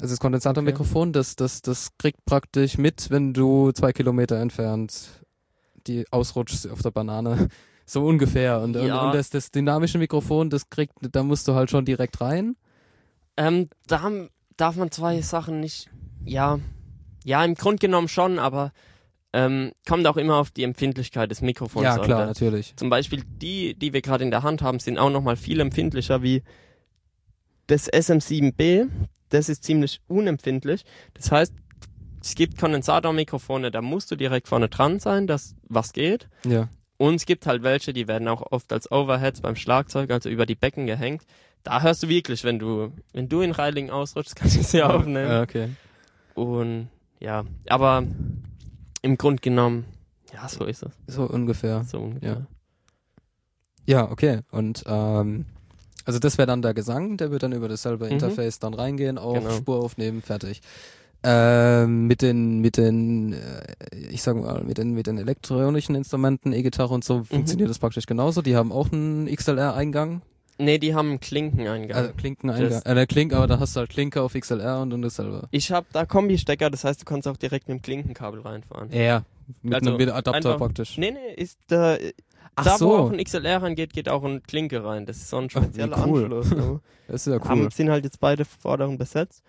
Also 0.00 0.12
das 0.12 0.20
Kondensatormikrofon, 0.20 1.12
das, 1.12 1.34
das, 1.36 1.60
das 1.62 1.90
kriegt 1.98 2.24
praktisch 2.24 2.78
mit, 2.78 3.10
wenn 3.10 3.32
du 3.34 3.72
zwei 3.72 3.92
Kilometer 3.92 4.36
entfernt 4.36 5.22
die 5.86 6.04
ausrutschst 6.10 6.68
auf 6.70 6.82
der 6.82 6.90
Banane. 6.90 7.48
So 7.90 8.04
ungefähr. 8.04 8.60
Und, 8.60 8.76
und, 8.76 8.86
Ja. 8.86 9.06
und 9.06 9.14
das, 9.14 9.30
das 9.30 9.50
dynamische 9.50 9.96
Mikrofon, 9.96 10.50
das 10.50 10.68
kriegt, 10.68 10.92
da 11.00 11.22
musst 11.22 11.48
du 11.48 11.54
halt 11.54 11.70
schon 11.70 11.86
direkt 11.86 12.20
rein. 12.20 12.54
Ähm, 13.38 13.70
da 13.86 14.10
darf 14.58 14.76
man 14.76 14.90
zwei 14.90 15.22
Sachen 15.22 15.60
nicht, 15.60 15.88
ja, 16.22 16.58
ja, 17.24 17.42
im 17.46 17.54
Grunde 17.54 17.78
genommen 17.78 18.08
schon, 18.08 18.38
aber 18.38 18.72
ähm, 19.32 19.72
kommt 19.88 20.06
auch 20.06 20.18
immer 20.18 20.36
auf 20.36 20.50
die 20.50 20.64
Empfindlichkeit 20.64 21.30
des 21.30 21.40
Mikrofons 21.40 21.84
ja, 21.84 21.94
an. 21.94 22.02
klar, 22.02 22.20
Da- 22.20 22.26
natürlich. 22.26 22.74
Zum 22.76 22.90
Beispiel 22.90 23.22
die, 23.24 23.72
die 23.74 23.94
wir 23.94 24.02
gerade 24.02 24.22
in 24.22 24.30
der 24.30 24.42
Hand 24.42 24.60
haben, 24.60 24.80
sind 24.80 24.98
auch 24.98 25.08
nochmal 25.08 25.36
viel 25.36 25.58
empfindlicher 25.58 26.22
wie 26.22 26.42
das 27.68 27.90
SM7B. 27.90 28.86
Das 29.30 29.48
ist 29.48 29.64
ziemlich 29.64 30.00
unempfindlich. 30.08 30.84
Das 31.14 31.30
heißt, 31.30 31.52
es 32.22 32.34
gibt 32.34 32.58
Kondensatormikrofone, 32.58 33.70
da 33.70 33.80
musst 33.82 34.10
du 34.10 34.16
direkt 34.16 34.48
vorne 34.48 34.68
dran 34.68 35.00
sein, 35.00 35.26
dass 35.26 35.54
was 35.68 35.92
geht. 35.92 36.28
Ja. 36.44 36.68
Und 36.96 37.14
es 37.14 37.26
gibt 37.26 37.46
halt 37.46 37.62
welche, 37.62 37.92
die 37.92 38.08
werden 38.08 38.26
auch 38.26 38.42
oft 38.50 38.72
als 38.72 38.90
Overheads 38.90 39.40
beim 39.40 39.54
Schlagzeug, 39.54 40.10
also 40.10 40.28
über 40.28 40.46
die 40.46 40.56
Becken 40.56 40.86
gehängt. 40.86 41.22
Da 41.62 41.82
hörst 41.82 42.02
du 42.02 42.08
wirklich, 42.08 42.44
wenn 42.44 42.58
du, 42.58 42.92
wenn 43.12 43.28
du 43.28 43.40
in 43.40 43.52
Reiling 43.52 43.90
ausrutschst, 43.90 44.34
kannst 44.36 44.56
du 44.56 44.62
sie 44.62 44.82
aufnehmen. 44.82 45.30
Ja, 45.30 45.42
okay. 45.42 45.68
Und 46.34 46.88
ja, 47.20 47.44
aber 47.68 48.04
im 49.02 49.16
Grunde 49.16 49.40
genommen, 49.40 49.84
ja, 50.32 50.48
so 50.48 50.64
ist 50.64 50.82
es. 50.82 50.92
So 51.06 51.24
ungefähr. 51.24 51.84
So 51.84 51.98
ungefähr. 51.98 52.46
Ja, 53.86 54.10
okay. 54.10 54.40
Und 54.50 54.84
ähm, 54.86 55.46
also 56.08 56.18
das 56.18 56.38
wäre 56.38 56.46
dann 56.46 56.62
der 56.62 56.74
Gesang, 56.74 57.16
der 57.18 57.30
wird 57.30 57.42
dann 57.44 57.52
über 57.52 57.68
dasselbe 57.68 58.06
Mhm. 58.06 58.12
Interface 58.12 58.58
dann 58.58 58.74
reingehen, 58.74 59.18
auf 59.18 59.34
Genau. 59.44 59.56
Spur 59.56 59.76
aufnehmen, 59.76 60.22
fertig. 60.22 60.60
Ähm, 61.24 62.06
mit 62.06 62.22
den, 62.22 62.60
mit 62.60 62.76
den, 62.76 63.32
äh, 63.32 63.96
ich 64.10 64.22
sag 64.22 64.36
mal, 64.36 64.62
mit 64.62 64.78
den, 64.78 64.92
mit 64.94 65.06
den 65.08 65.18
elektronischen 65.18 65.94
Instrumenten, 65.96 66.52
E-Gitarre 66.52 66.94
und 66.94 67.00
Mhm. 67.04 67.06
so 67.06 67.24
funktioniert 67.24 67.68
das 67.68 67.78
praktisch 67.80 68.06
genauso. 68.06 68.40
Die 68.40 68.54
haben 68.56 68.70
auch 68.72 68.90
einen 68.92 69.26
XLR-Eingang, 69.26 70.22
Nee, 70.60 70.78
die 70.78 70.92
haben 70.92 71.10
einen 71.10 71.20
Klinkeneingang. 71.20 71.96
also 71.96 72.12
Klinkeneingang, 72.14 72.82
äh, 72.84 72.94
der 72.94 73.06
Klink, 73.06 73.32
aber 73.32 73.46
da 73.46 73.60
hast 73.60 73.76
du 73.76 73.80
halt 73.80 73.90
Klinke 73.90 74.20
auf 74.22 74.34
XLR 74.34 74.80
und 74.82 74.90
dann 74.90 75.02
dasselbe. 75.02 75.46
ich 75.52 75.70
habe 75.70 75.86
da 75.92 76.04
Kombi-Stecker, 76.04 76.68
das 76.70 76.82
heißt, 76.82 77.00
du 77.00 77.04
kannst 77.04 77.28
auch 77.28 77.36
direkt 77.36 77.68
mit 77.68 77.78
dem 77.78 77.82
Klinkenkabel 77.82 78.40
reinfahren. 78.40 78.90
Ja, 78.92 79.22
mit 79.62 79.74
Also 79.74 79.94
einem 79.94 80.10
Adapter 80.10 80.56
praktisch. 80.56 80.98
Nee, 80.98 81.12
nee, 81.12 81.34
ist 81.40 81.58
da, 81.68 81.96
Ach 82.56 82.64
da 82.64 82.72
wo 82.74 82.76
so, 82.76 82.96
auch 82.96 83.10
ein 83.12 83.22
XLR 83.22 83.62
reingeht, 83.62 83.92
geht 83.92 84.08
auch 84.08 84.24
ein 84.24 84.42
Klinke 84.42 84.84
rein. 84.84 85.06
Das 85.06 85.16
ist 85.18 85.30
so 85.30 85.38
ein 85.38 85.48
spezieller 85.50 86.06
cool. 86.06 86.24
Anschluss. 86.24 86.50
ne? 86.50 86.80
das 87.08 87.26
ist 87.26 87.32
ja 87.32 87.38
cool. 87.40 87.48
haben, 87.48 87.70
sind 87.70 87.90
halt 87.90 88.04
jetzt 88.04 88.20
beide 88.20 88.44
vorderen 88.44 88.98
besetzt. 88.98 89.42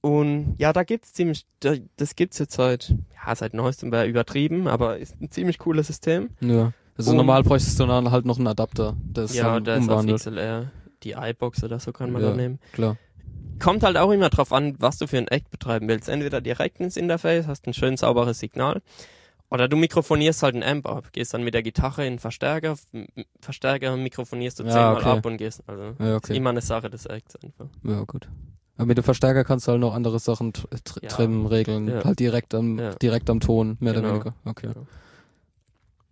Und 0.00 0.54
ja, 0.58 0.72
da 0.72 0.84
gibt's 0.84 1.12
ziemlich, 1.12 1.44
da, 1.60 1.74
das 1.96 2.14
gibt's 2.14 2.38
jetzt 2.38 2.54
seit, 2.54 2.94
ja, 3.26 3.34
seit 3.34 3.52
neuestem 3.54 3.90
wäre 3.90 4.06
übertrieben, 4.06 4.68
aber 4.68 4.98
ist 4.98 5.20
ein 5.20 5.30
ziemlich 5.30 5.58
cooles 5.58 5.88
System. 5.88 6.30
Ja. 6.40 6.72
Also 6.96 7.10
Und- 7.10 7.16
normal 7.16 7.42
bräuchtest 7.42 7.78
du 7.80 7.86
dann 7.86 8.10
halt 8.10 8.24
noch 8.24 8.38
einen 8.38 8.46
Adapter, 8.46 8.96
das 9.12 9.34
ja, 9.34 9.54
dann 9.58 9.64
der 9.64 9.76
ist 9.78 9.88
auf. 9.88 10.06
XLR. 10.06 10.70
Die 11.04 11.12
iBox 11.12 11.62
oder 11.62 11.78
so 11.78 11.92
kann 11.92 12.10
man 12.10 12.22
Ja. 12.22 12.30
da 12.30 12.36
nehmen. 12.36 12.58
Klar. 12.72 12.96
Kommt 13.60 13.82
halt 13.82 13.96
auch 13.96 14.10
immer 14.10 14.30
drauf 14.30 14.52
an, 14.52 14.76
was 14.78 14.98
du 14.98 15.06
für 15.08 15.18
ein 15.18 15.28
Act 15.28 15.50
betreiben 15.50 15.88
willst. 15.88 16.08
Entweder 16.08 16.40
direkt 16.40 16.80
ins 16.80 16.96
Interface, 16.96 17.46
hast 17.46 17.66
ein 17.66 17.74
schön 17.74 17.96
sauberes 17.96 18.38
Signal. 18.38 18.82
Oder 19.50 19.66
du 19.68 19.76
mikrofonierst 19.76 20.42
halt 20.42 20.54
ein 20.56 20.62
Amp 20.62 20.86
ab, 20.86 21.08
gehst 21.12 21.32
dann 21.32 21.42
mit 21.42 21.54
der 21.54 21.62
Gitarre 21.62 22.04
in 22.06 22.14
den 22.14 22.18
Verstärker, 22.18 22.76
Verstärker 23.40 23.96
mikrofonierst 23.96 24.58
du 24.58 24.64
Ja, 24.64 24.70
zehnmal 24.70 24.96
okay. 24.98 25.18
ab 25.18 25.26
und 25.26 25.36
gehst. 25.38 25.62
Also 25.66 25.94
Ja, 25.98 26.16
okay. 26.16 26.36
immer 26.36 26.50
eine 26.50 26.60
Sache 26.60 26.90
des 26.90 27.06
Acts 27.06 27.36
einfach. 27.36 27.66
Ja, 27.82 28.02
gut. 28.04 28.28
Aber 28.76 28.86
mit 28.86 28.98
dem 28.98 29.04
Verstärker 29.04 29.44
kannst 29.44 29.66
du 29.66 29.72
halt 29.72 29.80
noch 29.80 29.94
andere 29.94 30.18
Sachen 30.18 30.52
tr 30.52 30.68
Ja. 31.02 31.08
trimmen, 31.08 31.46
regeln. 31.46 31.88
Ja. 31.88 32.04
Halt 32.04 32.20
direkt 32.20 32.54
am, 32.54 32.76
direkt 33.00 33.30
am 33.30 33.40
Ton, 33.40 33.76
mehr 33.80 33.92
oder 33.92 34.02
Genau. 34.02 34.14
weniger. 34.14 34.34
Okay. 34.44 34.68
Genau. 34.74 34.86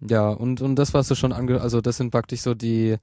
Ja, 0.01 0.31
und, 0.31 0.61
und 0.63 0.77
das, 0.77 0.95
was 0.95 1.09
du 1.09 1.15
schon 1.15 1.33
ange, 1.33 1.61
also 1.61 1.81
das 1.81 1.97
sind 1.99 2.11
praktisch 2.11 2.41
so 2.41 2.55
die, 2.55 2.97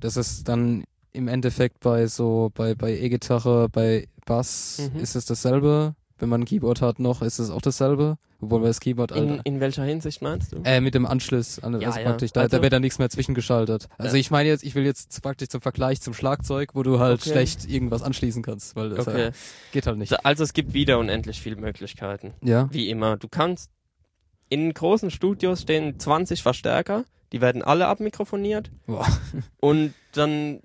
Das 0.00 0.16
ist 0.18 0.46
dann 0.48 0.84
im 1.12 1.26
Endeffekt 1.26 1.80
bei 1.80 2.06
so, 2.06 2.50
bei, 2.54 2.74
bei 2.74 2.92
E-Gitarre, 2.98 3.68
bei 3.70 4.08
Bass 4.26 4.90
Mhm. 4.92 5.00
ist 5.00 5.16
es 5.16 5.24
dasselbe. 5.24 5.94
Wenn 6.18 6.28
man 6.28 6.42
ein 6.42 6.44
Keyboard 6.44 6.82
hat 6.82 6.98
noch, 6.98 7.22
ist 7.22 7.38
es 7.38 7.48
auch 7.50 7.62
dasselbe. 7.62 8.18
Obwohl 8.40 8.60
man 8.60 8.68
das 8.68 8.80
Keyboard 8.80 9.12
In, 9.12 9.30
halt, 9.30 9.40
in 9.44 9.60
welcher 9.60 9.84
Hinsicht 9.84 10.20
meinst 10.20 10.52
du? 10.52 10.60
äh, 10.64 10.80
mit 10.80 10.94
dem 10.94 11.06
Anschluss, 11.06 11.58
an, 11.58 11.80
Ja, 11.80 11.88
also 11.88 12.00
ja. 12.00 12.04
praktisch, 12.06 12.32
da, 12.32 12.42
Also- 12.42 12.56
da 12.58 12.62
wird 12.62 12.72
dann 12.72 12.82
nichts 12.82 12.98
mehr 12.98 13.08
zwischengeschaltet. 13.08 13.88
Also 13.96 14.16
Ja. 14.16 14.20
ich 14.20 14.30
meine 14.30 14.48
jetzt, 14.48 14.62
ich 14.62 14.74
will 14.74 14.84
jetzt 14.84 15.22
praktisch 15.22 15.48
zum 15.48 15.60
Vergleich 15.62 16.00
zum 16.02 16.12
Schlagzeug, 16.12 16.70
wo 16.74 16.82
du 16.82 16.98
halt 16.98 17.20
Okay. 17.20 17.30
schlecht 17.30 17.64
irgendwas 17.68 18.02
anschließen 18.02 18.42
kannst, 18.42 18.76
weil 18.76 18.90
das 18.90 19.08
Okay. 19.08 19.24
ja, 19.26 19.30
geht 19.72 19.86
halt 19.86 19.96
nicht. 19.98 20.24
Also 20.24 20.44
es 20.44 20.52
gibt 20.52 20.74
wieder 20.74 20.98
unendlich 20.98 21.40
viele 21.40 21.56
Möglichkeiten. 21.56 22.34
Ja. 22.42 22.68
Wie 22.72 22.90
immer. 22.90 23.16
Du 23.16 23.28
kannst 23.28 23.70
in 24.48 24.72
großen 24.72 25.10
Studios 25.10 25.62
stehen 25.62 25.98
20 25.98 26.42
Verstärker, 26.42 27.04
die 27.32 27.40
werden 27.40 27.62
alle 27.62 27.86
abmikrofoniert 27.88 28.70
Boah. 28.86 29.06
und 29.60 29.94
dann 30.12 30.60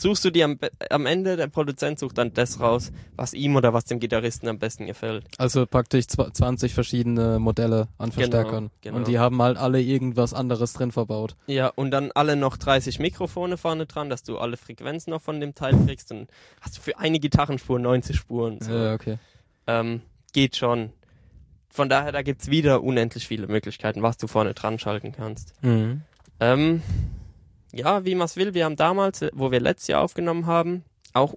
suchst 0.00 0.24
du 0.24 0.30
dir 0.30 0.46
am, 0.46 0.58
am 0.90 1.06
Ende, 1.06 1.36
der 1.36 1.46
Produzent 1.48 1.98
sucht 1.98 2.18
dann 2.18 2.32
das 2.32 2.58
raus, 2.60 2.90
was 3.16 3.34
ihm 3.34 3.56
oder 3.56 3.72
was 3.74 3.84
dem 3.84 4.00
Gitarristen 4.00 4.48
am 4.48 4.58
besten 4.58 4.86
gefällt. 4.86 5.24
Also 5.38 5.66
praktisch 5.66 6.06
zwa- 6.06 6.32
20 6.32 6.72
verschiedene 6.74 7.38
Modelle 7.38 7.88
an 7.98 8.10
Verstärkern. 8.12 8.70
genau. 8.80 8.96
Und 8.96 9.08
die 9.08 9.18
haben 9.18 9.40
halt 9.42 9.58
alle 9.58 9.80
irgendwas 9.80 10.32
anderes 10.34 10.72
drin 10.72 10.90
verbaut. 10.92 11.36
Ja, 11.46 11.68
und 11.68 11.90
dann 11.90 12.10
alle 12.14 12.36
noch 12.36 12.56
30 12.56 12.98
Mikrofone 12.98 13.56
vorne 13.56 13.86
dran, 13.86 14.08
dass 14.10 14.22
du 14.22 14.38
alle 14.38 14.56
Frequenzen 14.56 15.10
noch 15.10 15.20
von 15.22 15.40
dem 15.40 15.54
Teil 15.54 15.74
kriegst. 15.86 16.10
Dann 16.10 16.26
hast 16.60 16.78
du 16.78 16.80
für 16.80 16.98
eine 16.98 17.20
Gitarrenspur 17.20 17.78
90 17.78 18.16
Spuren. 18.16 18.58
So. 18.60 18.72
Ja, 18.72 18.94
okay. 18.94 19.18
Ähm, 19.66 20.00
geht 20.32 20.56
schon. 20.56 20.90
Von 21.68 21.88
daher, 21.88 22.10
da 22.10 22.22
gibt's 22.22 22.50
wieder 22.50 22.82
unendlich 22.82 23.28
viele 23.28 23.46
Möglichkeiten, 23.46 24.02
was 24.02 24.16
du 24.16 24.26
vorne 24.26 24.54
dran 24.54 24.78
schalten 24.78 25.12
kannst. 25.12 25.52
Mhm. 25.62 26.02
Ähm, 26.40 26.82
ja, 27.72 28.04
wie 28.04 28.14
man 28.14 28.26
es 28.26 28.36
will, 28.36 28.54
wir 28.54 28.64
haben 28.64 28.76
damals, 28.76 29.22
äh, 29.22 29.30
wo 29.32 29.50
wir 29.50 29.60
letztes 29.60 29.88
Jahr 29.88 30.02
aufgenommen 30.02 30.46
haben, 30.46 30.84
auch 31.12 31.34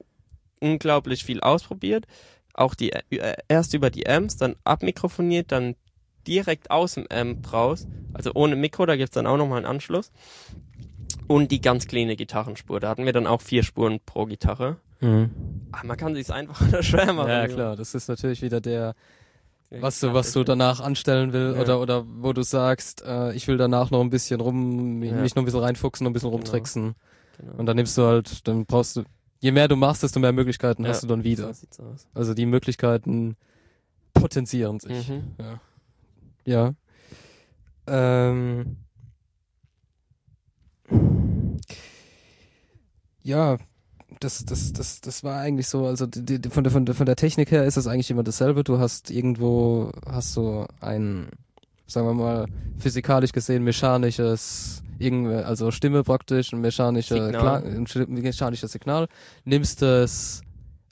unglaublich 0.60 1.24
viel 1.24 1.42
ausprobiert. 1.42 2.06
Auch 2.54 2.76
die 2.76 2.92
äh, 2.92 3.36
erst 3.48 3.74
über 3.74 3.90
die 3.90 4.08
Amps, 4.08 4.38
dann 4.38 4.56
abmikrofoniert, 4.64 5.52
dann 5.52 5.76
direkt 6.28 6.72
aus 6.72 6.94
dem 6.94 7.08
Amp 7.10 7.52
raus. 7.52 7.88
Also 8.14 8.32
ohne 8.34 8.56
Mikro, 8.56 8.86
da 8.86 8.96
gibt's 8.96 9.16
dann 9.16 9.28
auch 9.28 9.38
nochmal 9.38 9.58
einen 9.58 9.66
Anschluss. 9.66 10.12
Und 11.28 11.52
die 11.52 11.62
ganz 11.62 11.88
kleine 11.88 12.16
Gitarrenspur. 12.16 12.80
Da 12.80 12.90
hatten 12.90 13.06
wir 13.06 13.14
dann 13.14 13.28
auch 13.28 13.42
vier 13.42 13.64
Spuren 13.64 14.00
pro 14.06 14.26
Gitarre. 14.26 14.78
Mhm. 15.00 15.32
Ach, 15.72 15.84
man 15.84 15.98
kann 15.98 16.16
sich's 16.16 16.30
einfach 16.30 16.62
oder 16.68 16.84
schwer 16.84 17.14
machen. 17.14 17.30
Ja, 17.30 17.48
klar, 17.48 17.76
das 17.76 17.96
ist 17.96 18.08
natürlich 18.08 18.42
wieder 18.42 18.62
der, 18.62 18.96
was 19.82 20.00
du, 20.00 20.14
was 20.14 20.32
du 20.34 20.44
danach 20.44 20.80
anstellen 20.80 21.34
will 21.34 21.54
Ja. 21.56 21.62
oder, 21.62 21.80
oder 21.82 22.06
wo 22.08 22.34
du 22.34 22.44
sagst, 22.44 23.04
äh, 23.06 23.34
ich 23.34 23.48
will 23.48 23.58
danach 23.58 23.92
noch 23.92 24.02
ein 24.02 24.10
bisschen 24.10 24.40
rum, 24.42 25.02
Ja. 25.04 25.14
mich 25.16 25.36
noch 25.36 25.42
ein 25.44 25.46
bisschen 25.46 25.60
reinfuchsen, 25.62 26.04
noch 26.06 26.10
ein 26.12 26.14
bisschen 26.14 26.30
Genau. 26.30 26.38
rumtricksen. 26.38 26.96
Genau. 27.40 27.54
Und 27.58 27.66
dann 27.66 27.76
nimmst 27.76 27.98
du 27.98 28.04
halt, 28.04 28.48
dann 28.48 28.66
brauchst 28.66 28.96
du, 28.98 29.04
je 29.40 29.52
mehr 29.52 29.68
du 29.68 29.76
machst, 29.76 30.04
desto 30.04 30.20
mehr 30.20 30.32
Möglichkeiten 30.34 30.84
Ja, 30.84 30.90
hast 30.90 31.04
du 31.04 31.08
dann 31.08 31.24
wieder. 31.24 31.54
So. 31.54 31.84
Also 32.14 32.34
die 32.34 32.46
Möglichkeiten 32.46 33.36
potenzieren 34.14 34.80
sich. 34.80 35.10
Mhm. 35.10 35.36
Ja. 36.46 36.74
Ähm. 37.88 38.78
Ja, 43.24 43.58
das, 44.20 44.46
das, 44.46 44.74
das, 44.74 45.02
das 45.02 45.24
war 45.24 45.40
eigentlich 45.40 45.68
so, 45.68 45.86
also 45.86 46.06
die, 46.06 46.40
die, 46.40 46.50
von, 46.50 46.64
der, 46.64 46.72
von, 46.72 46.86
der, 46.86 46.96
von 46.96 47.06
der 47.06 47.16
Technik 47.16 47.52
her 47.52 47.66
ist 47.66 47.78
es 47.78 47.88
eigentlich 47.88 48.12
immer 48.12 48.24
dasselbe. 48.24 48.64
Du 48.64 48.80
hast 48.80 49.12
irgendwo, 49.12 49.92
hast 50.06 50.34
so 50.34 50.66
ein, 50.82 51.28
sagen 51.88 52.08
wir 52.08 52.14
mal, 52.14 52.46
physikalisch 52.80 53.32
gesehen 53.32 53.64
mechanisches, 53.64 54.82
also 55.46 55.72
Stimme 55.72 56.04
praktisch, 56.04 56.54
ein 56.54 56.62
mechanischer 56.62 57.26
Signal. 57.26 57.62
Klang, 57.62 57.76
ein 57.76 57.86
sch- 57.88 58.08
mechanisches 58.08 58.72
Signal, 58.72 59.08
nimmst 59.44 59.82
es 59.82 60.42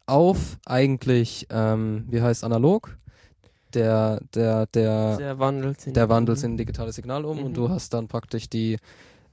auf, 0.05 0.57
eigentlich, 0.65 1.47
ähm, 1.49 2.05
wie 2.09 2.21
heißt 2.21 2.43
analog? 2.43 2.97
Der, 3.73 4.19
der, 4.33 4.65
der, 4.67 5.15
Der 5.15 5.39
wandelt 5.39 5.87
in 5.87 5.93
der 5.93 6.09
wandelt 6.09 6.43
in 6.43 6.53
ein 6.55 6.57
digitales 6.57 6.95
Signal 6.95 7.23
um 7.23 7.37
Mhm. 7.37 7.43
und 7.45 7.53
du 7.55 7.69
hast 7.69 7.93
dann 7.93 8.09
praktisch 8.09 8.49
die, 8.49 8.77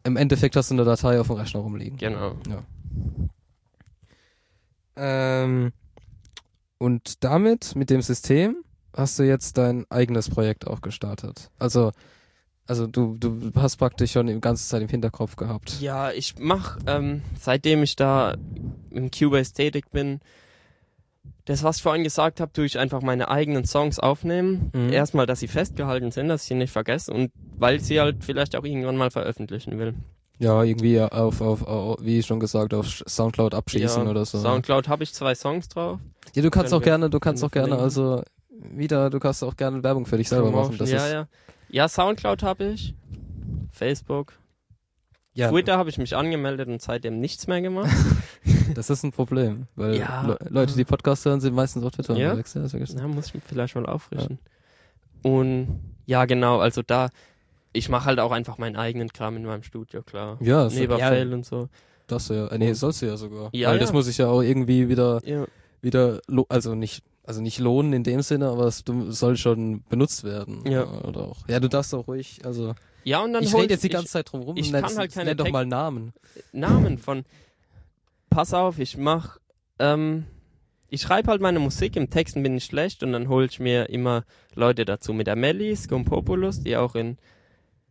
im 0.05 0.17
Endeffekt 0.17 0.55
hast 0.55 0.71
du 0.71 0.75
eine 0.77 0.85
Datei 0.85 1.19
auf 1.21 1.27
dem 1.27 1.37
Rechner 1.37 1.59
rumliegen. 1.61 1.99
Genau. 1.99 2.37
Ähm, 4.99 5.73
und 6.79 7.25
damit, 7.25 7.77
mit 7.77 7.91
dem 7.91 8.03
System, 8.03 8.57
hast 8.95 9.19
du 9.19 9.23
jetzt 9.23 9.59
dein 9.59 9.87
eigenes 9.91 10.29
Projekt 10.29 10.67
auch 10.67 10.81
gestartet. 10.81 11.51
Also, 11.59 11.93
also 12.67 12.87
du, 12.87 13.17
du 13.19 13.51
hast 13.57 13.77
praktisch 13.77 14.13
schon 14.13 14.27
die 14.27 14.41
ganze 14.41 14.69
Zeit 14.69 14.83
im 14.83 14.89
Hinterkopf 14.89 15.37
gehabt. 15.37 15.81
Ja, 15.81 16.11
ich 16.11 16.35
mach, 16.39 16.79
ähm, 16.87 17.23
seitdem 17.39 17.83
ich 17.83 17.97
da 17.97 18.37
im 18.91 19.11
Cubase 19.11 19.53
tätig 19.53 19.91
bin, 19.91 20.21
das, 21.47 21.63
was 21.63 21.79
ich 21.79 21.83
vorhin 21.83 22.05
gesagt 22.05 22.41
habe, 22.41 22.53
tue 22.53 22.67
ich 22.67 22.79
einfach 22.79 23.01
meine 23.01 23.29
eigenen 23.29 23.65
Songs 23.65 23.99
aufnehmen. 23.99 24.71
Mhm. 24.75 24.93
Erstmal, 24.93 25.25
dass 25.25 25.41
sie 25.41 25.49
festgehalten 25.49 26.11
sind, 26.11 26.29
dass 26.29 26.43
ich 26.43 26.49
sie 26.49 26.55
nicht 26.55 26.71
vergesse 26.71 27.13
und 27.13 27.33
weil 27.57 27.77
ich 27.77 27.85
sie 27.85 28.01
halt 28.01 28.23
vielleicht 28.23 28.55
auch 28.55 28.65
irgendwann 28.65 28.97
mal 28.97 29.11
veröffentlichen 29.11 29.79
will. 29.79 29.95
Ja, 30.39 30.63
irgendwie 30.63 31.01
auf, 31.01 31.41
auf, 31.41 31.63
auf 31.67 31.99
wie 32.01 32.23
schon 32.23 32.39
gesagt, 32.39 32.73
auf 32.73 32.87
Soundcloud 32.87 33.55
abschließen 33.55 34.05
ja, 34.05 34.11
oder 34.11 34.25
so. 34.25 34.39
Soundcloud 34.39 34.89
habe 34.89 35.03
ich 35.03 35.13
zwei 35.13 35.35
Songs 35.35 35.69
drauf. 35.69 35.99
Ja, 36.35 36.43
du 36.43 36.51
kannst 36.51 36.71
Können 36.71 36.81
auch 36.81 36.85
gerne, 36.85 37.11
du 37.11 37.19
kannst 37.19 37.43
auch 37.43 37.51
gerne, 37.51 37.69
verlinken. 37.69 37.85
also 37.85 38.23
wieder, 38.51 39.11
du 39.11 39.19
kannst 39.19 39.43
auch 39.43 39.57
gerne 39.57 39.83
Werbung 39.83 40.07
für 40.07 40.17
dich 40.17 40.29
selber 40.29 40.51
machen. 40.51 40.77
Das 40.79 40.91
ja, 40.91 41.05
ist, 41.05 41.13
ja. 41.13 41.29
Ja, 41.71 41.89
Soundcloud 41.89 42.43
habe 42.43 42.65
ich. 42.65 42.95
Facebook. 43.73 44.33
ja, 45.35 45.51
Twitter 45.51 45.77
habe 45.77 45.91
ich 45.91 45.99
mich 45.99 46.17
angemeldet 46.17 46.69
und 46.69 46.81
seitdem 46.83 47.21
nichts 47.21 47.47
mehr 47.47 47.61
gemacht. 47.61 47.91
das 48.75 48.91
ist 48.91 49.03
ein 49.05 49.13
Problem, 49.13 49.67
weil 49.77 49.97
Ja. 49.97 50.23
Le 50.27 50.39
Leute, 50.51 50.75
die 50.75 50.85
Podcasts 50.85 51.25
hören, 51.25 51.41
sind 51.41 51.55
meistens 51.55 51.85
auf 51.85 51.93
Twitter 51.93 52.15
Ja? 52.17 52.31
unterwegs. 52.31 52.55
Ja, 52.55 53.07
muss 53.09 53.27
ich 53.27 53.35
mich 53.35 53.43
vielleicht 53.45 53.75
mal 53.75 53.87
auffrischen. 53.87 54.39
Und 55.23 55.81
ja, 56.07 56.25
genau, 56.25 56.59
also 56.59 56.83
da, 56.83 57.11
ich 57.73 57.89
mache 57.89 58.07
halt 58.07 58.19
auch 58.21 58.33
einfach 58.33 58.59
meinen 58.59 58.77
eigenen 58.77 59.09
Kram 59.13 59.37
in 59.37 59.45
meinem 59.45 59.63
Studio, 59.63 60.03
klar. 60.03 60.39
Ja, 60.41 60.65
das- 60.65 60.75
Neberfell 60.75 61.29
ja, 61.29 61.35
und 61.35 61.45
so. 61.47 61.69
das 62.07 62.29
ja, 62.29 62.47
äh, 62.49 62.59
nee, 62.59 62.73
sollst 62.73 63.03
du 63.03 63.07
ja 63.07 63.17
sogar. 63.17 63.51
Ja, 63.53 63.71
weil 63.71 63.79
das 63.79 63.91
ja. 63.91 63.95
muss 63.95 64.09
ich 64.09 64.19
ja 64.19 64.29
auch 64.29 64.43
irgendwie 64.43 64.89
wieder, 64.89 65.21
Ja, 65.25 65.47
wieder, 65.83 66.21
also 66.49 66.75
nicht, 66.75 67.03
also 67.25 67.41
nicht 67.43 67.59
lohnen 67.59 67.93
in 67.93 68.05
dem 68.05 68.23
Sinne, 68.23 68.49
aber 68.49 68.65
es 68.67 68.83
soll 69.11 69.37
schon 69.37 69.83
benutzt 69.89 70.25
werden. 70.25 70.63
Ja. 70.67 70.85
Oder 71.05 71.21
auch. 71.23 71.47
Ja, 71.49 71.61
du 71.61 71.69
darfst 71.69 71.95
auch 71.95 72.09
ruhig, 72.09 72.41
also. 72.45 72.75
ja 73.05 73.21
und 73.23 73.33
dann 73.35 73.43
ich 73.45 73.55
rede 73.55 73.75
jetzt 73.75 73.83
die 73.83 73.89
ich 73.89 73.93
ganze 73.93 74.09
Zeit 74.13 74.33
drum 74.33 74.41
rum. 74.41 74.57
ich 74.57 74.71
nenn- 74.73 74.81
kann 74.83 74.97
halt 74.97 75.13
keine 75.13 75.31
Nenn 75.31 75.37
doch 75.37 75.51
mal 75.51 75.67
Namen. 75.67 76.13
Namen 76.53 76.99
von, 76.99 77.25
pass 78.31 78.55
auf, 78.55 78.79
ich 78.79 78.97
mach, 78.97 79.39
ähm, 79.79 80.25
ich 80.91 81.03
schreibe 81.03 81.31
halt 81.31 81.43
meine 81.43 81.59
Musik, 81.59 81.97
im 81.97 82.09
Texten 82.09 82.43
bin 82.43 82.57
ich 82.57 82.65
schlecht 82.65 83.03
und 83.03 83.13
dann 83.13 83.29
hol 83.29 83.45
ich 83.45 83.61
mir 83.61 83.91
immer 83.91 84.25
Leute 84.55 84.87
dazu. 84.87 85.13
Mit 85.13 85.27
der 85.27 85.37
Melli 85.37 85.77
Skompopoulos, 85.77 86.61
die 86.61 86.77
auch 86.79 86.95
in 86.95 87.19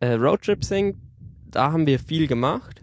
äh, 0.00 0.12
Roadtrip 0.12 0.64
singt, 0.64 0.96
da 1.50 1.72
haben 1.72 1.86
wir 1.86 1.98
viel 1.98 2.26
gemacht. 2.26 2.82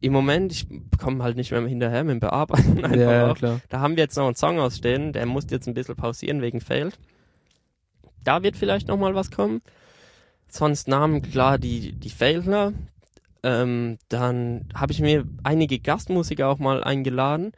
Im 0.00 0.12
Moment, 0.12 0.52
ich 0.52 0.66
komme 0.98 1.24
halt 1.24 1.36
nicht 1.36 1.50
mehr 1.50 1.66
hinterher 1.66 2.04
mit 2.04 2.12
dem 2.12 2.20
Bearbeiten 2.20 2.84
einfach 2.84 2.96
ja, 2.96 3.30
auch. 3.30 3.36
klar. 3.36 3.60
Da 3.68 3.80
haben 3.80 3.96
wir 3.96 4.02
jetzt 4.02 4.16
noch 4.16 4.26
einen 4.26 4.36
Song 4.36 4.58
ausstehen, 4.58 5.12
der 5.12 5.26
muss 5.26 5.46
jetzt 5.50 5.66
ein 5.66 5.74
bisschen 5.74 5.96
pausieren 5.96 6.42
wegen 6.42 6.60
Failed. 6.60 6.98
Da 8.22 8.42
wird 8.42 8.56
vielleicht 8.56 8.88
noch 8.88 8.98
mal 8.98 9.14
was 9.14 9.30
kommen. 9.30 9.62
Sonst 10.48 10.88
Namen, 10.88 11.22
klar, 11.22 11.58
die, 11.58 11.92
die 11.92 12.10
Failner. 12.10 12.72
Ähm, 13.42 13.98
dann 14.08 14.68
habe 14.74 14.92
ich 14.92 15.00
mir 15.00 15.24
einige 15.42 15.78
Gastmusiker 15.78 16.48
auch 16.48 16.58
mal 16.58 16.82
eingeladen. 16.82 17.52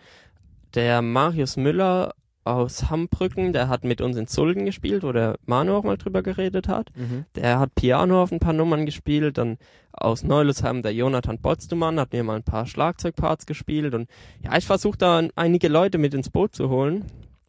Der 0.75 1.03
Marius 1.03 1.57
Müller 1.57 2.15
aus 2.47 2.91
Hambrücken, 2.91 3.53
der 3.53 3.69
hat 3.69 3.85
mit 3.85 4.01
uns 4.01 4.17
in 4.17 4.27
Sulden 4.27 4.65
gespielt, 4.65 5.03
wo 5.03 5.13
der 5.13 5.37
Manu 5.47 5.75
auch 5.75 5.83
mal 5.83 5.97
drüber 5.97 6.23
geredet 6.23 6.69
hat. 6.69 6.91
Mhm. 6.95 7.25
Der 7.35 7.59
hat 7.59 7.75
Piano 7.75 8.23
auf 8.23 8.31
ein 8.31 8.39
paar 8.39 8.53
Nummern 8.53 8.87
gespielt, 8.87 9.39
dann 9.39 9.59
aus 9.93 10.23
Neulesheim 10.23 10.83
der 10.83 10.95
Jonathan 10.95 11.39
Botstumann 11.39 11.99
hat 11.99 12.13
mir 12.13 12.23
mal 12.23 12.37
ein 12.37 12.43
paar 12.45 12.67
Schlagzeugparts 12.67 13.47
gespielt 13.47 13.95
und 13.95 14.09
ja, 14.43 14.57
ich 14.57 14.67
versuche 14.67 14.99
da 14.99 15.23
einige 15.35 15.69
Leute 15.69 15.99
mit 15.99 16.15
ins 16.15 16.31
Boot 16.31 16.55
zu 16.55 16.69
holen 16.69 17.05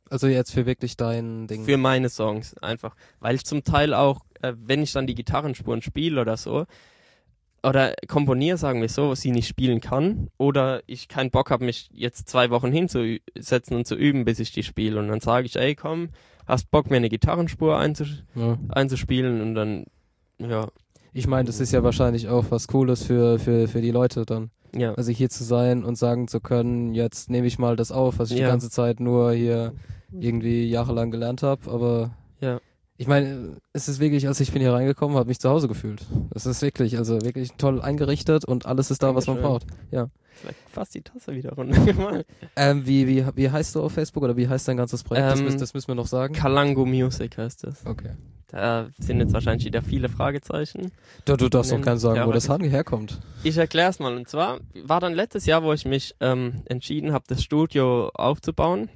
Also 0.10 0.28
jetzt 0.28 0.52
für 0.52 0.66
wirklich 0.66 0.98
dein 0.98 1.48
Ding. 1.48 1.66
für 1.66 1.78
meine 1.78 2.10
Songs 2.10 2.58
einfach, 2.58 2.96
weil 3.20 3.36
ich 3.36 3.46
zum 3.46 3.64
Teil 3.64 3.94
auch, 3.94 4.22
äh, 4.42 4.54
wenn 4.58 4.82
ich 4.82 4.94
dann 4.94 5.06
die 5.08 5.16
Gitarrenspuren 5.16 5.82
spiele 5.82 6.22
oder 6.22 6.38
so 6.38 6.66
oder 7.64 7.94
komponiere, 8.08 8.58
sagen 8.58 8.82
wir 8.82 8.90
so, 8.90 9.14
sie 9.16 9.32
nicht 9.32 9.48
spielen 9.48 9.82
kann 9.82 10.30
oder 10.38 10.82
ich 10.88 11.08
keinen 11.08 11.32
Bock 11.32 11.52
habe, 11.52 11.66
mich 11.66 11.90
jetzt 11.94 12.30
zwei 12.30 12.50
Wochen 12.50 12.72
hinzusetzen 12.72 13.76
und 13.76 13.86
zu 13.88 13.96
üben, 13.96 14.26
bis 14.26 14.40
ich 14.40 14.52
die 14.52 14.64
spiele 14.64 15.00
und 15.00 15.08
dann 15.08 15.20
sage 15.20 15.46
ich, 15.48 15.56
ey 15.58 15.76
komm, 15.76 16.10
hast 16.46 16.70
Bock 16.72 16.90
mir 16.90 16.98
eine 16.98 17.10
Gitarrenspur 17.10 17.78
einzus 17.78 18.24
ja. 18.36 18.58
einzuspielen 18.70 19.42
und 19.42 19.56
dann 19.56 19.86
ja, 20.40 20.68
Ich 21.14 21.28
meine, 21.28 21.46
das 21.48 21.60
ist 21.60 21.72
ja 21.74 21.84
wahrscheinlich 21.84 22.28
auch 22.30 22.46
was 22.50 22.68
Cooles 22.68 23.04
für, 23.04 23.40
für, 23.40 23.68
für 23.68 23.82
die 23.82 23.92
Leute 23.92 24.26
dann. 24.26 24.52
ja. 24.76 24.94
Also 24.94 25.12
hier 25.12 25.30
zu 25.30 25.44
sein 25.44 25.84
und 25.84 25.96
sagen 25.98 26.28
zu 26.28 26.40
können, 26.40 26.94
jetzt 26.94 27.30
nehme 27.30 27.48
ich 27.48 27.58
mal 27.60 27.76
das 27.76 27.92
auf, 27.92 28.20
was 28.20 28.30
ich 28.32 28.38
Ja. 28.38 28.46
die 28.46 28.52
ganze 28.52 28.70
Zeit 28.70 29.00
nur 29.00 29.34
hier 29.34 29.74
irgendwie 30.12 30.70
jahrelang 30.70 31.10
gelernt 31.12 31.42
habe, 31.44 31.70
aber 31.72 32.12
Ja. 32.40 32.60
Ich 33.00 33.08
meine, 33.08 33.58
es 33.74 33.88
ist 33.88 34.00
wirklich, 34.00 34.28
als 34.28 34.40
ich 34.40 34.52
bin 34.52 34.62
hier 34.62 34.74
reingekommen, 34.74 35.18
habe 35.18 35.28
mich 35.30 35.40
zu 35.40 35.50
Hause 35.50 35.68
gefühlt. 35.68 36.04
Das 36.32 36.46
ist 36.48 36.62
wirklich, 36.64 36.98
also 36.98 37.22
wirklich 37.22 37.52
toll 37.58 37.82
eingerichtet 37.82 38.44
und 38.46 38.66
alles 38.66 38.90
ist 38.90 39.04
da, 39.04 39.14
was 39.14 39.28
man 39.28 39.38
Dankeschön. 39.38 39.60
braucht. 39.60 39.68
Ja. 39.92 40.10
Vielleicht 40.42 40.58
fast 40.72 40.96
die 40.96 41.02
Tasse 41.02 41.34
wieder 41.34 41.54
runtergemacht. 41.54 42.26
Ähm, 42.56 42.86
wie, 42.88 43.08
wie, 43.08 43.26
wie 43.36 43.50
heißt 43.52 43.76
du 43.76 43.82
auf 43.84 43.92
Facebook 43.94 44.24
oder 44.24 44.36
wie 44.38 44.48
heißt 44.48 44.68
dein 44.68 44.78
ganzes 44.78 45.04
Projekt? 45.04 45.28
das, 45.28 45.40
Ähm, 45.40 45.46
müssen, 45.46 45.60
das 45.60 45.74
müssen 45.74 45.88
wir 45.90 45.96
noch 45.96 46.08
sagen. 46.08 46.34
Kalango 46.34 46.86
Music 46.86 47.38
heißt 47.38 47.64
es. 47.66 47.86
Okay. 47.86 48.12
Da 48.48 48.88
sind 48.98 49.20
jetzt 49.20 49.34
wahrscheinlich 49.34 49.66
wieder 49.66 49.82
viele 49.82 50.08
Fragezeichen. 50.10 50.92
Du, 51.26 51.36
du 51.36 51.50
darfst 51.50 51.72
doch 51.72 51.82
gerne 51.82 52.00
sagen, 52.00 52.16
ja, 52.16 52.28
wo 52.28 52.32
das 52.32 52.48
warte. 52.48 52.66
herkommt. 52.66 53.20
Ich 53.44 53.58
erkläre 53.58 53.90
es 53.90 54.00
mal. 54.00 54.16
Und 54.16 54.28
zwar 54.30 54.60
war 54.86 55.02
dann 55.02 55.14
letztes 55.14 55.46
Jahr, 55.46 55.64
wo 55.64 55.74
ich 55.74 55.86
mich 55.86 56.16
ähm, 56.22 56.62
entschieden 56.66 57.12
habe, 57.12 57.26
das 57.28 57.44
Studio 57.44 58.10
aufzubauen, 58.14 58.90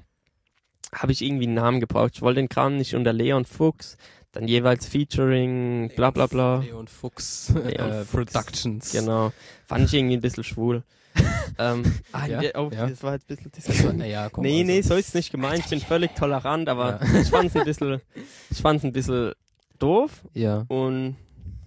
habe 0.93 1.11
ich 1.11 1.21
irgendwie 1.21 1.45
einen 1.45 1.53
Namen 1.55 1.79
gebraucht. 1.79 2.11
Ich 2.15 2.21
wollte 2.21 2.39
den 2.41 2.49
Kram 2.49 2.77
nicht 2.77 2.93
unter 2.95 3.13
Leon 3.13 3.45
Fuchs, 3.45 3.97
dann 4.33 4.47
jeweils 4.47 4.87
Featuring, 4.87 5.91
bla 5.95 6.11
bla 6.11 6.27
bla. 6.27 6.59
Leon 6.59 6.87
Fuchs 6.87 7.53
Leon 7.53 7.89
äh, 7.91 8.03
Fuchs. 8.05 8.11
Productions. 8.11 8.91
Genau. 8.91 9.31
Fand 9.65 9.85
ich 9.85 9.93
irgendwie 9.93 10.15
ein 10.17 10.21
bisschen 10.21 10.43
schwul. 10.43 10.83
ähm, 11.59 11.83
ah, 12.13 12.25
Ja, 12.25 12.41
ja, 12.41 12.51
oh, 12.55 12.69
ja. 12.73 12.87
das 12.87 13.03
war 13.03 13.13
jetzt 13.13 13.29
ein 13.29 13.35
bisschen 13.35 13.51
diskriminierend. 13.51 14.31
komm. 14.31 14.43
Nee, 14.43 14.61
also. 14.61 14.71
nee, 14.71 14.81
so 14.81 14.95
ist 14.95 15.09
es 15.09 15.13
nicht 15.13 15.31
gemeint. 15.31 15.59
Ich 15.59 15.69
bin 15.69 15.81
völlig 15.81 16.15
tolerant, 16.15 16.69
aber 16.69 16.99
Ja. 17.03 17.19
ich 17.21 17.29
fand's 17.29 17.55
ein 17.55 17.65
bisschen, 17.65 18.01
ich 18.49 18.57
fand's 18.61 18.85
ein 18.85 18.93
bisschen 18.93 19.33
doof 19.77 20.21
Ja. 20.33 20.63
und 20.69 21.17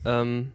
ähm, 0.06 0.52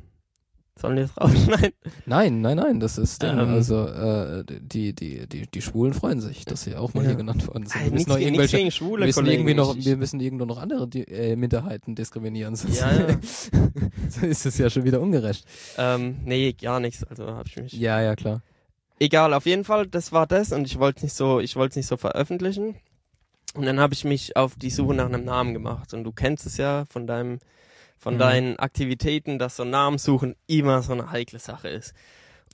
sollen 0.80 0.96
wir 0.98 1.04
das 1.04 1.18
rausschneiden? 1.18 1.74
Nein, 2.06 2.42
nein, 2.42 2.58
nein, 2.58 2.80
das 2.80 2.98
ist 2.98 3.22
Ding. 3.22 3.32
Ähm. 3.32 3.50
also 3.50 3.86
äh, 3.88 4.44
die, 4.48 4.94
die, 4.94 5.28
die, 5.28 5.48
die 5.48 5.62
Schwulen 5.62 5.94
freuen 5.94 6.22
sich, 6.22 6.46
dass 6.46 6.64
sie 6.64 6.76
auch 6.76 6.94
mal 6.94 7.02
Ja. 7.04 7.10
hier 7.10 7.18
genannt 7.18 7.48
worden 7.48 7.66
sind. 7.66 7.84
Wir 7.86 7.92
müssen 7.92 8.10
noch 8.10 8.18
nichts 8.18 8.52
gegen 8.52 8.72
schwule 8.72 9.06
müssen 9.06 9.26
irgendwie 9.26 9.54
noch, 9.54 9.76
wir 9.76 9.98
müssen 9.98 10.20
irgendwo 10.20 10.46
noch 10.46 10.58
andere 10.58 10.88
die, 10.88 11.04
äh, 11.08 11.36
Minderheiten 11.36 11.96
diskriminieren. 11.96 12.56
Sonst 12.56 12.80
Ja, 12.80 12.92
ja. 13.10 13.20
so 14.10 14.26
ist 14.26 14.46
es 14.46 14.58
ja 14.58 14.70
schon 14.70 14.84
wieder 14.84 15.02
ungerecht. 15.02 15.46
Ähm, 15.78 16.18
nee, 16.26 16.54
gar 16.54 16.80
nichts. 16.80 17.04
Also 17.04 17.28
hab 17.28 17.48
ich 17.48 17.58
mich. 17.58 17.74
Ja, 17.74 18.02
ja, 18.02 18.16
klar. 18.16 18.42
Egal, 19.00 19.34
auf 19.34 19.46
jeden 19.46 19.64
Fall, 19.64 19.88
das 19.88 20.12
war 20.12 20.28
das 20.28 20.52
und 20.52 20.66
ich 20.66 20.78
wollte 20.78 21.04
nicht 21.06 21.14
so, 21.14 21.40
ich 21.40 21.56
wollte 21.56 21.80
nicht 21.80 21.88
so 21.88 21.96
veröffentlichen. 21.96 22.76
Und 23.56 23.66
dann 23.66 23.80
habe 23.80 23.94
ich 23.94 24.04
mich 24.04 24.36
auf 24.36 24.56
die 24.56 24.70
Suche 24.70 24.94
nach 24.94 25.06
einem 25.08 25.24
Namen 25.26 25.54
gemacht. 25.54 25.94
Und 25.94 26.04
du 26.04 26.12
kennst 26.12 26.46
es 26.46 26.58
ja 26.58 26.86
von 26.90 27.08
deinem, 27.08 27.40
von 28.00 28.16
Mhm. 28.16 28.20
deinen 28.20 28.60
Aktivitäten, 28.60 29.38
dass 29.40 29.56
so 29.58 29.64
Namensuchen 29.66 30.36
immer 30.48 30.82
so 30.82 30.94
eine 30.94 31.12
heikle 31.12 31.40
Sache 31.40 31.68
ist. 31.68 31.94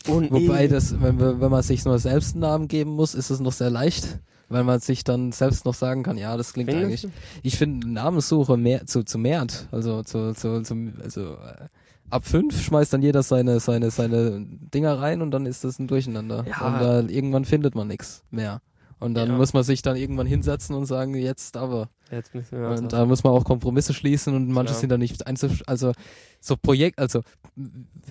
Und 0.07 0.31
Wobei 0.31 0.67
das, 0.67 1.01
wenn, 1.01 1.19
wenn 1.19 1.51
man 1.51 1.63
sich 1.63 1.85
nur 1.85 1.97
selbst 1.99 2.34
einen 2.34 2.41
Namen 2.41 2.67
geben 2.67 2.91
muss, 2.91 3.15
ist 3.15 3.30
es 3.30 3.39
noch 3.39 3.53
sehr 3.53 3.69
leicht, 3.69 4.19
weil 4.49 4.63
man 4.63 4.80
sich 4.80 5.03
dann 5.03 5.31
selbst 5.31 5.65
noch 5.65 5.73
sagen 5.73 6.03
kann, 6.03 6.17
ja, 6.17 6.35
das 6.38 6.53
klingt 6.53 6.69
Findest 6.69 7.05
eigentlich. 7.05 7.13
Ich 7.43 7.57
finde 7.57 7.88
Namenssuche 7.89 8.57
mehr 8.57 8.85
zu, 8.85 9.03
zu 9.03 9.17
mehrt, 9.17 9.67
also 9.72 10.03
zu, 10.03 10.34
zu, 10.34 10.61
zum, 10.63 10.93
also 11.01 11.35
äh, 11.35 11.67
ab 12.09 12.26
fünf 12.27 12.61
schmeißt 12.61 12.93
dann 12.93 13.01
jeder 13.01 13.23
seine, 13.23 13.59
seine, 13.59 13.89
seine 13.89 14.45
Dinger 14.73 14.99
rein 14.99 15.22
und 15.22 15.31
dann 15.31 15.45
ist 15.45 15.63
das 15.63 15.80
ein 15.80 15.88
Durcheinander. 15.88 16.45
Ja. 16.47 16.67
Und 16.67 16.81
dann 16.81 17.09
irgendwann 17.09 17.45
findet 17.45 17.73
man 17.73 17.88
nichts 17.88 18.23
mehr. 18.30 18.61
Und 18.99 19.13
dann 19.13 19.30
Ja. 19.30 19.38
muss 19.38 19.53
man 19.53 19.63
sich 19.63 19.81
dann 19.81 19.95
irgendwann 19.97 20.26
hinsetzen 20.27 20.76
und 20.76 20.85
sagen, 20.85 21.15
jetzt 21.15 21.57
aber. 21.57 21.89
Jetzt 22.11 22.34
müssen 22.34 22.59
wir 22.61 22.69
Und 22.69 22.93
da 22.93 23.05
muss 23.05 23.23
man 23.23 23.34
auch 23.34 23.43
Kompromisse 23.43 23.93
schließen 23.93 24.34
und 24.35 24.47
manche 24.49 24.72
Klar. 24.72 24.80
sind 24.80 24.89
dann 24.89 24.99
nicht 25.01 25.27
einzusch 25.27 25.63
also 25.67 25.91
so 26.39 26.55
Projekt, 26.55 26.99
also 26.99 27.22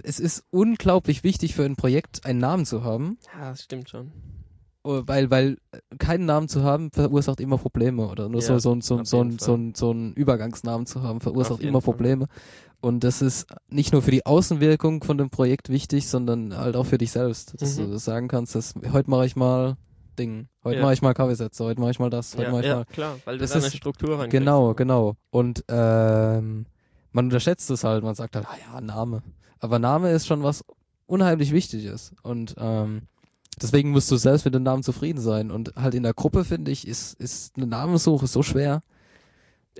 es 0.03 0.19
ist 0.21 0.45
unglaublich 0.51 1.23
wichtig 1.25 1.55
für 1.55 1.65
ein 1.65 1.77
Projekt 1.77 2.27
einen 2.27 2.41
Namen 2.41 2.67
zu 2.67 2.83
haben, 2.85 3.19
Ja, 3.39 3.51
das 3.51 3.63
stimmt 3.63 3.89
schon. 3.89 4.13
Oh, 4.87 5.03
weil 5.07 5.31
weil 5.31 5.57
keinen 5.99 6.27
Namen 6.27 6.49
zu 6.49 6.63
haben 6.63 6.91
verursacht 6.91 7.41
immer 7.41 7.57
Probleme 7.57 8.07
oder 8.07 8.29
nur 8.29 8.43
so 8.43 8.53
Ja, 8.55 8.61
so 8.61 8.73
ein 8.75 8.83
so, 8.83 9.03
so, 9.05 9.23
jeden 9.25 9.39
so, 9.39 9.55
ein 9.57 9.75
so 9.75 9.93
ein 9.93 10.13
Übergangsnamen 10.13 10.87
zu 10.87 11.03
haben 11.03 11.21
verursacht 11.23 11.61
immer 11.61 11.81
Fall. 11.81 11.95
Probleme 11.95 12.27
und 12.83 13.03
das 13.05 13.23
ist 13.23 13.47
nicht 13.69 13.93
nur 13.95 14.03
für 14.03 14.11
die 14.11 14.27
Außenwirkung 14.27 15.03
von 15.03 15.17
dem 15.17 15.31
Projekt 15.31 15.71
wichtig, 15.71 16.07
sondern 16.09 16.55
halt 16.55 16.77
auch 16.77 16.85
für 16.85 16.99
dich 16.99 17.13
selbst, 17.13 17.55
dass 17.63 17.79
Mhm. 17.79 17.93
du 17.93 17.99
sagen 17.99 18.29
kannst, 18.29 18.55
dass 18.55 18.75
heute 18.93 19.09
mache 19.09 19.25
ich 19.25 19.37
mal 19.37 19.77
Ding, 20.15 20.49
heute 20.65 20.77
Ja. 20.79 20.83
mache 20.83 20.95
ich 20.95 21.03
mal 21.03 21.15
Kaffeesätze, 21.15 21.65
heute 21.65 21.81
mache 21.81 21.91
ich 21.93 21.99
mal 21.99 22.11
das, 22.11 22.35
heute 22.35 22.45
Ja, 22.45 22.51
mache 22.51 22.61
ich 22.63 22.67
ja 22.69 22.77
mal 22.77 22.85
klar, 22.87 23.19
weil 23.25 23.37
du 23.39 23.43
Das 23.43 23.53
da 23.53 23.59
eine 23.59 23.71
Struktur 23.71 24.11
reinkriegst. 24.19 24.33
Genau, 24.33 24.75
genau. 24.75 25.17
Und 25.31 25.65
ähm, 25.69 26.67
man 27.13 27.25
unterschätzt 27.27 27.71
es 27.71 27.85
halt, 27.85 28.03
man 28.03 28.15
sagt 28.15 28.37
halt, 28.37 28.47
ah 28.49 28.57
ja, 28.73 28.81
Name. 28.81 29.23
Aber 29.61 29.79
Name 29.79 30.11
ist 30.11 30.27
schon 30.27 30.43
was 30.43 30.65
unheimlich 31.07 31.53
Wichtiges. 31.53 32.13
Und 32.23 32.55
ähm, 32.59 33.03
deswegen 33.61 33.91
musst 33.91 34.11
du 34.11 34.17
selbst 34.17 34.45
mit 34.45 34.55
dem 34.55 34.63
Namen 34.63 34.83
zufrieden 34.83 35.21
sein. 35.21 35.51
Und 35.51 35.75
halt 35.77 35.95
in 35.95 36.03
der 36.03 36.15
Gruppe, 36.15 36.45
finde 36.45 36.71
ich, 36.71 36.87
ist, 36.89 37.15
ist 37.21 37.57
eine 37.57 37.67
Namenssuche 37.67 38.27
so 38.27 38.43
schwer. 38.43 38.83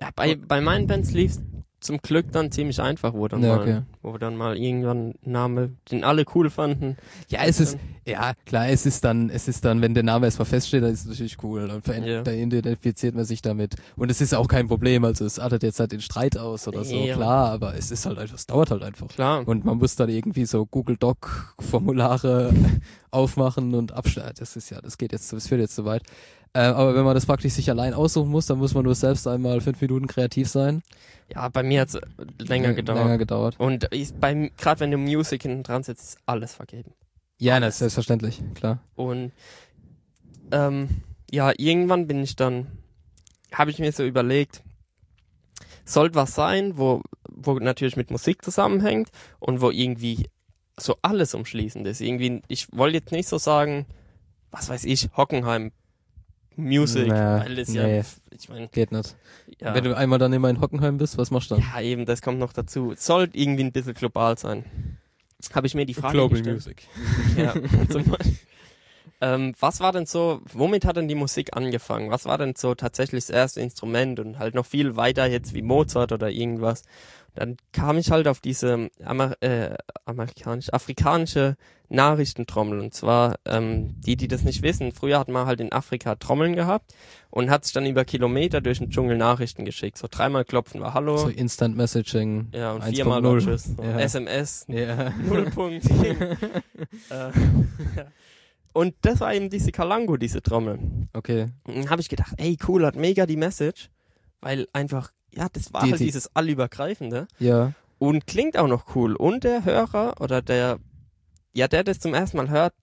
Ja, 0.01 0.11
bei, 0.15 0.37
bei 0.37 0.61
meinen 0.61 0.87
Bands 0.87 1.13
lief 1.13 1.37
zum 1.85 1.99
Glück 1.99 2.33
dann 2.33 2.51
ziemlich 2.51 2.81
einfach, 2.81 3.13
wo 3.15 3.29
dann, 3.29 3.43
Ja, 3.43 3.57
mal, 3.57 3.61
okay. 3.63 3.83
wo 4.03 4.17
dann 4.19 4.37
mal 4.37 4.57
irgendwann 4.57 5.15
Name, 5.23 5.71
den 5.91 6.03
alle 6.03 6.25
cool 6.35 6.49
fanden. 6.51 6.97
Ja, 7.29 7.41
es 7.45 7.61
ist, 7.61 7.79
ja, 8.07 8.33
klar, 8.47 8.69
es 8.69 8.87
ist 8.87 9.05
dann, 9.05 9.29
es 9.31 9.49
ist 9.49 9.65
dann, 9.65 9.83
wenn 9.83 9.93
der 9.95 10.03
Name 10.03 10.27
erstmal 10.27 10.47
feststeht, 10.47 10.83
dann 10.83 10.93
ist 10.93 11.01
es 11.03 11.07
natürlich 11.07 11.37
cool. 11.43 11.69
Dann, 11.69 12.25
dann 12.25 12.35
identifiziert 12.35 13.15
man 13.15 13.25
sich 13.25 13.43
damit. 13.43 13.77
Und 13.97 14.11
es 14.11 14.21
ist 14.21 14.35
auch 14.35 14.49
kein 14.49 14.67
Problem. 14.67 15.05
Also 15.05 15.25
es 15.27 15.39
artet 15.39 15.63
jetzt 15.63 15.79
halt 15.79 15.93
den 15.93 16.01
Streit 16.01 16.37
aus 16.39 16.67
oder 16.67 16.85
so, 16.85 16.97
Ja. 16.97 17.15
klar, 17.17 17.51
aber 17.51 17.75
es 17.77 17.91
ist 17.91 18.07
halt 18.07 18.19
einfach, 18.19 18.37
es 18.37 18.47
dauert 18.47 18.71
halt 18.71 18.83
einfach. 18.83 19.09
Klar. 19.09 19.47
Und 19.47 19.65
man 19.65 19.79
muss 19.79 19.95
dann 19.97 20.09
irgendwie 20.09 20.47
so 20.47 20.65
Google 20.67 20.97
Doc 20.97 21.55
Formulare 21.61 22.53
aufmachen 23.11 23.75
und 23.75 23.93
abschneiden. 23.93 24.35
Das 24.39 24.57
ist 24.57 24.71
ja, 24.71 24.81
das 24.81 24.99
geht 24.99 25.13
jetzt, 25.13 25.33
das 25.33 25.47
führt 25.49 25.61
jetzt 25.61 25.75
zu 25.77 25.85
weit. 25.85 26.03
Äh, 26.55 26.61
aber 26.61 26.95
wenn 26.95 27.05
man 27.05 27.15
das 27.15 27.27
praktisch 27.27 27.53
sich 27.55 27.69
allein 27.69 27.95
aussuchen 27.95 28.31
muss, 28.31 28.47
dann 28.47 28.59
muss 28.59 28.75
man 28.75 28.85
nur 28.85 28.95
selbst 28.95 29.27
einmal 29.27 29.61
fünf 29.61 29.81
Minuten 29.81 30.07
kreativ 30.07 30.49
sein. 30.49 30.83
Ja, 31.35 31.49
bei 31.49 31.63
mir 31.63 31.81
hat's 31.81 31.99
länger 32.39 32.69
Läng- 32.71 32.75
gedauert. 32.75 32.99
Länger 33.01 33.19
gedauert. 33.19 33.59
Und 33.59 33.89
gerade 33.91 34.81
wenn 34.81 34.91
du 34.91 34.99
Music 34.99 35.43
hinten 35.43 35.63
dran 35.65 35.83
setzt, 35.83 36.03
ist 36.05 36.19
alles 36.27 36.55
vergeben. 36.55 36.93
Ja, 37.39 37.59
das 37.59 37.75
ist 37.75 37.79
selbstverständlich, 37.81 38.43
klar. 38.55 38.79
Und 38.95 39.33
ähm, 40.53 40.89
ja, 41.31 41.53
irgendwann 41.57 42.07
bin 42.07 42.23
ich 42.23 42.37
dann, 42.37 42.69
habe 43.53 43.73
ich 43.73 43.81
mir 43.81 43.91
so 43.91 44.05
überlegt, 44.05 44.63
sollte 45.85 46.15
was 46.15 46.35
sein, 46.35 46.79
wo, 46.79 47.03
wo 47.29 47.55
natürlich 47.59 47.97
mit 47.97 48.13
Musik 48.13 48.45
zusammenhängt 48.45 49.11
und 49.41 49.61
wo 49.61 49.71
irgendwie 49.71 50.29
so 50.79 50.97
alles 51.03 51.35
umschließend 51.35 51.87
ist. 51.89 52.01
Irgendwie, 52.01 52.43
ich 52.47 52.69
wollte 52.73 52.99
jetzt 52.99 53.11
nicht 53.13 53.29
so 53.29 53.39
sagen, 53.39 53.87
was 54.53 54.69
weiß 54.69 54.85
ich, 54.85 55.09
Hockenheim 55.17 55.73
Music, 56.57 57.07
Na, 57.09 57.41
weil 57.45 57.57
das 57.57 57.69
nee. 57.69 57.99
ja, 57.99 58.05
ich 58.31 58.49
meine, 58.49 58.69
Geht 58.69 58.93
nicht. 58.93 59.17
ja, 59.61 59.75
Wenn 59.75 59.85
du 59.85 59.97
einmal 59.97 60.19
dann 60.19 60.33
immer 60.33 60.49
in 60.51 60.61
Hockenheim 60.61 60.99
bist, 60.99 61.19
was 61.19 61.31
machst 61.31 61.51
du 61.51 61.57
dann? 61.57 61.65
ja, 61.75 61.81
eben, 61.81 62.07
das 62.07 62.23
kommt 62.23 62.39
noch 62.39 62.53
dazu. 62.53 62.93
Es 62.93 63.05
sollte 63.05 63.37
irgendwie 63.39 63.65
ein 63.65 63.73
bisschen 63.73 63.95
global 63.95 64.39
sein. 64.39 64.65
Habe 65.53 65.67
ich 65.67 65.75
mir 65.75 65.85
die 65.85 65.95
Frage 65.95 66.29
gestellt. 66.29 66.55
Music. 66.55 66.83
Ja, 67.37 67.53
Beispiel. 67.53 68.37
Ähm, 69.21 69.55
was 69.59 69.81
war 69.81 69.93
denn 69.93 70.07
so, 70.07 70.41
womit 70.53 70.85
hat 70.85 70.97
denn 70.97 71.09
die 71.09 71.15
Musik 71.15 71.57
angefangen? 71.57 72.11
Was 72.11 72.25
war 72.27 72.37
denn 72.37 72.55
so 72.57 72.75
tatsächlich 72.75 73.25
das 73.27 73.31
erste 73.31 73.61
Instrument 73.61 74.21
und 74.21 74.39
halt 74.39 74.55
noch 74.55 74.67
viel 74.67 74.97
weiter 74.97 75.27
jetzt 75.27 75.55
wie 75.55 75.63
Mozart 75.63 76.13
oder 76.13 76.31
irgendwas? 76.31 76.83
Dann 77.35 77.57
kam 77.73 77.99
ich 77.99 78.11
halt 78.11 78.29
auf 78.29 78.41
diese 78.41 78.91
Amer 79.03 79.41
äh, 79.43 79.77
amerikanische, 80.05 80.73
afrikanische 80.73 81.57
Nachrichtentrommel 81.89 82.81
und 82.81 82.95
zwar 82.95 83.37
ähm, 83.45 84.01
die, 84.01 84.17
die 84.17 84.29
das 84.29 84.43
nicht 84.43 84.63
wissen. 84.63 84.93
Früher 84.93 85.19
hat 85.19 85.29
man 85.29 85.47
halt 85.47 85.61
in 85.61 85.73
Afrika 85.73 86.15
Trommeln 86.15 86.55
gehabt 86.55 86.95
und 87.31 87.51
hat 87.51 87.65
sich 87.65 87.73
dann 87.75 87.87
über 87.87 88.05
Kilometer 88.05 88.61
durch 88.61 88.79
den 88.79 88.91
Dschungel 88.91 89.17
Nachrichten 89.17 89.65
geschickt. 89.65 89.99
So 89.99 90.07
dreimal 90.11 90.45
klopfen 90.45 90.81
war 90.81 90.95
Hallo. 90.95 91.17
So 91.17 91.29
Instant 91.29 91.77
Messaging. 91.77 92.49
ja, 92.53 92.73
und 92.73 92.83
1.0. 92.83 92.95
viermal 92.95 93.39
Tschüss. 93.41 93.75
Ja. 93.81 93.99
SMS, 93.99 94.65
Ja. 94.69 95.11
Nullpunkt. 95.11 95.85
äh. 97.11 97.31
Und 98.73 98.95
das 99.03 99.21
war 99.21 99.33
eben 99.33 99.51
diese 99.51 99.71
Kalango, 99.71 100.17
diese 100.17 100.43
Trommel. 100.43 100.79
Okay. 101.13 101.49
Und 101.65 101.77
dann 101.77 101.91
habe 101.91 102.03
ich 102.03 102.09
gedacht, 102.09 102.33
ey, 102.39 102.57
cool, 102.67 102.85
hat 102.85 102.97
mega 102.97 103.25
die 103.25 103.37
Message, 103.37 103.89
weil 104.41 104.67
einfach, 104.73 105.13
ja, 105.37 105.49
das 105.53 105.73
war 105.73 105.85
Die- 105.85 105.91
halt 105.93 106.01
die- 106.01 106.05
dieses 106.07 106.35
allübergreifende 106.35 107.27
Ja. 107.39 107.73
und 107.99 108.27
klingt 108.27 108.57
auch 108.57 108.69
noch 108.69 108.95
cool. 108.97 109.17
Und 109.17 109.45
der 109.45 109.65
Hörer 109.65 110.15
oder 110.21 110.43
der, 110.43 110.79
ja, 111.53 111.69
der 111.69 111.85
das 111.85 112.01
zum 112.01 112.15
ersten 112.15 112.37
Mal 112.37 112.51
hört, 112.51 112.75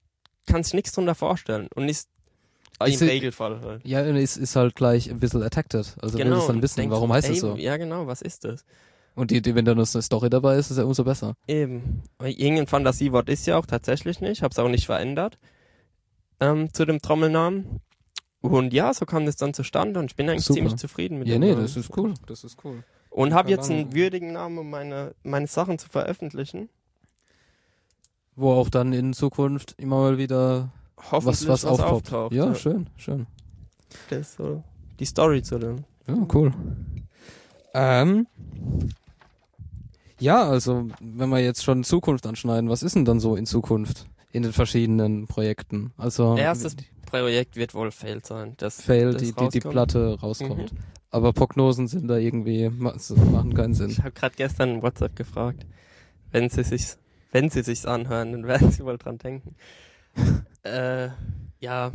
kann 0.48 0.64
sich 0.64 0.74
nichts 0.74 0.92
drunter 0.94 1.16
vorstellen 1.16 1.68
und 1.76 1.88
ist 1.90 2.10
Ist 2.84 3.02
im 3.02 3.08
es- 3.08 3.14
Regelfall 3.14 3.62
halt. 3.62 3.86
Ja, 3.86 4.02
und 4.02 4.16
es 4.16 4.38
ist 4.38 4.56
halt 4.56 4.76
gleich 4.76 5.10
ein 5.10 5.20
bisschen 5.20 5.44
attacked. 5.44 5.76
Also 5.76 6.18
will 6.18 6.34
es 6.34 6.48
dann 6.48 6.62
wissen, 6.62 6.78
denkst 6.78 6.92
warum 6.92 7.14
heißt 7.14 7.30
es 7.30 7.40
so? 7.40 7.56
Ja, 7.56 7.78
genau, 7.78 8.08
was 8.08 8.22
ist 8.22 8.44
das? 8.44 8.66
Und 9.14 9.30
die, 9.30 9.42
die, 9.42 9.54
wenn 9.56 9.66
da 9.66 9.76
noch 9.76 9.94
eine 9.94 10.02
Story 10.02 10.30
dabei 10.30 10.56
ist, 10.56 10.72
ist 10.72 10.78
ja 10.78 10.86
umso 10.86 11.04
besser. 11.04 11.36
Eben. 11.48 12.02
Irgendein 12.24 12.66
Fantasiewort 12.68 13.28
ist 13.30 13.46
ja 13.46 13.58
auch 13.58 13.66
tatsächlich 13.66 14.22
nicht, 14.22 14.42
hab's 14.42 14.58
auch 14.58 14.70
nicht 14.70 14.86
verändert 14.86 15.38
ähm, 16.40 16.74
zu 16.74 16.86
dem 16.86 17.02
Trommelnamen. 17.02 17.82
Und 18.42 18.74
ja, 18.74 18.94
so 18.94 19.06
kam 19.06 19.26
das 19.26 19.36
dann 19.36 19.54
zustande 19.54 20.00
und 20.00 20.08
ich 20.08 20.16
bin 20.16 20.28
eigentlich 20.30 20.46
Super. 20.46 20.56
ziemlich 20.58 20.76
zufrieden 20.78 21.20
mit 21.20 21.28
Ja, 21.28 21.36
dem 21.36 21.42
nee, 21.42 21.52
Namen. 21.52 21.62
das 21.62 21.78
ist 21.78 21.96
cool. 21.98 22.14
Das 22.26 22.44
ist 22.44 22.58
cool. 22.64 22.84
Und 23.12 23.34
habe 23.34 23.50
jetzt 23.50 23.70
einen 23.70 23.94
würdigen 23.94 24.32
Namen, 24.34 24.58
um 24.58 24.70
meine, 24.70 25.14
meine 25.24 25.48
Sachen 25.48 25.78
zu 25.78 25.90
veröffentlichen. 25.90 26.70
Wo 28.36 28.54
auch 28.54 28.70
dann 28.70 28.94
in 28.94 29.14
Zukunft 29.14 29.76
immer 29.78 29.98
mal 29.98 30.18
wieder 30.18 30.72
was, 31.12 31.48
was, 31.48 31.66
aufpoppt. 31.66 31.92
auftaucht. 31.92 32.34
ja, 32.34 32.56
schön, 32.56 32.90
schön. 32.96 33.28
Das 34.10 34.20
ist 34.20 34.38
so 34.38 34.64
die 35.00 35.06
Story 35.06 35.44
zu 35.44 35.60
dem. 35.60 35.84
Ja, 36.08 36.16
cool. 36.34 36.54
Ähm, 37.74 38.28
Ja, 40.20 40.44
also 40.48 40.88
wenn 41.02 41.30
wir 41.30 41.40
jetzt 41.40 41.64
schon 41.64 41.84
Zukunft 41.84 42.26
anschneiden, 42.28 42.70
was 42.70 42.84
ist 42.84 42.96
denn 42.96 43.06
dann 43.06 43.20
so 43.20 43.36
in 43.36 43.46
Zukunft 43.46 44.08
in 44.32 44.44
den 44.44 44.54
verschiedenen 44.54 45.28
Projekten? 45.28 45.92
Also 45.98 46.38
Erstes 46.38 46.76
Projekt 47.12 47.56
wird 47.56 47.74
wohl 47.74 47.92
Failed 47.92 48.26
sein. 48.26 48.54
Das, 48.58 48.82
Fail, 48.82 49.14
das 49.14 49.22
die, 49.22 49.34
die, 49.34 49.50
die. 49.50 49.60
Platte 49.60 50.18
rauskommt. 50.20 50.72
Mhm. 50.74 50.78
Aber 51.10 51.34
Prognosen 51.34 51.88
sind 51.88 52.08
da 52.08 52.18
irgendwie, 52.18 52.70
ma- 52.70 52.96
machen 53.32 53.54
keinen 53.54 53.74
Sinn. 53.74 53.90
Ich 53.90 54.00
habe 54.00 54.12
gerade 54.12 54.36
gestern 54.36 54.82
WhatsApp 54.82 55.16
gefragt, 55.16 55.66
wenn 56.32 56.50
sie 56.50 56.64
sich, 56.64 56.88
wenn 57.32 57.50
sie 57.50 57.64
sich's 57.64 57.86
anhören, 57.86 58.32
dann 58.32 58.44
werden 58.48 58.72
sie 58.72 58.84
wohl 58.86 58.98
dran 58.98 59.18
denken. 59.18 59.56
äh, 60.64 61.10
ja, 61.60 61.92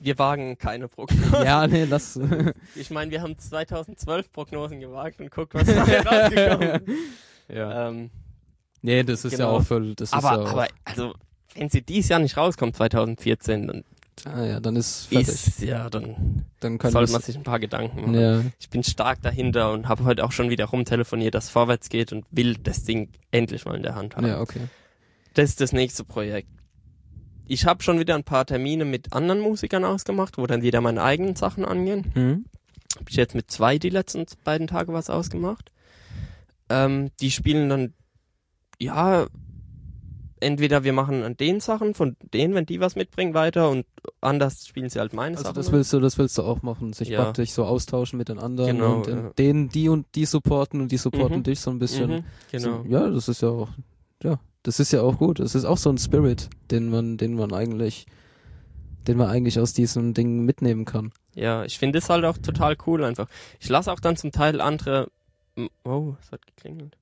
wir 0.00 0.18
wagen 0.18 0.56
keine 0.58 0.86
Prognosen. 0.88 1.44
Ja, 1.44 1.66
nee, 1.66 1.84
lass. 1.84 2.18
Ich 2.76 2.90
meine, 2.90 3.10
wir 3.10 3.20
haben 3.22 3.36
2012 3.36 4.30
Prognosen 4.32 4.78
gewagt 4.80 5.20
und 5.20 5.30
guck, 5.30 5.54
was 5.54 5.66
da 5.66 5.82
rausgekommen 5.82 6.68
ist. 6.86 6.96
ja. 7.48 7.88
ähm, 7.88 8.10
Nee, 8.80 9.02
das 9.02 9.24
ist 9.24 9.32
ja 9.32 9.38
Genau. 9.38 9.56
auch 9.58 9.62
voll, 9.64 9.96
das 9.96 10.12
aber, 10.12 10.30
ist 10.30 10.36
ja 10.36 10.42
auch, 10.44 10.52
aber, 10.52 10.66
also, 10.84 11.12
wenn 11.56 11.68
sie 11.68 11.82
dieses 11.82 12.10
Jahr 12.10 12.20
nicht 12.20 12.36
rauskommt, 12.36 12.76
2014, 12.76 13.66
dann 13.66 13.84
ah, 14.26 14.44
ja, 14.44 14.60
dann 14.60 14.76
ist 14.76 15.06
fertig. 15.06 15.28
ist, 15.28 15.62
ja, 15.62 15.88
dann 15.90 16.44
dann 16.60 16.78
kann 16.78 16.90
sollte 16.90 17.12
man 17.12 17.22
sich 17.22 17.36
ein 17.36 17.42
paar 17.42 17.60
Gedanken 17.60 18.00
machen. 18.00 18.14
ja, 18.14 18.42
Ich 18.58 18.70
bin 18.70 18.82
stark 18.82 19.22
dahinter 19.22 19.72
und 19.72 19.88
habe 19.88 20.04
heute 20.04 20.24
auch 20.24 20.32
schon 20.32 20.50
wieder 20.50 20.66
rumtelefoniert, 20.66 21.34
dass 21.34 21.48
vorwärts 21.50 21.88
geht 21.88 22.12
und 22.12 22.24
will 22.30 22.56
das 22.56 22.84
Ding 22.84 23.10
endlich 23.30 23.64
mal 23.64 23.76
in 23.76 23.82
der 23.82 23.94
Hand 23.94 24.16
haben. 24.16 24.26
ja, 24.26 24.40
okay. 24.40 24.60
Das 25.34 25.50
ist 25.50 25.60
das 25.60 25.72
nächste 25.72 26.04
Projekt. 26.04 26.48
Ich 27.46 27.64
habe 27.64 27.82
schon 27.82 27.98
wieder 27.98 28.14
ein 28.14 28.24
paar 28.24 28.44
Termine 28.44 28.84
mit 28.84 29.12
anderen 29.12 29.40
Musikern 29.40 29.84
ausgemacht, 29.84 30.36
wo 30.36 30.46
dann 30.46 30.62
wieder 30.62 30.80
meine 30.80 31.02
eigenen 31.02 31.36
Sachen 31.36 31.64
angehen. 31.64 32.10
Hm? 32.14 32.44
Hab 32.98 33.08
ich 33.08 33.16
jetzt 33.16 33.34
mit 33.34 33.50
zwei 33.50 33.78
die 33.78 33.90
letzten 33.90 34.26
beiden 34.44 34.66
Tage 34.66 34.92
was 34.92 35.08
ausgemacht. 35.10 35.72
Ähm, 36.68 37.10
die 37.20 37.30
spielen 37.30 37.68
dann, 37.68 37.94
ja, 38.78 39.26
entweder 40.40 40.84
wir 40.84 40.92
machen 40.92 41.22
an 41.22 41.36
den 41.36 41.60
Sachen 41.60 41.94
von 41.94 42.16
denen, 42.34 42.54
wenn 42.54 42.66
die 42.66 42.80
was 42.80 42.96
mitbringen, 42.96 43.34
weiter 43.34 43.70
und 43.70 43.86
anders 44.20 44.66
spielen 44.66 44.88
sie 44.90 44.98
halt 45.00 45.12
meine 45.12 45.36
Also 45.36 45.44
Sachen. 45.44 45.54
das 45.56 45.72
willst 45.72 45.92
du, 45.92 46.00
das 46.00 46.18
willst 46.18 46.36
du 46.38 46.42
auch 46.42 46.62
machen, 46.62 46.92
sich 46.92 47.08
Ja. 47.08 47.22
praktisch 47.24 47.52
so 47.52 47.64
austauschen 47.64 48.16
mit 48.18 48.28
den 48.28 48.38
anderen 48.38 48.76
Genau, 48.78 48.96
und 48.96 49.06
ja. 49.06 49.30
denen 49.38 49.68
die 49.68 49.88
und 49.88 50.06
die 50.14 50.24
supporten 50.26 50.80
und 50.80 50.92
die 50.92 50.96
supporten 50.98 51.38
Mhm. 51.38 51.42
dich 51.44 51.60
so 51.60 51.70
ein 51.70 51.78
bisschen. 51.78 52.10
Mhm, 52.10 52.24
genau. 52.50 52.82
So, 52.82 52.88
ja, 52.88 53.08
das 53.10 53.28
ist 53.28 53.42
ja 53.42 53.48
auch, 53.48 53.68
ja, 54.22 54.38
das 54.64 54.80
ist 54.80 54.92
ja 54.92 55.02
auch 55.02 55.16
gut. 55.18 55.38
Das 55.40 55.54
ist 55.54 55.64
auch 55.64 55.78
so 55.78 55.88
ein 55.90 55.98
Spirit, 55.98 56.50
den 56.70 56.90
man, 56.90 57.16
den 57.16 57.34
man 57.34 57.52
eigentlich, 57.54 58.06
den 59.06 59.16
man 59.16 59.30
eigentlich 59.30 59.58
aus 59.58 59.72
diesem 59.72 60.12
Ding 60.12 60.44
mitnehmen 60.44 60.84
kann. 60.84 61.12
Ja, 61.34 61.64
ich 61.64 61.78
finde 61.78 61.98
es 61.98 62.10
halt 62.10 62.24
auch 62.24 62.36
total 62.36 62.76
cool 62.86 63.04
einfach. 63.04 63.28
Ich 63.60 63.68
lasse 63.68 63.90
auch 63.92 64.00
dann 64.00 64.16
zum 64.16 64.32
Teil 64.32 64.60
andere. 64.60 65.08
Oh, 65.84 66.14
es 66.20 66.30
hat 66.32 66.44
geklingelt. 66.46 66.97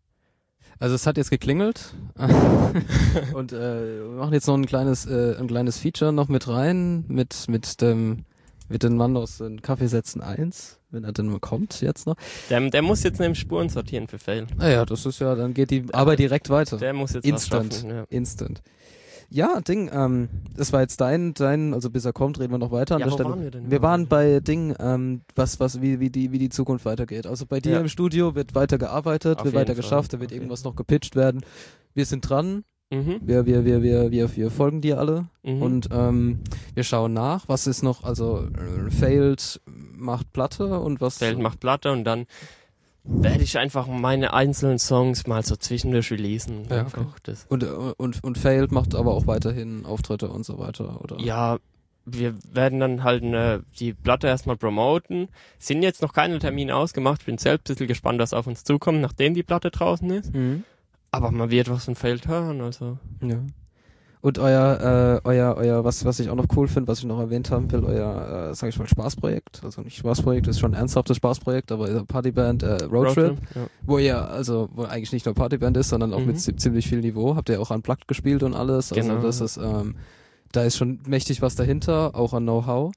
Also 0.79 0.95
es 0.95 1.07
hat 1.07 1.17
jetzt 1.17 1.31
geklingelt 1.31 1.95
und 3.35 3.53
äh, 3.53 4.01
wir 4.03 4.19
machen 4.19 4.35
jetzt 4.35 4.47
noch 4.47 4.55
ein 4.55 4.67
kleines, 4.67 5.07
äh, 5.07 5.37
ein 5.39 5.47
kleines 5.47 5.79
Feature 5.79 6.13
noch 6.13 6.29
mit 6.29 6.49
rein 6.49 7.05
mit 7.09 7.49
mit 7.49 7.81
dem 7.81 8.25
mit 8.69 8.83
dem 8.83 8.97
Mann 8.97 9.17
aus 9.17 9.39
den 9.39 9.63
Kaffeesätzen 9.63 10.21
1, 10.21 10.81
wenn 10.91 11.05
er 11.05 11.13
denn 11.13 11.29
mal 11.29 11.39
kommt 11.39 11.81
jetzt 11.81 12.07
noch. 12.07 12.17
Der, 12.51 12.61
der 12.69 12.83
muss 12.83 13.03
jetzt 13.05 13.21
nämlich 13.21 13.39
Spuren 13.39 13.69
sortieren 13.69 14.09
für 14.09 14.19
Fail. 14.19 14.47
Naja, 14.57 14.85
das 14.85 15.07
ist 15.07 15.21
ja, 15.21 15.35
dann 15.35 15.55
geht 15.55 15.71
die 15.71 15.85
Arbeit 15.93 16.19
direkt 16.19 16.51
weiter. 16.51 16.77
Der 16.77 16.93
muss 16.93 17.13
jetzt 17.13 17.25
Instant. 17.25 17.73
was 17.73 17.81
schaffen. 17.81 17.91
Ja. 17.91 18.05
Instant. 18.11 18.63
Ja, 19.29 19.61
Ding, 19.61 19.91
ähm, 19.93 20.29
das 20.57 20.73
war 20.73 20.81
jetzt 20.81 21.01
dein, 21.01 21.35
dein, 21.35 21.75
also 21.75 21.91
bis 21.91 22.05
er 22.05 22.13
kommt, 22.13 22.39
reden 22.39 22.53
wir 22.53 22.59
noch 22.59 22.71
weiter 22.71 22.95
an 22.95 23.01
Ja, 23.01 23.07
der 23.07 23.13
wo 23.13 23.17
Stelle. 23.17 23.31
waren 23.31 23.43
wir 23.43 23.51
denn? 23.51 23.71
Wir 23.71 23.83
waren 23.83 24.07
bei 24.07 24.41
Ding, 24.41 24.75
ähm, 24.79 25.23
was, 25.35 25.59
was, 25.61 25.81
wie, 25.83 25.99
wie 26.01 26.11
die, 26.11 26.33
wie 26.33 26.39
die 26.39 26.49
Zukunft 26.49 26.85
weitergeht. 26.85 27.27
Also 27.27 27.45
bei 27.47 27.61
dir 27.61 27.73
Ja. 27.73 27.81
im 27.81 27.89
Studio 27.89 28.35
wird 28.35 28.55
weiter 28.55 28.79
gearbeitet, 28.79 29.39
Auf 29.39 29.45
wird 29.47 29.55
weiter 29.55 29.67
Fall, 29.75 29.77
geschafft, 29.77 30.13
da 30.13 30.21
wird 30.21 30.31
auf 30.31 30.37
irgendwas 30.37 30.65
noch 30.65 30.77
gepitcht 30.77 31.17
werden. 31.17 31.43
Wir 31.95 32.07
sind 32.07 32.29
dran, 32.29 32.65
Mhm. 32.93 33.17
wir, 33.21 33.47
wir, 33.47 33.65
wir, 33.65 33.83
wir, 33.83 34.11
wir, 34.13 34.37
wir 34.37 34.49
folgen 34.51 34.81
dir 34.81 34.99
alle 34.99 35.27
Mhm. 35.43 35.63
und 35.63 35.89
ähm, 35.91 36.39
wir 36.75 36.85
schauen 36.85 37.13
nach, 37.13 37.49
was 37.49 37.67
ist 37.67 37.83
noch, 37.83 38.05
also 38.05 38.45
äh, 38.47 38.91
Failed 38.93 39.61
macht 39.67 40.33
Platte 40.33 40.79
und 40.79 41.01
was 41.01 41.19
Feld 41.19 41.41
macht 41.41 41.59
Platte 41.59 41.91
und 41.91 42.05
dann 42.05 42.27
werde 43.07 43.43
ich 43.43 43.59
einfach 43.59 43.87
meine 43.87 44.35
einzelnen 44.35 44.79
Songs 44.79 45.27
mal 45.27 45.45
so 45.45 45.57
zwischendurch 45.57 46.11
releasen. 46.11 46.67
Ja, 46.69 46.81
einfach. 46.81 47.03
okay. 47.03 47.11
Das, 47.25 47.47
und, 47.49 47.63
äh, 47.63 47.67
und, 47.67 48.23
und 48.23 48.39
Failed 48.39 48.73
macht 48.73 48.95
aber 48.95 49.15
auch 49.15 49.27
weiterhin 49.27 49.87
Auftritte 49.87 50.29
und 50.29 50.45
so 50.45 50.59
weiter, 50.59 51.01
oder? 51.03 51.19
ja, 51.21 51.59
wir 52.07 52.35
werden 52.53 52.79
dann 52.79 53.03
halt 53.03 53.25
eine, 53.25 53.65
die 53.81 53.93
Platte 53.93 54.29
erstmal 54.29 54.57
promoten. 54.57 55.29
Sind 55.59 55.83
jetzt 55.83 56.03
noch 56.03 56.13
keine 56.13 56.39
Termine 56.39 56.77
ausgemacht. 56.77 57.27
Bin 57.27 57.37
selbst 57.37 57.69
ein 57.69 57.75
bisschen 57.75 57.89
gespannt, 57.89 58.21
was 58.21 58.33
auf 58.33 58.47
uns 58.47 58.63
zukommt, 58.63 59.01
nachdem 59.01 59.35
die 59.35 59.43
Platte 59.43 59.71
draußen 59.71 60.09
ist. 60.11 60.33
Mhm. 60.33 60.63
Aber 61.11 61.33
man 61.33 61.51
wird 61.51 61.69
was 61.69 61.85
von 61.87 61.97
Feld 61.97 62.29
hören, 62.29 62.61
also. 62.61 62.99
Ja. 63.21 63.41
Und 64.23 64.39
euer, 64.39 65.21
äh, 65.25 65.29
euer, 65.29 65.55
euer, 65.57 65.85
was, 65.85 66.05
was 66.05 66.19
ich 66.19 66.31
auch 66.31 66.35
noch 66.35 66.47
cool 66.57 66.67
finde, 66.69 66.89
was 66.89 66.99
ich 66.99 67.05
noch 67.05 67.21
erwähnt 67.21 67.51
haben 67.51 67.71
will, 67.71 67.85
euer, 67.85 68.51
äh, 68.51 68.55
sag 68.55 68.71
ich 68.71 68.79
mal, 68.79 68.89
Spaßprojekt. 68.89 69.61
Also 69.63 69.83
nicht 69.83 69.97
Spaßprojekt, 69.99 70.49
ist 70.49 70.59
schon 70.59 70.73
ein 70.75 70.79
ernsthaftes 70.81 71.19
Spaßprojekt, 71.19 71.71
aber 71.71 71.89
ihr 71.89 72.05
Partyband 72.05 72.63
äh, 72.63 72.85
Roadtrip, 72.85 73.37
Ja. 73.55 73.67
wo 73.83 73.99
ihr, 73.99 74.29
also, 74.29 74.69
wo 74.75 74.83
eigentlich 74.85 75.13
nicht 75.13 75.27
nur 75.27 75.35
Partyband 75.35 75.77
ist, 75.77 75.91
sondern 75.91 76.13
auch 76.13 76.21
Mhm. 76.21 76.27
mit 76.27 76.41
zi- 76.41 76.57
ziemlich 76.57 76.89
viel 76.89 77.01
Niveau. 77.01 77.37
Habt 77.37 77.49
ihr 77.51 77.61
auch 77.61 77.71
unplugged 77.71 78.09
gespielt 78.09 78.43
und 78.43 78.55
alles. 78.55 78.93
Also 78.93 79.09
Genau. 79.09 79.23
das 79.23 79.41
ist, 79.41 79.59
ähm, 79.59 79.95
da 80.53 80.63
ist 80.65 80.77
schon 80.77 81.01
mächtig 81.07 81.41
was 81.43 81.55
dahinter, 81.55 82.15
auch 82.15 82.33
an 82.33 82.43
Know-how. 82.45 82.93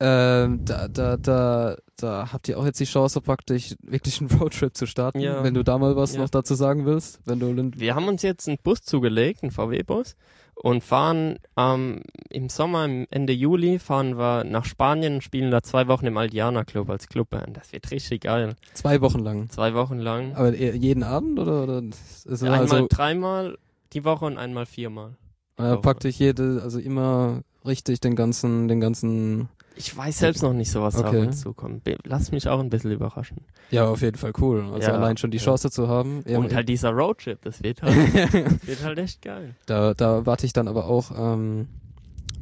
Ähm, 0.00 0.64
da, 0.64 0.88
da, 0.88 1.16
da, 1.16 1.76
da 1.96 2.32
habt 2.32 2.48
ihr 2.48 2.58
auch 2.58 2.64
jetzt 2.64 2.80
die 2.80 2.84
Chance, 2.86 3.20
praktisch 3.20 3.76
wirklich 3.82 4.20
einen 4.20 4.30
Roadtrip 4.30 4.76
zu 4.76 4.86
starten, 4.86 5.20
Ja. 5.20 5.44
wenn 5.44 5.54
du 5.54 5.62
da 5.62 5.78
mal 5.78 5.94
was 5.94 6.14
Ja. 6.14 6.20
noch 6.22 6.28
dazu 6.28 6.54
sagen 6.56 6.86
willst. 6.86 7.20
Wenn 7.24 7.38
du 7.38 7.70
Wir 7.78 7.94
haben 7.94 8.08
uns 8.08 8.22
jetzt 8.22 8.48
einen 8.48 8.58
Bus 8.60 8.82
zugelegt, 8.82 9.42
einen 9.44 9.52
VW-Bus, 9.52 10.16
und 10.62 10.84
fahren 10.84 11.38
ähm, 11.56 12.02
im 12.30 12.48
Sommer, 12.48 12.84
im 12.84 13.06
Ende 13.10 13.32
Juli, 13.32 13.80
fahren 13.80 14.16
wir 14.16 14.44
nach 14.44 14.64
Spanien 14.64 15.14
und 15.14 15.24
spielen 15.24 15.50
da 15.50 15.60
zwei 15.62 15.88
Wochen 15.88 16.06
im 16.06 16.16
Aldiana 16.16 16.62
Club 16.62 16.88
als 16.88 17.08
Clubband. 17.08 17.56
Das 17.56 17.72
wird 17.72 17.90
richtig 17.90 18.22
geil. 18.22 18.54
zwei 18.72 19.00
Wochen 19.00 19.18
lang. 19.18 19.50
Zwei 19.50 19.74
Wochen 19.74 19.98
lang. 19.98 20.36
Aber 20.36 20.54
eher 20.54 20.76
jeden 20.76 21.02
Abend 21.02 21.40
oder, 21.40 21.64
oder 21.64 21.82
ist 22.24 22.44
einmal 22.44 22.68
so, 22.68 22.86
dreimal 22.88 23.58
die 23.92 24.04
Woche 24.04 24.24
und 24.24 24.38
einmal 24.38 24.66
viermal. 24.66 25.16
äh, 25.58 25.76
praktisch 25.78 26.16
jede, 26.16 26.60
also 26.62 26.78
immer 26.78 27.42
richtig 27.66 28.00
den 28.00 28.14
ganzen, 28.14 28.68
den 28.68 28.80
ganzen, 28.80 29.48
Ich 29.76 29.96
weiß 29.96 30.18
selbst 30.18 30.42
noch 30.42 30.52
nicht 30.52 30.70
so, 30.70 30.82
was 30.82 30.94
da 30.94 31.00
auf 31.02 31.06
Okay. 31.08 31.26
uns 31.26 31.40
zukommt. 31.40 31.82
Lass 32.04 32.30
mich 32.30 32.48
auch 32.48 32.60
ein 32.60 32.68
bisschen 32.68 32.92
überraschen. 32.92 33.38
ja, 33.70 33.86
auf 33.88 34.02
jeden 34.02 34.18
Fall 34.18 34.32
cool. 34.40 34.62
Also 34.72 34.88
Ja, 34.88 34.94
allein 34.94 35.16
schon 35.16 35.30
die 35.30 35.38
ja. 35.38 35.44
Chance 35.44 35.70
zu 35.70 35.88
haben. 35.88 36.22
Und 36.22 36.54
halt 36.54 36.68
dieser 36.68 36.90
Roadtrip, 36.90 37.40
das 37.42 37.62
wird 37.62 37.82
halt, 37.82 37.96
das 38.14 38.66
wird 38.66 38.84
halt 38.84 38.98
echt 38.98 39.22
geil. 39.22 39.54
da, 39.66 39.94
da 39.94 40.26
warte 40.26 40.46
ich 40.46 40.52
dann 40.52 40.68
aber 40.68 40.86
auch, 40.86 41.10
ähm, 41.16 41.68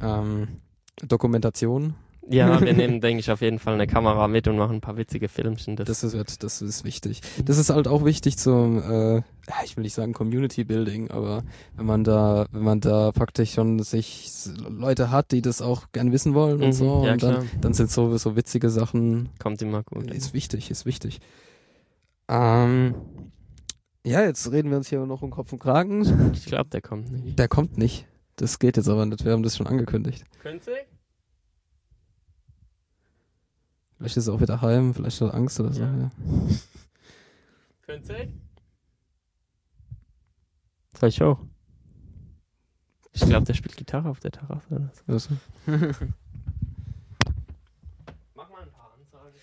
ähm, 0.01 0.47
Dokumentation. 1.07 1.95
Ja, 2.29 2.61
wir 2.61 2.73
nehmen, 2.73 3.01
denke 3.01 3.19
ich, 3.19 3.31
auf 3.31 3.41
jeden 3.41 3.57
Fall 3.59 3.73
eine 3.73 3.87
Kamera 3.87 4.27
mit 4.27 4.47
und 4.47 4.55
machen 4.57 4.75
ein 4.77 4.81
paar 4.81 4.95
witzige 4.97 5.27
Filmchen. 5.27 5.75
Das, 5.75 5.87
Das 5.87 6.03
ist, 6.03 6.13
wird- 6.13 6.43
das 6.43 6.61
ist 6.61 6.83
wichtig. 6.83 7.21
Das 7.45 7.57
ist 7.57 7.69
halt 7.71 7.87
auch 7.87 8.05
wichtig 8.05 8.37
zum, 8.37 8.77
äh, 8.77 9.21
ich 9.65 9.75
will 9.75 9.81
nicht 9.81 9.95
sagen 9.95 10.13
Community 10.13 10.63
Building, 10.63 11.09
aber 11.09 11.43
wenn 11.75 11.85
man 11.87 12.03
da, 12.03 12.45
wenn 12.51 12.61
man 12.63 12.79
da 12.79 13.11
praktisch 13.11 13.53
schon 13.53 13.79
sich 13.81 14.29
Leute 14.69 15.09
hat, 15.11 15.31
die 15.31 15.41
das 15.41 15.61
auch 15.61 15.87
gern 15.93 16.11
wissen 16.11 16.33
wollen 16.35 16.57
Mhm, 16.59 16.63
und 16.65 16.73
so, 16.73 17.05
ja, 17.05 17.13
und 17.13 17.23
dann, 17.23 17.49
dann 17.59 17.73
sind 17.73 17.89
so, 17.91 18.15
so 18.17 18.35
witzige 18.35 18.69
Sachen 18.69 19.29
kommt 19.39 19.61
immer 19.63 19.81
gut. 19.83 20.11
Ist 20.11 20.33
wichtig, 20.33 20.69
ist 20.69 20.85
wichtig. 20.85 21.19
Ähm, 22.29 22.93
ja, 24.05 24.21
jetzt 24.23 24.51
reden 24.51 24.69
wir 24.69 24.77
uns 24.77 24.87
hier 24.89 25.05
noch 25.05 25.21
um 25.23 25.31
Kopf 25.31 25.51
und 25.53 25.59
Kragen. 25.59 26.31
Ich 26.33 26.45
glaube, 26.45 26.69
der 26.69 26.81
kommt 26.81 27.11
nicht. 27.11 27.37
Der 27.37 27.47
kommt 27.47 27.77
nicht. 27.77 28.05
Das 28.35 28.57
geht 28.59 28.77
jetzt 28.77 28.87
aber 28.89 29.05
nicht. 29.05 29.25
Wir 29.25 29.33
haben 29.33 29.43
das 29.43 29.57
schon 29.57 29.67
angekündigt. 29.67 30.23
Können 30.41 30.59
Sie? 30.61 30.71
Vielleicht 34.01 34.17
ist 34.17 34.27
er 34.27 34.33
auch 34.33 34.41
wieder 34.41 34.61
heim, 34.63 34.95
vielleicht 34.95 35.21
hat 35.21 35.29
er 35.29 35.35
Angst 35.35 35.59
oder 35.59 35.71
so. 35.71 35.83
Ja. 35.83 36.09
Ja. 37.87 37.97
Sie? 38.01 38.33
Soll 40.97 41.09
ich 41.09 41.21
auch? 41.21 41.37
Ich 43.11 43.21
glaube, 43.21 43.45
der 43.45 43.53
spielt 43.53 43.77
Gitarre 43.77 44.09
auf 44.09 44.19
der 44.19 44.31
Terrasse 44.31 44.65
oder 44.73 44.89
so. 44.91 45.03
Also. 45.07 45.29
Mach 48.33 48.49
mal 48.49 48.63
ein 48.63 48.71
paar 48.71 48.91
Ansagen. 48.97 49.35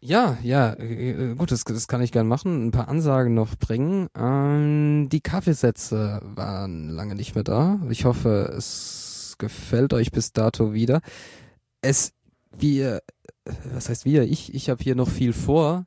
Ja, 0.00 0.36
ja, 0.42 0.74
äh, 0.74 1.30
äh, 1.30 1.34
gut, 1.34 1.50
das, 1.50 1.64
das 1.64 1.88
kann 1.88 2.02
ich 2.02 2.12
gern 2.12 2.28
machen. 2.28 2.66
Ein 2.66 2.70
paar 2.72 2.88
Ansagen 2.88 3.32
noch 3.32 3.56
bringen. 3.56 4.08
Ähm, 4.14 5.08
die 5.08 5.22
Kaffeesätze 5.22 6.20
waren 6.22 6.90
lange 6.90 7.14
nicht 7.14 7.34
mehr 7.34 7.44
da. 7.44 7.80
Ich 7.88 8.04
hoffe, 8.04 8.52
es 8.54 9.36
gefällt 9.38 9.94
euch 9.94 10.12
bis 10.12 10.34
dato 10.34 10.74
wieder. 10.74 11.00
Es, 11.80 12.12
wir, 12.50 13.00
was 13.72 13.88
heißt 13.88 14.04
wir? 14.04 14.22
Ich, 14.24 14.54
ich 14.54 14.70
habe 14.70 14.82
hier 14.82 14.94
noch 14.94 15.08
viel 15.08 15.32
vor. 15.32 15.84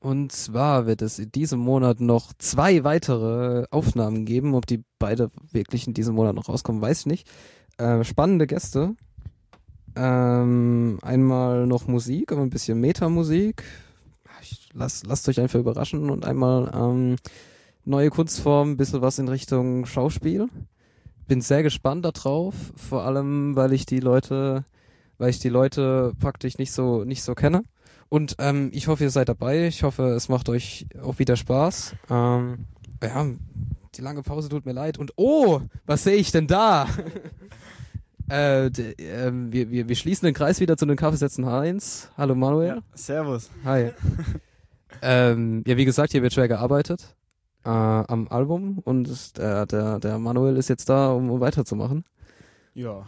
Und 0.00 0.32
zwar 0.32 0.86
wird 0.86 1.00
es 1.00 1.20
in 1.20 1.30
diesem 1.30 1.60
Monat 1.60 2.00
noch 2.00 2.32
zwei 2.38 2.82
weitere 2.82 3.66
Aufnahmen 3.70 4.24
geben. 4.24 4.54
Ob 4.54 4.66
die 4.66 4.82
beide 4.98 5.30
wirklich 5.52 5.86
in 5.86 5.94
diesem 5.94 6.16
Monat 6.16 6.34
noch 6.34 6.48
rauskommen, 6.48 6.82
weiß 6.82 7.00
ich 7.00 7.06
nicht. 7.06 7.30
Äh, 7.78 8.02
spannende 8.02 8.46
Gäste. 8.46 8.96
Ähm, 9.94 10.98
einmal 11.02 11.66
noch 11.66 11.86
Musik, 11.86 12.32
aber 12.32 12.42
ein 12.42 12.50
bisschen 12.50 12.80
Metamusik. 12.80 13.62
Ich, 14.40 14.70
lasst, 14.72 15.06
lasst 15.06 15.28
euch 15.28 15.38
einfach 15.40 15.60
überraschen 15.60 16.10
und 16.10 16.24
einmal 16.24 16.72
ähm, 16.74 17.16
neue 17.84 18.10
Kunstform, 18.10 18.72
ein 18.72 18.76
bisschen 18.76 19.02
was 19.02 19.18
in 19.18 19.28
Richtung 19.28 19.86
Schauspiel. 19.86 20.48
Bin 21.28 21.40
sehr 21.40 21.62
gespannt 21.62 22.04
darauf, 22.04 22.54
vor 22.74 23.04
allem, 23.04 23.54
weil 23.54 23.72
ich 23.72 23.86
die 23.86 24.00
Leute, 24.00 24.64
weil 25.22 25.30
ich 25.30 25.38
die 25.38 25.50
Leute 25.50 26.14
praktisch 26.18 26.58
nicht 26.58 26.72
so, 26.72 27.04
nicht 27.04 27.22
so 27.22 27.36
kenne. 27.36 27.62
Und 28.08 28.34
ähm, 28.40 28.70
ich 28.74 28.88
hoffe, 28.88 29.04
ihr 29.04 29.10
seid 29.10 29.28
dabei. 29.28 29.68
Ich 29.68 29.84
hoffe, 29.84 30.08
es 30.08 30.28
macht 30.28 30.48
euch 30.48 30.86
auch 31.00 31.20
wieder 31.20 31.36
Spaß. 31.36 31.94
Ähm, 32.10 32.66
ja, 33.00 33.26
die 33.94 34.00
lange 34.00 34.22
Pause 34.22 34.48
tut 34.48 34.66
mir 34.66 34.72
leid. 34.72 34.98
Und 34.98 35.12
oh, 35.14 35.60
was 35.86 36.02
sehe 36.02 36.16
ich 36.16 36.32
denn 36.32 36.48
da? 36.48 36.88
äh, 38.30 38.66
ähm, 38.66 39.52
wir, 39.52 39.70
wir, 39.70 39.88
wir 39.88 39.94
schließen 39.94 40.26
den 40.26 40.34
Kreis 40.34 40.58
wieder 40.58 40.76
zu 40.76 40.86
den 40.86 40.96
Kaffeesätzen 40.96 41.46
Heinz. 41.46 42.10
Hallo 42.16 42.34
Manuel. 42.34 42.68
Ja, 42.68 42.82
servus. 42.94 43.48
Hi. 43.64 43.92
ähm, 45.02 45.62
ja, 45.68 45.76
wie 45.76 45.84
gesagt, 45.84 46.10
hier 46.10 46.22
wird 46.22 46.32
schwer 46.32 46.48
gearbeitet 46.48 47.14
äh, 47.64 47.68
am 47.68 48.26
Album 48.28 48.80
und 48.80 49.38
der, 49.38 49.66
der, 49.66 50.00
der 50.00 50.18
Manuel 50.18 50.56
ist 50.56 50.68
jetzt 50.68 50.88
da, 50.88 51.12
um, 51.12 51.30
um 51.30 51.38
weiterzumachen. 51.38 52.04
Ja. 52.74 53.06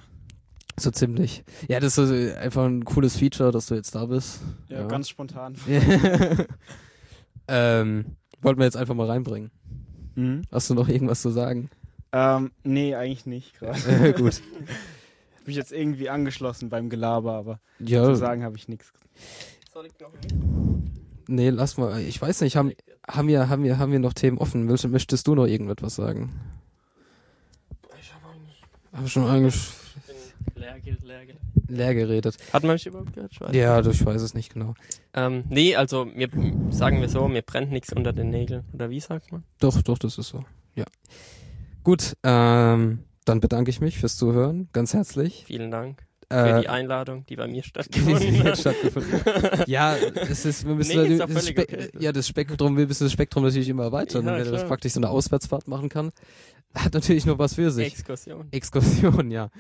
So 0.79 0.91
ziemlich. 0.91 1.45
Ja, 1.69 1.79
das 1.81 1.99
ist 1.99 2.11
äh, 2.11 2.35
einfach 2.37 2.65
ein 2.65 2.85
cooles 2.85 3.17
Feature, 3.17 3.53
dass 3.53 3.67
du 3.67 3.75
jetzt 3.75 3.95
da 3.95 4.07
bist. 4.07 4.41
ja, 4.69 4.81
Ja. 4.81 4.87
ganz 4.87 5.09
spontan. 5.09 5.55
ähm, 7.49 8.17
wollten 8.43 8.59
wir 8.59 8.65
jetzt 8.65 8.77
einfach 8.77 8.95
mal 8.95 9.07
reinbringen. 9.07 9.51
Mhm. 10.17 10.43
Hast 10.51 10.71
du 10.71 10.75
noch 10.75 10.89
irgendwas 10.89 11.23
zu 11.23 11.31
sagen? 11.31 11.71
Ähm, 12.13 12.53
nee, 12.63 12.95
eigentlich 12.95 13.27
nicht 13.27 13.59
gerade. 13.59 13.79
Äh, 13.89 14.13
gut. 14.13 14.41
Hab 15.39 15.47
mich 15.47 15.57
jetzt 15.57 15.73
irgendwie 15.73 16.09
angeschlossen 16.09 16.71
beim 16.71 16.89
Gelaber, 16.89 17.35
aber 17.35 17.61
Ja, 17.79 18.05
zu 18.05 18.17
sagen 18.17 18.43
habe 18.45 18.57
ich 18.57 18.67
nichts. 18.69 18.93
Soll 19.73 19.87
ich 19.87 19.93
noch 20.01 20.11
nee, 21.29 21.51
lass 21.51 21.77
mal. 21.77 22.01
Ich 22.01 22.21
weiß 22.21 22.41
nicht, 22.41 22.57
haben, 22.57 22.73
haben, 23.09 23.29
wir, 23.29 23.49
haben, 23.49 23.63
wir, 23.63 23.79
haben 23.79 23.93
wir 23.93 23.99
noch 23.99 24.13
Themen 24.15 24.39
offen? 24.39 24.65
Möchtest 24.67 25.27
du 25.27 25.35
noch 25.35 25.47
irgendetwas 25.47 25.95
sagen? 25.97 26.33
Ich 28.01 28.13
habe 28.15 28.27
eigentlich 28.33 28.63
Hab 28.93 29.09
schon 29.09 29.27
eigentlich 29.27 29.71
leer, 30.57 30.77
leer, 31.03 31.21
leer 31.69 31.95
geredet. 31.95 32.37
Hat 32.53 32.63
man 32.63 32.73
mich 32.73 32.87
überhaupt 32.87 33.13
gehört? 33.13 33.35
Schweiz? 33.35 33.55
Ja, 33.55 33.81
du, 33.83 33.91
ich 33.91 34.05
weiß 34.05 34.23
es 34.23 34.35
nicht 34.35 34.53
genau. 34.53 34.75
Ähm, 35.15 35.45
nee, 35.49 35.77
also 35.77 36.05
mir 36.05 36.29
sagen 36.71 37.01
wir 37.01 37.09
so, 37.09 37.29
mir 37.29 37.43
brennt 37.43 37.71
nichts 37.73 37.93
unter 37.93 38.13
den 38.13 38.31
Nägeln. 38.31 38.65
Oder 38.73 38.91
wie 38.91 39.01
sagt 39.01 39.33
man? 39.33 39.45
Doch, 39.61 39.81
doch, 39.83 39.99
das 39.99 40.19
ist 40.19 40.29
so. 40.29 40.45
Ja. 40.75 40.85
Gut, 41.83 42.17
ähm, 42.23 43.01
dann 43.25 43.41
bedanke 43.41 43.71
ich 43.71 43.81
mich 43.81 43.99
fürs 43.99 44.17
Zuhören, 44.17 44.69
ganz 44.73 44.95
herzlich. 44.95 45.45
Vielen 45.47 45.71
Dank 45.71 46.03
für 46.31 46.37
Äh, 46.39 46.61
die 46.63 46.69
Einladung, 46.69 47.27
die 47.27 47.37
bei 47.37 47.47
mir 47.47 47.63
stattgefunden 47.65 48.43
hat. 48.45 48.59
stattgefunden. 48.59 49.21
ja, 49.67 49.95
es 49.97 50.45
ist, 50.47 50.67
wir 50.67 50.75
müssen 50.75 51.03
Nee, 51.03 51.15
ist 51.15 51.21
das, 51.21 51.49
Spe 51.49 51.63
okay. 51.63 51.89
ja, 51.99 52.13
das 52.13 52.27
Spektrum, 52.27 52.77
wir 52.77 52.87
müssen 52.87 53.05
das 53.05 53.13
Spektrum 53.13 53.45
natürlich 53.45 53.69
immer 53.69 53.85
erweitern, 53.85 54.25
Ja, 54.27 54.33
wenn 54.33 54.39
das 54.45 54.49
klar. 54.49 54.65
praktisch 54.65 54.93
so 54.95 55.01
eine 55.01 55.11
Auswärtsfahrt 55.11 55.69
machen 55.69 55.89
kann. 55.91 56.11
Hat 56.75 56.95
natürlich 56.95 57.25
noch 57.27 57.39
was 57.39 57.55
für 57.55 57.71
sich. 57.71 57.87
Exkursion. 57.89 58.49
Exkursion, 58.51 59.31
ja. 59.31 59.51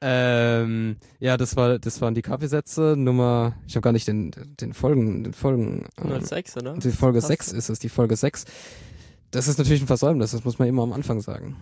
Ähm, 0.00 0.96
ja, 1.18 1.36
das 1.36 1.56
war, 1.56 1.78
das 1.78 2.00
waren 2.00 2.14
die 2.14 2.22
Kaffeesätze. 2.22 2.94
Nummer, 2.96 3.54
ich 3.66 3.74
habe 3.74 3.82
gar 3.82 3.92
nicht 3.92 4.06
den, 4.06 4.30
den 4.60 4.72
Folgen, 4.72 5.24
den 5.24 5.32
Folgen. 5.32 5.86
ähm, 6.00 6.24
06, 6.24 6.56
oder? 6.58 6.74
Die 6.74 6.90
Folge 6.90 7.18
Passt. 7.18 7.28
6 7.28 7.52
ist 7.52 7.68
es, 7.68 7.78
die 7.78 7.88
Folge 7.88 8.16
6. 8.16 8.44
Das 9.30 9.48
ist 9.48 9.58
natürlich 9.58 9.82
ein 9.82 9.86
Versäumnis, 9.88 10.30
das 10.30 10.44
muss 10.44 10.58
man 10.58 10.68
immer 10.68 10.82
am 10.82 10.92
Anfang 10.92 11.20
sagen. 11.20 11.56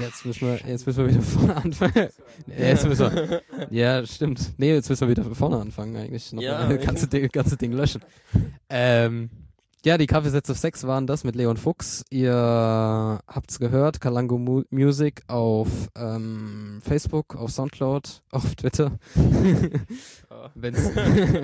Jetzt 0.00 0.26
müssen 0.26 0.48
wir, 0.48 0.58
jetzt 0.66 0.86
müssen 0.86 1.06
wir 1.06 1.10
wieder 1.12 1.22
vorne 1.22 1.56
anfangen. 1.56 2.08
Ja, 2.48 2.66
jetzt 2.66 2.86
müssen 2.86 3.14
wir, 3.14 3.42
ja, 3.70 4.04
stimmt. 4.04 4.52
Nee, 4.58 4.74
jetzt 4.74 4.90
müssen 4.90 5.02
wir 5.02 5.10
wieder 5.10 5.22
von 5.22 5.34
vorne 5.36 5.58
anfangen 5.58 5.96
eigentlich. 5.96 6.32
Noch 6.32 6.42
Ja, 6.42 6.66
ganze 6.76 7.06
Ding, 7.06 7.28
ganze 7.28 7.56
Ding 7.56 7.72
löschen. 7.72 8.02
Ähm, 8.68 9.30
ja, 9.84 9.98
die 9.98 10.06
Kaffeesätze 10.06 10.52
auf 10.52 10.58
6 10.58 10.86
waren 10.86 11.06
das 11.06 11.24
mit 11.24 11.36
Leon 11.36 11.58
Fuchs. 11.58 12.04
Ihr 12.08 12.32
habt's 12.32 13.58
gehört, 13.58 14.00
Kalango 14.00 14.38
Mu 14.38 14.62
Music 14.70 15.22
auf 15.26 15.68
ähm, 15.94 16.80
Facebook, 16.82 17.36
auf 17.36 17.50
Soundcloud, 17.50 18.22
auf 18.30 18.54
Twitter. 18.54 18.98
Wenn's, 20.54 20.90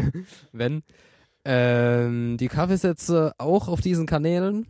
wenn. 0.52 0.82
Ähm, 1.44 2.36
die 2.38 2.48
Kaffeesätze 2.48 3.32
auch 3.38 3.68
auf 3.68 3.80
diesen 3.80 4.06
Kanälen 4.06 4.66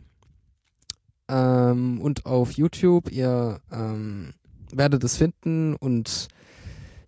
ähm, 1.29 2.01
und 2.01 2.25
auf 2.25 2.51
YouTube. 2.51 3.09
Ihr 3.11 3.61
ähm, 3.71 4.33
werdet 4.73 5.03
es 5.03 5.17
finden 5.17 5.75
und 5.75 6.27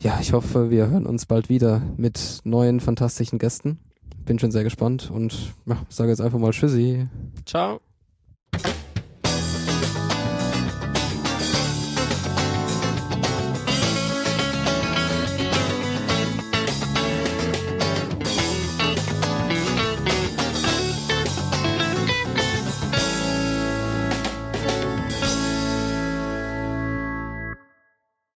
ja, 0.01 0.17
ich 0.21 0.33
hoffe, 0.33 0.69
wir 0.69 0.89
hören 0.89 1.05
uns 1.05 1.25
bald 1.25 1.49
wieder 1.49 1.81
mit 1.97 2.39
neuen 2.43 2.79
fantastischen 2.79 3.39
Gästen 3.39 3.79
bin 4.25 4.39
schon 4.39 4.51
sehr 4.51 4.63
gespannt 4.63 5.11
und 5.11 5.53
ja, 5.65 5.77
sage 5.89 6.09
jetzt 6.09 6.21
einfach 6.21 6.39
mal 6.39 6.51
Tschüssi. 6.51 7.07
Ciao. 7.45 7.79